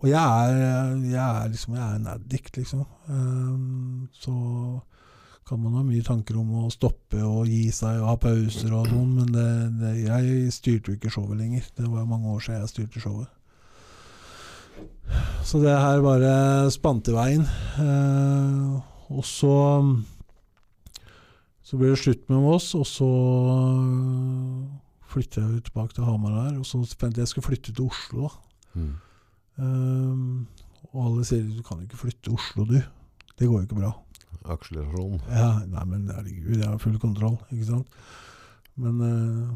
Og 0.00 0.08
jeg 0.08 0.16
er, 0.16 0.94
jeg 1.04 1.20
er 1.20 1.50
liksom 1.52 1.74
Jeg 1.76 1.82
er 1.84 1.96
en 1.98 2.06
addict, 2.14 2.56
liksom. 2.56 2.86
Um, 3.08 4.08
så 4.16 4.32
kan 5.48 5.58
man 5.60 5.74
ha 5.74 5.82
mye 5.82 6.04
tanker 6.06 6.36
om 6.38 6.52
å 6.62 6.70
stoppe 6.70 7.18
og 7.26 7.48
gi 7.50 7.72
seg 7.74 7.98
og 7.98 8.06
ha 8.06 8.14
pauser 8.22 8.70
og 8.70 8.86
sånn, 8.86 9.16
men 9.16 9.32
det, 9.34 9.48
det, 9.80 9.90
jeg 10.04 10.52
styrte 10.54 10.92
jo 10.92 10.98
ikke 10.98 11.10
showet 11.10 11.40
lenger. 11.40 11.66
Det 11.74 11.88
var 11.90 12.06
mange 12.06 12.30
år 12.30 12.44
siden 12.44 12.62
jeg 12.62 12.70
styrte 12.70 13.02
showet. 13.02 13.36
Så 15.44 15.58
det 15.58 15.74
her 15.74 16.04
bare 16.04 16.70
spant 16.70 17.10
i 17.10 17.16
veien. 17.16 17.44
Uh, 17.80 18.78
og 19.10 19.26
så 19.26 19.56
Så 21.66 21.78
ble 21.78 21.92
det 21.92 22.00
slutt 22.00 22.24
med 22.30 22.46
oss, 22.50 22.72
og 22.74 22.86
så 22.86 23.10
flytta 25.10 25.42
jeg 25.42 25.52
jo 25.52 25.60
tilbake 25.68 25.94
til 25.94 26.06
Hamar 26.06 26.32
der. 26.34 26.56
Og 26.58 26.66
så 26.66 26.80
fant 26.82 27.14
jeg 27.14 27.20
at 27.20 27.24
jeg 27.24 27.30
skulle 27.30 27.46
flytte 27.46 27.74
til 27.74 27.90
Oslo. 27.90 28.26
da. 28.26 28.80
Mm. 28.80 28.94
Eh, 29.58 30.60
og 30.90 31.02
alle 31.06 31.26
sier 31.26 31.46
du 31.46 31.62
kan 31.66 31.82
ikke 31.84 31.98
flytte 32.00 32.26
til 32.26 32.36
Oslo, 32.38 32.66
du. 32.66 32.78
Det 33.38 33.48
går 33.48 33.62
jo 33.62 33.66
ikke 33.68 33.80
bra. 33.80 33.94
Akselerasjon. 34.50 35.20
Ja, 35.30 35.50
nei, 35.68 35.84
men 35.88 36.08
herregud, 36.10 36.56
jeg 36.56 36.66
har 36.66 36.80
full 36.80 36.98
kontroll, 37.00 37.36
ikke 37.52 37.68
sant. 37.68 37.98
Men 38.80 39.00
uh, 39.04 39.50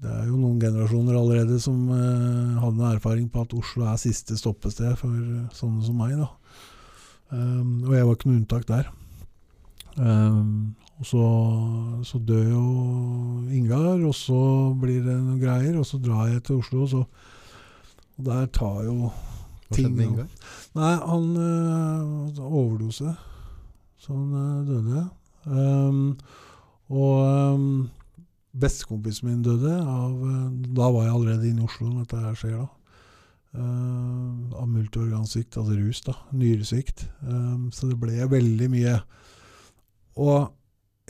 det 0.00 0.10
er 0.12 0.28
jo 0.28 0.38
noen 0.38 0.60
generasjoner 0.60 1.16
allerede 1.16 1.56
som 1.62 1.88
uh, 1.88 2.60
hadde 2.60 2.76
en 2.76 2.90
erfaring 2.92 3.30
på 3.32 3.44
at 3.44 3.54
Oslo 3.56 3.86
er 3.88 4.00
siste 4.00 4.36
stoppested 4.38 4.92
for 5.00 5.14
uh, 5.14 5.48
sånne 5.56 5.82
som 5.86 5.98
meg, 5.98 6.18
da. 6.20 6.28
Um, 7.30 7.80
og 7.86 7.94
jeg 7.96 8.06
var 8.06 8.18
ikke 8.18 8.30
noe 8.30 8.40
unntak 8.42 8.68
der. 8.68 8.90
Um, 9.96 10.76
og 11.00 11.08
så, 11.08 11.26
så 12.06 12.20
dør 12.20 12.46
jo 12.52 12.64
Ingar, 13.56 14.02
og 14.04 14.14
så 14.14 14.40
blir 14.78 15.00
det 15.06 15.16
noen 15.16 15.40
greier, 15.40 15.78
og 15.80 15.88
så 15.88 15.98
drar 16.02 16.28
jeg 16.28 16.44
til 16.46 16.60
Oslo, 16.60 16.84
og 16.84 16.92
så 16.92 17.04
Og 18.20 18.26
der 18.26 18.50
tar 18.52 18.82
jo 18.84 18.96
Hva 19.08 19.72
ting 19.72 19.86
skjedde 19.86 19.96
med 19.96 20.04
Ingar? 20.10 20.26
Nei, 20.76 20.90
han 21.08 21.30
øh, 21.40 22.42
overdose. 22.44 23.14
Så 24.00 24.12
han 24.12 24.34
øh, 24.36 24.66
døde. 24.68 25.06
Um, 25.48 26.18
og 26.92 27.54
um, 27.54 27.88
bestekompisen 28.60 29.30
min 29.30 29.42
døde 29.46 29.72
av 29.72 30.18
øh, 30.20 30.50
Da 30.76 30.90
var 30.92 31.06
jeg 31.06 31.14
allerede 31.14 31.48
inne 31.48 31.62
i 31.62 31.64
Oslo 31.64 31.88
når 31.88 32.04
dette 32.04 32.20
her 32.26 32.36
skjer, 32.36 32.58
da. 32.60 32.68
Uh, 33.50 34.52
av 34.60 34.68
multiorgansvikt, 34.70 35.56
altså 35.56 35.78
rus, 35.80 36.04
da. 36.06 36.18
Nyresvikt. 36.36 37.08
Um, 37.24 37.70
så 37.72 37.88
det 37.88 37.96
ble 38.02 38.28
veldig 38.30 38.68
mye. 38.70 38.98
Og 40.20 40.50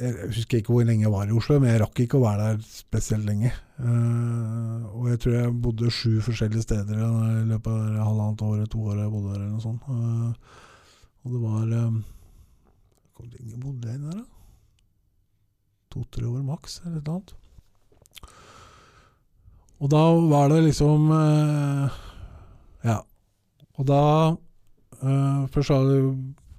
jeg 0.01 0.31
husker 0.33 0.61
ikke 0.61 0.73
hvor 0.73 0.87
lenge 0.89 1.05
jeg 1.05 1.13
var 1.13 1.29
i 1.29 1.35
Oslo, 1.37 1.59
men 1.61 1.75
jeg 1.75 1.81
rakk 1.83 2.01
ikke 2.03 2.17
å 2.17 2.23
være 2.23 2.47
der 2.47 2.63
spesielt 2.65 3.27
lenge. 3.29 3.51
Uh, 3.77 4.87
og 4.97 5.11
jeg 5.11 5.21
tror 5.21 5.35
jeg 5.37 5.57
bodde 5.65 5.93
sju 5.93 6.13
forskjellige 6.25 6.65
steder 6.65 7.03
i 7.03 7.49
løpet 7.51 7.69
av 7.69 7.83
det 7.85 8.07
halvannet 8.07 8.45
året, 8.47 8.71
to 8.73 8.81
året 8.87 9.03
jeg 9.05 9.13
bodde 9.13 9.35
der, 9.35 9.43
eller 9.43 9.53
noe 9.53 9.65
sånt. 9.65 9.85
Uh, 9.89 10.31
og 11.21 11.35
det 11.35 11.41
var 11.43 11.75
um, 11.85 11.99
Hvor 13.17 13.29
lenge 13.29 13.61
bodde 13.61 13.93
jeg 13.93 14.01
der, 14.07 14.23
da? 14.23 14.25
To-tre 15.93 16.25
år 16.31 16.47
maks, 16.49 16.79
eller 16.87 17.03
noe 17.05 17.19
annet. 17.19 17.37
Og 19.81 19.93
da 19.93 20.03
var 20.33 20.49
det 20.53 20.63
liksom 20.69 21.13
uh, 21.13 22.01
Ja. 22.87 23.03
Og 23.77 23.89
da 23.89 24.05
Først 25.01 25.55
Først 25.55 25.73
hadde 25.73 26.01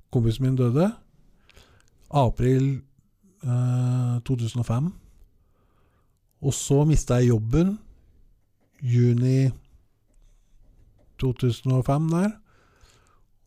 kompisen 0.10 0.48
min 0.48 0.56
døde. 0.58 0.88
April 2.10 2.82
eh, 3.44 4.22
2005. 4.26 4.92
Og 6.42 6.54
så 6.54 6.86
mista 6.86 7.20
jeg 7.20 7.28
jobben 7.28 7.80
juni 8.82 9.50
2005 11.20 12.10
der. 12.10 12.30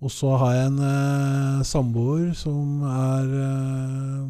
Og 0.01 0.11
så 0.11 0.37
har 0.37 0.53
jeg 0.53 0.67
en 0.67 0.79
eh, 0.79 1.65
samboer 1.65 2.33
som 2.33 2.83
er 2.83 3.35
eh, 3.41 4.29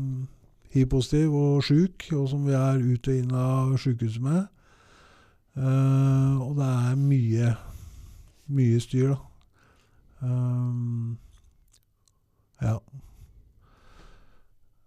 hiv-positiv 0.71 1.35
og 1.35 1.65
sjuk, 1.65 2.13
og 2.13 2.29
som 2.29 2.47
vi 2.47 2.53
er 2.53 2.83
ut 2.83 3.09
og 3.09 3.15
inn 3.15 3.35
av 3.35 3.77
sykehuset 3.79 4.23
med. 4.23 4.47
Eh, 5.57 6.41
og 6.41 6.57
det 6.59 6.69
er 6.69 6.99
mye, 6.99 7.55
mye 8.47 8.81
styr, 8.81 9.15
da. 9.15 9.21
Um, 10.25 11.19
ja. 12.63 12.79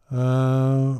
Eh, 0.07 0.91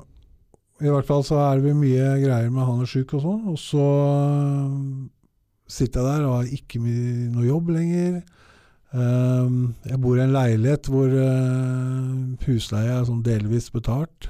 I 0.84 0.91
hvert 0.91 1.08
fall 1.08 1.24
så 1.26 1.39
er 1.45 1.62
det 1.64 1.76
mye 1.78 2.10
greier 2.22 2.49
med 2.51 2.68
han 2.68 2.84
er 2.84 2.89
sjuk 2.89 3.16
og 3.18 3.24
sånn. 3.24 3.43
Og 3.53 3.60
så 3.62 3.86
eh, 4.08 4.74
sitter 5.78 6.03
jeg 6.03 6.10
der 6.10 6.28
og 6.28 6.36
har 6.39 6.58
ikke 6.58 6.82
noe 6.82 7.47
jobb 7.47 7.72
lenger. 7.76 8.20
Uh, 8.88 9.76
jeg 9.84 9.97
bor 9.99 10.16
i 10.16 10.22
en 10.24 10.32
leilighet 10.32 10.88
hvor 10.88 11.12
uh, 11.12 12.45
husleie 12.45 12.93
er 12.95 13.03
sånn 13.05 13.20
delvis 13.26 13.68
betalt. 13.74 14.30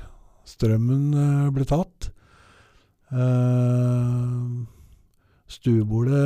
Strømmen 0.49 1.11
uh, 1.13 1.51
ble 1.53 1.67
tatt. 1.69 2.09
Uh, 3.13 4.65
stuebordet 5.47 6.25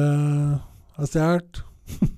er 0.97 1.12
stjålet. 1.12 1.64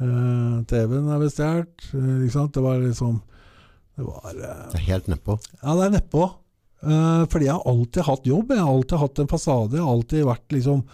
Uh, 0.00 0.62
TV-en 0.64 1.10
er 1.12 1.18
bestjålet. 1.20 1.82
Uh. 1.92 2.22
Det 2.24 2.62
var 2.64 2.78
liksom 2.80 3.18
Det 4.00 4.08
var 4.08 4.32
uh, 4.32 4.64
Det 4.72 4.80
er 4.80 4.86
helt 4.88 5.12
nedpå. 5.12 5.36
Ja, 5.60 5.76
det 5.76 5.86
er 5.86 5.94
nedpå. 5.98 6.24
Uh, 6.80 7.28
fordi 7.28 7.50
jeg 7.50 7.52
har 7.58 7.68
alltid 7.68 8.06
hatt 8.08 8.26
jobb. 8.32 8.52
Jeg 8.56 8.64
har 8.64 8.72
alltid 8.72 9.02
hatt 9.04 9.20
en 9.20 9.30
fasade. 9.30 9.76
Jeg 9.76 9.84
har 9.84 9.96
alltid 9.98 10.28
vært 10.30 10.56
liksom 10.56 10.84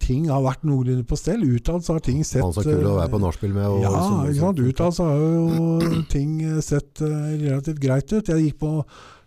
Ting 0.00 0.30
har 0.32 0.40
vært 0.40 0.64
noenlunde 0.64 1.04
på 1.04 1.18
stell. 1.18 1.44
Utad 1.44 1.84
så 1.84 1.96
har 1.96 2.04
ting 2.04 2.22
sett 2.24 2.42
Han 2.42 2.54
så 2.56 2.64
kul 2.64 2.86
å 2.88 2.96
være 2.96 3.12
på 3.12 3.20
nachspiel 3.20 3.52
med. 3.52 3.68
Og, 3.68 3.82
ja, 3.84 3.92
ikke 4.24 4.38
sant. 4.40 4.62
Utad 4.64 4.96
så 4.96 5.08
har 5.10 5.18
jo 5.20 6.04
ting 6.14 6.38
eh, 6.46 6.60
sett 6.64 7.02
eh, 7.04 7.32
relativt 7.44 7.82
greit 7.82 8.14
ut. 8.14 8.30
Jeg 8.32 8.46
gikk 8.46 8.58
på, 8.62 8.70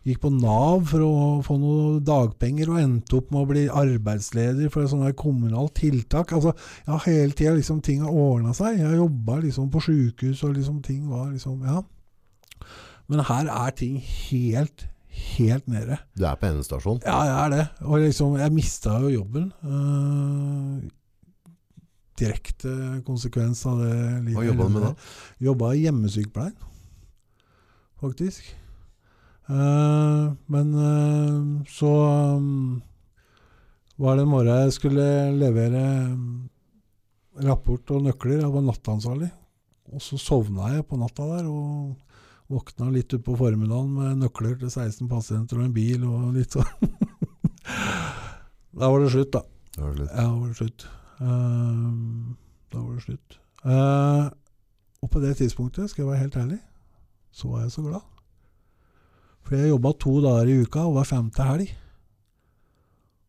gikk 0.10 0.24
på 0.26 0.34
Nav 0.34 0.90
for 0.90 1.06
å 1.06 1.14
få 1.46 1.60
noen 1.62 2.02
dagpenger 2.08 2.74
og 2.74 2.82
endte 2.82 3.20
opp 3.20 3.30
med 3.30 3.44
å 3.44 3.52
bli 3.54 3.68
arbeidsleder 3.70 4.74
for 4.74 4.84
et 4.84 4.92
sånt 4.92 5.14
kommunalt 5.20 5.78
tiltak. 5.78 6.34
Altså, 6.34 6.56
ja, 6.90 6.98
hele 7.06 7.38
tida 7.38 7.54
liksom 7.60 7.84
ting 7.86 8.02
har 8.02 8.10
ordna 8.26 8.58
seg. 8.58 8.82
Jeg 8.82 8.98
jobba 8.98 9.44
liksom 9.46 9.70
på 9.74 9.84
sjukehus 9.92 10.42
og 10.48 10.58
liksom 10.58 10.82
ting 10.86 11.06
var 11.12 11.30
liksom 11.30 11.62
Ja. 11.70 11.84
Men 13.12 13.26
her 13.28 13.49
er 13.51 13.76
ting 13.78 13.97
helt, 13.99 14.88
helt 15.38 15.68
nede. 15.68 15.99
Du 16.18 16.26
er 16.26 16.39
på 16.39 16.49
endestasjon. 16.49 17.01
Ja, 17.06 17.20
jeg 17.28 17.38
er 17.45 17.54
det. 17.54 17.64
Og 17.84 18.04
liksom, 18.06 18.38
jeg 18.39 18.56
mista 18.56 18.97
jo 19.04 19.12
jobben. 19.20 19.51
eh, 19.64 20.91
direkte 22.20 23.01
konsekvens 23.08 23.64
av 23.70 23.82
det 23.82 23.95
livet. 24.28 24.38
Hva 24.38 24.47
jobba 24.47 24.68
du 24.68 24.74
med 24.76 24.86
da? 24.86 24.91
Jobba 25.49 25.72
i 25.74 25.84
hjemmesykepleien, 25.88 26.56
faktisk. 28.01 28.51
Uh, 29.43 30.32
men 30.47 30.70
uh, 30.72 31.68
så 31.68 31.89
um, 32.39 32.80
var 33.99 34.16
det 34.16 34.24
en 34.24 34.32
morgen 34.32 34.62
jeg 34.64 34.76
skulle 34.78 35.08
levere 35.36 35.84
um, 36.14 36.45
rapport 37.43 37.91
og 37.91 38.06
nøkler. 38.08 38.39
Jeg 38.39 38.54
var 38.54 38.64
nattansvarlig. 38.70 39.32
Og 39.93 40.01
så 40.01 40.18
sovna 40.22 40.72
jeg 40.78 40.88
på 40.88 40.97
natta 40.97 41.28
der, 41.28 41.49
og 41.51 41.97
våkna 42.52 42.89
litt 42.94 43.14
utpå 43.16 43.36
formiddagen 43.39 43.94
med 43.96 44.22
nøkler 44.24 44.58
til 44.62 44.72
16 44.72 45.08
pasienter 45.12 45.60
og 45.60 45.68
en 45.68 45.76
bil 45.76 46.04
og 46.08 46.34
litt 46.36 46.56
sånn. 46.56 46.94
da 48.80 48.89
var 48.89 49.04
det 49.04 49.12
slutt, 49.14 49.34
da. 49.36 49.44
Det 49.74 49.84
var 49.84 49.96
slutt. 49.98 50.12
Ja, 50.14 50.24
da 50.28 50.32
var 50.36 50.48
det 50.48 50.58
slutt. 50.60 50.88
Uh, 51.24 52.32
da 52.74 52.82
var 52.82 52.96
det 52.96 53.06
slutt. 53.08 53.38
Uh, 53.64 54.26
og 55.04 55.12
på 55.12 55.22
det 55.24 55.36
tidspunktet, 55.39 55.91
skal 55.91 56.04
jeg 56.04 56.12
være 56.12 56.24
helt 56.24 56.39
ærlig, 56.39 56.60
så 57.32 57.52
var 57.52 57.64
jeg 57.66 57.76
så 57.76 57.84
glad. 57.86 58.04
For 59.44 59.58
jeg 59.60 59.74
jobba 59.74 59.91
to 60.00 60.18
dager 60.24 60.52
i 60.52 60.60
uka 60.64 60.86
og 60.88 60.98
hver 60.98 61.08
femte 61.10 61.48
helg. 61.48 61.72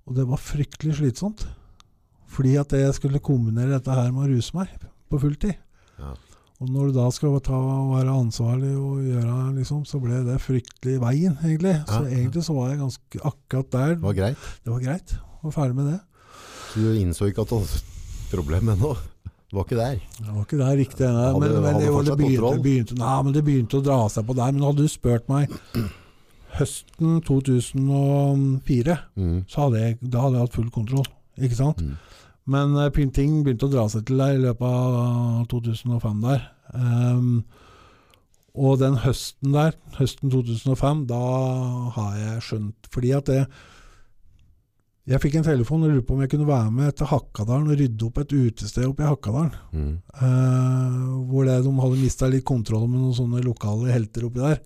Og 0.05 0.19
det 0.19 0.27
var 0.29 0.43
fryktelig 0.43 0.99
slitsomt. 1.01 1.47
Fordi 2.35 2.55
at 2.59 2.73
jeg 2.75 2.95
skulle 2.95 3.23
kombinere 3.23 3.77
dette 3.77 3.95
her 3.95 4.11
med 4.15 4.27
å 4.27 4.31
ruse 4.35 4.57
meg 4.57 4.71
på 5.11 5.21
fulltid. 5.23 5.55
Ja. 5.99 6.15
Og 6.65 6.71
når 6.73 6.91
du 6.91 6.97
da 6.97 7.07
skal 7.12 7.35
ta, 7.45 7.59
være 7.93 8.09
ansvarlig 8.17 8.73
og 8.81 9.03
gjøre 9.05 9.39
liksom, 9.59 9.83
så 9.85 9.99
ble 10.01 10.23
det 10.25 10.39
fryktelig 10.41 10.95
i 10.97 11.01
veien, 11.03 11.35
egentlig. 11.45 11.75
Så 11.85 12.01
Ja, 12.01 12.09
ja. 12.09 12.17
egentlig 12.23 12.45
så 12.47 12.55
var 12.57 12.71
jeg 12.73 12.79
ganske 12.81 13.21
akkurat 13.31 13.71
der. 13.75 13.95
Det 13.99 14.07
var 14.09 14.17
greit. 14.17 14.47
Det 14.65 14.73
var 14.73 14.81
greit. 14.87 15.11
Jeg 15.19 15.43
Var 15.45 15.53
ferdig 15.59 15.75
med 15.77 15.91
det. 15.93 15.99
Så 16.73 16.81
du 16.81 16.95
innså 17.03 17.29
ikke 17.29 17.43
at 17.45 17.51
du 17.53 17.59
hadde 17.59 17.83
problem 18.31 18.69
ennå. 18.73 18.95
Det 19.29 19.59
var 19.59 19.67
ikke 19.69 19.77
der. 19.79 19.99
Det 20.19 20.33
var 20.35 20.41
ikke 20.47 20.59
der 20.59 20.77
riktig. 20.81 21.07
Hadde- 21.07 21.41
Men, 21.41 21.53
men 21.62 21.75
det, 21.79 21.91
det, 22.09 22.17
begynte, 22.19 22.62
begynte, 22.65 22.97
nei, 22.99 23.23
men 23.23 23.33
det 23.37 23.45
begynte 23.45 23.79
å 23.79 23.85
dra 23.85 23.99
seg 24.09 24.25
på 24.27 24.35
der. 24.41 24.51
Men 24.57 24.62
hadde 24.67 24.83
du 24.83 24.89
spurt 24.89 25.29
meg 25.29 25.53
høsten 26.59 27.21
2004, 27.27 28.99
Mm. 29.17 29.45
så 29.49 29.61
hadde 29.69 29.81
jeg, 29.85 29.99
da 30.03 30.21
hadde 30.25 30.39
jeg 30.39 30.47
hatt 30.47 30.55
full 30.57 30.71
kontroll. 30.71 31.07
Ikke 31.39 31.57
sant? 31.59 31.79
Mm. 31.83 31.97
Men 32.51 32.77
eh, 32.77 33.05
ting 33.15 33.43
begynte 33.45 33.69
å 33.69 33.73
dra 33.73 33.85
seg 33.91 34.07
til 34.09 34.21
der 34.21 34.37
i 34.37 34.43
løpet 34.43 34.67
av 34.69 35.45
2005 35.53 36.25
der. 36.25 36.49
Um, 36.75 37.45
og 38.55 38.79
den 38.83 38.99
høsten 39.03 39.55
der, 39.55 39.77
høsten 39.99 40.33
2005, 40.33 41.05
da 41.11 41.23
har 41.97 42.13
jeg 42.19 42.43
skjønt 42.47 42.89
Fordi 42.95 43.11
at 43.15 43.29
det 43.29 43.41
Jeg 45.11 45.21
fikk 45.23 45.37
en 45.39 45.47
telefon 45.47 45.83
og 45.85 45.91
lurte 45.93 46.07
på 46.09 46.15
om 46.17 46.23
jeg 46.25 46.31
kunne 46.33 46.49
være 46.49 46.71
med 46.73 46.95
til 46.97 47.11
Hakkadalen 47.11 47.73
og 47.75 47.81
rydde 47.81 48.07
opp 48.07 48.21
et 48.23 48.33
utested 48.33 48.87
oppe 48.89 49.05
i 49.05 49.09
Hakkadalen. 49.11 49.57
Mm. 49.75 49.97
Uh, 50.17 51.01
hvor 51.29 51.49
det, 51.49 51.59
de 51.67 51.75
hadde 51.83 52.01
mista 52.01 52.31
litt 52.33 52.47
kontroll 52.49 52.87
med 52.89 53.03
noen 53.03 53.19
sånne 53.19 53.43
lokale 53.45 53.93
helter 53.93 54.25
oppi 54.31 54.41
der. 54.41 54.63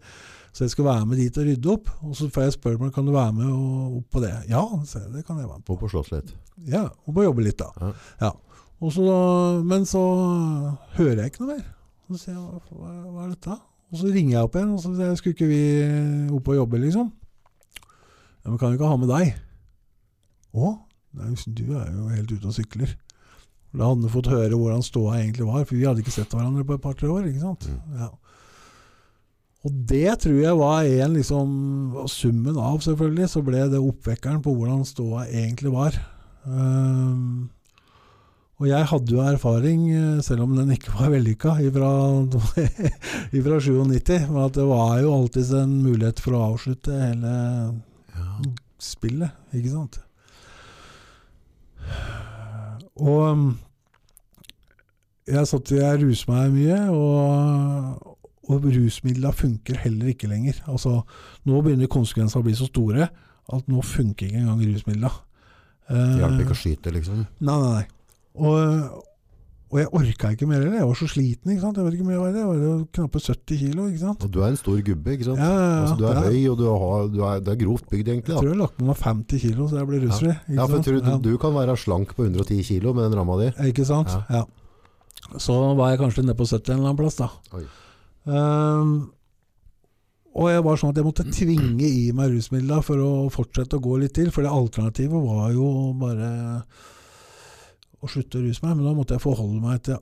Så 0.53 0.65
jeg 0.65 0.75
skal 0.75 0.89
være 0.89 1.07
med 1.07 1.21
dit 1.21 1.39
og 1.39 1.49
rydde 1.49 1.73
opp. 1.73 1.91
Og 2.03 2.17
så 2.19 2.29
får 2.33 2.47
jeg 2.47 2.57
spørsmål 2.59 2.93
kan 2.95 3.07
du 3.07 3.15
være 3.15 3.37
med 3.37 3.49
og, 3.53 3.97
opp 4.01 4.11
på 4.17 4.23
det. 4.25 4.35
Ja, 4.51 4.65
så 4.89 5.03
det 5.13 5.25
kan 5.27 5.39
jeg 5.39 5.49
være 5.49 5.61
med 5.61 5.67
på. 5.69 5.77
Opp 5.77 5.87
Og 5.87 5.93
slåss 5.95 6.13
litt? 6.15 6.35
Ja, 6.67 6.89
og 7.07 7.15
på 7.15 7.27
jobbe 7.27 7.45
litt, 7.47 7.61
da. 7.61 7.71
Ja. 7.81 7.93
Ja. 8.27 8.33
Og 8.79 8.93
så, 8.95 9.05
men 9.67 9.87
så 9.91 10.03
hører 10.99 11.25
jeg 11.25 11.33
ikke 11.33 11.45
noe 11.45 11.57
mer. 11.57 11.65
Så 12.09 12.21
sier 12.23 12.37
jeg 12.37 12.43
hva, 12.43 12.61
hva, 12.73 12.93
hva 13.13 13.25
er 13.27 13.33
dette? 13.35 13.59
Og 13.89 14.01
så 14.01 14.11
ringer 14.13 14.35
jeg 14.37 14.47
opp 14.47 14.57
igjen 14.59 14.75
og 14.75 14.81
så 14.83 14.93
sier 14.93 15.11
jeg 15.11 15.21
skulle 15.21 15.37
ikke 15.37 15.49
vi 15.49 15.63
opp 16.37 16.51
og 16.53 16.59
jobbe, 16.61 16.81
liksom? 16.83 17.11
Ja, 18.45 18.51
men 18.51 18.61
kan 18.61 18.71
vi 18.71 18.79
ikke 18.79 18.91
ha 18.91 18.99
med 19.01 19.11
deg? 19.13 19.35
Å? 20.57 20.73
Nei, 21.19 21.35
du 21.57 21.65
er 21.77 21.91
jo 21.93 22.09
helt 22.13 22.33
ute 22.33 22.51
og 22.51 22.55
sykler. 22.57 22.95
Da 23.75 23.89
hadde 23.91 24.07
han 24.07 24.13
fått 24.13 24.31
høre 24.33 24.57
hvordan 24.57 24.85
ståa 24.85 25.19
egentlig 25.19 25.49
var, 25.49 25.65
for 25.69 25.77
vi 25.77 25.85
hadde 25.89 26.05
ikke 26.05 26.15
sett 26.15 26.33
hverandre 26.33 26.65
på 26.69 26.79
et 26.79 26.85
par-tre 26.85 27.11
år. 27.13 27.27
ikke 27.29 27.43
sant? 27.43 27.67
Mm. 27.69 27.99
Ja. 28.01 28.09
Og 29.67 29.75
det 29.91 30.21
tror 30.23 30.37
jeg 30.39 30.55
var 30.61 30.87
en 30.87 31.15
liksom 31.19 31.49
og 31.99 32.09
Summen 32.13 32.57
av, 32.57 32.79
selvfølgelig, 32.85 33.27
så 33.33 33.43
ble 33.43 33.65
det 33.73 33.81
oppvekkeren 33.83 34.43
på 34.45 34.55
hvordan 34.55 34.85
ståa 34.87 35.27
egentlig 35.27 35.73
var. 35.75 35.97
Um, 36.47 37.49
og 38.59 38.67
jeg 38.67 38.87
hadde 38.91 39.15
jo 39.15 39.21
erfaring, 39.23 39.83
eh, 39.95 40.23
selv 40.27 40.43
om 40.47 40.55
den 40.57 40.71
ikke 40.75 40.95
var 40.97 41.13
vellykka, 41.13 41.57
ifra 41.63 41.91
97, 43.35 44.31
med 44.31 44.41
at 44.43 44.57
det 44.59 44.67
var 44.67 44.97
jo 45.03 45.13
alltid 45.15 45.53
en 45.61 45.77
mulighet 45.85 46.23
for 46.23 46.35
å 46.35 46.45
avslutte 46.53 46.95
hele 46.95 47.35
Ja. 48.19 48.33
spillet, 48.83 49.31
ikke 49.55 49.71
sant? 49.75 50.01
Og 52.99 53.21
um, 53.31 53.45
jeg 55.29 55.47
satt 55.47 55.71
jeg 55.71 56.01
ruset 56.03 56.31
meg 56.33 56.51
mye, 56.57 56.81
og, 56.91 58.17
og 58.49 58.65
rusmidler 58.65 59.33
funker 59.37 59.77
heller 59.85 60.07
ikke 60.15 60.29
lenger. 60.31 60.63
Altså, 60.67 61.03
nå 61.47 61.63
begynner 61.63 61.87
konsekvensene 61.93 62.41
å 62.41 62.47
bli 62.47 62.55
så 62.57 62.69
store 62.71 63.09
at 63.53 63.69
nå 63.69 63.83
funker 63.85 64.27
ikke 64.29 64.41
engang 64.45 64.63
rusmidler. 64.65 65.21
Det 65.89 66.19
hjalp 66.21 66.35
Eh, 66.39 66.41
ikke 66.45 66.57
å 66.57 66.63
skyte, 66.63 66.93
liksom. 66.93 67.27
Nei, 67.41 67.59
nei, 67.61 67.71
nei. 67.79 67.87
Og, 68.39 69.05
og 69.73 69.79
jeg 69.81 69.89
orka 69.93 70.31
ikke 70.33 70.47
mer 70.49 70.61
heller. 70.63 70.77
Jeg 70.79 70.89
var 70.89 70.99
så 71.01 71.09
sliten. 71.09 71.53
ikke 71.53 71.63
sant? 71.65 71.77
Jeg 71.81 71.85
vet 71.87 71.97
ikke 71.97 72.05
hvor 72.05 72.13
mye 72.13 72.19
jeg 72.19 72.45
var. 72.47 72.59
Jeg 72.59 72.69
var 72.73 72.83
knappe 72.99 73.21
70 73.25 73.59
kilo. 73.63 73.87
ikke 73.89 74.03
sant? 74.03 74.25
Og 74.25 74.31
du 74.33 74.39
er 74.43 74.49
en 74.53 74.57
stor 74.61 74.79
gubbe, 74.85 75.15
ikke 75.17 75.25
sant? 75.31 75.41
Ja, 75.41 75.49
ja, 75.49 75.65
ja. 75.65 75.81
Altså, 75.83 75.97
du 75.97 76.05
er 76.09 76.15
Ja. 76.15 76.23
høy, 76.29 76.41
og 76.53 76.59
du 76.61 76.65
har, 76.69 77.09
du 77.09 77.19
er, 77.25 77.41
det 77.41 77.53
er 77.55 77.61
grovt 77.65 77.89
bygd, 77.89 78.09
egentlig. 78.13 78.35
Jeg 78.35 78.41
tror 78.41 78.49
jeg 78.49 78.57
har 78.57 78.63
lagt 78.65 78.77
på 78.79 78.85
meg 78.89 78.97
50 78.97 79.41
kilo 79.47 79.69
så 79.69 79.77
jeg 79.81 79.89
blir 79.93 80.05
rusfri. 80.09 80.33
ikke 80.37 80.55
Ja, 80.61 80.67
for 80.67 80.79
tror 80.89 81.01
du, 81.01 81.11
Ja. 81.11 81.17
du 81.19 81.39
kan 81.39 81.53
være 81.57 81.77
slank 81.77 82.15
på 82.17 82.25
110 82.29 82.63
kilo 82.69 82.93
med 82.97 83.11
den 83.11 83.19
ramma 83.21 83.37
di. 83.41 83.49
Ikke 83.73 83.85
sant? 83.85 84.09
Ja. 84.31 84.45
Så 85.37 85.57
var 85.77 85.91
jeg 85.91 85.99
kanskje 86.01 86.23
nede 86.25 86.37
på 86.37 86.45
70 86.47 86.69
en 86.73 86.79
eller 86.79 86.89
annen 86.93 86.97
plass, 87.01 87.17
da. 87.17 87.29
Oi. 87.53 87.65
Ehm, 88.29 88.93
og 90.39 90.51
jeg 90.53 90.63
var 90.67 90.79
sånn 90.79 90.93
at 90.93 91.01
jeg 91.01 91.07
måtte 91.09 91.27
tvinge 91.33 91.89
i 91.89 92.11
meg 92.15 92.31
rusmidler 92.35 92.85
for 92.87 93.01
å 93.03 93.11
fortsette 93.33 93.79
å 93.79 93.83
gå 93.83 93.97
litt 94.03 94.15
til, 94.19 94.31
for 94.35 94.45
det 94.47 94.53
alternativet 94.55 95.25
var 95.25 95.51
jo 95.55 95.71
bare 95.99 96.29
å 97.99 98.07
slutte 98.07 98.39
å 98.39 98.45
ruse 98.45 98.63
meg, 98.63 98.77
men 98.79 98.87
da 98.87 98.93
måtte 98.95 99.17
jeg 99.17 99.25
forholde 99.25 99.59
meg 99.59 99.81
til 99.89 99.97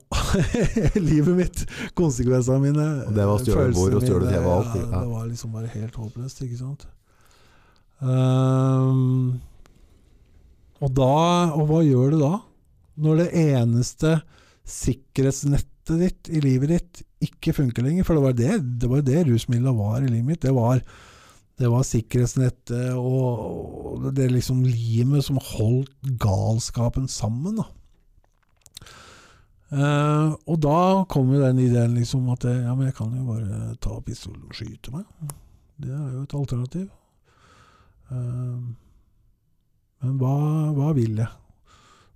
livet 1.09 1.33
mitt, 1.39 1.63
konsekvensene 1.97 2.61
mine. 2.61 2.85
Og 3.07 3.15
det 3.15 3.25
var 3.25 3.47
bord 3.73 3.97
og 3.97 4.05
stjålet 4.05 4.35
TV 4.35 4.43
og 4.43 4.53
alt, 4.59 4.75
Ja, 4.75 4.83
ja. 4.83 4.99
det 4.99 5.09
var 5.15 5.25
liksom 5.31 5.55
bare 5.57 5.71
helt 5.73 5.97
håpløst, 5.97 6.43
ikke 6.45 6.59
sant. 6.61 6.85
Um, 7.97 9.39
og 10.77 10.91
da 10.93 11.47
Og 11.57 11.63
hva 11.65 11.79
gjør 11.81 12.11
du 12.13 12.19
da? 12.21 12.35
Når 13.01 13.23
det 13.23 13.25
eneste 13.41 14.11
sikkerhetsnettet 14.69 15.73
ditt 15.95 16.29
i 16.29 16.41
livet 16.43 16.73
ditt 16.73 17.03
ikke 17.23 17.55
funker 17.55 17.85
lenger. 17.85 18.05
For 18.07 18.17
det 18.17 18.25
var 18.25 18.35
det, 18.37 18.55
det, 18.81 18.89
var 18.91 19.05
det 19.05 19.23
rusmidla 19.27 19.73
var 19.77 20.01
i 20.01 20.09
livet 20.09 20.27
mitt. 20.27 20.41
Det 20.43 20.53
var, 20.55 20.81
det 21.57 21.71
var 21.71 21.87
sikkerhetsnettet 21.87 22.97
og, 22.99 24.09
det 24.17 24.29
liksom 24.33 24.65
limet 24.67 25.25
som 25.25 25.39
holdt 25.53 25.93
galskapen 26.21 27.07
sammen. 27.11 27.61
da. 27.61 27.67
Eh, 29.67 30.35
og 30.47 30.59
da 30.63 30.79
kom 31.11 31.33
jo 31.33 31.41
den 31.43 31.59
ideen 31.59 31.97
liksom 31.97 32.29
at 32.31 32.45
ja, 32.47 32.71
men 32.71 32.87
jeg 32.87 32.95
kan 32.99 33.11
jo 33.11 33.25
bare 33.27 33.73
ta 33.83 33.97
pistolen 34.03 34.45
og 34.47 34.55
skyte 34.55 34.93
meg. 34.95 35.07
Det 35.77 35.91
er 35.93 36.13
jo 36.13 36.23
et 36.23 36.37
alternativ. 36.37 36.87
Eh, 38.11 38.61
men 40.03 40.17
hva, 40.21 40.37
hva 40.77 40.93
vil 40.95 41.19
jeg? 41.23 41.31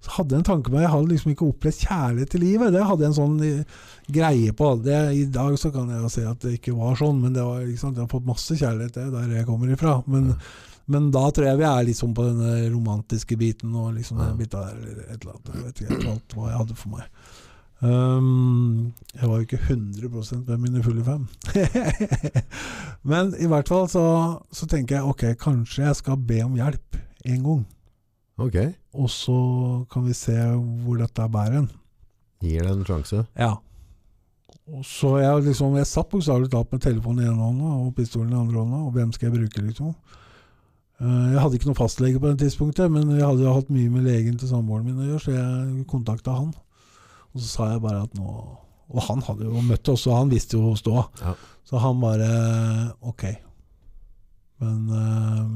Så 0.02 0.16
hadde 0.16 0.34
jeg 0.34 0.42
en 0.42 0.48
tanke 0.48 0.72
på 0.74 0.80
Jeg 0.82 0.90
hadde 0.90 1.12
liksom 1.12 1.34
ikke 1.36 1.48
opplevd 1.52 1.84
kjærlighet 1.86 2.32
til 2.34 2.42
livet. 2.42 2.74
Det 2.74 2.86
hadde 2.88 3.06
jeg 3.06 3.12
en 3.12 3.20
sånn 3.20 3.38
eh, 3.46 3.78
greie 4.18 4.56
på. 4.58 4.72
Det, 4.82 4.98
I 5.14 5.28
dag 5.34 5.58
så 5.62 5.70
kan 5.74 5.92
jeg 5.94 6.02
jo 6.02 6.12
si 6.12 6.26
at 6.26 6.42
det 6.46 6.56
ikke 6.58 6.74
var 6.78 6.98
sånn, 7.00 7.22
men 7.22 7.36
det 7.38 7.46
var, 7.46 7.62
liksom, 7.68 7.94
jeg 7.96 8.06
har 8.06 8.12
fått 8.12 8.30
masse 8.30 8.58
kjærlighet, 8.58 8.98
det 8.98 9.06
er 9.06 9.14
der 9.14 9.36
jeg 9.38 9.50
kommer 9.50 9.74
ifra. 9.74 10.00
Men, 10.10 10.34
men 10.92 11.12
da 11.14 11.28
tror 11.30 11.52
jeg 11.52 11.62
vi 11.62 11.68
er 11.70 11.86
liksom 11.92 12.16
på 12.18 12.26
denne 12.32 12.56
romantiske 12.74 13.38
biten 13.40 13.78
og 13.78 13.94
liksom 14.00 14.24
den 14.24 14.42
biten 14.42 14.66
der, 14.66 14.82
eller 14.82 15.06
et 15.06 15.22
eller 15.22 15.38
annet. 15.38 15.54
Jeg 15.54 15.68
vet 15.68 15.84
ikke 15.84 15.94
helt 15.94 16.12
alt 16.16 16.36
hva 16.38 16.50
jeg 16.50 16.62
hadde 16.64 16.80
for 16.82 16.98
meg. 16.98 17.08
Um, 17.82 18.94
jeg 19.18 19.26
var 19.26 19.40
jo 19.40 19.46
ikke 19.48 19.58
100 19.58 20.42
ved 20.46 20.58
mine 20.62 20.84
fulle 20.86 21.06
fem. 21.06 21.28
Men 23.10 23.34
i 23.42 23.50
hvert 23.50 23.70
fall 23.70 23.88
så, 23.90 24.04
så 24.54 24.68
tenker 24.70 25.00
jeg 25.00 25.14
ok, 25.14 25.24
kanskje 25.42 25.88
jeg 25.88 25.98
skal 25.98 26.20
be 26.30 26.44
om 26.46 26.58
hjelp 26.60 27.00
en 27.26 27.46
gang. 27.46 27.64
Ok. 28.42 28.58
Og 28.98 29.10
så 29.14 29.36
kan 29.92 30.06
vi 30.08 30.14
se 30.18 30.36
hvor 30.84 30.98
dette 31.02 31.28
bærer 31.32 31.60
hen. 31.62 31.70
Gir 32.42 32.66
det 32.66 32.72
en 32.74 32.86
sjanse. 32.88 33.26
Ja. 33.38 33.54
Og 34.72 34.86
så 34.88 35.18
jeg 35.20 35.44
liksom 35.50 35.76
Jeg 35.78 35.88
satt 35.90 36.10
bokstavelig 36.12 36.50
talt 36.54 36.72
med 36.72 36.82
telefonen 36.84 37.24
i 37.24 37.28
ene 37.30 37.42
hånda 37.44 37.72
og 37.86 37.94
pistolen 37.98 38.32
i 38.34 38.40
andre 38.40 38.62
hånda, 38.64 38.80
og 38.88 38.94
hvem 38.96 39.12
skal 39.16 39.30
jeg 39.30 39.38
bruke, 39.40 39.64
liksom? 39.68 39.94
Eh, 41.02 41.32
Jeg 41.34 41.42
hadde 41.42 41.58
ikke 41.60 41.70
noen 41.70 41.80
fastlege 41.82 42.20
på 42.22 42.32
det 42.32 42.40
tidspunktet, 42.46 42.92
men 42.94 43.10
jeg 43.18 43.26
hadde 43.26 43.44
jo 43.46 43.54
hatt 43.58 43.70
mye 43.74 43.90
med 43.94 44.06
legen 44.08 44.38
til 44.40 44.48
samboeren 44.52 44.86
min 44.86 45.02
å 45.02 45.08
gjøre, 45.10 45.24
så 45.26 45.36
jeg 45.36 45.86
kontakta 45.92 46.36
han. 46.38 46.52
Og 47.34 47.42
så 47.42 47.48
sa 47.48 47.70
jeg 47.74 47.82
bare 47.84 48.04
at 48.04 48.14
nå 48.20 48.28
Og 48.92 49.00
han 49.08 49.22
hadde 49.24 49.46
jo 49.48 49.62
møtt 49.64 49.88
oss, 49.88 50.04
og 50.08 50.18
han 50.18 50.30
visste 50.34 50.58
jo 50.60 50.74
ståa. 50.76 51.06
Ja. 51.22 51.34
Så 51.64 51.80
han 51.80 52.02
bare 52.02 52.92
Ok. 53.08 53.24
Men 54.60 54.90
øh, 54.92 55.52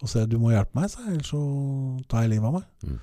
Og 0.00 0.08
så 0.08 0.24
du 0.28 0.38
må 0.40 0.54
hjelpe 0.54 0.78
meg, 0.78 0.88
sa 0.90 1.04
jeg, 1.04 1.18
ellers 1.18 1.30
så 1.32 1.40
tar 2.08 2.24
jeg 2.24 2.34
livet 2.34 2.48
av 2.48 2.56
meg. 2.56 2.66
Mm. 2.86 2.98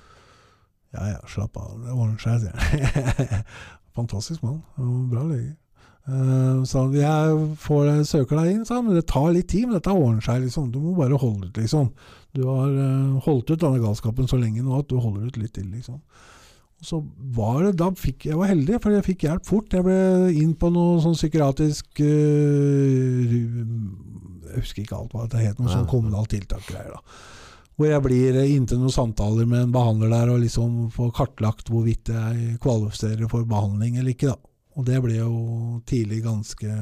Ja 0.96 1.06
ja, 1.12 1.18
slapp 1.28 1.56
av, 1.60 1.74
det 1.84 1.94
ordner 1.94 2.20
seg, 2.22 2.42
sier 2.42 2.54
han. 2.58 3.42
Fantastisk 3.98 4.44
mann. 4.46 4.62
Bra 5.10 5.24
lege. 5.26 5.54
Uh, 6.08 6.64
sa 6.64 6.86
han, 6.86 6.94
jeg 6.96 7.40
får, 7.60 7.90
søker 8.08 8.38
deg 8.40 8.54
inn, 8.54 8.64
sa 8.64 8.78
han, 8.78 8.86
men 8.86 8.96
det 8.96 9.04
tar 9.10 9.28
litt 9.34 9.50
tid, 9.52 9.66
men 9.68 9.76
dette 9.76 9.92
ordner 9.92 10.24
seg. 10.24 10.40
liksom. 10.46 10.70
Du 10.72 10.80
må 10.80 10.94
bare 10.96 11.18
holde 11.20 11.50
ut, 11.50 11.60
liksom. 11.60 11.90
Du 12.36 12.46
har 12.48 12.72
uh, 12.72 13.18
holdt 13.26 13.52
ut 13.52 13.60
denne 13.60 13.82
galskapen 13.82 14.30
så 14.30 14.40
lenge 14.40 14.64
nå 14.64 14.78
at 14.78 14.88
du 14.88 14.96
holder 14.96 15.28
ut 15.28 15.38
litt 15.40 15.52
til, 15.58 15.68
liksom. 15.74 16.00
Og 16.78 16.86
så 16.86 17.00
var 17.34 17.64
det, 17.64 17.72
da 17.80 17.90
fikk 17.98 18.28
Jeg 18.30 18.38
var 18.38 18.52
heldig, 18.52 18.76
for 18.80 18.94
jeg 18.94 19.04
fikk 19.04 19.24
hjelp 19.26 19.46
fort. 19.48 19.74
Jeg 19.74 19.82
ble 19.84 20.30
inn 20.30 20.54
på 20.56 20.70
noe 20.72 21.00
sånn 21.04 21.18
psykiatrisk 21.18 22.00
uh, 22.00 23.36
Jeg 24.52 24.62
husker 24.64 24.82
ikke 24.84 24.96
alt 24.98 25.12
hva 25.16 25.26
det 25.30 25.42
het, 25.44 25.58
noe 25.58 25.72
sånn 25.72 25.86
kommunalt 25.90 26.30
tiltak-greier. 26.34 26.94
da 26.96 27.00
hvor 27.78 27.86
jeg 27.86 28.02
blir 28.02 28.34
eh, 28.40 28.48
inntil 28.56 28.80
noen 28.82 28.90
samtaler 28.90 29.46
med 29.46 29.60
en 29.68 29.70
behandler 29.72 30.10
der 30.10 30.30
og 30.32 30.40
liksom 30.42 30.88
får 30.90 31.12
kartlagt 31.14 31.68
hvorvidt 31.70 32.10
jeg 32.10 32.56
kvalifiserer 32.64 33.28
for 33.30 33.44
behandling 33.46 34.00
eller 34.00 34.10
ikke. 34.16 34.32
da. 34.32 34.34
Og 34.74 34.84
det 34.88 34.98
ble 35.04 35.14
jo 35.20 35.78
tidlig 35.86 36.18
ganske 36.24 36.72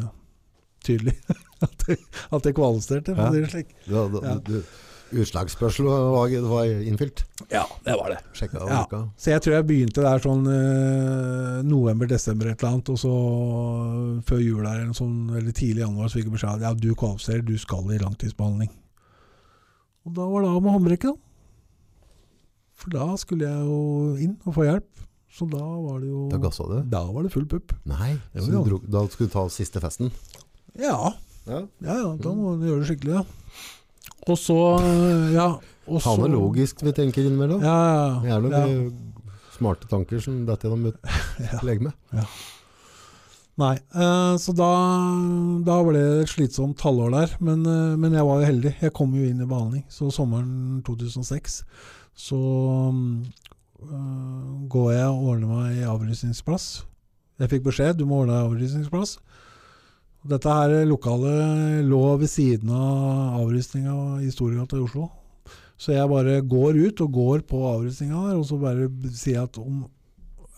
tydelig 0.87 1.13
at 1.67 1.85
jeg, 1.89 1.99
at 2.33 2.49
jeg 2.49 2.57
kvalifiserte, 2.57 3.13
Ja. 3.19 3.29
det 3.35 3.45
slik. 3.53 3.75
Ja, 3.93 4.07
da, 4.09 4.23
Ja. 4.25 4.35
du, 4.41 4.63
utslagsspørsmålet 5.13 6.07
var, 6.15 6.33
var 6.51 6.71
innfylt. 6.87 7.23
Ja, 7.53 7.65
det 7.85 7.95
var 8.01 8.11
det. 8.11 8.19
Ja. 8.43 8.83
Så 9.17 9.31
jeg 9.31 9.43
tror 9.45 9.55
jeg 9.57 9.67
begynte 9.69 10.03
der 10.05 10.23
sånn 10.23 10.49
eh, 10.51 11.61
november-desember 11.67 12.51
et 12.51 12.63
eller 12.63 12.75
annet, 12.75 12.91
og 12.95 12.99
så 13.01 13.13
før 14.27 14.43
jul 14.43 14.65
der, 14.65 14.83
eller, 14.83 14.97
sånn, 14.97 15.31
eller 15.37 15.55
tidlig 15.55 15.83
i 15.83 15.87
januar, 15.87 16.11
så 16.11 16.19
fikk 16.19 16.31
jeg 16.31 16.37
beskjed 16.39 16.51
om 16.51 16.59
at 16.59 16.67
ja, 16.67 16.75
du 16.75 16.91
kvalifiserer, 16.99 17.47
du 17.47 17.55
skal 17.61 17.95
i 17.95 18.01
langtidsbehandling. 18.03 18.73
Og 20.07 20.15
da 20.19 20.27
var 20.31 20.45
det 20.45 20.51
av 20.55 20.61
med 20.63 20.77
håndbrekket, 20.77 21.15
da. 21.15 21.23
For 22.77 22.93
da 22.93 23.07
skulle 23.19 23.49
jeg 23.49 23.63
jo 23.65 23.81
inn 24.21 24.35
og 24.45 24.55
få 24.59 24.67
hjelp. 24.67 24.91
Så 25.37 25.47
da 25.51 25.61
var 25.61 26.01
det 26.01 26.09
jo 26.09 26.27
Da 26.33 26.39
gassa 26.41 26.65
du? 26.69 26.77
Da 26.89 27.03
var 27.13 27.25
det 27.27 27.33
full 27.35 27.47
pupp. 27.51 27.75
Nei, 27.89 28.15
så 28.37 28.47
du 28.49 28.59
dro, 28.69 28.79
da 28.89 29.03
skulle 29.11 29.29
du 29.29 29.35
ta 29.35 29.45
siste 29.53 29.83
festen? 29.85 30.13
Ja. 30.81 31.13
Ja. 31.47 31.63
Ja 31.85 31.97
ja, 32.03 32.13
da 32.21 32.33
må 32.37 32.55
du 32.61 32.67
gjøre 32.69 32.85
det 32.85 32.91
skikkelig, 32.91 33.19
ja. 33.19 33.25
Og 34.27 34.39
så 34.41 34.59
Ja. 35.35 35.49
Og 35.87 36.01
så, 36.03 36.17
Ta 36.17 36.23
med 36.23 36.33
logisk 36.35 36.81
vi 36.83 36.91
tenker 36.93 37.23
innimellom. 37.23 37.61
Ja, 37.63 38.21
ja, 38.27 38.41
noen 38.43 38.51
ja. 38.51 39.31
smarte 39.55 39.87
tanker 39.87 40.19
som 40.19 40.41
dette 40.49 40.67
gjennom 40.67 40.89
et 40.91 40.97
Ja. 41.53 41.61
legeme. 41.63 41.93
Nei, 43.57 43.77
eh, 43.95 44.35
så 44.43 44.53
da, 44.53 44.67
da 45.65 45.77
ble 45.87 45.95
det 45.97 46.25
et 46.25 46.33
slitsomt 46.35 46.83
halvår 46.85 47.15
der. 47.15 47.37
Men, 47.41 47.63
eh, 47.65 47.95
men 47.97 48.13
jeg 48.19 48.27
var 48.27 48.43
jo 48.43 48.49
heldig. 48.51 48.75
Jeg 48.83 48.93
kom 48.99 49.15
jo 49.17 49.25
inn 49.31 49.41
i 49.41 49.47
behandling. 49.49 49.87
Så 49.89 50.11
sommeren 50.13 50.83
2006 50.85 51.63
så 52.17 52.41
eh, 53.87 54.67
går 54.73 54.91
jeg 54.97 55.07
og 55.07 55.31
ordner 55.31 55.49
meg 55.55 55.79
i 55.81 55.87
avrusningsplass. 55.89 56.67
Jeg 57.41 57.53
fikk 57.53 57.67
beskjed 57.71 57.99
du 58.01 58.05
må 58.09 58.25
ordne 58.25 58.37
deg 58.37 58.51
avrusningsplass. 58.51 59.17
Dette 60.27 60.53
her 60.53 60.73
lokalet 60.89 61.85
lå 61.87 62.03
ved 62.21 62.31
siden 62.31 62.73
av 62.75 63.41
avrusninga 63.43 64.23
i 64.27 64.31
Storgata 64.35 64.79
i 64.79 64.85
Oslo. 64.85 65.11
Så 65.77 65.93
jeg 65.93 66.09
bare 66.09 66.41
går 66.41 66.79
ut 66.87 67.03
og 67.05 67.13
går 67.13 67.45
på 67.51 67.61
avrusninga 67.69 68.31
der, 68.31 68.39
og 68.41 68.47
så 68.49 68.59
bare 68.61 68.89
sier 69.11 69.37
jeg 69.37 69.51
at 69.51 69.61
om 69.61 69.85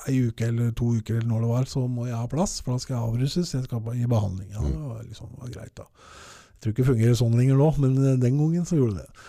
ei 0.09 0.21
uke 0.29 0.47
eller 0.47 0.71
to 0.79 0.93
uker 0.95 1.19
eller 1.19 1.29
når 1.29 1.43
det 1.43 1.51
var, 1.51 1.66
så 1.69 1.83
må 1.91 2.07
jeg 2.07 2.16
ha 2.16 2.31
plass, 2.31 2.61
for 2.62 2.77
da 2.77 2.83
skal 2.83 2.97
jeg 2.97 3.09
avruses. 3.09 3.55
Jeg 3.55 3.66
skal 3.66 3.91
i 3.99 4.09
behandling. 4.09 4.49
Ja, 4.55 4.62
det 4.62 4.79
var, 4.79 5.03
liksom, 5.03 5.35
var 5.41 5.53
greit, 5.53 5.75
da. 5.77 5.89
Jeg 5.89 6.62
tror 6.62 6.73
ikke 6.73 6.83
det 6.83 6.93
fungerer 6.93 7.19
sånn 7.19 7.37
lenger 7.39 7.59
nå, 7.59 7.69
men 7.83 7.99
eh, 8.03 8.19
den 8.23 8.39
gangen 8.39 8.66
så 8.66 8.79
gjorde 8.79 9.03
det 9.03 9.07
det. 9.07 9.27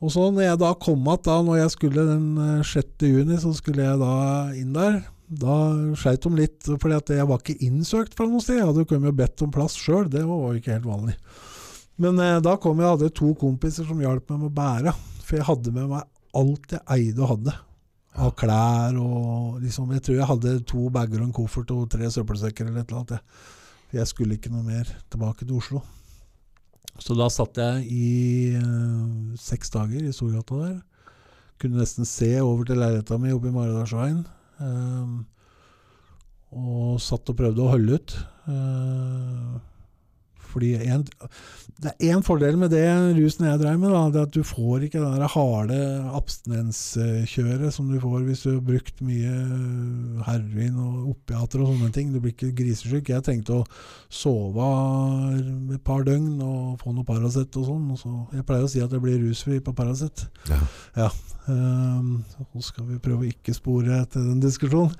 Og 0.00 0.12
så 0.14 0.30
når 0.32 0.46
jeg 0.46 0.60
da 0.62 0.70
kom 0.80 1.08
att 1.12 1.26
da, 1.28 1.40
når 1.44 1.58
jeg 1.60 1.72
skulle 1.74 2.06
den 2.08 2.28
eh, 2.40 2.62
6. 2.64 2.86
juni, 3.04 3.36
så 3.42 3.52
skulle 3.54 3.84
jeg 3.84 4.00
da 4.00 4.14
inn 4.56 4.72
der. 4.74 5.02
Da 5.30 5.56
sleit 5.94 6.24
de 6.24 6.30
litt, 6.34 6.66
for 6.66 6.90
jeg 6.90 7.26
var 7.28 7.38
ikke 7.38 7.62
innsøkt 7.62 8.16
fra 8.18 8.26
noe 8.26 8.42
sted. 8.42 8.58
Jeg 8.58 8.66
hadde 8.66 8.82
jo 8.82 8.90
kommet 8.90 9.12
og 9.12 9.18
bedt 9.20 9.44
om 9.46 9.52
plass 9.54 9.76
sjøl, 9.78 10.08
det 10.10 10.24
var 10.26 10.42
jo 10.42 10.58
ikke 10.58 10.74
helt 10.74 10.88
vanlig. 10.90 11.14
Men 12.00 12.18
eh, 12.18 12.38
da 12.42 12.56
kom 12.58 12.80
jeg 12.80 12.88
og 12.88 12.96
hadde 12.96 13.12
to 13.14 13.30
kompiser 13.38 13.86
som 13.86 14.00
hjalp 14.02 14.32
meg 14.32 14.40
med 14.40 14.50
å 14.50 14.56
bære. 14.56 14.94
For 15.22 15.38
jeg 15.38 15.46
hadde 15.46 15.74
med 15.76 15.90
meg 15.92 16.08
alt 16.40 16.74
jeg 16.74 16.82
eide 16.96 17.22
og 17.22 17.32
hadde. 17.34 17.54
Av 18.20 18.32
klær 18.34 18.96
og 18.98 19.60
liksom 19.62 19.92
Jeg 19.94 20.02
tror 20.02 20.16
jeg 20.16 20.26
hadde 20.26 20.54
to 20.66 20.88
bager 20.90 21.20
og 21.20 21.28
en 21.28 21.36
koffert 21.36 21.70
og 21.70 21.86
tre 21.92 22.08
søppelsekker 22.10 22.66
eller 22.66 22.82
et 22.82 22.90
eller 22.90 23.04
annet. 23.04 23.38
For 23.90 24.00
jeg 24.00 24.10
skulle 24.10 24.38
ikke 24.38 24.50
noe 24.50 24.66
mer 24.66 24.90
tilbake 25.12 25.46
til 25.46 25.60
Oslo. 25.60 25.84
Så 27.00 27.14
da 27.16 27.28
satt 27.32 27.60
jeg 27.60 27.86
i 27.86 28.08
eh, 28.58 29.38
seks 29.38 29.70
dager 29.76 30.02
i 30.02 30.14
Storgata 30.16 30.58
der. 30.64 30.76
Kunne 31.60 31.84
nesten 31.84 32.08
se 32.08 32.32
over 32.40 32.64
til 32.66 32.80
leiligheta 32.80 33.20
mi 33.20 33.30
oppe 33.36 33.52
i 33.52 33.54
Maridalsveien. 33.54 34.24
Um, 34.60 35.26
og 36.50 36.98
satt 37.02 37.30
og 37.30 37.38
prøvde 37.38 37.62
å 37.64 37.72
holde 37.72 38.00
ut. 38.00 38.16
Fordi 40.50 40.74
en, 40.90 41.04
Det 41.80 41.92
er 41.94 42.12
én 42.12 42.24
fordel 42.24 42.58
med 42.60 42.72
det 42.74 42.84
rusen 43.16 43.46
jeg 43.46 43.60
dreiv 43.62 43.78
med, 43.80 43.94
da, 43.94 44.02
det 44.12 44.20
er 44.20 44.26
at 44.28 44.34
du 44.34 44.42
får 44.44 44.84
ikke 44.86 45.00
det 45.00 45.12
der 45.16 45.32
harde 45.32 45.78
abstinenskjøret 46.18 47.72
som 47.72 47.88
du 47.88 47.96
får 48.02 48.26
hvis 48.26 48.44
du 48.44 48.50
har 48.50 48.60
brukt 48.66 49.00
mye 49.06 49.32
heroin 50.26 50.76
og 50.82 51.14
opiater 51.14 51.62
og 51.62 51.72
sånne 51.72 51.92
ting. 51.94 52.12
Du 52.12 52.20
blir 52.20 52.34
ikke 52.34 52.52
grisesyk. 52.58 53.12
Jeg 53.14 53.24
trengte 53.24 53.62
å 53.62 53.64
sove 54.12 54.68
et 55.72 55.84
par 55.86 56.04
døgn 56.04 56.36
og 56.44 56.80
få 56.82 56.92
noe 56.92 57.08
Paracet 57.08 57.56
og 57.60 57.68
sånn. 57.70 57.88
Så, 58.00 58.12
jeg 58.36 58.46
pleier 58.48 58.66
å 58.66 58.70
si 58.70 58.84
at 58.84 58.92
jeg 58.92 59.04
blir 59.04 59.20
rusfri 59.24 59.60
på 59.64 59.74
Paracet. 59.76 60.26
Ja. 60.98 61.08
Um, 61.50 62.20
så 62.30 62.62
skal 62.62 62.86
vi 62.90 63.00
prøve 63.02 63.24
å 63.24 63.30
ikke 63.30 63.54
spore 63.56 64.02
til 64.12 64.28
den 64.28 64.42
diskusjonen. 64.42 64.94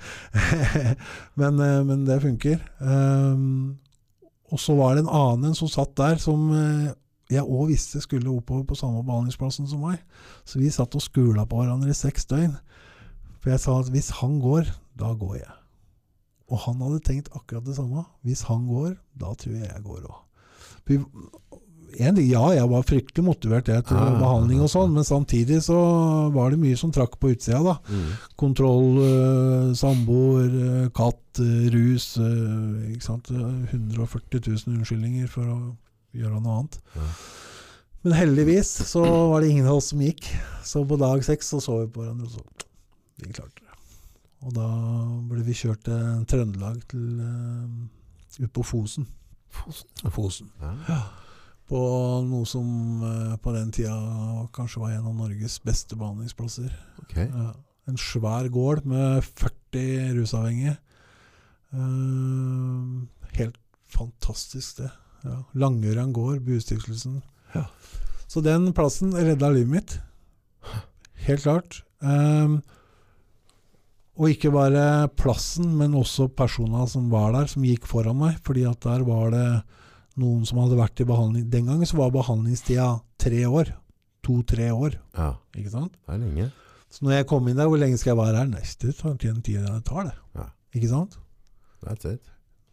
men, 1.41 1.61
eh, 1.63 1.79
men 1.87 2.05
det 2.09 2.21
funker. 2.25 2.59
Um, 2.81 3.79
og 4.51 4.61
så 4.61 4.75
var 4.79 4.97
det 4.97 5.05
en 5.05 5.15
annen 5.15 5.55
som 5.57 5.71
satt 5.71 5.93
der, 5.99 6.19
som 6.23 6.51
eh, 6.55 6.91
jeg 7.31 7.47
òg 7.47 7.71
visste 7.71 8.03
skulle 8.03 8.33
oppover 8.33 8.65
på 8.67 8.79
samme 8.79 9.05
behandlingsplassen 9.07 9.69
som 9.71 9.85
meg. 9.87 10.01
Så 10.45 10.59
vi 10.59 10.71
satt 10.75 10.97
og 10.99 11.05
skula 11.05 11.47
på 11.47 11.61
hverandre 11.61 11.93
i 11.93 11.97
seks 11.97 12.27
døgn. 12.31 12.57
For 13.41 13.55
jeg 13.55 13.63
sa 13.63 13.77
at 13.81 13.91
hvis 13.95 14.11
han 14.19 14.41
går, 14.43 14.67
da 14.99 15.13
går 15.17 15.37
jeg. 15.39 15.53
Og 16.51 16.59
han 16.67 16.83
hadde 16.83 17.05
tenkt 17.07 17.31
akkurat 17.31 17.69
det 17.69 17.77
samme. 17.79 18.03
Hvis 18.27 18.43
han 18.49 18.67
går, 18.67 18.97
da 19.15 19.31
tror 19.39 19.55
jeg 19.55 19.71
jeg 19.71 19.85
går 19.87 20.11
òg. 20.11 20.19
Ja, 21.99 22.45
jeg 22.55 22.69
var 22.71 22.87
fryktelig 22.87 23.25
motivert 23.25 23.69
jeg, 23.69 23.85
til 23.89 23.97
Ah, 23.97 24.15
behandling 24.21 24.63
og 24.63 24.71
sånn, 24.71 24.93
men 24.95 25.05
samtidig 25.05 25.63
så 25.67 25.79
var 26.35 26.51
det 26.51 26.61
mye 26.63 26.79
som 26.79 26.93
trakk 26.93 27.19
på 27.19 27.33
utsida. 27.35 27.63
da. 27.65 27.77
Mm. 27.89 28.09
Kontroll, 28.37 28.99
øh, 29.03 29.75
samboer, 29.75 30.51
øh, 30.51 30.91
katt, 30.95 31.41
øh, 31.41 31.71
rus 31.75 32.17
ikke 32.19 33.05
sant? 33.05 33.31
140 33.31 34.41
000 34.41 34.79
unnskyldninger 34.79 35.29
for 35.29 35.43
å 35.43 35.59
gjøre 36.15 36.41
noe 36.41 36.59
annet. 36.61 36.81
Ja. 36.97 37.09
Men 38.03 38.17
heldigvis 38.17 38.71
så 38.89 39.03
var 39.05 39.43
det 39.43 39.51
ingen 39.51 39.67
av 39.69 39.77
oss 39.81 39.91
som 39.93 40.01
gikk. 40.01 40.25
Så 40.65 40.87
på 40.89 40.97
dag 41.01 41.25
seks 41.25 41.53
så 41.53 41.61
så 41.61 41.83
vi 41.83 41.91
på 41.93 42.01
hverandre, 42.05 42.27
og 42.27 42.33
så 42.33 43.25
vi 43.25 43.33
klarte 43.33 43.61
det. 43.61 43.67
Og 44.41 44.55
da 44.57 44.69
ble 45.29 45.43
vi 45.45 45.57
kjørt 45.57 45.83
til 45.85 46.23
Trøndelag, 46.31 46.81
til 46.89 47.21
uh, 47.21 48.45
ut 48.45 48.53
på 48.57 48.65
Fosen. 48.65 49.05
Fosen. 49.53 50.13
Fosen. 50.15 50.53
Ja. 50.89 51.03
På 51.71 51.81
noe 52.27 52.47
som 52.51 52.67
øh, 53.07 53.35
på 53.43 53.55
den 53.55 53.71
tida 53.75 53.95
kanskje 54.55 54.83
var 54.83 54.95
en 54.97 55.07
av 55.07 55.15
Norges 55.15 55.61
beste 55.63 55.99
behandlingsplasser. 55.99 56.73
Okay. 57.05 57.29
Ja, 57.31 57.53
en 57.91 57.99
svær 58.01 58.49
gård 58.51 58.83
med 58.89 59.23
40 59.25 60.17
rusavhengige. 60.19 60.77
Eh, 61.71 63.31
helt 63.39 63.61
fantastisk 63.91 64.67
sted. 64.75 64.91
Ja. 65.23 65.43
Langøran 65.55 66.13
gård, 66.17 66.41
Buestiftelsen. 66.47 67.21
Ja. 67.55 67.67
Så 68.31 68.43
den 68.43 68.71
plassen 68.75 69.15
redda 69.15 69.51
livet 69.53 69.75
mitt. 69.75 69.97
Helt 71.27 71.43
klart. 71.45 71.83
Um, 72.01 72.61
og 74.21 74.31
ikke 74.33 74.53
bare 74.55 75.09
plassen, 75.19 75.73
men 75.79 75.97
også 75.99 76.29
personene 76.29 76.87
som 76.89 77.09
var 77.13 77.35
der, 77.35 77.49
som 77.51 77.65
gikk 77.67 77.89
foran 77.89 78.19
meg. 78.21 78.39
Fordi 78.47 78.65
at 78.69 78.81
der 78.85 79.05
var 79.07 79.35
det 79.35 79.47
noen 80.21 80.47
som 80.49 80.61
hadde 80.63 80.79
vært 80.79 81.01
i 81.03 81.07
behandling. 81.09 81.47
Den 81.53 81.69
gangen 81.71 81.89
så 81.89 81.99
var 81.99 82.13
behandlingstida 82.15 82.89
tre 83.21 83.45
år. 83.49 83.73
To-tre 84.27 84.69
år. 84.73 84.99
ja. 85.17 85.33
Ikke 85.57 85.73
sant? 85.73 85.95
Det 86.07 86.15
er 86.15 86.21
lenge. 86.21 86.51
Så 86.91 87.05
når 87.07 87.21
jeg 87.21 87.27
kom 87.31 87.47
inn 87.49 87.57
der, 87.59 87.69
hvor 87.71 87.79
lenge 87.81 87.99
skal 87.99 88.13
jeg 88.13 88.19
være 88.19 88.41
her? 88.43 88.51
Neste 88.51 88.93
tar 88.99 89.15
den 89.23 89.41
tida 89.47 89.63
det 89.77 89.85
tar, 89.87 90.11
det. 90.11 90.17
Ja. 90.37 90.47
Ikke 90.75 90.91
sant? 90.91 91.17
That's 91.87 92.07
it. 92.11 92.31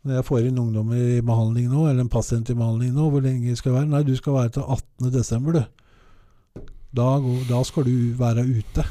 Når 0.07 0.19
jeg 0.19 0.25
får 0.27 0.47
inn 0.47 0.59
ungdommer 0.61 0.97
i 1.17 1.21
behandling 1.25 1.67
nå, 1.71 1.85
eller 1.89 2.05
en 2.05 2.11
pasient 2.11 2.49
i 2.49 2.55
behandling 2.57 2.93
nå, 2.95 3.09
hvor 3.11 3.23
lenge 3.23 3.55
skal 3.59 3.71
jeg 3.71 3.77
være? 3.79 3.89
Nei, 3.91 4.03
du 4.07 4.15
skal 4.17 4.35
være 4.37 4.53
til 4.57 4.65
18. 4.65 5.11
desember, 5.13 5.57
du. 5.57 6.63
Da, 6.97 7.07
da 7.49 7.61
skal 7.67 7.85
du 7.87 7.95
være 8.17 8.45
ute. 8.47 8.85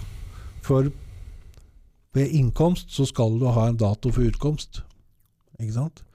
For 0.67 0.91
ved 2.17 2.33
innkomst 2.39 2.93
så 2.95 3.07
skal 3.09 3.39
du 3.41 3.47
ha 3.53 3.69
en 3.69 3.79
dato 3.81 4.13
for 4.15 4.25
utkomst. 4.29 4.83
Ikke 5.59 5.75
sant? 5.75 6.06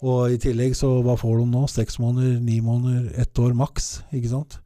Og 0.00 0.32
i 0.32 0.40
tillegg 0.40 0.74
så 0.78 0.88
hva 1.04 1.16
får 1.20 1.40
de 1.42 1.46
nå? 1.52 1.66
Seks 1.68 1.98
måneder, 2.00 2.38
ni 2.40 2.60
måneder, 2.64 3.10
ett 3.20 3.38
år 3.40 3.52
maks. 3.56 4.00
Ikke 4.16 4.32
sant? 4.32 4.60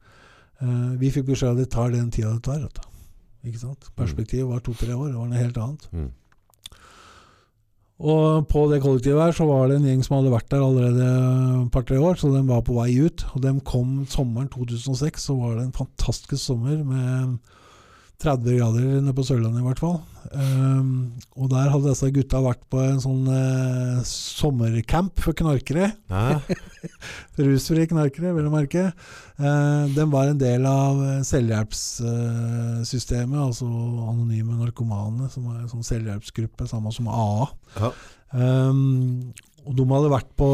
Uh, 0.61 0.95
vi 0.99 1.11
fikk 1.11 1.27
beskjed 1.27 1.51
om 1.51 1.57
at 1.57 1.63
det 1.65 1.71
tar 1.73 1.91
den 1.91 2.11
tida 2.13 2.31
det 2.37 2.45
tar. 2.47 2.91
Ikke 3.45 3.61
sant? 3.61 3.89
Perspektivet 3.97 4.47
var 4.49 4.63
to-tre 4.63 4.95
år. 4.95 5.09
Det 5.11 5.19
var 5.19 5.27
noe 5.31 5.41
helt 5.41 5.59
annet. 5.61 5.89
Mm. 5.91 6.13
Og 7.95 8.47
på 8.51 8.65
det 8.71 8.81
kollektivet 8.83 9.21
her 9.21 9.35
så 9.35 9.45
var 9.47 9.69
det 9.69 9.77
en 9.79 9.85
gjeng 9.87 10.01
som 10.03 10.17
hadde 10.17 10.33
vært 10.33 10.49
der 10.51 10.63
allerede 10.65 11.05
et 11.61 11.69
par-tre 11.71 11.99
år, 12.01 12.17
så 12.19 12.31
de 12.33 12.41
var 12.47 12.63
på 12.67 12.75
vei 12.75 12.89
ut. 12.99 13.23
Og 13.35 13.43
de 13.43 13.53
kom 13.67 14.01
sommeren 14.11 14.49
2006, 14.51 15.29
så 15.29 15.35
var 15.39 15.55
det 15.55 15.67
en 15.67 15.77
fantastisk 15.77 16.41
sommer 16.41 16.81
med 16.83 17.37
30 18.21 18.57
grader 18.59 18.83
nede 19.01 19.13
på 19.15 19.25
Sørlandet 19.27 19.61
i 19.61 19.65
hvert 19.65 19.81
fall. 19.81 19.97
Um, 20.35 21.13
og 21.37 21.49
der 21.51 21.69
hadde 21.69 21.91
disse 21.91 22.09
gutta 22.15 22.41
vært 22.43 22.63
på 22.71 22.79
en 22.81 23.01
sånn 23.03 23.27
uh, 23.29 23.99
sommercamp 24.07 25.21
for 25.21 25.37
knarkere. 25.37 25.91
Rusfrie 27.39 27.89
knarkere, 27.91 28.33
vel 28.35 28.49
å 28.49 28.53
merke. 28.53 28.87
Uh, 29.37 29.85
den 29.95 30.11
var 30.13 30.31
en 30.31 30.41
del 30.41 30.65
av 30.69 31.01
selvhjelpssystemet, 31.27 32.85
selvhjelpssystemet, 32.85 33.39
altså 33.41 33.65
anonyme 34.09 34.57
narkomane, 34.59 35.29
som 35.33 35.49
er 35.51 35.63
en 35.63 35.71
sånn 35.71 35.85
selvhjelpsgruppe, 35.87 36.67
samme 36.69 36.93
som 36.95 37.09
AA. 37.11 37.49
Ja. 37.79 37.91
Um, 38.35 39.33
og 39.65 39.73
de 39.73 39.85
hadde 39.89 40.09
vært 40.13 40.31
på 40.37 40.47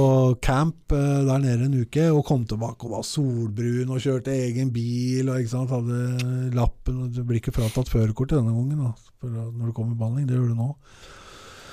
camp 0.43 0.93
eh, 0.95 1.23
der 1.27 1.41
nede 1.43 1.67
en 1.67 1.79
uke 1.83 2.05
og 2.13 2.23
kom 2.27 2.45
tilbake 2.47 2.87
og 2.87 2.93
var 2.95 3.07
solbrun 3.07 3.91
og 3.91 4.03
kjørte 4.03 4.33
egen 4.33 4.71
bil 4.71 5.31
og 5.31 5.49
sant, 5.51 5.73
hadde 5.73 6.51
lappen 6.55 7.09
Du 7.11 7.23
blir 7.27 7.41
ikke 7.41 7.53
fratatt 7.55 7.91
førerkortet 7.91 8.39
denne 8.39 8.55
gangen 8.55 8.85
da, 8.85 8.91
når 9.27 9.71
du 9.71 9.73
kommer 9.75 9.95
i 9.95 9.99
behandling. 9.99 10.29
Det 10.29 10.37
gjør 10.37 10.53
du 10.53 10.61
nå. 10.61 10.69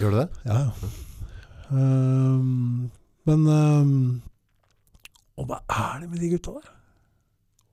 Gjør 0.00 0.14
du 0.14 0.18
det? 0.20 0.26
Ja, 0.48 0.58
ja. 0.64 0.90
Um, 1.68 2.88
men 3.28 3.42
um, 3.44 3.94
Og 5.36 5.50
hva 5.50 5.58
er 5.68 6.02
det 6.02 6.06
med 6.08 6.22
de 6.24 6.32
gutta 6.32 6.56
der? 6.56 6.74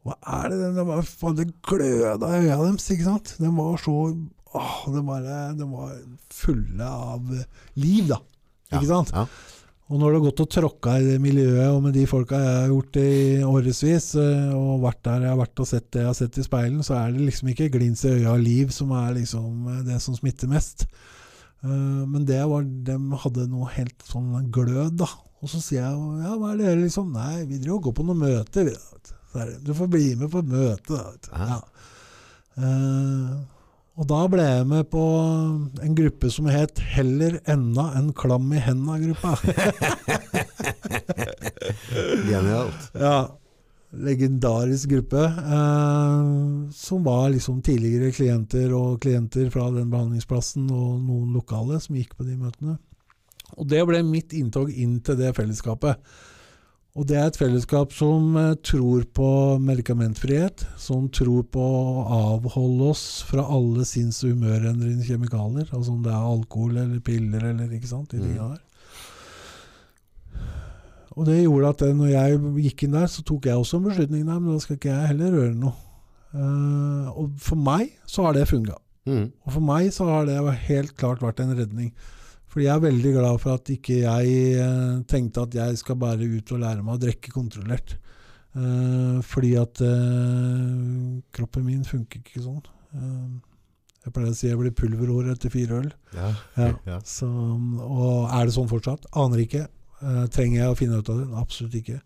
Hva 0.06 0.18
er 0.44 0.52
det? 0.52 0.60
Det, 0.76 0.86
var, 0.86 1.10
faen, 1.10 1.38
det 1.40 1.48
gløda 1.66 2.30
i 2.30 2.44
øya 2.44 2.60
deres, 2.62 2.90
ikke 2.94 3.08
sant? 3.08 3.34
De 3.42 3.50
var 3.56 3.80
så 3.82 3.96
åh, 4.56 4.78
de, 4.94 5.02
bare, 5.08 5.42
de 5.58 5.68
var 5.72 5.96
fulle 6.32 6.86
av 7.10 7.32
liv, 7.82 8.12
da. 8.12 8.20
Ikke 8.76 8.90
sant? 8.90 9.14
Ja. 9.16 9.26
Og 9.86 10.00
når 10.02 10.10
du 10.12 10.16
har 10.18 10.24
gått 10.26 10.40
og 10.42 10.50
tråkka 10.50 10.96
i 10.98 11.04
det 11.06 11.18
miljøet, 11.22 11.68
og 11.70 11.84
med 11.86 11.94
de 11.94 12.08
folka 12.10 12.40
jeg 12.42 12.54
har 12.58 12.72
gjort 12.72 12.96
det 12.98 13.04
i 13.06 13.44
årevis, 13.46 14.08
eh, 14.18 14.48
og 14.58 14.82
vært 14.82 15.04
der 15.06 15.28
jeg 15.28 15.30
har 15.30 15.38
vært 15.44 15.62
og 15.62 15.68
sett 15.70 15.92
det 15.94 16.02
jeg 16.02 16.10
har 16.10 16.18
sett 16.18 16.40
i 16.42 16.46
speilen, 16.48 16.82
så 16.88 16.96
er 16.98 17.14
det 17.14 17.28
liksom 17.28 17.52
ikke 17.54 17.68
glins 17.76 18.02
i 18.08 18.16
øya 18.16 18.32
og 18.34 18.42
liv 18.42 18.74
som 18.74 18.96
er 18.98 19.14
liksom 19.20 19.70
eh, 19.70 19.84
det 19.86 20.00
som 20.02 20.18
smitter 20.18 20.50
mest. 20.50 20.88
Eh, 21.62 21.70
Men 21.70 22.26
det 22.26 22.42
var, 22.50 22.66
de 22.66 22.98
hadde 23.26 23.46
noe 23.54 23.70
helt 23.78 24.10
sånn 24.10 24.50
glød, 24.50 24.98
da. 25.04 25.12
Og 25.46 25.52
så 25.54 25.62
sier 25.62 25.84
jeg 25.84 26.26
ja, 26.26 26.34
hva 26.42 26.56
er 26.56 26.64
det 26.64 26.76
liksom? 26.82 27.14
Nei, 27.14 27.44
vi 27.46 27.62
driver 27.62 27.78
og 27.78 27.90
går 27.92 27.98
på 28.00 28.08
noe 28.10 28.18
møte. 28.26 28.66
vet 28.66 29.14
du. 29.66 29.74
Får 29.78 29.92
bli 29.92 30.16
med 30.18 30.32
på 30.34 30.42
et 30.42 30.50
møte, 30.50 30.96
da. 30.98 31.12
vet 31.12 31.30
du. 31.30 31.36
Ja. 31.38 31.62
Og 33.96 34.08
da 34.10 34.26
ble 34.28 34.44
jeg 34.44 34.68
med 34.68 34.90
på 34.92 35.02
en 35.84 35.96
gruppe 35.96 36.30
som 36.32 36.50
het 36.52 36.80
'Heller 36.80 37.40
enda 37.48 37.94
en 37.96 38.12
klam 38.14 38.52
i 38.52 38.60
henda'-gruppa. 38.60 39.36
Genialt. 42.30 42.92
ja, 42.94 43.28
legendarisk 43.92 44.90
gruppe. 44.90 45.24
Eh, 45.24 46.72
som 46.72 47.04
var 47.04 47.30
liksom 47.30 47.62
tidligere 47.62 48.12
klienter 48.12 48.74
og 48.76 49.00
klienter 49.00 49.50
fra 49.50 49.72
den 49.72 49.90
behandlingsplassen 49.90 50.68
og 50.72 51.00
noen 51.00 51.32
lokale 51.34 51.80
som 51.80 51.96
gikk 51.96 52.18
på 52.18 52.28
de 52.28 52.36
møtene. 52.36 52.78
Og 53.56 53.68
det 53.70 53.86
ble 53.88 54.04
mitt 54.04 54.34
inntog 54.34 54.72
inn 54.72 55.00
til 55.00 55.16
det 55.16 55.36
fellesskapet. 55.38 55.96
Og 56.96 57.04
det 57.10 57.18
er 57.20 57.26
et 57.28 57.36
fellesskap 57.38 57.92
som 57.92 58.38
eh, 58.40 58.54
tror 58.64 59.04
på 59.18 59.30
medikamentfrihet, 59.60 60.64
som 60.80 61.10
tror 61.12 61.44
på 61.52 61.60
å 61.60 62.06
avholde 62.16 62.88
oss 62.94 63.22
fra 63.28 63.44
alle 63.52 63.84
sinns- 63.84 64.22
og 64.24 64.32
humørendrende 64.32 65.04
kjemikalier, 65.04 65.68
altså 65.76 65.92
om 65.92 66.06
det 66.06 66.14
er 66.16 66.30
alkohol 66.30 66.78
eller 66.86 67.02
piller 67.04 67.50
eller 67.52 67.74
ikke 67.76 67.92
sant, 67.92 68.12
de 68.16 68.22
Mm. 68.22 68.24
tingene 68.30 68.54
der. 68.54 68.62
Og 71.16 71.26
det 71.28 71.38
gjorde 71.44 71.70
at 71.72 71.82
eh, 71.86 71.94
når 71.96 72.10
jeg 72.12 72.40
gikk 72.70 72.84
inn 72.88 72.96
der, 72.98 73.08
så 73.12 73.24
tok 73.28 73.46
jeg 73.48 73.56
også 73.60 73.78
en 73.80 73.90
beslutning 73.90 74.26
der, 74.28 74.40
men 74.40 74.54
da 74.56 74.60
skal 74.64 74.76
ikke 74.80 74.92
jeg 74.96 75.12
heller 75.14 75.36
røre 75.40 75.56
noe. 75.56 75.76
Uh, 76.36 77.08
og 77.16 77.38
for 77.40 77.56
meg 77.56 77.94
så 78.12 78.26
har 78.26 78.34
det 78.36 78.48
funka. 78.50 78.76
Mm. 79.08 79.30
Og 79.46 79.54
for 79.56 79.64
meg 79.64 79.88
så 79.96 80.04
har 80.10 80.26
det 80.28 80.36
helt 80.68 80.92
klart 81.00 81.22
vært 81.24 81.40
en 81.40 81.54
redning. 81.56 81.94
Fordi 82.56 82.70
jeg 82.70 82.72
er 82.72 82.84
veldig 82.86 83.10
glad 83.18 83.40
for 83.44 83.60
at 83.60 83.70
ikke 83.74 83.98
jeg 84.00 84.36
eh, 84.64 84.92
tenkte 85.12 85.42
at 85.44 85.56
jeg 85.58 85.80
skal 85.82 85.98
bare 86.00 86.24
ut 86.24 86.52
og 86.56 86.62
lære 86.62 86.86
meg 86.86 86.94
å 86.94 87.02
drikke 87.02 87.34
kontrollert. 87.34 87.98
Uh, 88.56 89.20
fordi 89.28 89.50
at 89.60 89.82
uh, 89.84 91.18
kroppen 91.36 91.66
min 91.68 91.82
funker 91.84 92.22
ikke 92.22 92.40
sånn. 92.46 92.62
Uh, 92.96 93.34
jeg 94.06 94.14
pleier 94.16 94.32
å 94.32 94.38
si 94.40 94.48
jeg 94.48 94.60
blir 94.62 94.72
pulverhår 94.72 95.34
etter 95.34 95.52
fire 95.52 95.82
øl. 95.82 95.90
Ja. 96.16 96.30
Ja. 96.56 96.70
Ja. 96.94 97.02
Så, 97.04 97.28
og 97.28 98.30
er 98.30 98.48
det 98.48 98.56
sånn 98.56 98.72
fortsatt? 98.72 99.10
Aner 99.20 99.44
ikke. 99.44 99.66
Trenger 100.32 100.62
jeg 100.62 100.72
å 100.72 100.78
finne 100.80 101.02
ut 101.02 101.12
av 101.12 101.20
det? 101.20 101.28
Absolutt 101.42 101.76
ikke. 101.82 101.98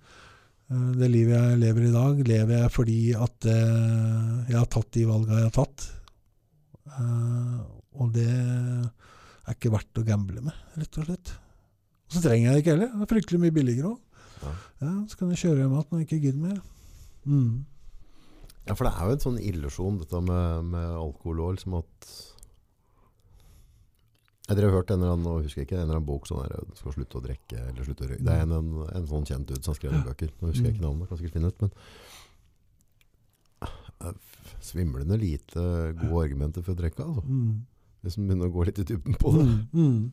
Det 0.70 1.10
livet 1.12 1.36
jeg 1.36 1.62
lever 1.62 1.86
i 1.86 1.94
dag, 1.94 2.22
lever 2.26 2.62
jeg 2.64 2.72
fordi 2.72 2.98
at 3.18 3.48
jeg 3.50 4.56
har 4.56 4.70
tatt 4.72 4.90
de 4.96 5.06
valgene 5.10 5.42
jeg 5.42 5.50
har 5.50 5.58
tatt. 5.58 5.88
Og 8.00 8.14
det 8.16 8.30
er 9.50 9.58
ikke 9.58 9.74
verdt 9.74 10.02
å 10.02 10.06
gamble 10.08 10.44
med, 10.46 10.64
rett 10.78 11.02
og 11.02 11.10
slett. 11.10 11.34
Og 12.10 12.16
så 12.16 12.24
trenger 12.24 12.48
jeg 12.48 12.56
det 12.56 12.64
ikke 12.64 12.76
heller. 12.76 12.94
Det 12.94 13.06
er 13.06 13.12
fryktelig 13.14 13.42
mye 13.44 13.56
billigere 13.56 13.92
òg. 13.92 14.24
Ja. 14.40 14.54
Ja, 14.86 14.94
så 15.12 15.20
kan 15.20 15.34
jeg 15.34 15.42
kjøre 15.42 15.64
hjem 15.64 15.76
igjen 15.76 15.92
når 15.92 16.02
jeg 16.02 16.08
ikke 16.08 16.24
gidder 16.24 16.42
mer. 16.48 16.60
Mm. 17.28 17.54
Ja, 18.70 18.76
for 18.76 18.86
det 18.86 18.94
er 18.94 19.08
jo 19.10 19.16
en 19.16 19.24
sånn 19.24 19.40
illusjon 19.42 20.02
dette 20.02 20.22
med, 20.24 20.68
med 20.74 20.92
alkohol 20.94 21.42
og 21.44 21.56
liksom 21.58 21.80
at 21.80 22.12
Jeg 24.50 24.58
har 24.58 24.74
hørt 24.74 24.90
en 24.90 25.04
eller 25.04 25.14
annen, 25.14 25.28
og 25.30 25.44
husker 25.46 25.62
ikke, 25.62 25.78
en 25.78 25.84
eller 25.86 26.00
annen 26.00 26.08
bok 26.08 26.26
sånn 26.26 26.40
her, 26.42 26.56
skal 26.80 26.96
slutte 26.96 27.20
å 27.20 27.22
drikke 27.22 27.60
eller 27.70 27.86
slutte 27.86 28.08
å 28.08 28.10
røyke. 28.10 28.24
Det 28.26 28.34
er 28.34 28.48
en, 28.48 28.56
en, 28.58 28.72
en 28.98 29.10
sånn 29.12 29.28
kjent 29.30 29.52
ut 29.52 29.60
som 29.62 29.76
har 29.76 29.78
skrevet 29.78 30.08
bøker. 30.08 30.32
Nå 30.40 30.50
husker 30.50 30.66
jeg 30.66 30.78
ikke 30.78 30.86
navnet, 30.88 31.10
kan 31.10 31.20
sikkert 31.20 31.36
finne 31.38 31.52
ut, 31.54 31.62
men 31.62 31.76
er 34.00 34.16
svimlende 34.64 35.18
lite 35.20 35.62
gode 36.00 36.24
argumenter 36.24 36.64
for 36.64 36.74
å 36.74 36.80
drikke, 36.80 37.06
altså. 37.06 37.24
Mm. 37.28 37.60
Man 38.04 38.28
begynner 38.30 38.48
å 38.50 38.54
gå 38.54 38.66
litt 38.70 38.80
i 38.80 38.88
dybden 38.88 39.16
på 39.20 39.32
det. 39.36 39.46
Mm, 39.46 39.62
mm. 39.74 40.12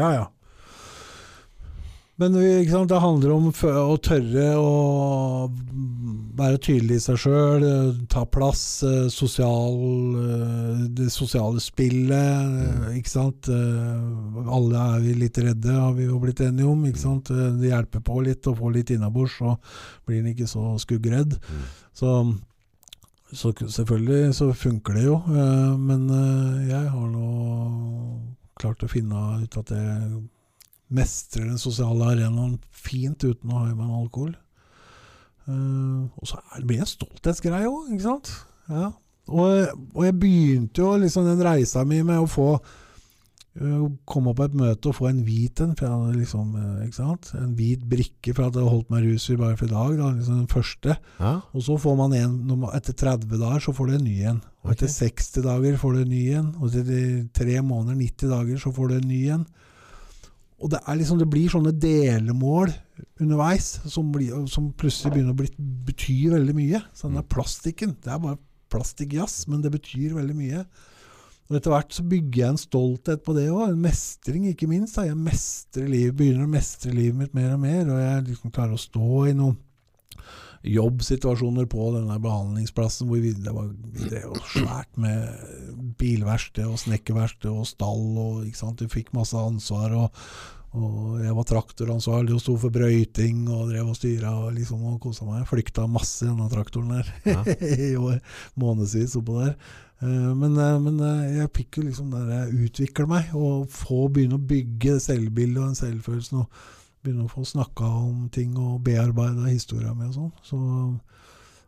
Ja, 0.00 0.10
ja. 0.16 0.26
Men 2.18 2.34
ikke 2.34 2.72
sant, 2.72 2.88
det 2.90 2.98
handler 2.98 3.30
om 3.30 3.44
å 3.52 3.94
tørre 4.02 4.46
å 4.58 4.70
være 6.38 6.58
tydelig 6.58 6.96
i 6.98 7.02
seg 7.04 7.20
sjøl, 7.22 7.66
ta 8.10 8.24
plass, 8.26 8.82
eh, 8.82 9.06
sosial, 9.12 9.76
eh, 10.18 10.80
det 10.98 11.06
sosiale 11.14 11.62
spillet. 11.62 12.10
eh, 12.90 12.98
Ikke 12.98 13.12
sant? 13.12 13.46
Eh, 13.48 14.50
Alle 14.50 14.82
er 14.96 15.00
vi 15.04 15.14
litt 15.14 15.38
redde, 15.38 15.70
har 15.70 15.92
vi 15.94 16.08
jo 16.08 16.18
blitt 16.18 16.40
enige 16.42 16.66
om. 16.66 16.82
Ikke 16.90 16.98
sant? 17.04 17.30
Eh, 17.30 17.52
Det 17.60 17.70
hjelper 17.70 18.02
på 18.02 18.18
litt 18.24 18.42
å 18.50 18.56
få 18.58 18.72
litt 18.74 18.90
innabords, 18.90 19.38
så 19.38 19.56
blir 20.04 20.18
en 20.18 20.34
ikke 20.34 20.48
så 20.50 20.74
skuggredd. 20.78 21.38
Mm. 21.38 21.64
Så, 21.94 22.16
så 23.32 23.52
selvfølgelig 23.52 24.34
så 24.34 24.52
funker 24.56 24.96
det 24.96 25.04
jo, 25.04 25.16
eh, 25.28 25.78
men 25.78 26.08
eh, 26.10 26.68
jeg 26.70 26.90
har 26.94 27.08
nå 27.12 27.30
klart 28.58 28.82
å 28.82 28.90
finne 28.90 29.24
ut 29.42 29.58
at 29.60 29.72
jeg 29.74 30.22
mestrer 30.96 31.44
den 31.50 31.60
sosiale 31.60 32.14
arenaen 32.14 32.56
fint 32.72 33.20
uten 33.24 33.52
å 33.52 33.60
ha 33.60 33.66
i 33.68 33.74
meg 33.74 33.84
en 33.84 33.98
alkohol. 34.00 34.32
Eh, 35.44 36.00
og 36.08 36.30
så 36.30 36.40
er, 36.40 36.62
det 36.62 36.68
blir 36.70 36.82
en 36.84 36.88
stolthetsgreie 36.88 37.68
òg, 37.68 37.92
ikke 37.92 38.06
sant. 38.06 38.32
Ja. 38.72 38.90
Og, 39.28 39.76
og 39.92 40.02
jeg 40.06 40.16
begynte 40.16 40.80
jo 40.80 40.94
liksom 40.96 41.28
den 41.28 41.44
reisa 41.44 41.84
mi 41.84 42.00
med 42.00 42.22
å 42.22 42.30
få 42.30 42.54
Komme 44.06 44.34
på 44.38 44.44
et 44.46 44.54
møte 44.54 44.90
og 44.90 44.94
få 44.94 45.08
en 45.08 45.24
hvit 45.26 45.58
en, 45.64 45.72
fra, 45.74 45.90
liksom, 46.14 46.52
eh, 46.60 47.00
en 47.40 47.54
hvit 47.58 47.82
brikke 47.90 48.34
for 48.36 48.46
at 48.46 48.58
jeg 48.58 48.70
holdt 48.70 48.92
meg 48.92 49.06
rusfri 49.08 49.34
bare 49.40 49.56
for 49.58 49.66
i 49.66 49.72
dag. 49.72 49.96
Da, 49.98 50.10
liksom 50.14 50.36
den 50.38 50.50
første. 50.52 50.94
Ja, 51.18 51.32
Og 51.52 51.64
så 51.66 51.78
får 51.80 51.96
man 51.98 52.14
en 52.14 52.66
Etter 52.70 52.94
30 52.94 53.40
dager 53.40 53.64
så 53.64 53.74
får 53.74 53.88
du 53.88 53.94
en 53.96 54.06
ny 54.06 54.18
en. 54.30 54.42
Og 54.62 54.74
etter 54.74 54.86
okay. 54.86 55.10
60 55.10 55.46
dager 55.48 55.80
får 55.80 55.96
du 55.96 56.02
en 56.04 56.12
ny 56.12 56.24
en. 56.38 56.52
Og 56.60 56.68
etter 56.70 57.24
tre 57.34 57.58
måneder, 57.62 57.98
90 57.98 58.34
dager, 58.34 58.60
så 58.62 58.74
får 58.74 58.92
du 58.92 58.94
en 58.98 59.10
ny 59.10 59.22
en. 59.34 59.48
Og 60.58 60.70
det, 60.72 60.80
er 60.82 60.98
liksom, 60.98 61.18
det 61.20 61.30
blir 61.30 61.50
sånne 61.50 61.72
delemål 61.78 62.72
underveis 63.22 63.76
som, 63.86 64.10
blir, 64.14 64.34
som 64.50 64.72
plutselig 64.78 65.14
begynner 65.14 65.34
å 65.34 65.38
bli, 65.38 65.50
bety 65.86 66.18
veldig 66.32 66.54
mye. 66.56 66.82
Så 66.92 67.06
den 67.06 67.18
der 67.18 67.26
plastikken 67.30 67.96
Det 68.02 68.10
er 68.10 68.22
bare 68.22 68.40
plastikkjazz, 68.72 69.46
men 69.48 69.62
det 69.64 69.72
betyr 69.74 70.16
veldig 70.18 70.36
mye. 70.36 70.64
Og 71.48 71.56
Etter 71.56 71.72
hvert 71.72 71.94
så 71.96 72.02
bygger 72.04 72.42
jeg 72.42 72.52
en 72.52 72.60
stolthet 72.60 73.22
på 73.24 73.32
det 73.36 73.46
òg. 73.48 73.70
En 73.70 73.80
mestring, 73.80 74.44
ikke 74.50 74.68
minst. 74.68 74.98
Da. 74.98 75.06
Jeg 75.08 75.16
mestrer 75.16 75.88
livet, 75.88 76.16
begynner 76.18 76.44
å 76.44 76.52
mestre 76.52 76.92
livet 76.92 77.16
mitt 77.22 77.38
mer 77.38 77.54
og 77.54 77.62
mer. 77.62 77.88
Og 77.88 78.02
jeg 78.02 78.26
liksom 78.26 78.52
klarer 78.52 78.76
å 78.76 78.82
stå 78.82 79.22
i 79.30 79.32
noen 79.38 79.56
jobbsituasjoner 80.68 81.68
på 81.70 81.84
denne 81.94 82.16
behandlingsplassen 82.20 83.06
hvor 83.08 83.20
vi, 83.22 83.30
det 83.30 83.52
var 83.54 83.68
drev 83.94 84.34
svært 84.50 84.98
med 85.00 85.94
bilverksted 86.00 86.66
og 86.66 86.80
snekkerverksted 86.82 87.48
og 87.52 87.68
stall. 87.70 88.06
og 88.18 88.44
ikke 88.44 88.60
sant? 88.60 88.82
Du 88.82 88.92
fikk 88.92 89.14
masse 89.16 89.38
ansvar. 89.38 89.96
og, 89.96 90.22
og 90.76 91.18
Jeg 91.24 91.34
var 91.34 91.46
traktoransvarlig 91.48 92.34
og 92.36 92.40
sto 92.42 92.56
for 92.60 92.70
brøyting 92.74 93.46
og 93.48 93.70
drev 93.70 93.88
og 93.88 93.96
styra 93.96 94.34
og 94.44 94.52
liksom 94.58 94.82
og 94.90 94.98
kosa 95.00 95.24
meg. 95.24 95.46
Flykta 95.48 95.86
masse 95.88 96.26
i 96.26 96.28
denne 96.28 96.48
traktoren 96.52 96.92
der 96.98 97.12
Ja. 97.24 97.42
i 97.88 97.94
år, 97.96 98.18
månedsvis 98.60 99.16
oppå 99.16 99.38
der. 99.40 99.54
Eh, 100.02 100.34
Men, 100.36 100.56
eh, 100.60 100.78
men 100.84 101.00
eh, 101.00 101.38
jeg 101.40 101.52
fikk 101.56 101.78
jo 101.80 101.86
liksom 101.88 102.10
der 102.12 102.28
jeg 102.34 102.68
utvikle 102.68 103.06
meg 103.08 103.32
og 103.34 103.68
få 103.72 104.08
begynne 104.12 104.36
å 104.36 104.44
bygge 104.50 104.98
selvbildet 105.00 105.62
og 105.62 105.70
den 105.72 105.80
selvfølelsen. 105.80 106.44
og 106.44 106.74
begynne 107.02 107.24
å 107.24 107.30
få 107.30 107.44
snakka 107.46 107.86
om 108.04 108.28
ting 108.34 108.56
og 108.58 108.80
bearbeida 108.84 109.46
historia 109.48 109.92
mi 109.94 110.08
og 110.08 110.16
sånn. 110.16 110.32
Så 110.42 110.58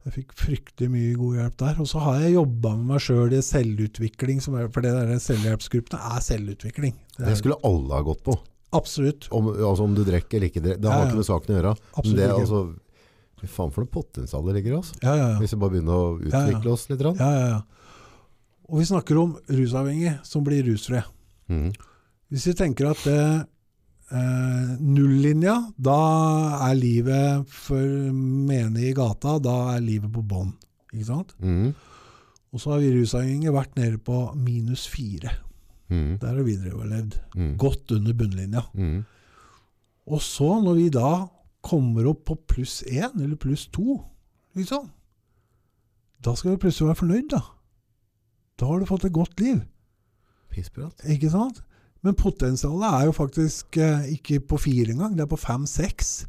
jeg 0.05 0.15
fikk 0.17 0.33
fryktelig 0.35 0.89
mye 0.91 1.17
god 1.21 1.37
hjelp 1.39 1.57
der. 1.63 1.81
Og 1.81 1.87
så 1.89 2.01
har 2.03 2.21
jeg 2.21 2.35
jobba 2.35 2.73
med 2.77 2.87
meg 2.95 3.03
sjøl 3.05 3.35
i 3.37 3.41
selvutvikling, 3.45 4.41
er, 4.59 4.69
for 4.75 4.83
det 4.85 4.93
der 4.97 5.21
selvhjelpsgruppene 5.23 6.01
er 6.17 6.25
selvutvikling. 6.25 6.95
Det 7.17 7.25
Det 7.25 7.31
er, 7.31 7.39
skulle 7.39 7.61
alle 7.69 7.95
ha 7.95 8.03
gått 8.03 8.25
på. 8.27 8.35
Absolutt. 8.77 9.29
Om, 9.35 9.49
altså 9.57 9.85
om 9.85 9.95
du 9.97 10.05
drikker 10.07 10.39
eller 10.39 10.51
ikke 10.51 10.63
drikker. 10.63 10.81
Det 10.83 10.91
har 10.91 10.99
Ja, 11.01 11.03
ja. 11.05 11.09
ikke 11.11 11.21
med 11.21 11.27
saken 11.29 11.55
å 11.55 11.59
gjøre. 11.59 11.75
Men 11.81 11.99
Absolutt 12.03 12.17
det, 12.21 12.29
ikke. 12.31 12.41
altså, 12.47 12.63
Fy 13.41 13.47
faen 13.49 13.71
for 13.73 13.81
noe 13.87 13.89
potensial 13.95 14.43
det 14.47 14.55
ligger 14.59 14.73
i 14.75 14.79
oss. 14.79 14.91
Ja, 15.03 15.15
ja, 15.17 15.29
ja. 15.33 15.39
Hvis 15.41 15.55
vi 15.55 15.61
bare 15.63 15.73
begynner 15.73 15.97
å 15.97 16.19
utvikle 16.21 16.73
oss 16.75 16.89
litt. 16.91 17.01
ja, 17.01 17.31
ja, 17.33 17.47
ja. 17.55 17.61
Og 18.71 18.79
vi 18.79 18.85
snakker 18.87 19.19
om 19.19 19.33
rusavhengige 19.49 20.19
som 20.29 20.45
blir 20.45 20.63
rusfrie. 20.69 21.01
Mm. 21.49 21.71
Hvis 22.31 22.45
vi 22.47 22.53
tenker 22.55 22.91
at 22.93 23.01
det 23.03 23.23
eh, 24.13 24.75
nullinja, 24.79 25.57
da 25.81 25.97
er 26.69 26.77
livet 26.79 27.49
for 27.51 27.83
menige 28.15 28.91
i 28.93 28.95
gata, 28.95 29.39
da 29.43 29.57
er 29.75 29.81
livet 29.83 30.13
på 30.15 30.23
bånn. 30.23 30.53
Ikke 30.93 31.09
sant? 31.09 31.35
Mm. 31.43 31.73
Og 32.53 32.61
så 32.63 32.73
har 32.75 32.81
vi 32.85 32.93
rusavhengige 33.01 33.55
vært 33.55 33.75
nede 33.79 33.99
på 34.03 34.21
minus 34.37 34.85
fire. 34.91 35.33
Mhm. 35.91 36.19
Der 36.23 36.35
har 36.35 36.43
vi 36.47 36.57
overlevd. 36.71 37.19
Mm. 37.35 37.57
Godt 37.59 37.91
under 37.91 38.15
bunnlinja. 38.15 38.63
Mm. 38.75 39.05
Og 40.07 40.23
så, 40.23 40.61
når 40.63 40.75
vi 40.75 40.89
da 40.89 41.27
kommer 41.63 42.07
opp 42.07 42.25
på 42.31 42.39
pluss 42.49 42.83
én, 42.87 43.21
eller 43.21 43.37
pluss 43.37 43.67
to, 43.67 44.01
liksom, 44.57 44.89
da 46.25 46.35
skal 46.37 46.55
vi 46.55 46.63
plutselig 46.63 46.91
være 46.91 47.01
fornøyd, 47.03 47.29
da. 47.33 47.41
Da 48.61 48.69
har 48.69 48.81
du 48.81 48.89
fått 48.89 49.05
et 49.09 49.17
godt 49.17 49.41
liv. 49.41 49.61
Pissprat. 50.53 51.05
Ikke 51.09 51.31
sant? 51.33 51.63
Men 52.05 52.17
potensialet 52.17 52.87
er 52.89 53.07
jo 53.09 53.17
faktisk 53.17 53.77
eh, 53.81 54.13
ikke 54.17 54.41
på 54.41 54.59
fire 54.61 54.93
engang, 54.93 55.17
det 55.17 55.25
er 55.25 55.31
på 55.31 55.41
fem-seks. 55.41 56.27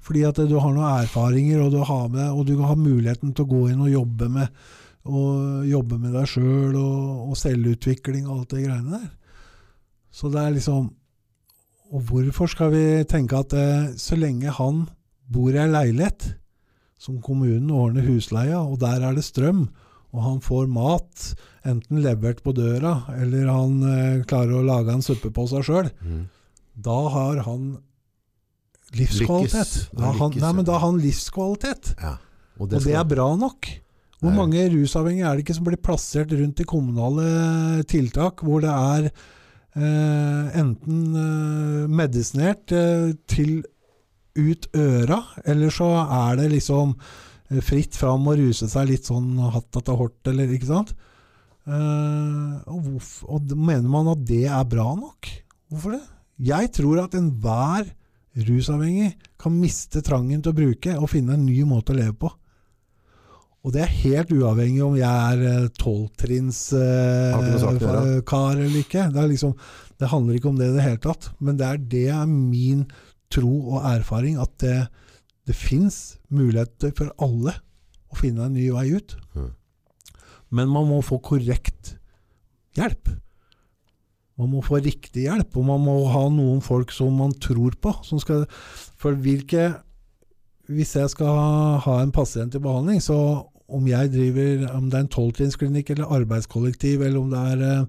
Fordi 0.00 0.22
at 0.24 0.38
du 0.48 0.56
har 0.58 0.72
noen 0.72 1.02
erfaringer, 1.04 1.60
og 1.60 1.74
du 1.74 1.82
har, 1.84 2.06
med, 2.08 2.30
og 2.30 2.46
du 2.48 2.56
har 2.62 2.78
muligheten 2.78 3.34
til 3.34 3.44
å 3.44 3.50
gå 3.50 3.64
inn 3.70 3.82
og 3.84 3.92
jobbe 3.92 4.30
med, 4.32 4.62
og 5.08 5.64
jobbe 5.68 5.96
med 6.00 6.12
deg 6.16 6.28
sjøl 6.28 6.76
og, 6.76 7.30
og 7.30 7.38
selvutvikling 7.40 8.26
og 8.28 8.40
alt 8.40 8.54
det 8.54 8.64
greiene 8.66 8.98
der. 8.98 9.08
Så 10.10 10.28
det 10.32 10.42
er 10.42 10.56
liksom 10.56 10.90
Og 11.90 12.02
hvorfor 12.06 12.46
skal 12.46 12.70
vi 12.70 12.84
tenke 13.10 13.38
at 13.38 13.54
eh, 13.58 13.94
så 13.98 14.14
lenge 14.14 14.52
han 14.54 14.84
bor 15.26 15.50
i 15.50 15.58
ei 15.58 15.66
leilighet 15.66 16.36
som 17.00 17.16
kommunen 17.24 17.70
ordner 17.74 18.04
husleia, 18.06 18.60
og 18.60 18.78
der 18.78 19.02
er 19.08 19.16
det 19.16 19.24
strøm, 19.26 19.64
og 20.14 20.22
han 20.22 20.38
får 20.44 20.68
mat, 20.70 21.30
enten 21.66 21.98
levert 22.04 22.44
på 22.44 22.52
døra, 22.54 23.08
eller 23.16 23.50
han 23.50 23.82
eh, 23.88 24.22
klarer 24.28 24.60
å 24.60 24.66
lage 24.68 24.94
en 24.94 25.02
suppe 25.02 25.32
på 25.34 25.48
seg 25.50 25.66
sjøl, 25.66 25.90
mm. 25.98 26.24
da 26.86 26.98
har 27.16 27.42
han 27.48 27.72
livskvalitet. 28.94 29.74
Da 29.96 30.12
han, 30.12 30.34
nei, 30.36 30.44
ja. 30.44 30.52
men 30.54 30.66
da 30.68 30.78
har 30.78 30.86
han 30.88 31.00
livskvalitet. 31.02 31.94
Ja. 31.98 32.18
Og 32.60 32.68
Og 32.68 32.74
det 32.74 32.94
er 32.94 33.06
bra 33.08 33.32
nok. 33.40 33.70
Hvor 34.20 34.34
mange 34.36 34.66
rusavhengige 34.68 35.24
er 35.26 35.36
det 35.38 35.44
ikke 35.46 35.56
som 35.56 35.66
blir 35.66 35.80
plassert 35.80 36.32
rundt 36.36 36.60
i 36.60 36.68
kommunale 36.68 37.84
tiltak, 37.88 38.42
hvor 38.44 38.60
det 38.60 38.72
er 38.72 39.06
eh, 39.08 40.58
enten 40.60 40.98
eh, 41.16 41.86
medisinert 41.88 42.74
eh, 42.76 43.14
til 43.30 43.62
ut 44.36 44.68
øra, 44.76 45.22
eller 45.48 45.72
så 45.74 45.88
er 46.04 46.36
det 46.42 46.50
liksom 46.52 46.92
eh, 46.98 47.62
fritt 47.64 47.96
fram 47.96 48.28
å 48.28 48.36
ruse 48.38 48.68
seg 48.70 48.92
litt 48.92 49.08
sånn 49.08 49.38
hatt 49.54 49.80
etter 49.80 49.96
hort, 49.98 50.20
eller 50.28 50.52
ikke 50.52 50.68
sant? 50.68 50.92
Eh, 51.64 52.52
og, 52.68 52.78
hvorf- 52.90 53.24
og 53.24 53.56
mener 53.56 53.88
man 53.88 54.12
at 54.12 54.22
det 54.28 54.44
er 54.50 54.68
bra 54.68 54.90
nok? 54.98 55.32
Hvorfor 55.72 55.96
det? 55.96 56.04
Jeg 56.50 56.70
tror 56.76 57.02
at 57.06 57.16
enhver 57.16 57.88
rusavhengig 58.46 59.14
kan 59.40 59.56
miste 59.56 60.04
trangen 60.06 60.44
til 60.44 60.52
å 60.52 60.56
bruke 60.60 60.94
og 60.96 61.10
finne 61.12 61.34
en 61.36 61.48
ny 61.48 61.64
måte 61.68 61.92
å 61.92 61.98
leve 61.98 62.16
på. 62.20 62.30
Og 63.60 63.74
det 63.74 63.82
er 63.84 63.92
helt 63.92 64.30
uavhengig 64.32 64.80
om 64.86 64.96
jeg 64.96 65.44
er 65.44 65.68
tolvtrinnskar 65.76 67.36
å 67.36 67.74
gjøre. 67.76 68.02
eh, 68.16 68.22
kar 68.24 68.54
eller 68.56 68.78
ikke. 68.80 69.04
Det, 69.12 69.24
liksom, 69.34 69.52
det 70.00 70.08
handler 70.08 70.38
ikke 70.38 70.48
om 70.48 70.60
det 70.60 70.70
i 70.70 70.76
det 70.78 70.86
hele 70.86 71.02
tatt. 71.04 71.28
Men 71.44 71.58
det 71.60 71.66
er, 71.68 71.82
det 71.92 72.06
er 72.14 72.30
min 72.30 72.86
tro 73.30 73.52
og 73.74 73.84
erfaring 73.84 74.40
at 74.40 74.54
det, 74.64 74.78
det 75.46 75.56
fins 75.56 76.18
muligheter 76.32 76.94
for 76.96 77.12
alle 77.20 77.58
å 78.10 78.18
finne 78.18 78.48
en 78.48 78.56
ny 78.56 78.70
vei 78.74 78.88
ut. 78.96 79.16
Mm. 79.36 79.50
Men 80.56 80.72
man 80.72 80.88
må 80.88 81.02
få 81.04 81.20
korrekt 81.22 81.94
hjelp. 82.78 83.12
Man 84.40 84.54
må 84.54 84.64
få 84.64 84.80
riktig 84.80 85.26
hjelp, 85.26 85.52
og 85.60 85.66
man 85.68 85.84
må 85.84 85.98
ha 86.10 86.24
noen 86.32 86.62
folk 86.64 86.94
som 86.96 87.12
man 87.20 87.34
tror 87.44 87.76
på. 87.76 87.92
Som 88.06 88.22
skal, 88.22 88.46
for 89.00 89.18
hvilke 89.20 89.72
Hvis 90.70 90.92
jeg 90.94 91.10
skal 91.10 91.34
ha 91.82 91.94
en 91.98 92.12
pasient 92.14 92.54
i 92.54 92.60
behandling, 92.62 93.00
så 93.02 93.16
om 93.76 93.86
jeg 93.88 94.12
driver 94.12 94.66
Om 94.74 94.90
det 94.90 94.98
er 94.98 95.04
en 95.06 95.14
tolvtrinnsklinikk 95.16 95.94
eller 95.94 96.14
arbeidskollektiv, 96.18 97.02
eller 97.06 97.20
om 97.20 97.30
det 97.30 97.40
er 97.52 97.86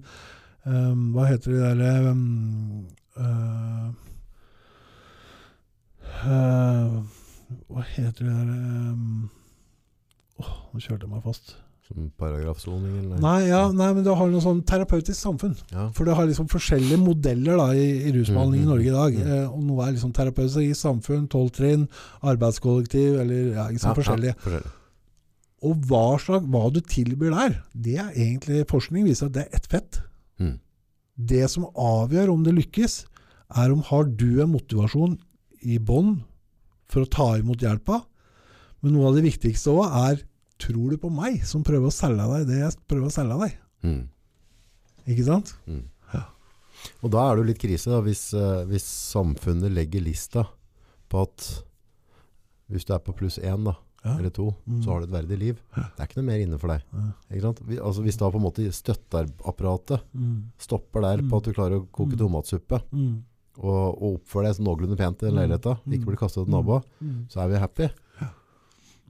um, 0.64 1.10
Hva 1.16 1.28
heter 1.30 1.52
det 1.52 1.60
derre 1.62 2.12
um, 2.12 2.86
uh, 3.18 3.90
eh, 6.22 6.96
Hva 7.68 7.86
heter 7.94 8.26
det 8.26 8.32
derre 8.32 8.92
um, 8.92 9.30
nå 10.72 10.80
kjørte 10.80 11.06
jeg 11.06 11.12
meg 11.12 11.22
fast. 11.24 11.54
Som 11.82 12.06
paragrafsoning 12.20 12.92
eller 13.00 13.20
Nei, 13.20 13.48
ja, 13.50 13.64
nei, 13.74 13.88
men 13.92 14.04
det 14.06 14.14
har 14.16 14.28
noe 14.30 14.42
sånn 14.44 14.62
terapeutisk 14.68 15.18
samfunn. 15.18 15.56
Ja. 15.72 15.88
For 15.96 16.08
det 16.08 16.14
har 16.16 16.28
liksom 16.28 16.48
forskjellige 16.50 17.00
modeller 17.02 17.58
da, 17.58 17.66
i, 17.76 17.88
i 18.06 18.12
rusbehandling 18.14 18.62
mm, 18.62 18.66
i 18.66 18.70
Norge 18.70 18.88
i 18.88 18.94
dag. 18.94 19.18
Mm. 19.18 19.32
Eh, 19.34 19.48
og 19.50 19.64
noe 19.66 19.86
er 19.86 19.96
liksom 19.96 20.14
terapeutisk 20.16 20.62
i 20.62 20.78
samfunn, 20.78 21.26
tolvtrinn, 21.32 21.88
arbeidskollektiv, 22.32 23.18
eller 23.24 23.58
ja, 23.58 23.66
liksom 23.74 23.92
ja, 23.92 23.98
forskjellige. 23.98 24.36
Ja, 24.38 24.44
forskjellig. 24.46 24.78
Og 25.62 25.84
hva, 25.86 26.18
slag, 26.18 26.48
hva 26.50 26.66
du 26.74 26.80
tilbyr 26.82 27.34
der, 27.34 27.56
det 27.72 27.98
er 28.02 28.10
egentlig 28.10 28.64
forskning 28.70 29.06
viser 29.06 29.28
at 29.28 29.36
det 29.36 29.44
er 29.46 29.58
ett 29.58 29.68
fett. 29.70 30.00
Mm. 30.42 30.56
Det 31.14 31.44
som 31.50 31.68
avgjør 31.78 32.32
om 32.32 32.42
det 32.46 32.56
lykkes, 32.56 33.04
er 33.62 33.72
om 33.74 33.84
har 33.86 34.08
du 34.08 34.42
en 34.42 34.52
motivasjon 34.54 35.18
i 35.62 35.78
bånn 35.78 36.16
for 36.90 37.04
å 37.04 37.12
ta 37.12 37.28
imot 37.38 37.62
hjelpa. 37.62 38.00
Men 38.82 38.96
noe 38.96 39.10
av 39.10 39.18
det 39.18 39.26
viktigste 39.28 39.74
òg 39.74 39.96
er 40.02 40.22
tror 40.62 40.92
du 40.92 40.98
på 41.00 41.10
meg 41.12 41.42
som 41.46 41.64
prøver 41.66 41.90
å 41.90 41.94
selge 41.94 42.26
deg 42.34 42.48
det 42.50 42.60
jeg 42.60 42.78
prøver 42.90 43.08
å 43.08 43.14
selge 43.14 43.38
deg. 43.44 43.56
Mm. 43.86 44.02
Ikke 45.12 45.26
sant? 45.26 45.54
Mm. 45.66 45.84
Ja. 46.14 46.24
Og 47.02 47.14
da 47.14 47.26
er 47.26 47.34
det 47.34 47.44
jo 47.44 47.50
litt 47.50 47.62
krise 47.62 47.92
da, 47.92 48.02
hvis, 48.04 48.28
eh, 48.34 48.64
hvis 48.70 48.86
samfunnet 49.12 49.74
legger 49.74 50.04
lista 50.04 50.46
på 51.12 51.24
at 51.26 51.48
hvis 52.72 52.86
du 52.88 52.94
er 52.94 53.02
på 53.04 53.14
pluss 53.16 53.38
én 53.42 53.66
da, 53.68 53.76
Ja. 54.04 54.16
eller 54.18 54.30
to, 54.30 54.54
Mm. 54.68 54.82
så 54.82 54.90
har 54.90 55.00
du 55.00 55.04
et 55.06 55.22
verdig 55.22 55.38
liv. 55.38 55.58
Det 55.74 56.00
er 56.00 56.06
ikke 56.08 56.16
noe 56.16 56.24
mer 56.26 56.40
inne 56.42 56.58
for 56.58 56.68
deg. 56.68 56.82
Ja. 56.92 57.52
Altså, 57.84 58.02
hvis 58.02 58.16
da 58.18 58.30
på 58.30 58.36
en 58.40 58.42
måte 58.42 58.64
støtteapparatet 58.72 60.00
Mm. 60.14 60.42
stopper 60.58 61.00
der 61.02 61.22
Mm. 61.22 61.30
på 61.30 61.36
at 61.36 61.44
du 61.44 61.52
klarer 61.52 61.80
å 61.80 61.86
koke 61.92 62.16
Mm. 62.16 62.18
tomatsuppe 62.18 62.82
Mm. 62.92 63.22
og, 63.58 64.02
og 64.02 64.20
oppføre 64.20 64.52
deg 64.54 64.64
noenlunde 64.64 64.96
pent 64.96 65.22
i 65.22 65.26
den 65.26 65.34
Mm. 65.34 65.38
leiligheta, 65.38 65.78
ikke 65.86 66.04
blir 66.04 66.16
bli 66.16 66.16
kastet 66.16 66.44
til 66.46 66.52
naboa, 66.54 66.82
Mm. 67.00 67.26
så 67.28 67.36
er 67.44 67.48
vi 67.48 67.58
happy. 67.58 67.88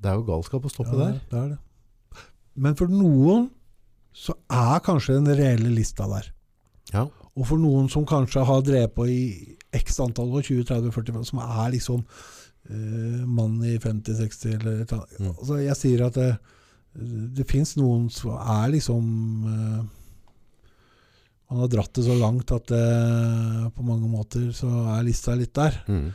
Det 0.03 0.11
er 0.11 0.15
jo 0.17 0.25
galskap 0.25 0.63
å 0.63 0.71
stoppe 0.71 0.93
Ja, 0.93 1.05
der. 1.07 1.21
Det 1.31 1.39
er 1.39 1.49
det. 1.51 1.59
Men 2.57 2.75
for 2.75 2.87
noen 2.89 3.51
så 4.13 4.35
er 4.51 4.81
kanskje 4.81 5.25
den 5.25 5.37
reelle 5.37 5.71
lista 5.75 6.07
der. 6.07 6.33
Ja. 6.93 7.09
Og 7.35 7.47
for 7.47 7.57
noen 7.57 7.89
som 7.89 8.05
kanskje 8.05 8.45
har 8.45 8.61
drevet 8.63 8.95
på 8.95 9.07
i 9.09 9.57
x 9.73 9.99
antall 10.01 10.29
år, 10.33 10.43
20-30-40, 10.43 11.25
som 11.25 11.39
er 11.39 11.71
liksom 11.73 12.05
eh, 12.71 13.23
mann 13.27 13.59
i 13.65 13.77
50-60 13.79 14.55
eller 14.59 14.83
et 14.83 14.93
eller 14.93 15.03
annet. 15.03 15.19
Mm. 15.21 15.33
Altså, 15.39 15.59
jeg 15.63 15.77
sier 15.81 16.05
at 16.07 16.15
det, 16.21 16.31
det 17.39 17.47
fins 17.51 17.75
noen 17.81 18.09
som 18.13 18.35
er 18.37 18.73
liksom 18.75 19.07
eh, 19.49 19.83
Man 21.53 21.61
har 21.67 21.69
dratt 21.69 21.93
det 21.99 22.05
så 22.07 22.15
langt 22.17 22.49
at 22.57 22.71
det, 22.73 22.85
på 23.77 23.85
mange 23.85 24.09
måter 24.09 24.47
så 24.57 24.71
er 24.95 25.03
lista 25.05 25.35
litt 25.37 25.53
der. 25.59 25.75
Mm. 25.85 26.07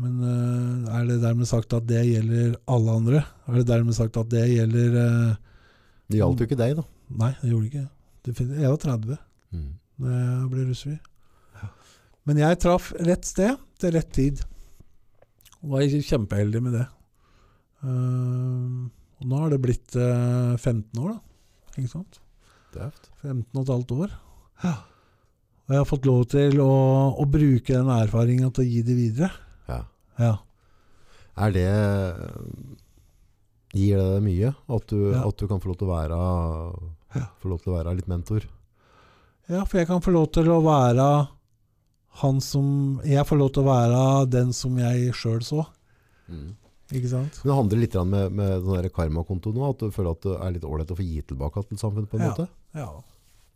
Men 0.00 0.16
eh, 0.26 0.96
er 0.96 1.06
det 1.06 1.20
dermed 1.22 1.46
sagt 1.50 1.72
at 1.74 1.86
det 1.86 2.02
gjelder 2.08 2.56
alle 2.70 2.96
andre? 2.98 3.20
Er 3.46 3.60
det 3.60 3.68
dermed 3.70 3.94
sagt 3.94 4.18
at 4.18 4.30
det 4.30 4.44
gjelder 4.50 4.96
eh, 5.04 5.38
Det 6.10 6.18
gjaldt 6.18 6.42
jo 6.42 6.48
ikke 6.48 6.58
deg, 6.58 6.76
da. 6.78 6.84
Nei, 7.20 7.30
det 7.42 7.50
gjorde 7.50 7.66
det 7.66 7.70
ikke. 7.70 7.86
Det 8.26 8.34
Jeg 8.62 8.70
var 8.70 8.80
30 8.86 9.18
Mm. 9.50 9.70
da 9.98 10.10
jeg 10.14 10.50
ble 10.52 10.64
rusfri. 10.68 10.92
Men 12.28 12.38
jeg 12.38 12.58
traff 12.62 12.92
rett 13.02 13.24
sted 13.26 13.56
til 13.82 13.90
rett 13.96 14.12
tid. 14.14 14.42
Og 15.60 15.74
var 15.74 15.84
kjempeheldig 15.84 16.62
med 16.64 16.76
det. 16.78 16.86
Eh, 17.84 18.76
og 19.20 19.28
nå 19.28 19.40
har 19.42 19.52
det 19.52 19.60
blitt 19.64 19.96
eh, 19.96 20.54
15 20.56 21.00
år, 21.02 21.16
da. 21.16 21.74
Ikke 21.76 21.92
sant? 21.92 22.20
Deft. 22.74 23.10
15 23.22 23.44
og 23.54 23.62
et 23.64 23.72
halvt 23.74 23.94
år. 23.96 24.14
Ja. 24.64 24.74
Og 25.66 25.74
jeg 25.74 25.80
har 25.82 25.88
fått 25.88 26.06
lov 26.08 26.22
til 26.32 26.60
å, 26.64 26.70
å 27.20 27.24
bruke 27.30 27.74
den 27.76 27.90
erfaringa 27.94 28.48
til 28.54 28.64
å 28.64 28.70
gi 28.70 28.80
det 28.86 28.96
videre. 28.98 29.30
Ja. 29.68 29.82
Ja. 30.20 30.32
Er 31.40 31.52
det 31.54 31.66
Gir 33.70 34.00
det 34.00 34.06
deg 34.16 34.24
mye? 34.26 34.48
At 34.74 34.88
du, 34.90 35.12
Ja. 35.12 35.20
at 35.28 35.36
du 35.38 35.46
kan 35.46 35.60
få 35.62 35.70
lov 35.70 35.78
til 35.78 35.86
å 35.86 35.92
være 35.94 36.16
Få 37.42 37.50
lov 37.52 37.60
til 37.62 37.70
å 37.72 37.76
være 37.76 37.94
litt 37.98 38.08
mentor? 38.10 38.44
Ja, 39.50 39.64
for 39.64 39.78
jeg 39.80 39.88
kan 39.88 40.02
få 40.02 40.12
lov 40.14 40.28
til 40.34 40.50
å 40.50 40.60
være 40.62 41.06
han 42.20 42.40
som 42.42 43.00
Jeg 43.06 43.22
får 43.26 43.38
lov 43.38 43.52
til 43.54 43.62
å 43.62 43.68
være 43.70 44.00
den 44.30 44.50
som 44.52 44.76
jeg 44.78 45.12
sjøl 45.14 45.40
så. 45.46 45.62
Ikke 46.90 47.06
sant? 47.08 47.38
Men 47.44 47.50
det 47.52 47.56
handler 47.56 47.78
litt 47.84 47.92
grann 47.94 48.10
med, 48.10 48.32
med 48.34 48.64
den 48.64 48.74
der 48.82 48.88
karmakonto 48.90 49.52
nå, 49.54 49.62
at 49.70 49.78
du 49.78 49.92
føler 49.94 50.10
at 50.16 50.24
det 50.26 50.34
er 50.42 50.54
litt 50.56 50.66
ålreit 50.66 50.90
å 50.90 50.96
få 50.98 51.06
gi 51.06 51.22
tilbake 51.22 51.62
til 51.68 51.78
samfunnet 51.78 52.10
på 52.10 52.18
en 52.18 52.24
Ja. 52.26 52.30
måte? 52.32 52.48
Ja. 52.74 52.88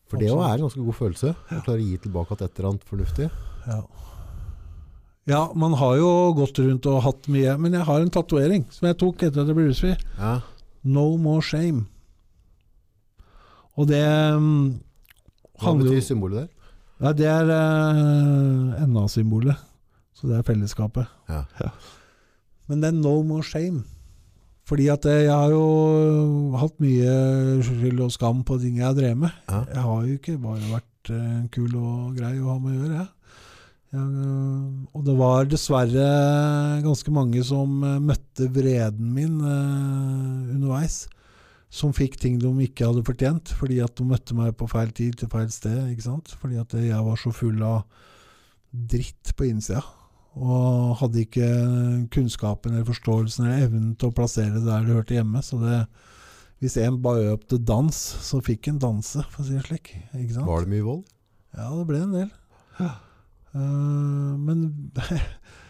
For 0.07 0.21
det 0.21 0.31
òg 0.31 0.43
er 0.45 0.55
en 0.55 0.65
ganske 0.69 0.85
god 0.85 0.95
følelse. 0.95 1.35
Å 1.35 1.63
klare 1.65 1.81
å 1.81 1.87
gi 1.89 1.97
tilbake 2.05 2.37
til 2.39 2.47
et 2.47 2.59
eller 2.61 2.69
annet 2.71 2.85
fornuftig. 2.87 3.27
Ja. 3.67 3.79
ja, 5.27 5.43
man 5.59 5.75
har 5.81 5.97
jo 5.99 6.11
gått 6.37 6.59
rundt 6.63 6.87
og 6.87 6.99
hatt 7.03 7.27
mye 7.33 7.55
Men 7.59 7.73
jeg 7.73 7.87
har 7.89 8.03
en 8.05 8.11
tatovering 8.13 8.67
som 8.71 8.87
jeg 8.91 8.99
tok 9.01 9.23
etter 9.25 9.41
at 9.43 9.49
jeg 9.51 9.57
ble 9.59 9.67
rusfri. 9.71 9.95
Ja. 10.19 10.35
No 10.85 11.17
more 11.17 11.43
shame. 11.43 11.87
Og 13.75 13.89
det 13.91 14.05
um, 14.37 14.81
Hva 15.59 15.73
betyr 15.81 16.03
symbolet 16.05 16.45
der? 16.45 16.51
Ja, 17.03 17.13
det 17.17 17.27
er 17.27 17.51
uh, 17.51 18.85
NA-symbolet. 18.87 19.59
Så 20.15 20.31
det 20.31 20.39
er 20.39 20.47
fellesskapet. 20.47 21.11
Ja. 21.29 21.43
Men 22.71 22.81
det 22.81 22.93
er 22.93 22.97
no 22.97 23.17
more 23.27 23.45
shame. 23.45 23.83
Fordi 24.65 24.87
at 24.89 25.05
eh, 25.11 25.27
jeg 25.27 25.35
har 25.35 25.51
jo 25.53 26.55
hatt 26.57 26.79
mye 26.81 27.17
skyld 27.67 27.99
og 28.07 28.13
skam 28.15 28.41
på 28.49 28.57
ting 28.63 28.79
jeg 28.79 28.87
har 28.87 28.95
drevet 28.97 29.21
med. 29.27 29.35
Ja. 29.51 29.59
Jeg 29.75 29.83
har 29.85 30.07
jo 30.07 30.15
ikke 30.17 30.39
bare 30.41 30.71
vært 30.71 31.11
uh, 31.13 31.43
kul 31.53 31.75
og 31.77 32.15
grei 32.17 32.39
å 32.39 32.55
ha 32.55 32.57
med 32.63 32.71
å 32.73 32.79
gjøre, 32.79 33.03
jeg. 33.03 33.11
Jeg, 33.95 34.31
og 34.97 35.03
det 35.07 35.13
var 35.21 35.45
dessverre 35.47 36.07
ganske 36.83 37.13
mange 37.15 37.45
som 37.47 37.77
møtte 38.03 38.49
vreden 38.51 39.13
min 39.15 39.37
uh, 39.45 40.55
underveis. 40.55 41.05
Som 41.75 41.95
fikk 41.97 42.17
ting 42.23 42.39
de 42.39 42.51
ikke 42.63 42.87
hadde 42.87 43.03
fortjent, 43.07 43.51
fordi 43.59 43.81
at 43.83 43.97
de 43.99 44.07
møtte 44.07 44.37
meg 44.39 44.55
på 44.59 44.69
feil 44.71 44.93
tid 44.95 45.17
til 45.19 45.31
feil 45.33 45.51
sted. 45.51 45.89
ikke 45.91 46.07
sant? 46.07 46.35
Fordi 46.39 46.61
at 46.61 46.75
jeg 46.79 47.03
var 47.03 47.19
så 47.19 47.33
full 47.35 47.63
av 47.67 47.83
dritt 48.71 49.35
på 49.35 49.49
innsida. 49.49 49.83
Og 50.35 50.97
hadde 50.99 51.23
ikke 51.23 51.49
kunnskapen 52.15 52.75
eller 52.75 52.87
forståelsen 52.87 53.47
eller 53.47 53.67
evnen 53.69 53.93
til 53.99 54.11
å 54.11 54.15
plassere 54.15 54.57
det 54.57 54.65
der 54.67 54.87
det 54.87 54.97
hørte 54.97 55.19
hjemme. 55.19 55.43
Så 55.47 55.59
det, 55.63 55.81
hvis 56.63 56.79
en 56.83 57.01
ba 57.03 57.17
opp 57.33 57.49
til 57.51 57.63
dans, 57.67 57.99
så 58.29 58.43
fikk 58.43 58.71
en 58.71 58.81
danse, 58.83 59.27
for 59.31 59.43
å 59.43 59.49
si 59.49 59.59
det 59.59 59.67
slik. 59.67 59.93
Ikke 60.13 60.37
sant? 60.37 60.47
Var 60.47 60.65
det 60.65 60.73
mye 60.75 60.87
vold? 60.87 61.05
Ja, 61.55 61.69
det 61.71 61.87
ble 61.91 62.01
en 62.03 62.17
del. 62.17 62.33
Eh, 63.55 64.35
men 64.43 64.65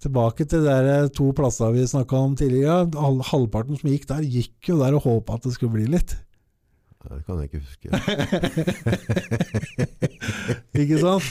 tilbake 0.00 0.44
til 0.48 0.64
de 0.64 1.08
to 1.16 1.32
plassene 1.36 1.74
vi 1.76 1.86
snakka 1.88 2.14
om 2.16 2.36
tidligere. 2.38 2.88
Halvparten 3.30 3.76
som 3.80 3.90
gikk 3.92 4.06
der, 4.10 4.22
gikk 4.24 4.58
jo 4.72 4.76
der 4.80 4.92
og 4.96 5.04
håpa 5.06 5.30
at 5.38 5.44
det 5.46 5.54
skulle 5.56 5.76
bli 5.78 5.86
litt. 5.92 6.12
Det 7.00 7.22
kan 7.24 7.38
jeg 7.40 7.46
ikke 7.48 7.64
huske. 7.64 7.88
Ikke 10.82 10.98
sant? 11.00 11.24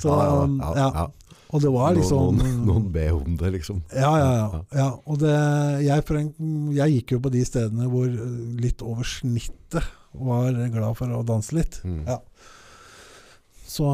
Så, 0.00 0.08
ja, 0.08 0.14
ja, 0.78 0.88
ja. 0.88 1.06
Og 1.54 1.58
det 1.62 1.70
var 1.70 1.94
liksom 1.94 2.34
noen, 2.40 2.64
noen, 2.66 2.86
be 2.90 3.12
om 3.14 3.36
det, 3.38 3.52
liksom. 3.58 3.82
Ja, 3.94 4.10
ja, 4.18 4.30
ja. 4.40 4.48
ja. 4.74 4.88
Og 5.06 5.18
det, 5.20 5.36
jeg, 5.84 6.02
jeg 6.74 6.90
gikk 6.96 7.12
jo 7.14 7.20
på 7.22 7.30
de 7.34 7.42
stedene 7.46 7.86
hvor 7.92 8.08
eh, 8.08 8.14
litt 8.58 8.82
over 8.82 9.04
snittet 9.06 9.84
var 10.14 10.52
glad 10.72 10.96
for 10.98 11.08
å 11.14 11.22
danse 11.26 11.54
litt. 11.54 11.80
Mm. 11.84 12.04
Ja. 12.08 12.18
Så 13.68 13.84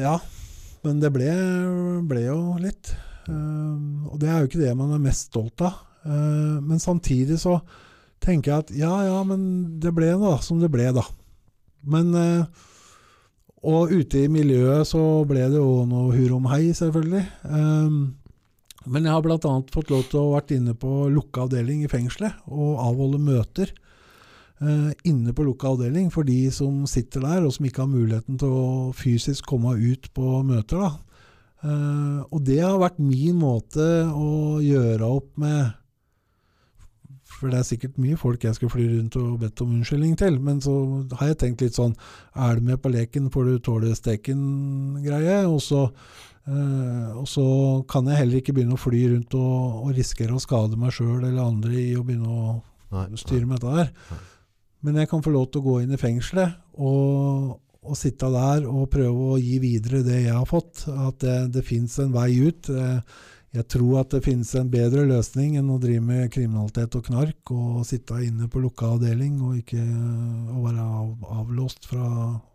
ja. 0.00 0.18
Men 0.86 1.00
det 1.02 1.10
ble, 1.12 1.30
ble 2.08 2.22
jo 2.24 2.56
litt. 2.62 2.94
Um, 3.30 4.08
og 4.10 4.18
det 4.22 4.28
er 4.30 4.40
jo 4.40 4.50
ikke 4.50 4.62
det 4.64 4.74
man 4.78 4.94
er 4.96 5.02
mest 5.02 5.30
stolt 5.30 5.62
av. 5.64 5.78
Uh, 6.04 6.58
men 6.64 6.82
samtidig 6.82 7.38
så 7.42 7.58
tenker 8.20 8.52
jeg 8.52 8.64
at 8.64 8.74
ja, 8.76 8.92
ja, 9.08 9.22
men 9.24 9.80
det 9.80 9.94
ble 9.96 10.12
da 10.20 10.36
som 10.44 10.60
det 10.60 10.70
ble, 10.72 10.90
da. 10.96 11.06
Men 11.88 12.12
uh, 12.16 12.66
Og 13.60 13.92
ute 13.92 14.24
i 14.24 14.32
miljøet 14.32 14.88
så 14.88 15.02
ble 15.28 15.42
det 15.52 15.60
jo 15.60 15.84
noe 15.88 16.14
hurra 16.14 16.38
om 16.38 16.48
hei, 16.48 16.70
selvfølgelig. 16.76 17.26
Um, 17.44 18.00
men 18.88 19.04
jeg 19.04 19.12
har 19.12 19.24
bl.a. 19.24 19.52
fått 19.72 19.90
lov 19.92 20.06
til 20.08 20.22
å 20.22 20.32
vært 20.32 20.54
inne 20.56 20.72
på 20.78 21.10
lukka 21.12 21.44
avdeling 21.44 21.84
i 21.84 21.90
fengselet 21.90 22.38
og 22.48 22.78
avholde 22.80 23.20
møter 23.20 23.72
eh, 24.60 24.90
inne 25.08 25.34
på 25.36 25.44
lukka 25.44 25.74
avdeling 25.74 26.08
for 26.12 26.24
de 26.28 26.38
som 26.54 26.86
sitter 26.88 27.24
der 27.26 27.44
og 27.44 27.52
som 27.56 27.68
ikke 27.68 27.84
har 27.84 27.92
muligheten 27.92 28.40
til 28.40 28.54
å 28.56 28.68
fysisk 28.96 29.50
komme 29.52 29.76
ut 29.76 30.08
på 30.16 30.40
møter. 30.48 30.80
Da. 30.80 30.90
Eh, 31.64 32.20
og 32.30 32.40
det 32.46 32.62
har 32.62 32.80
vært 32.80 33.02
min 33.02 33.36
måte 33.40 33.84
å 34.08 34.60
gjøre 34.64 35.04
opp 35.04 35.34
med 35.40 35.76
For 37.40 37.52
det 37.52 37.58
er 37.60 37.66
sikkert 37.68 37.98
mye 38.00 38.16
folk 38.20 38.42
jeg 38.44 38.56
skulle 38.56 38.72
fly 38.72 38.86
rundt 38.94 39.16
og 39.20 39.42
bedt 39.42 39.60
om 39.64 39.76
unnskyldning 39.76 40.16
til, 40.20 40.40
men 40.44 40.58
så 40.64 40.72
har 41.20 41.30
jeg 41.30 41.38
tenkt 41.44 41.62
litt 41.64 41.76
sånn 41.76 41.94
Er 42.34 42.58
du 42.58 42.66
med 42.68 42.80
på 42.82 42.92
leken, 42.92 43.30
får 43.32 43.46
du 43.46 43.62
tåle 43.64 43.94
steken-greie. 43.96 45.44
Og 45.48 45.60
Eh, 46.48 47.10
og 47.20 47.28
så 47.28 47.44
kan 47.90 48.08
jeg 48.08 48.22
heller 48.22 48.40
ikke 48.40 48.54
begynne 48.56 48.74
å 48.74 48.80
fly 48.80 49.02
rundt 49.12 49.34
og, 49.38 49.84
og 49.84 49.94
risikere 49.96 50.34
å 50.34 50.42
skade 50.42 50.78
meg 50.80 50.94
sjøl 50.96 51.20
eller 51.20 51.42
andre 51.44 51.74
i 51.76 51.92
å 51.98 52.04
begynne 52.06 52.30
å 52.32 52.54
Nei, 52.90 53.06
styre 53.20 53.46
med 53.46 53.60
dette 53.60 53.74
her. 53.76 53.90
Nei. 54.10 54.20
Men 54.86 55.02
jeg 55.02 55.10
kan 55.10 55.22
få 55.22 55.34
lov 55.34 55.50
til 55.50 55.60
å 55.60 55.66
gå 55.68 55.74
inn 55.84 55.92
i 55.94 56.00
fengselet 56.00 56.56
og, 56.80 57.58
og 57.82 57.96
sitte 57.96 58.28
der 58.34 58.66
og 58.68 58.90
prøve 58.92 59.30
å 59.34 59.38
gi 59.40 59.58
videre 59.62 60.02
det 60.04 60.22
jeg 60.26 60.34
har 60.36 60.46
fått. 60.48 60.84
At 60.92 61.20
det, 61.24 61.36
det 61.56 61.62
fins 61.64 61.98
en 62.02 62.12
vei 62.12 62.32
ut. 62.48 62.68
Eh, 62.68 63.00
Jeg 63.50 63.64
tror 63.66 63.96
at 64.04 64.12
det 64.14 64.20
finnes 64.22 64.46
en 64.54 64.68
bedre 64.70 65.02
løsning 65.08 65.56
enn 65.58 65.70
å 65.74 65.78
drive 65.82 66.00
med 66.06 66.28
kriminalitet 66.30 66.94
og 66.94 67.02
knark 67.08 67.50
og 67.50 67.80
sitte 67.88 68.20
inne 68.22 68.46
på 68.46 68.60
lukka 68.62 68.92
avdeling 68.94 69.40
og 69.42 69.56
ikke 69.58 69.80
eh, 69.80 70.52
å 70.54 70.60
være 70.68 70.84
av, 70.84 71.08
avlåst 71.40 71.88
fra 71.90 72.04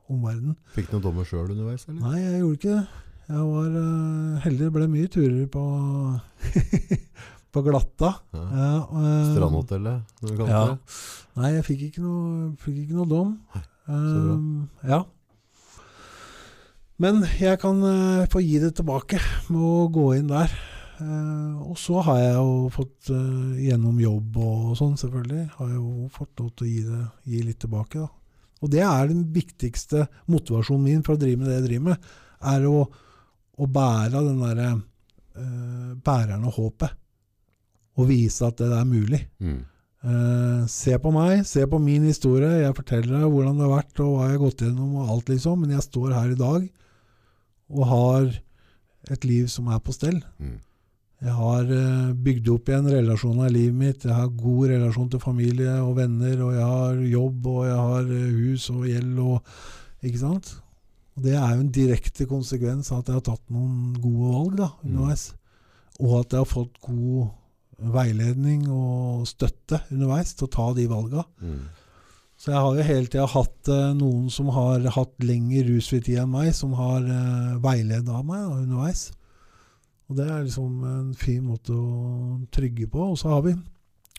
omverdenen. 0.08 0.56
Fikk 0.72 0.88
du 0.88 0.96
noen 0.96 1.04
dommer 1.10 1.28
sjøl 1.28 1.50
underveis, 1.52 1.84
eller? 1.90 2.00
Nei, 2.00 2.22
jeg 2.22 2.40
gjorde 2.40 2.60
ikke 2.62 2.78
det. 2.78 2.86
Jeg 3.26 3.42
var 3.50 3.70
uh, 3.76 4.40
heldig. 4.46 4.62
Det 4.62 4.72
ble 4.78 4.88
mye 4.94 5.08
turer 5.10 5.46
på, 5.50 5.62
på 7.58 7.64
glatta. 7.66 8.12
Ja. 8.36 8.44
Ja, 8.54 8.72
uh, 8.86 9.34
Strandhotellet, 9.34 10.16
som 10.20 10.30
vi 10.30 10.38
kalte 10.40 10.52
Ja. 10.54 10.64
det. 10.70 11.00
Nei, 11.42 11.50
jeg 11.58 11.66
fikk 11.68 11.82
ikke 11.90 12.04
noe, 12.06 12.52
fikk 12.62 12.78
ikke 12.86 13.00
noe 13.02 13.10
dom. 13.10 13.32
Um, 13.90 14.70
ja. 14.88 15.02
Men 17.02 17.26
jeg 17.42 17.60
kan 17.60 17.82
eh, 17.84 18.28
få 18.32 18.40
gi 18.44 18.60
det 18.64 18.72
tilbake 18.78 19.20
med 19.50 19.60
å 19.60 19.88
gå 19.92 20.08
inn 20.16 20.30
der. 20.32 20.52
Eh, 21.04 21.56
og 21.68 21.76
så 21.80 22.00
har 22.08 22.22
jeg 22.22 22.36
jo 22.38 22.70
fått 22.72 23.10
eh, 23.12 23.64
gjennom 23.66 23.98
jobb 24.00 24.38
og 24.40 24.76
sånn, 24.80 24.96
selvfølgelig, 25.00 25.48
har 25.58 25.74
jeg 25.74 25.82
jo 25.82 26.12
fått 26.14 26.40
lov 26.40 26.54
til 26.54 26.68
å 26.68 26.70
gi, 26.72 26.84
det, 26.88 27.02
gi 27.34 27.42
litt 27.50 27.60
tilbake. 27.66 28.06
da. 28.06 28.54
Og 28.64 28.72
det 28.72 28.84
er 28.88 29.10
den 29.12 29.26
viktigste 29.36 30.06
motivasjonen 30.32 30.86
min 30.88 31.04
for 31.06 31.18
å 31.18 31.22
drive 31.22 31.42
med 31.42 31.52
det 31.52 31.58
jeg 31.58 31.66
driver 31.68 31.88
med, 31.90 32.12
er 32.56 32.68
å, 32.70 32.78
å 33.60 33.68
bære 33.72 34.22
den 34.24 34.40
derre 34.42 34.70
uh, 34.76 35.92
bæreren 36.06 36.48
av 36.48 36.56
håpet. 36.56 36.96
Og 38.00 38.08
vise 38.10 38.48
at 38.48 38.58
det 38.60 38.72
er 38.72 38.88
mulig. 38.88 39.20
Mm. 39.44 39.60
Uh, 40.06 40.64
se 40.72 40.96
på 41.02 41.12
meg, 41.14 41.44
se 41.48 41.68
på 41.70 41.80
min 41.84 42.08
historie. 42.08 42.64
Jeg 42.64 42.78
forteller 42.78 43.20
deg 43.20 43.28
hvordan 43.28 43.60
det 43.60 43.68
har 43.68 43.76
vært 43.76 44.02
og 44.04 44.16
hva 44.16 44.26
jeg 44.30 44.38
har 44.38 44.44
gått 44.46 44.66
gjennom 44.66 44.98
og 45.02 45.14
alt, 45.14 45.32
liksom. 45.34 45.62
Men 45.62 45.76
jeg 45.76 45.88
står 45.90 46.16
her 46.16 46.34
i 46.34 46.40
dag 46.40 46.66
og 47.74 47.88
har 47.90 48.30
et 49.14 49.28
liv 49.28 49.50
som 49.52 49.70
er 49.74 49.82
på 49.84 49.94
stell. 49.96 50.20
Mm. 50.42 50.58
Jeg 51.26 51.34
har 51.34 51.70
eh, 51.72 52.12
bygd 52.26 52.50
opp 52.54 52.70
igjen 52.70 52.90
relasjoner 52.92 53.48
i 53.48 53.56
livet 53.56 53.78
mitt. 53.80 54.04
Jeg 54.06 54.14
har 54.18 54.34
god 54.36 54.68
relasjon 54.74 55.10
til 55.14 55.24
familie 55.24 55.78
og 55.82 55.96
venner, 55.98 56.36
og 56.44 56.52
jeg 56.54 56.68
har 56.74 57.00
jobb, 57.14 57.48
og 57.54 57.64
jeg 57.70 57.80
har 57.80 58.12
eh, 58.18 58.36
hus 58.42 58.70
og 58.74 58.86
gjeld 58.90 59.24
og 59.24 59.56
Ikke 60.06 60.22
sant? 60.22 60.52
Og 61.16 61.24
Det 61.24 61.32
er 61.34 61.56
jo 61.56 61.64
en 61.64 61.72
direkte 61.74 62.28
konsekvens 62.30 62.92
av 62.92 63.00
at 63.00 63.08
jeg 63.10 63.16
har 63.16 63.24
tatt 63.26 63.54
noen 63.56 63.96
gode 64.04 64.34
valg 64.36 64.58
da, 64.60 64.68
underveis. 64.84 65.24
Og 66.04 66.20
at 66.20 66.36
jeg 66.36 66.44
har 66.44 66.52
fått 66.52 66.76
god 66.84 67.32
veiledning 67.96 68.68
og 68.72 69.26
støtte 69.28 69.80
underveis 69.90 70.36
til 70.36 70.46
å 70.46 70.52
ta 70.52 70.68
de 70.76 70.86
valga. 70.92 71.24
Mm. 71.40 71.64
Så 72.46 72.52
jeg 72.54 72.62
har 72.62 72.76
jo 72.78 72.84
hele 72.86 73.10
tida 73.10 73.24
hatt 73.26 73.70
uh, 73.74 73.94
noen 73.98 74.28
som 74.30 74.52
har 74.54 74.84
hatt 74.94 75.16
lengre 75.26 75.64
rusfri 75.66 75.98
tid 76.06 76.20
enn 76.22 76.30
meg, 76.30 76.52
som 76.54 76.76
har 76.78 77.02
uh, 77.02 77.56
veileda 77.64 78.20
meg 78.22 78.44
da, 78.44 78.60
underveis. 78.60 79.08
Og 80.06 80.20
det 80.20 80.28
er 80.30 80.44
liksom 80.44 80.84
en 80.86 81.08
fin 81.18 81.40
måte 81.42 81.74
å 81.74 82.36
trygge 82.54 82.86
på. 82.94 83.02
Og 83.16 83.18
så 83.18 83.32
har 83.32 83.42
vi 83.48 83.56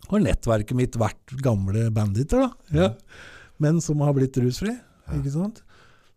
har 0.09 0.25
nettverket 0.25 0.75
mitt 0.75 0.99
vært 0.99 1.37
gamle 1.39 1.85
banditter, 1.95 2.49
da. 2.49 2.81
Ja. 2.81 2.89
Men 3.63 3.79
som 3.85 4.03
har 4.03 4.17
blitt 4.17 4.35
rusfri. 4.43 4.75
Ikke 5.15 5.31
sant? 5.37 5.63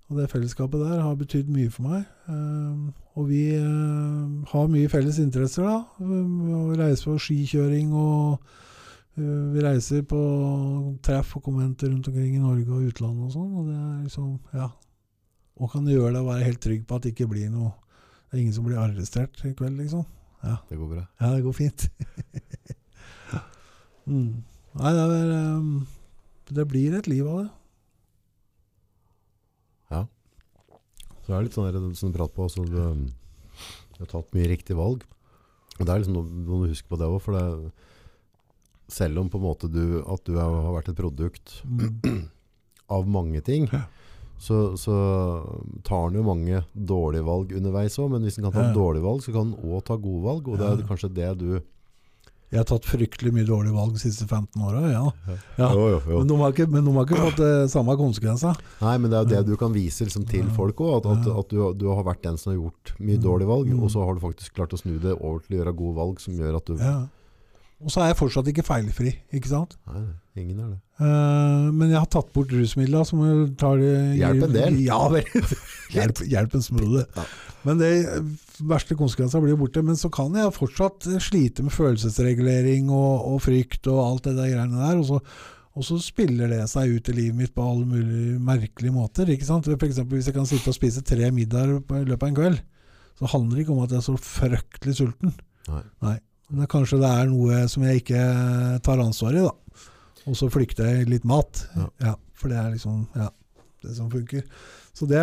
Og 0.09 0.17
det 0.17 0.31
fellesskapet 0.31 0.81
der 0.81 1.03
har 1.05 1.13
betydd 1.19 1.51
mye 1.53 1.69
for 1.69 1.91
meg. 1.91 2.09
Um, 2.25 2.89
og 3.13 3.29
vi 3.29 3.43
uh, 3.53 4.49
har 4.49 4.73
mye 4.73 4.89
felles 4.89 5.21
interesser, 5.21 5.69
da. 5.69 5.83
Um, 6.01 6.49
å 6.57 6.63
reise 6.73 7.05
på 7.05 7.19
skikjøring 7.21 7.93
og 7.93 8.41
uh, 8.41 8.57
vi 9.19 9.63
reiser 9.63 10.05
på 10.07 10.19
treff 11.05 11.35
og 11.37 11.43
konventer 11.45 11.91
rundt 11.91 12.07
omkring 12.09 12.37
i 12.37 12.41
Norge 12.41 12.71
og 12.71 12.87
utlandet 12.89 13.27
og 13.27 13.33
sånn. 13.35 13.51
Og 13.59 13.67
det 13.69 13.75
er 13.77 13.97
liksom, 14.05 14.31
ja. 14.55 14.69
Og 15.59 15.71
kan 15.73 15.87
gjøre 15.91 16.13
deg 16.15 16.23
å 16.23 16.29
være 16.29 16.47
helt 16.47 16.61
trygg 16.63 16.85
på 16.87 16.97
at 16.97 17.05
det 17.05 17.13
ikke 17.13 17.27
blir 17.33 17.49
noe 17.51 17.73
Det 18.29 18.37
er 18.37 18.41
ingen 18.43 18.55
som 18.55 18.67
blir 18.67 18.79
arrestert 18.79 19.41
i 19.43 19.51
kveld, 19.57 19.79
liksom. 19.81 20.05
Ja, 20.43 20.57
Det 20.69 20.77
går 20.79 20.91
bra. 20.93 21.05
ja 21.19 21.31
det 21.35 21.43
går 21.43 21.55
fint. 21.57 21.89
mm. 24.05 24.29
Nei, 24.79 24.91
det 24.95 25.05
er 25.17 25.31
um, 25.57 25.71
Det 26.47 26.67
blir 26.69 26.95
et 26.95 27.09
liv 27.09 27.27
av 27.27 27.41
det. 27.41 27.49
Ja. 29.89 30.03
Så 31.25 31.33
er 31.33 31.39
det 31.39 31.49
litt 31.49 31.57
sånn 31.57 31.67
der, 31.67 31.93
som 31.97 32.13
du 32.13 32.17
prater 32.19 32.37
på, 32.37 32.47
altså, 32.47 32.63
du, 32.63 33.09
du 33.97 34.03
har 34.03 34.11
tatt 34.13 34.31
mye 34.37 34.51
riktig 34.53 34.77
valg. 34.79 35.03
Og 35.79 35.85
det 35.85 35.91
er 35.91 36.01
liksom 36.01 36.15
noe, 36.15 36.27
må 36.47 36.63
du 36.63 36.71
huske 36.71 36.87
på 36.91 36.99
det 36.99 37.07
også, 37.09 37.25
for 37.25 37.37
det, 37.37 37.73
selv 38.89 39.19
om 39.21 39.29
på 39.29 39.37
en 39.39 39.45
måte 39.47 39.69
du, 39.71 40.01
at 40.05 40.23
du 40.25 40.35
er, 40.37 40.43
har 40.43 40.73
vært 40.79 40.89
et 40.93 40.97
produkt 40.99 41.61
Mm. 41.65 42.27
av 42.89 43.07
mange 43.07 43.41
ting, 43.45 43.67
Ja. 43.71 43.83
så, 44.39 44.73
så 44.79 44.93
tar 45.83 46.07
han 46.09 46.15
jo 46.17 46.23
mange 46.25 46.63
dårlige 46.73 47.25
valg 47.27 47.51
underveis 47.53 47.97
også, 47.99 48.09
men 48.11 48.23
hvis 48.25 48.37
han 48.41 48.49
kan 48.49 48.55
ta 48.55 48.67
Ja. 48.69 48.73
dårlige 48.73 49.03
valg, 49.05 49.21
så 49.21 49.31
kan 49.33 49.51
han 49.53 49.59
også 49.61 49.85
ta 49.85 49.95
gode 49.97 50.23
valg, 50.25 50.47
og 50.47 50.57
det 50.57 50.65
er 50.71 50.87
kanskje 50.87 51.13
det 51.13 51.37
du... 51.37 51.61
Jeg 52.49 52.63
har 52.63 52.65
tatt 52.65 52.81
fryktelig 52.89 53.29
mye 53.29 53.45
dårlige 53.45 53.75
valg 53.75 53.91
de 53.93 53.99
siste 54.01 54.25
15 54.25 54.57
åra, 54.65 54.79
ja. 54.89 55.03
Ja. 55.59 55.67
Jo, 55.69 55.83
jo, 55.91 55.99
jo. 56.09 56.17
Men 56.17 56.27
de 56.31 56.37
har 56.41 56.49
ikke, 56.55 56.65
men 56.73 56.83
de 56.87 56.93
har 56.95 57.05
ikke 57.05 57.19
fått 57.27 57.37
det 57.37 57.69
samme 57.69 57.93
konsekvenser. 57.99 58.57
Nei, 58.81 58.95
men 58.97 59.11
det 59.11 59.19
er 59.19 59.21
jo 59.21 59.29
det 59.35 59.51
du 59.51 59.55
kan 59.61 59.71
vise 59.75 60.01
liksom, 60.07 60.25
til 60.25 60.49
folk 60.57 60.81
også, 60.81 60.97
at, 61.13 61.27
at, 61.27 61.29
at 61.43 61.49
du, 61.53 61.59
du 61.77 61.85
har 61.93 62.01
vært 62.07 62.23
den 62.25 62.37
som 62.41 62.49
har 62.55 62.57
gjort 62.57 62.95
mye 62.97 63.19
Mm. 63.19 63.23
dårlige 63.27 63.51
valg, 63.53 63.69
Mm. 63.69 63.83
og 63.85 63.91
så 63.93 64.01
har 64.03 64.17
du 64.17 64.19
faktisk 64.25 64.55
klart 64.57 64.73
å 64.73 64.81
snu 64.81 64.97
det 64.97 65.13
over 65.21 65.45
til 65.45 65.59
å 65.59 65.59
gjøre 65.61 65.75
gode 65.77 65.95
valg 66.01 66.19
som 66.25 66.33
gjør 66.41 66.57
at 66.57 66.65
du... 66.65 66.73
Ja. 66.81 66.97
Og 67.79 67.93
så 67.93 68.01
er 68.03 68.09
jeg 68.09 68.19
fortsatt 68.19 68.47
ikke 68.51 68.65
feilfri, 68.67 69.13
ikke 69.35 69.49
sant. 69.51 69.77
Nei, 69.87 70.01
ingen 70.41 70.57
er 70.59 70.71
det. 70.73 70.79
Uh, 70.99 71.69
men 71.71 71.93
jeg 71.93 71.95
har 72.01 72.09
tatt 72.11 72.33
bort 72.35 72.51
rusmidler 72.51 73.05
som 73.07 73.21
tar 73.59 73.79
det 73.79 73.93
Hjelp 74.19 74.49
en 74.49 74.55
del. 74.57 74.81
Ja, 74.83 74.99
hjelp, 75.95 76.19
hjelp 76.27 76.57
en 76.59 76.65
smule. 76.65 77.05
Ja. 77.15 77.23
Men 77.67 77.79
det 77.79 77.91
verste 78.67 78.97
konsekvenser 78.99 79.43
blir 79.43 79.55
borte. 79.59 79.83
Men 79.85 79.99
så 79.99 80.11
kan 80.11 80.35
jeg 80.35 80.55
fortsatt 80.55 81.07
slite 81.23 81.63
med 81.63 81.75
følelsesregulering 81.75 82.91
og, 82.91 83.31
og 83.31 83.41
frykt 83.47 83.87
og 83.91 84.03
alt 84.03 84.29
det 84.29 84.35
der 84.41 84.51
greiene 84.53 84.83
der. 84.83 84.99
Og 84.99 85.07
så, 85.07 85.21
og 85.79 85.87
så 85.87 85.99
spiller 86.03 86.51
det 86.51 86.61
seg 86.71 86.97
ut 86.97 87.11
i 87.11 87.15
livet 87.15 87.39
mitt 87.39 87.55
på 87.55 87.63
alle 87.63 87.87
mulige 87.87 88.39
merkelige 88.43 88.95
måter. 88.95 89.31
ikke 89.31 89.47
sant? 89.47 89.71
For 89.71 89.87
eksempel 89.87 90.19
hvis 90.19 90.31
jeg 90.31 90.35
kan 90.35 90.49
sitte 90.49 90.71
og 90.71 90.79
spise 90.79 91.05
tre 91.07 91.31
middager 91.35 91.79
i 91.79 92.07
løpet 92.07 92.25
av 92.25 92.31
en 92.31 92.39
kveld, 92.43 92.63
så 93.19 93.35
handler 93.35 93.55
det 93.55 93.65
ikke 93.65 93.75
om 93.75 93.85
at 93.87 93.95
jeg 93.95 94.03
er 94.03 94.09
så 94.11 94.19
fryktelig 94.19 94.99
sulten. 94.99 95.39
Nei. 95.69 96.17
Men 96.49 96.63
det, 96.63 96.69
kanskje 96.71 96.97
det 97.01 97.09
er 97.13 97.27
noe 97.29 97.59
som 97.69 97.83
jeg 97.85 98.01
ikke 98.03 98.21
tar 98.85 99.01
ansvar 99.03 99.35
i, 99.37 99.43
da. 99.45 99.53
Og 100.29 100.35
så 100.37 100.49
flykter 100.51 100.87
jeg 100.89 101.09
litt 101.09 101.25
mat. 101.29 101.63
Ja. 102.01 102.15
for 102.39 102.49
det 102.51 102.57
er 102.61 102.71
liksom 102.73 103.03
ja, 103.15 103.29
det 103.83 103.95
som 103.97 104.09
funker. 104.11 104.43
Så 104.95 105.05
det 105.09 105.21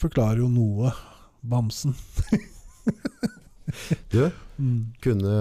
forklarer 0.00 0.42
jo 0.44 0.48
noe. 0.52 0.92
Bamsen. 1.46 1.94
Du, 4.12 4.28
Mm. 4.62 4.86
kunne, 5.02 5.32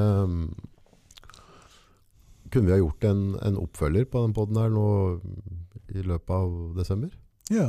kunne 2.52 2.66
vi 2.68 2.74
ha 2.74 2.80
gjort 2.82 3.04
en, 3.08 3.20
en 3.46 3.58
oppfølger 3.62 4.08
på 4.12 4.24
den 4.26 4.34
podden 4.36 4.58
her 4.60 4.72
nå 4.74 4.86
i 5.94 6.02
løpet 6.04 6.34
av 6.36 6.50
desember? 6.76 7.14
Ja. 7.54 7.68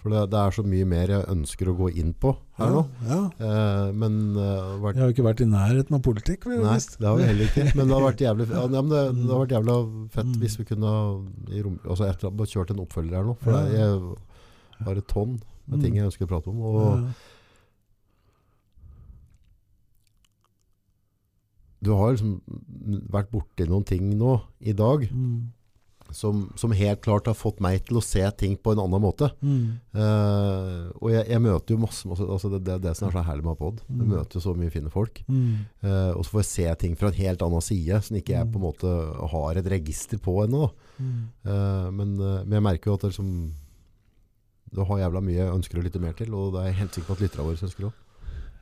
For 0.00 0.08
det, 0.14 0.20
det 0.32 0.38
er 0.40 0.50
så 0.56 0.62
mye 0.64 0.86
mer 0.88 1.10
jeg 1.12 1.26
ønsker 1.28 1.68
å 1.68 1.74
gå 1.76 1.90
inn 2.00 2.14
på 2.16 2.30
her 2.56 2.70
ja, 2.70 2.72
nå. 2.72 2.82
ja. 3.04 3.18
Eh, 3.36 3.90
men 4.00 4.14
uh, 4.32 4.78
vært, 4.80 4.96
Jeg 4.96 5.02
har 5.02 5.10
jo 5.10 5.14
ikke 5.16 5.26
vært 5.26 5.42
i 5.44 5.48
nærheten 5.50 5.96
av 5.98 6.00
politikk. 6.06 6.46
Nei, 6.48 6.78
det 6.80 7.04
har 7.10 7.18
vi 7.18 7.26
heller 7.28 7.50
ikke. 7.50 7.66
Men 7.76 7.84
det 7.90 7.96
har 7.98 8.06
vært 8.06 8.24
jævlig, 8.24 8.46
ja, 8.48 8.62
men 8.72 8.88
det, 8.88 9.02
det 9.18 9.28
har 9.34 9.42
vært 9.44 9.54
jævlig 9.58 9.76
fett 10.16 10.30
Mm. 10.30 10.38
hvis 10.40 10.56
vi 10.60 10.64
kunne 10.70 10.94
rom, 11.66 11.76
altså 11.84 12.08
etter 12.08 12.32
kjørt 12.54 12.72
en 12.72 12.80
oppfølger 12.86 13.18
her 13.20 13.28
nå. 13.28 13.36
For 13.44 13.52
Ja. 13.52 13.60
jeg 13.76 14.86
har 14.88 14.96
et 15.02 15.08
tonn 15.12 15.36
med 15.68 15.78
Mm. 15.78 15.82
ting 15.84 15.94
jeg 16.00 16.08
ønsker 16.08 16.24
å 16.24 16.32
prate 16.32 16.48
om. 16.48 16.60
Og 16.64 17.12
du 21.82 21.92
har 21.96 22.12
liksom 22.12 22.40
vært 23.12 23.30
borti 23.32 23.64
noen 23.68 23.84
ting 23.88 24.10
nå 24.20 24.34
i 24.60 24.72
dag 24.76 25.06
Mm. 25.12 25.52
Som, 26.16 26.42
som 26.58 26.72
helt 26.74 27.00
klart 27.04 27.26
har 27.30 27.36
fått 27.38 27.60
meg 27.62 27.84
til 27.86 27.98
å 28.00 28.02
se 28.04 28.22
ting 28.40 28.56
på 28.58 28.72
en 28.74 28.80
annen 28.82 29.02
måte. 29.02 29.28
Mm. 29.40 29.78
Uh, 29.94 30.90
og 31.00 31.08
jeg, 31.12 31.24
jeg 31.30 31.42
møter 31.44 31.74
jo 31.76 31.80
masse, 31.84 32.08
masse 32.10 32.26
altså 32.26 32.50
det, 32.54 32.60
det 32.66 32.74
er 32.76 32.82
det 32.88 32.94
som 32.98 33.08
er 33.08 33.14
så 33.18 33.24
herlig 33.28 33.46
med 33.46 33.58
pod. 33.60 33.80
Jeg 33.86 34.00
Mm. 34.00 34.10
møter 34.16 34.38
jo 34.40 34.44
så 34.44 34.54
mye 34.58 34.72
fine 34.74 34.90
folk. 34.92 35.22
Mm. 35.28 35.64
Uh, 35.84 36.12
og 36.16 36.24
så 36.26 36.34
får 36.34 36.42
jeg 36.44 36.50
se 36.50 36.68
ting 36.84 36.98
fra 37.00 37.08
en 37.12 37.18
helt 37.20 37.42
annen 37.46 37.64
side, 37.64 38.02
som 38.06 38.16
ikke 38.20 38.34
jeg 38.36 38.50
på 38.52 38.58
en 38.60 38.66
måte 38.66 38.92
har 39.34 39.60
et 39.60 39.70
register 39.76 40.18
på 40.22 40.36
ennå. 40.44 40.68
Mm. 41.00 41.16
Eh, 41.48 41.86
men, 41.96 42.10
men 42.20 42.52
jeg 42.58 42.62
merker 42.66 42.90
jo 42.90 42.94
at 42.98 43.04
det 43.06 43.14
liksom, 43.14 43.30
du 44.74 44.82
har 44.84 44.98
jævla 45.00 45.22
mye 45.24 45.38
jeg 45.38 45.54
ønsker 45.54 45.80
å 45.80 45.84
lytte 45.86 46.02
mer 46.02 46.12
til, 46.18 46.34
og 46.36 46.52
det 46.54 46.60
er 46.60 46.66
jeg 46.70 46.78
helt 46.82 46.94
sikker 46.98 47.08
på 47.08 47.16
at 47.16 47.22
lytterne 47.24 47.46
våre 47.48 47.64
ønsker 47.70 47.86
òg. 47.88 47.94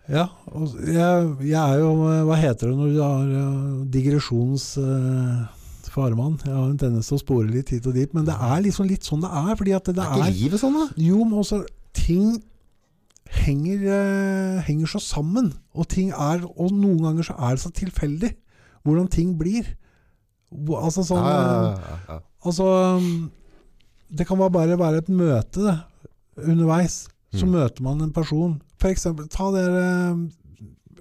Ja, 0.08 0.22
og 0.56 0.76
jeg, 0.88 1.26
jeg 1.50 1.58
er 1.60 1.82
jo 1.82 1.88
Hva 2.30 2.36
heter 2.40 2.70
det 2.70 2.76
når 2.78 2.94
du 2.94 3.00
har 3.02 3.32
digresjons... 3.92 4.70
uh, 4.80 5.57
farmann? 5.98 6.38
Jeg 6.46 6.54
har 6.54 6.68
en 6.70 6.78
tendens 6.80 7.10
til 7.10 7.18
å 7.18 7.22
spore 7.24 7.50
litt 7.50 7.72
hit 7.74 7.86
og 7.90 7.94
dit, 7.98 8.14
men 8.14 8.24
det 8.28 8.34
er 8.38 8.62
liksom 8.64 8.86
litt 8.88 9.04
sånn 9.06 9.24
det 9.26 9.30
er. 9.42 9.50
Fordi 9.58 9.74
at 9.76 9.90
det, 9.90 9.98
Er 9.98 10.14
ikke 10.14 10.28
er 10.30 10.38
livet 10.38 10.62
sånn, 10.62 10.78
da? 10.78 10.86
Jo, 11.08 11.24
men 11.26 11.38
også 11.42 11.60
ting 11.98 12.38
henger, 13.44 13.82
uh, 13.92 14.60
henger 14.64 14.86
så 14.94 15.00
sammen. 15.04 15.50
Og 15.76 15.88
ting 15.92 16.10
er 16.16 16.44
Og 16.48 16.70
noen 16.72 17.02
ganger 17.04 17.26
så 17.28 17.34
er 17.38 17.56
det 17.56 17.64
så 17.66 17.72
tilfeldig 17.76 18.32
hvordan 18.86 19.10
ting 19.12 19.34
blir. 19.36 19.66
Altså 20.72 21.02
sånn 21.04 21.20
eh, 21.28 21.88
ja. 22.08 22.14
Altså 22.48 22.64
um, 22.96 23.30
Det 24.08 24.24
kan 24.26 24.38
bare- 24.40 24.78
være 24.80 25.02
et 25.02 25.08
møte 25.12 25.60
det, 25.66 25.74
underveis. 26.48 27.08
Så 27.34 27.44
Mm. 27.44 27.50
møter 27.52 27.82
man 27.82 28.00
en 28.00 28.12
person. 28.12 28.62
For 28.80 28.88
eksempel, 28.88 29.28
ta 29.28 29.50
det 29.52 29.66
um, 29.68 30.30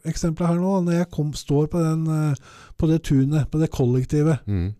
eksempelet 0.03 0.49
her 0.49 0.55
nå. 0.59 0.81
Når 0.83 0.91
jeg 0.97 1.09
kom, 1.11 1.31
står 1.33 1.67
på, 1.71 1.79
den, 1.79 2.03
uh, 2.07 2.35
på 2.77 2.87
det 2.89 3.03
tunet, 3.03 3.47
på 3.49 3.59
det 3.61 3.69
kollektivet 3.71 4.39
Mm, 4.45 4.73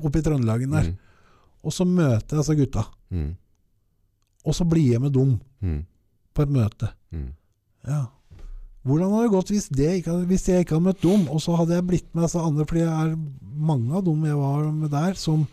oppe 0.00 0.18
i 0.20 0.24
Trøndelagen 0.26 0.70
der, 0.74 0.90
mm, 0.90 0.96
og 1.64 1.72
så 1.72 1.84
møter 1.88 2.36
jeg 2.36 2.42
disse 2.42 2.56
gutta. 2.58 2.84
mm, 3.10 3.30
Og 4.44 4.54
så 4.54 4.64
blir 4.68 4.92
jeg 4.92 5.00
med 5.00 5.12
dem 5.14 5.38
mm, 5.62 5.80
på 6.34 6.42
et 6.42 6.50
møte. 6.52 6.90
mm. 7.12 7.30
Ja. 7.88 8.02
Hvordan 8.84 9.12
hadde 9.14 9.22
det 9.24 9.32
gått 9.32 9.50
hvis, 9.52 9.68
det 9.72 9.90
ikke 10.02 10.14
hvis 10.28 10.42
jeg 10.48 10.64
ikke 10.64 10.74
hadde 10.76 10.84
møtt 10.90 11.00
dem, 11.04 11.22
og 11.32 11.40
så 11.40 11.54
hadde 11.56 11.72
jeg 11.78 11.86
blitt 11.88 12.08
med 12.14 12.24
disse 12.26 12.40
andre, 12.40 12.66
fordi 12.68 12.82
det 12.84 12.92
er 12.92 13.14
mange 13.70 13.94
av 13.96 14.02
dem 14.04 14.24
jeg 14.28 14.36
var 14.36 14.66
med 14.72 14.90
der, 14.92 15.14
som, 15.16 15.46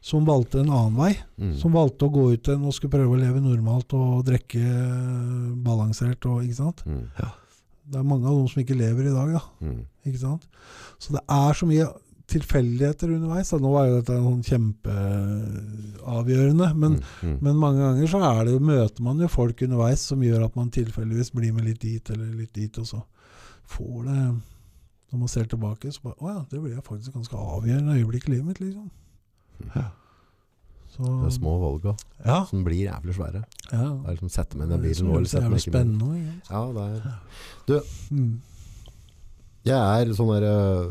som 0.00 0.26
valgte 0.28 0.60
en 0.62 0.70
annen 0.70 0.94
vei. 0.98 1.16
Mm. 1.38 1.56
Som 1.58 1.74
valgte 1.74 2.06
å 2.06 2.12
gå 2.14 2.28
ut 2.36 2.46
igjen 2.46 2.62
og 2.66 2.74
skulle 2.76 2.94
prøve 2.94 3.16
å 3.16 3.18
leve 3.18 3.42
normalt 3.42 3.90
og 3.98 4.22
drikke 4.28 4.62
eh, 4.62 5.50
balansert. 5.66 6.22
Og, 6.30 6.44
ikke 6.46 6.60
sant? 6.60 6.84
Mm. 6.86 7.08
Det 7.86 7.98
er 7.98 8.06
mange 8.06 8.26
av 8.30 8.38
dem 8.38 8.46
som 8.54 8.62
ikke 8.62 8.78
lever 8.78 9.10
i 9.10 9.14
dag. 9.18 9.34
Da, 9.34 9.42
Mm. 9.66 9.82
ikke 10.06 10.22
sant? 10.22 10.46
Så 11.02 11.12
det 11.18 11.22
er 11.26 11.58
så 11.58 11.66
mye 11.66 11.88
tilfeldigheter 12.26 13.08
underveis. 13.14 13.50
Da. 13.50 13.58
Nå 13.62 13.70
er 13.78 13.86
jo 13.88 13.96
dette 14.00 14.16
sånn 14.18 14.42
kjempeavgjørende, 14.48 16.68
men, 16.76 16.92
Mm. 16.96 17.02
Mm. 17.22 17.38
men 17.42 17.56
mange 17.56 17.78
ganger 17.80 18.06
så 18.10 18.18
er 18.24 18.44
det 18.44 18.52
jo, 18.54 18.58
møter 18.60 19.00
man 19.02 19.18
jo 19.18 19.28
folk 19.28 19.62
underveis 19.62 20.00
som 20.00 20.20
gjør 20.20 20.44
at 20.44 20.56
man 20.56 20.70
tilfeldigvis 20.70 21.30
blir 21.32 21.52
med 21.54 21.64
litt 21.64 21.80
dit 21.80 22.10
eller 22.10 22.26
litt 22.34 22.52
dit, 22.52 22.78
og 22.78 22.84
så 22.86 23.02
får 23.68 24.04
det 24.04 24.34
Når 25.12 25.18
man 25.20 25.28
ser 25.28 25.44
tilbake, 25.46 25.92
så 25.94 26.00
bare 26.02 26.14
Å 26.20 26.28
ja, 26.34 26.44
det 26.50 26.60
ble 26.60 26.80
faktisk 26.82 27.08
et 27.08 27.14
ganske 27.14 27.36
avgjørende 27.38 27.94
øyeblikk 27.94 28.28
i 28.28 28.32
livet 28.32 28.46
mitt, 28.46 28.58
liksom. 28.60 28.90
Så, 30.96 31.02
Det 31.04 31.26
er 31.26 31.30
små 31.38 31.58
valga 31.60 31.94
Ja. 32.24 32.44
som 32.44 32.64
blir 32.64 32.84
jævlig 32.90 33.14
svære. 33.14 33.44
ja. 33.72 33.88
Det 34.02 34.08
er 34.08 34.12
liksom 34.16 34.28
sette 34.30 34.56
meg 34.56 34.68
det 34.68 34.80
bilen 34.82 35.06
nå, 35.06 35.14
eller 35.16 35.28
sette 35.28 35.48
meg 35.48 35.58
ikke 35.60 35.70
også. 35.70 35.86
Ja, 36.50 36.72
det 36.72 36.82
er 37.76 37.80
Mm. 38.10 38.40
Jeg 39.64 39.74
er 40.08 40.12
sånn 40.14 40.40
der 40.40 40.46
eh, 40.46 40.86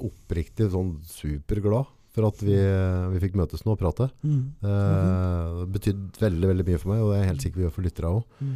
oppriktig 0.00 0.70
sånn 0.72 0.96
superglad 1.06 1.86
for 2.14 2.28
at 2.28 2.38
vi, 2.46 2.54
vi 2.54 3.18
fikk 3.24 3.34
møtes 3.40 3.64
nå 3.66 3.72
og 3.74 3.80
prate. 3.80 4.06
Mm. 4.22 4.42
Eh, 4.62 5.64
Det 5.64 5.70
betydde 5.74 6.20
veldig 6.22 6.50
veldig 6.52 6.66
mye 6.68 6.78
for 6.82 6.92
meg, 6.92 7.02
og 7.02 7.10
det 7.10 7.16
er 7.16 7.22
jeg 7.24 7.30
helt 7.32 7.42
sikker 7.46 7.56
vi 7.60 7.64
gjør 7.66 7.74
for 7.74 7.82
lyttere 7.88 8.12
òg. 8.14 8.22
Mm. 8.40 8.54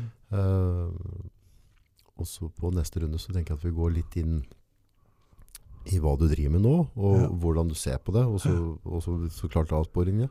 og 2.19 2.27
så 2.27 2.49
på 2.51 2.71
neste 2.75 3.01
runde 3.03 3.19
så 3.23 3.33
tenker 3.33 3.55
jeg 3.55 3.59
at 3.61 3.67
vi 3.69 3.77
går 3.77 3.93
litt 3.95 4.17
inn 4.19 4.41
i 5.89 5.99
hva 6.03 6.17
du 6.21 6.27
driver 6.29 6.51
med 6.57 6.65
nå, 6.67 6.73
og 6.99 7.15
Ja. 7.21 7.29
hvordan 7.29 7.69
du 7.71 7.75
ser 7.79 7.99
på 7.99 8.13
det, 8.13 8.25
og 8.27 8.41
så, 8.43 8.53
og 8.85 9.03
så, 9.03 9.15
så 9.33 9.49
klart 9.49 9.71
avsporingene. 9.73 10.29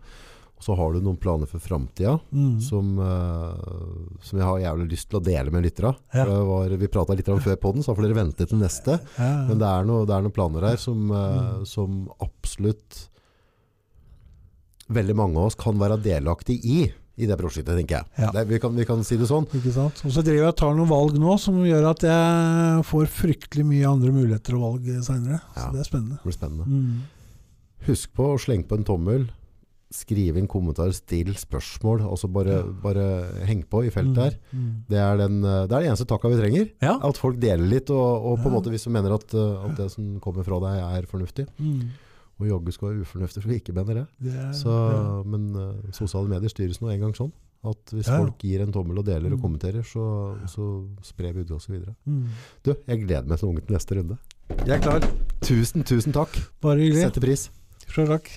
Og 0.58 0.64
så 0.66 0.74
har 0.76 0.94
du 0.96 1.02
noen 1.06 1.20
planer 1.22 1.46
for 1.46 1.62
framtida 1.62 2.16
Mm. 2.34 2.60
som, 2.66 2.96
uh, 2.98 3.54
som 4.26 4.40
jeg 4.40 4.48
har 4.48 4.60
jævlig 4.64 4.88
lyst 4.96 5.10
til 5.12 5.20
å 5.20 5.24
dele 5.24 5.52
med 5.54 5.64
lytterne. 5.68 5.96
Ja. 6.14 6.26
Vi 6.74 6.88
prata 6.90 7.14
litt 7.14 7.30
om 7.30 7.40
før 7.40 7.56
podden, 7.62 7.84
så 7.86 7.94
får 7.96 8.08
dere 8.08 8.18
vente 8.18 8.48
til 8.50 8.58
neste. 8.58 9.00
Ja, 9.20 9.46
Men 9.48 9.60
det 9.62 9.68
er, 9.70 9.86
noe, 9.86 10.06
det 10.10 10.16
er 10.18 10.22
noen 10.26 10.34
planer 10.34 10.66
her 10.72 10.78
som, 10.82 11.12
uh, 11.12 11.60
Mm. 11.60 11.66
som 11.70 12.10
absolutt 12.20 13.08
veldig 14.90 15.16
mange 15.20 15.38
av 15.38 15.50
oss 15.52 15.56
kan 15.60 15.78
være 15.78 15.98
delaktig 16.02 16.58
i, 16.64 16.92
i 17.18 17.26
det 17.28 17.38
prosjektet, 17.40 17.76
tenker 17.78 17.98
jeg. 18.00 18.06
Ja. 18.22 18.30
Det, 18.32 18.46
vi, 18.48 18.60
kan, 18.64 18.76
vi 18.78 18.86
kan 18.88 19.02
si 19.04 19.18
det 19.20 19.28
sånn. 19.30 19.46
Ikke 19.58 19.74
sant? 19.76 20.02
Og 20.06 20.14
så 20.16 20.24
driver 20.24 20.46
jeg 20.48 20.54
og 20.54 20.58
tar 20.62 20.76
noen 20.78 20.90
valg 20.90 21.18
nå 21.22 21.38
som 21.42 21.58
gjør 21.66 21.90
at 21.92 22.06
jeg 22.08 22.84
får 22.88 23.10
fryktelig 23.14 23.66
mye 23.68 23.90
andre 23.90 24.14
muligheter 24.16 24.56
og 24.58 24.64
valg 24.68 24.90
seinere. 25.06 25.42
Ja. 25.56 25.66
Så 25.68 25.72
det 25.76 25.82
er 25.84 25.90
spennende. 25.90 26.20
Det 26.22 26.30
blir 26.30 26.38
spennende. 26.38 26.66
Mm. 26.66 27.02
Husk 27.88 28.14
på 28.18 28.32
å 28.34 28.40
slenge 28.42 28.68
på 28.70 28.78
en 28.80 28.88
tommel. 28.88 29.28
Skriv 29.94 30.36
inn 30.36 30.48
kommentar, 30.52 30.90
still 30.92 31.30
spørsmål. 31.40 32.02
Altså 32.10 32.28
bare, 32.28 32.58
bare 32.84 33.04
heng 33.48 33.62
på 33.72 33.86
i 33.88 33.92
feltet 33.94 34.18
her. 34.20 34.34
Mm. 34.52 34.66
Det 34.90 34.98
er, 35.00 35.18
den, 35.22 35.38
eh, 35.48 35.62
det 35.64 35.72
er 35.78 35.86
det 35.86 35.88
eneste 35.94 36.08
takka 36.10 36.28
vi 36.34 36.42
trenger. 36.42 36.66
Ja. 36.84 36.98
At 37.08 37.16
folk 37.22 37.40
deler 37.40 37.64
litt, 37.72 37.90
og, 37.90 38.26
og 38.34 38.42
på 38.42 38.50
en 38.50 38.52
Ja. 38.52 38.58
måte 38.60 38.74
hvis 38.74 38.84
du 38.84 38.92
mener 38.92 39.16
at, 39.16 39.32
eh, 39.34 39.64
at 39.70 39.78
det 39.80 39.88
som 39.94 40.20
kommer 40.20 40.44
fra 40.44 40.60
deg 40.60 40.82
er 41.00 41.08
fornuftig. 41.08 41.48
Mm. 41.58 41.88
Og 42.40 42.48
jaggu 42.52 42.72
skal 42.76 42.90
være 42.92 43.02
ufornuftig, 43.08 43.42
så 43.42 43.48
vi 43.50 43.56
ikke 43.62 43.74
mener 43.74 44.02
det. 44.02 44.06
Det 44.28 44.34
er, 44.36 44.52
Så, 44.54 44.70
ja. 44.70 45.24
Men 45.26 45.48
uh, 45.56 45.72
sosiale 45.96 46.28
medier 46.30 46.52
styres 46.52 46.78
nå 46.84 46.92
en 46.94 47.00
gang 47.08 47.14
sånn. 47.18 47.32
At 47.66 47.90
hvis 47.96 48.06
folk 48.12 48.38
gir 48.46 48.62
en 48.62 48.72
tommel 48.76 49.00
og 49.00 49.06
deler 49.08 49.32
og 49.34 49.40
Mm. 49.40 49.42
kommenterer, 49.42 49.82
så, 49.88 50.38
så 50.48 50.68
sprer 51.02 51.34
vi 51.34 51.44
det 51.48 51.58
videre. 51.66 51.96
Mm. 52.06 52.28
Du, 52.64 52.76
jeg 52.86 53.08
gleder 53.08 53.26
meg 53.26 53.40
som 53.40 53.50
unge 53.50 53.64
til 53.66 53.74
neste 53.74 53.96
runde. 53.98 54.20
Jeg 54.68 54.78
er 54.78 54.84
klar. 54.84 55.08
Tusen, 55.42 55.84
tusen 55.84 56.14
takk. 56.14 56.36
Bare 56.62 56.78
hyggelig. 56.78 57.08
Setter 57.08 57.22
pris. 57.26 57.50
Sjøl 57.90 58.08
takk. 58.12 58.30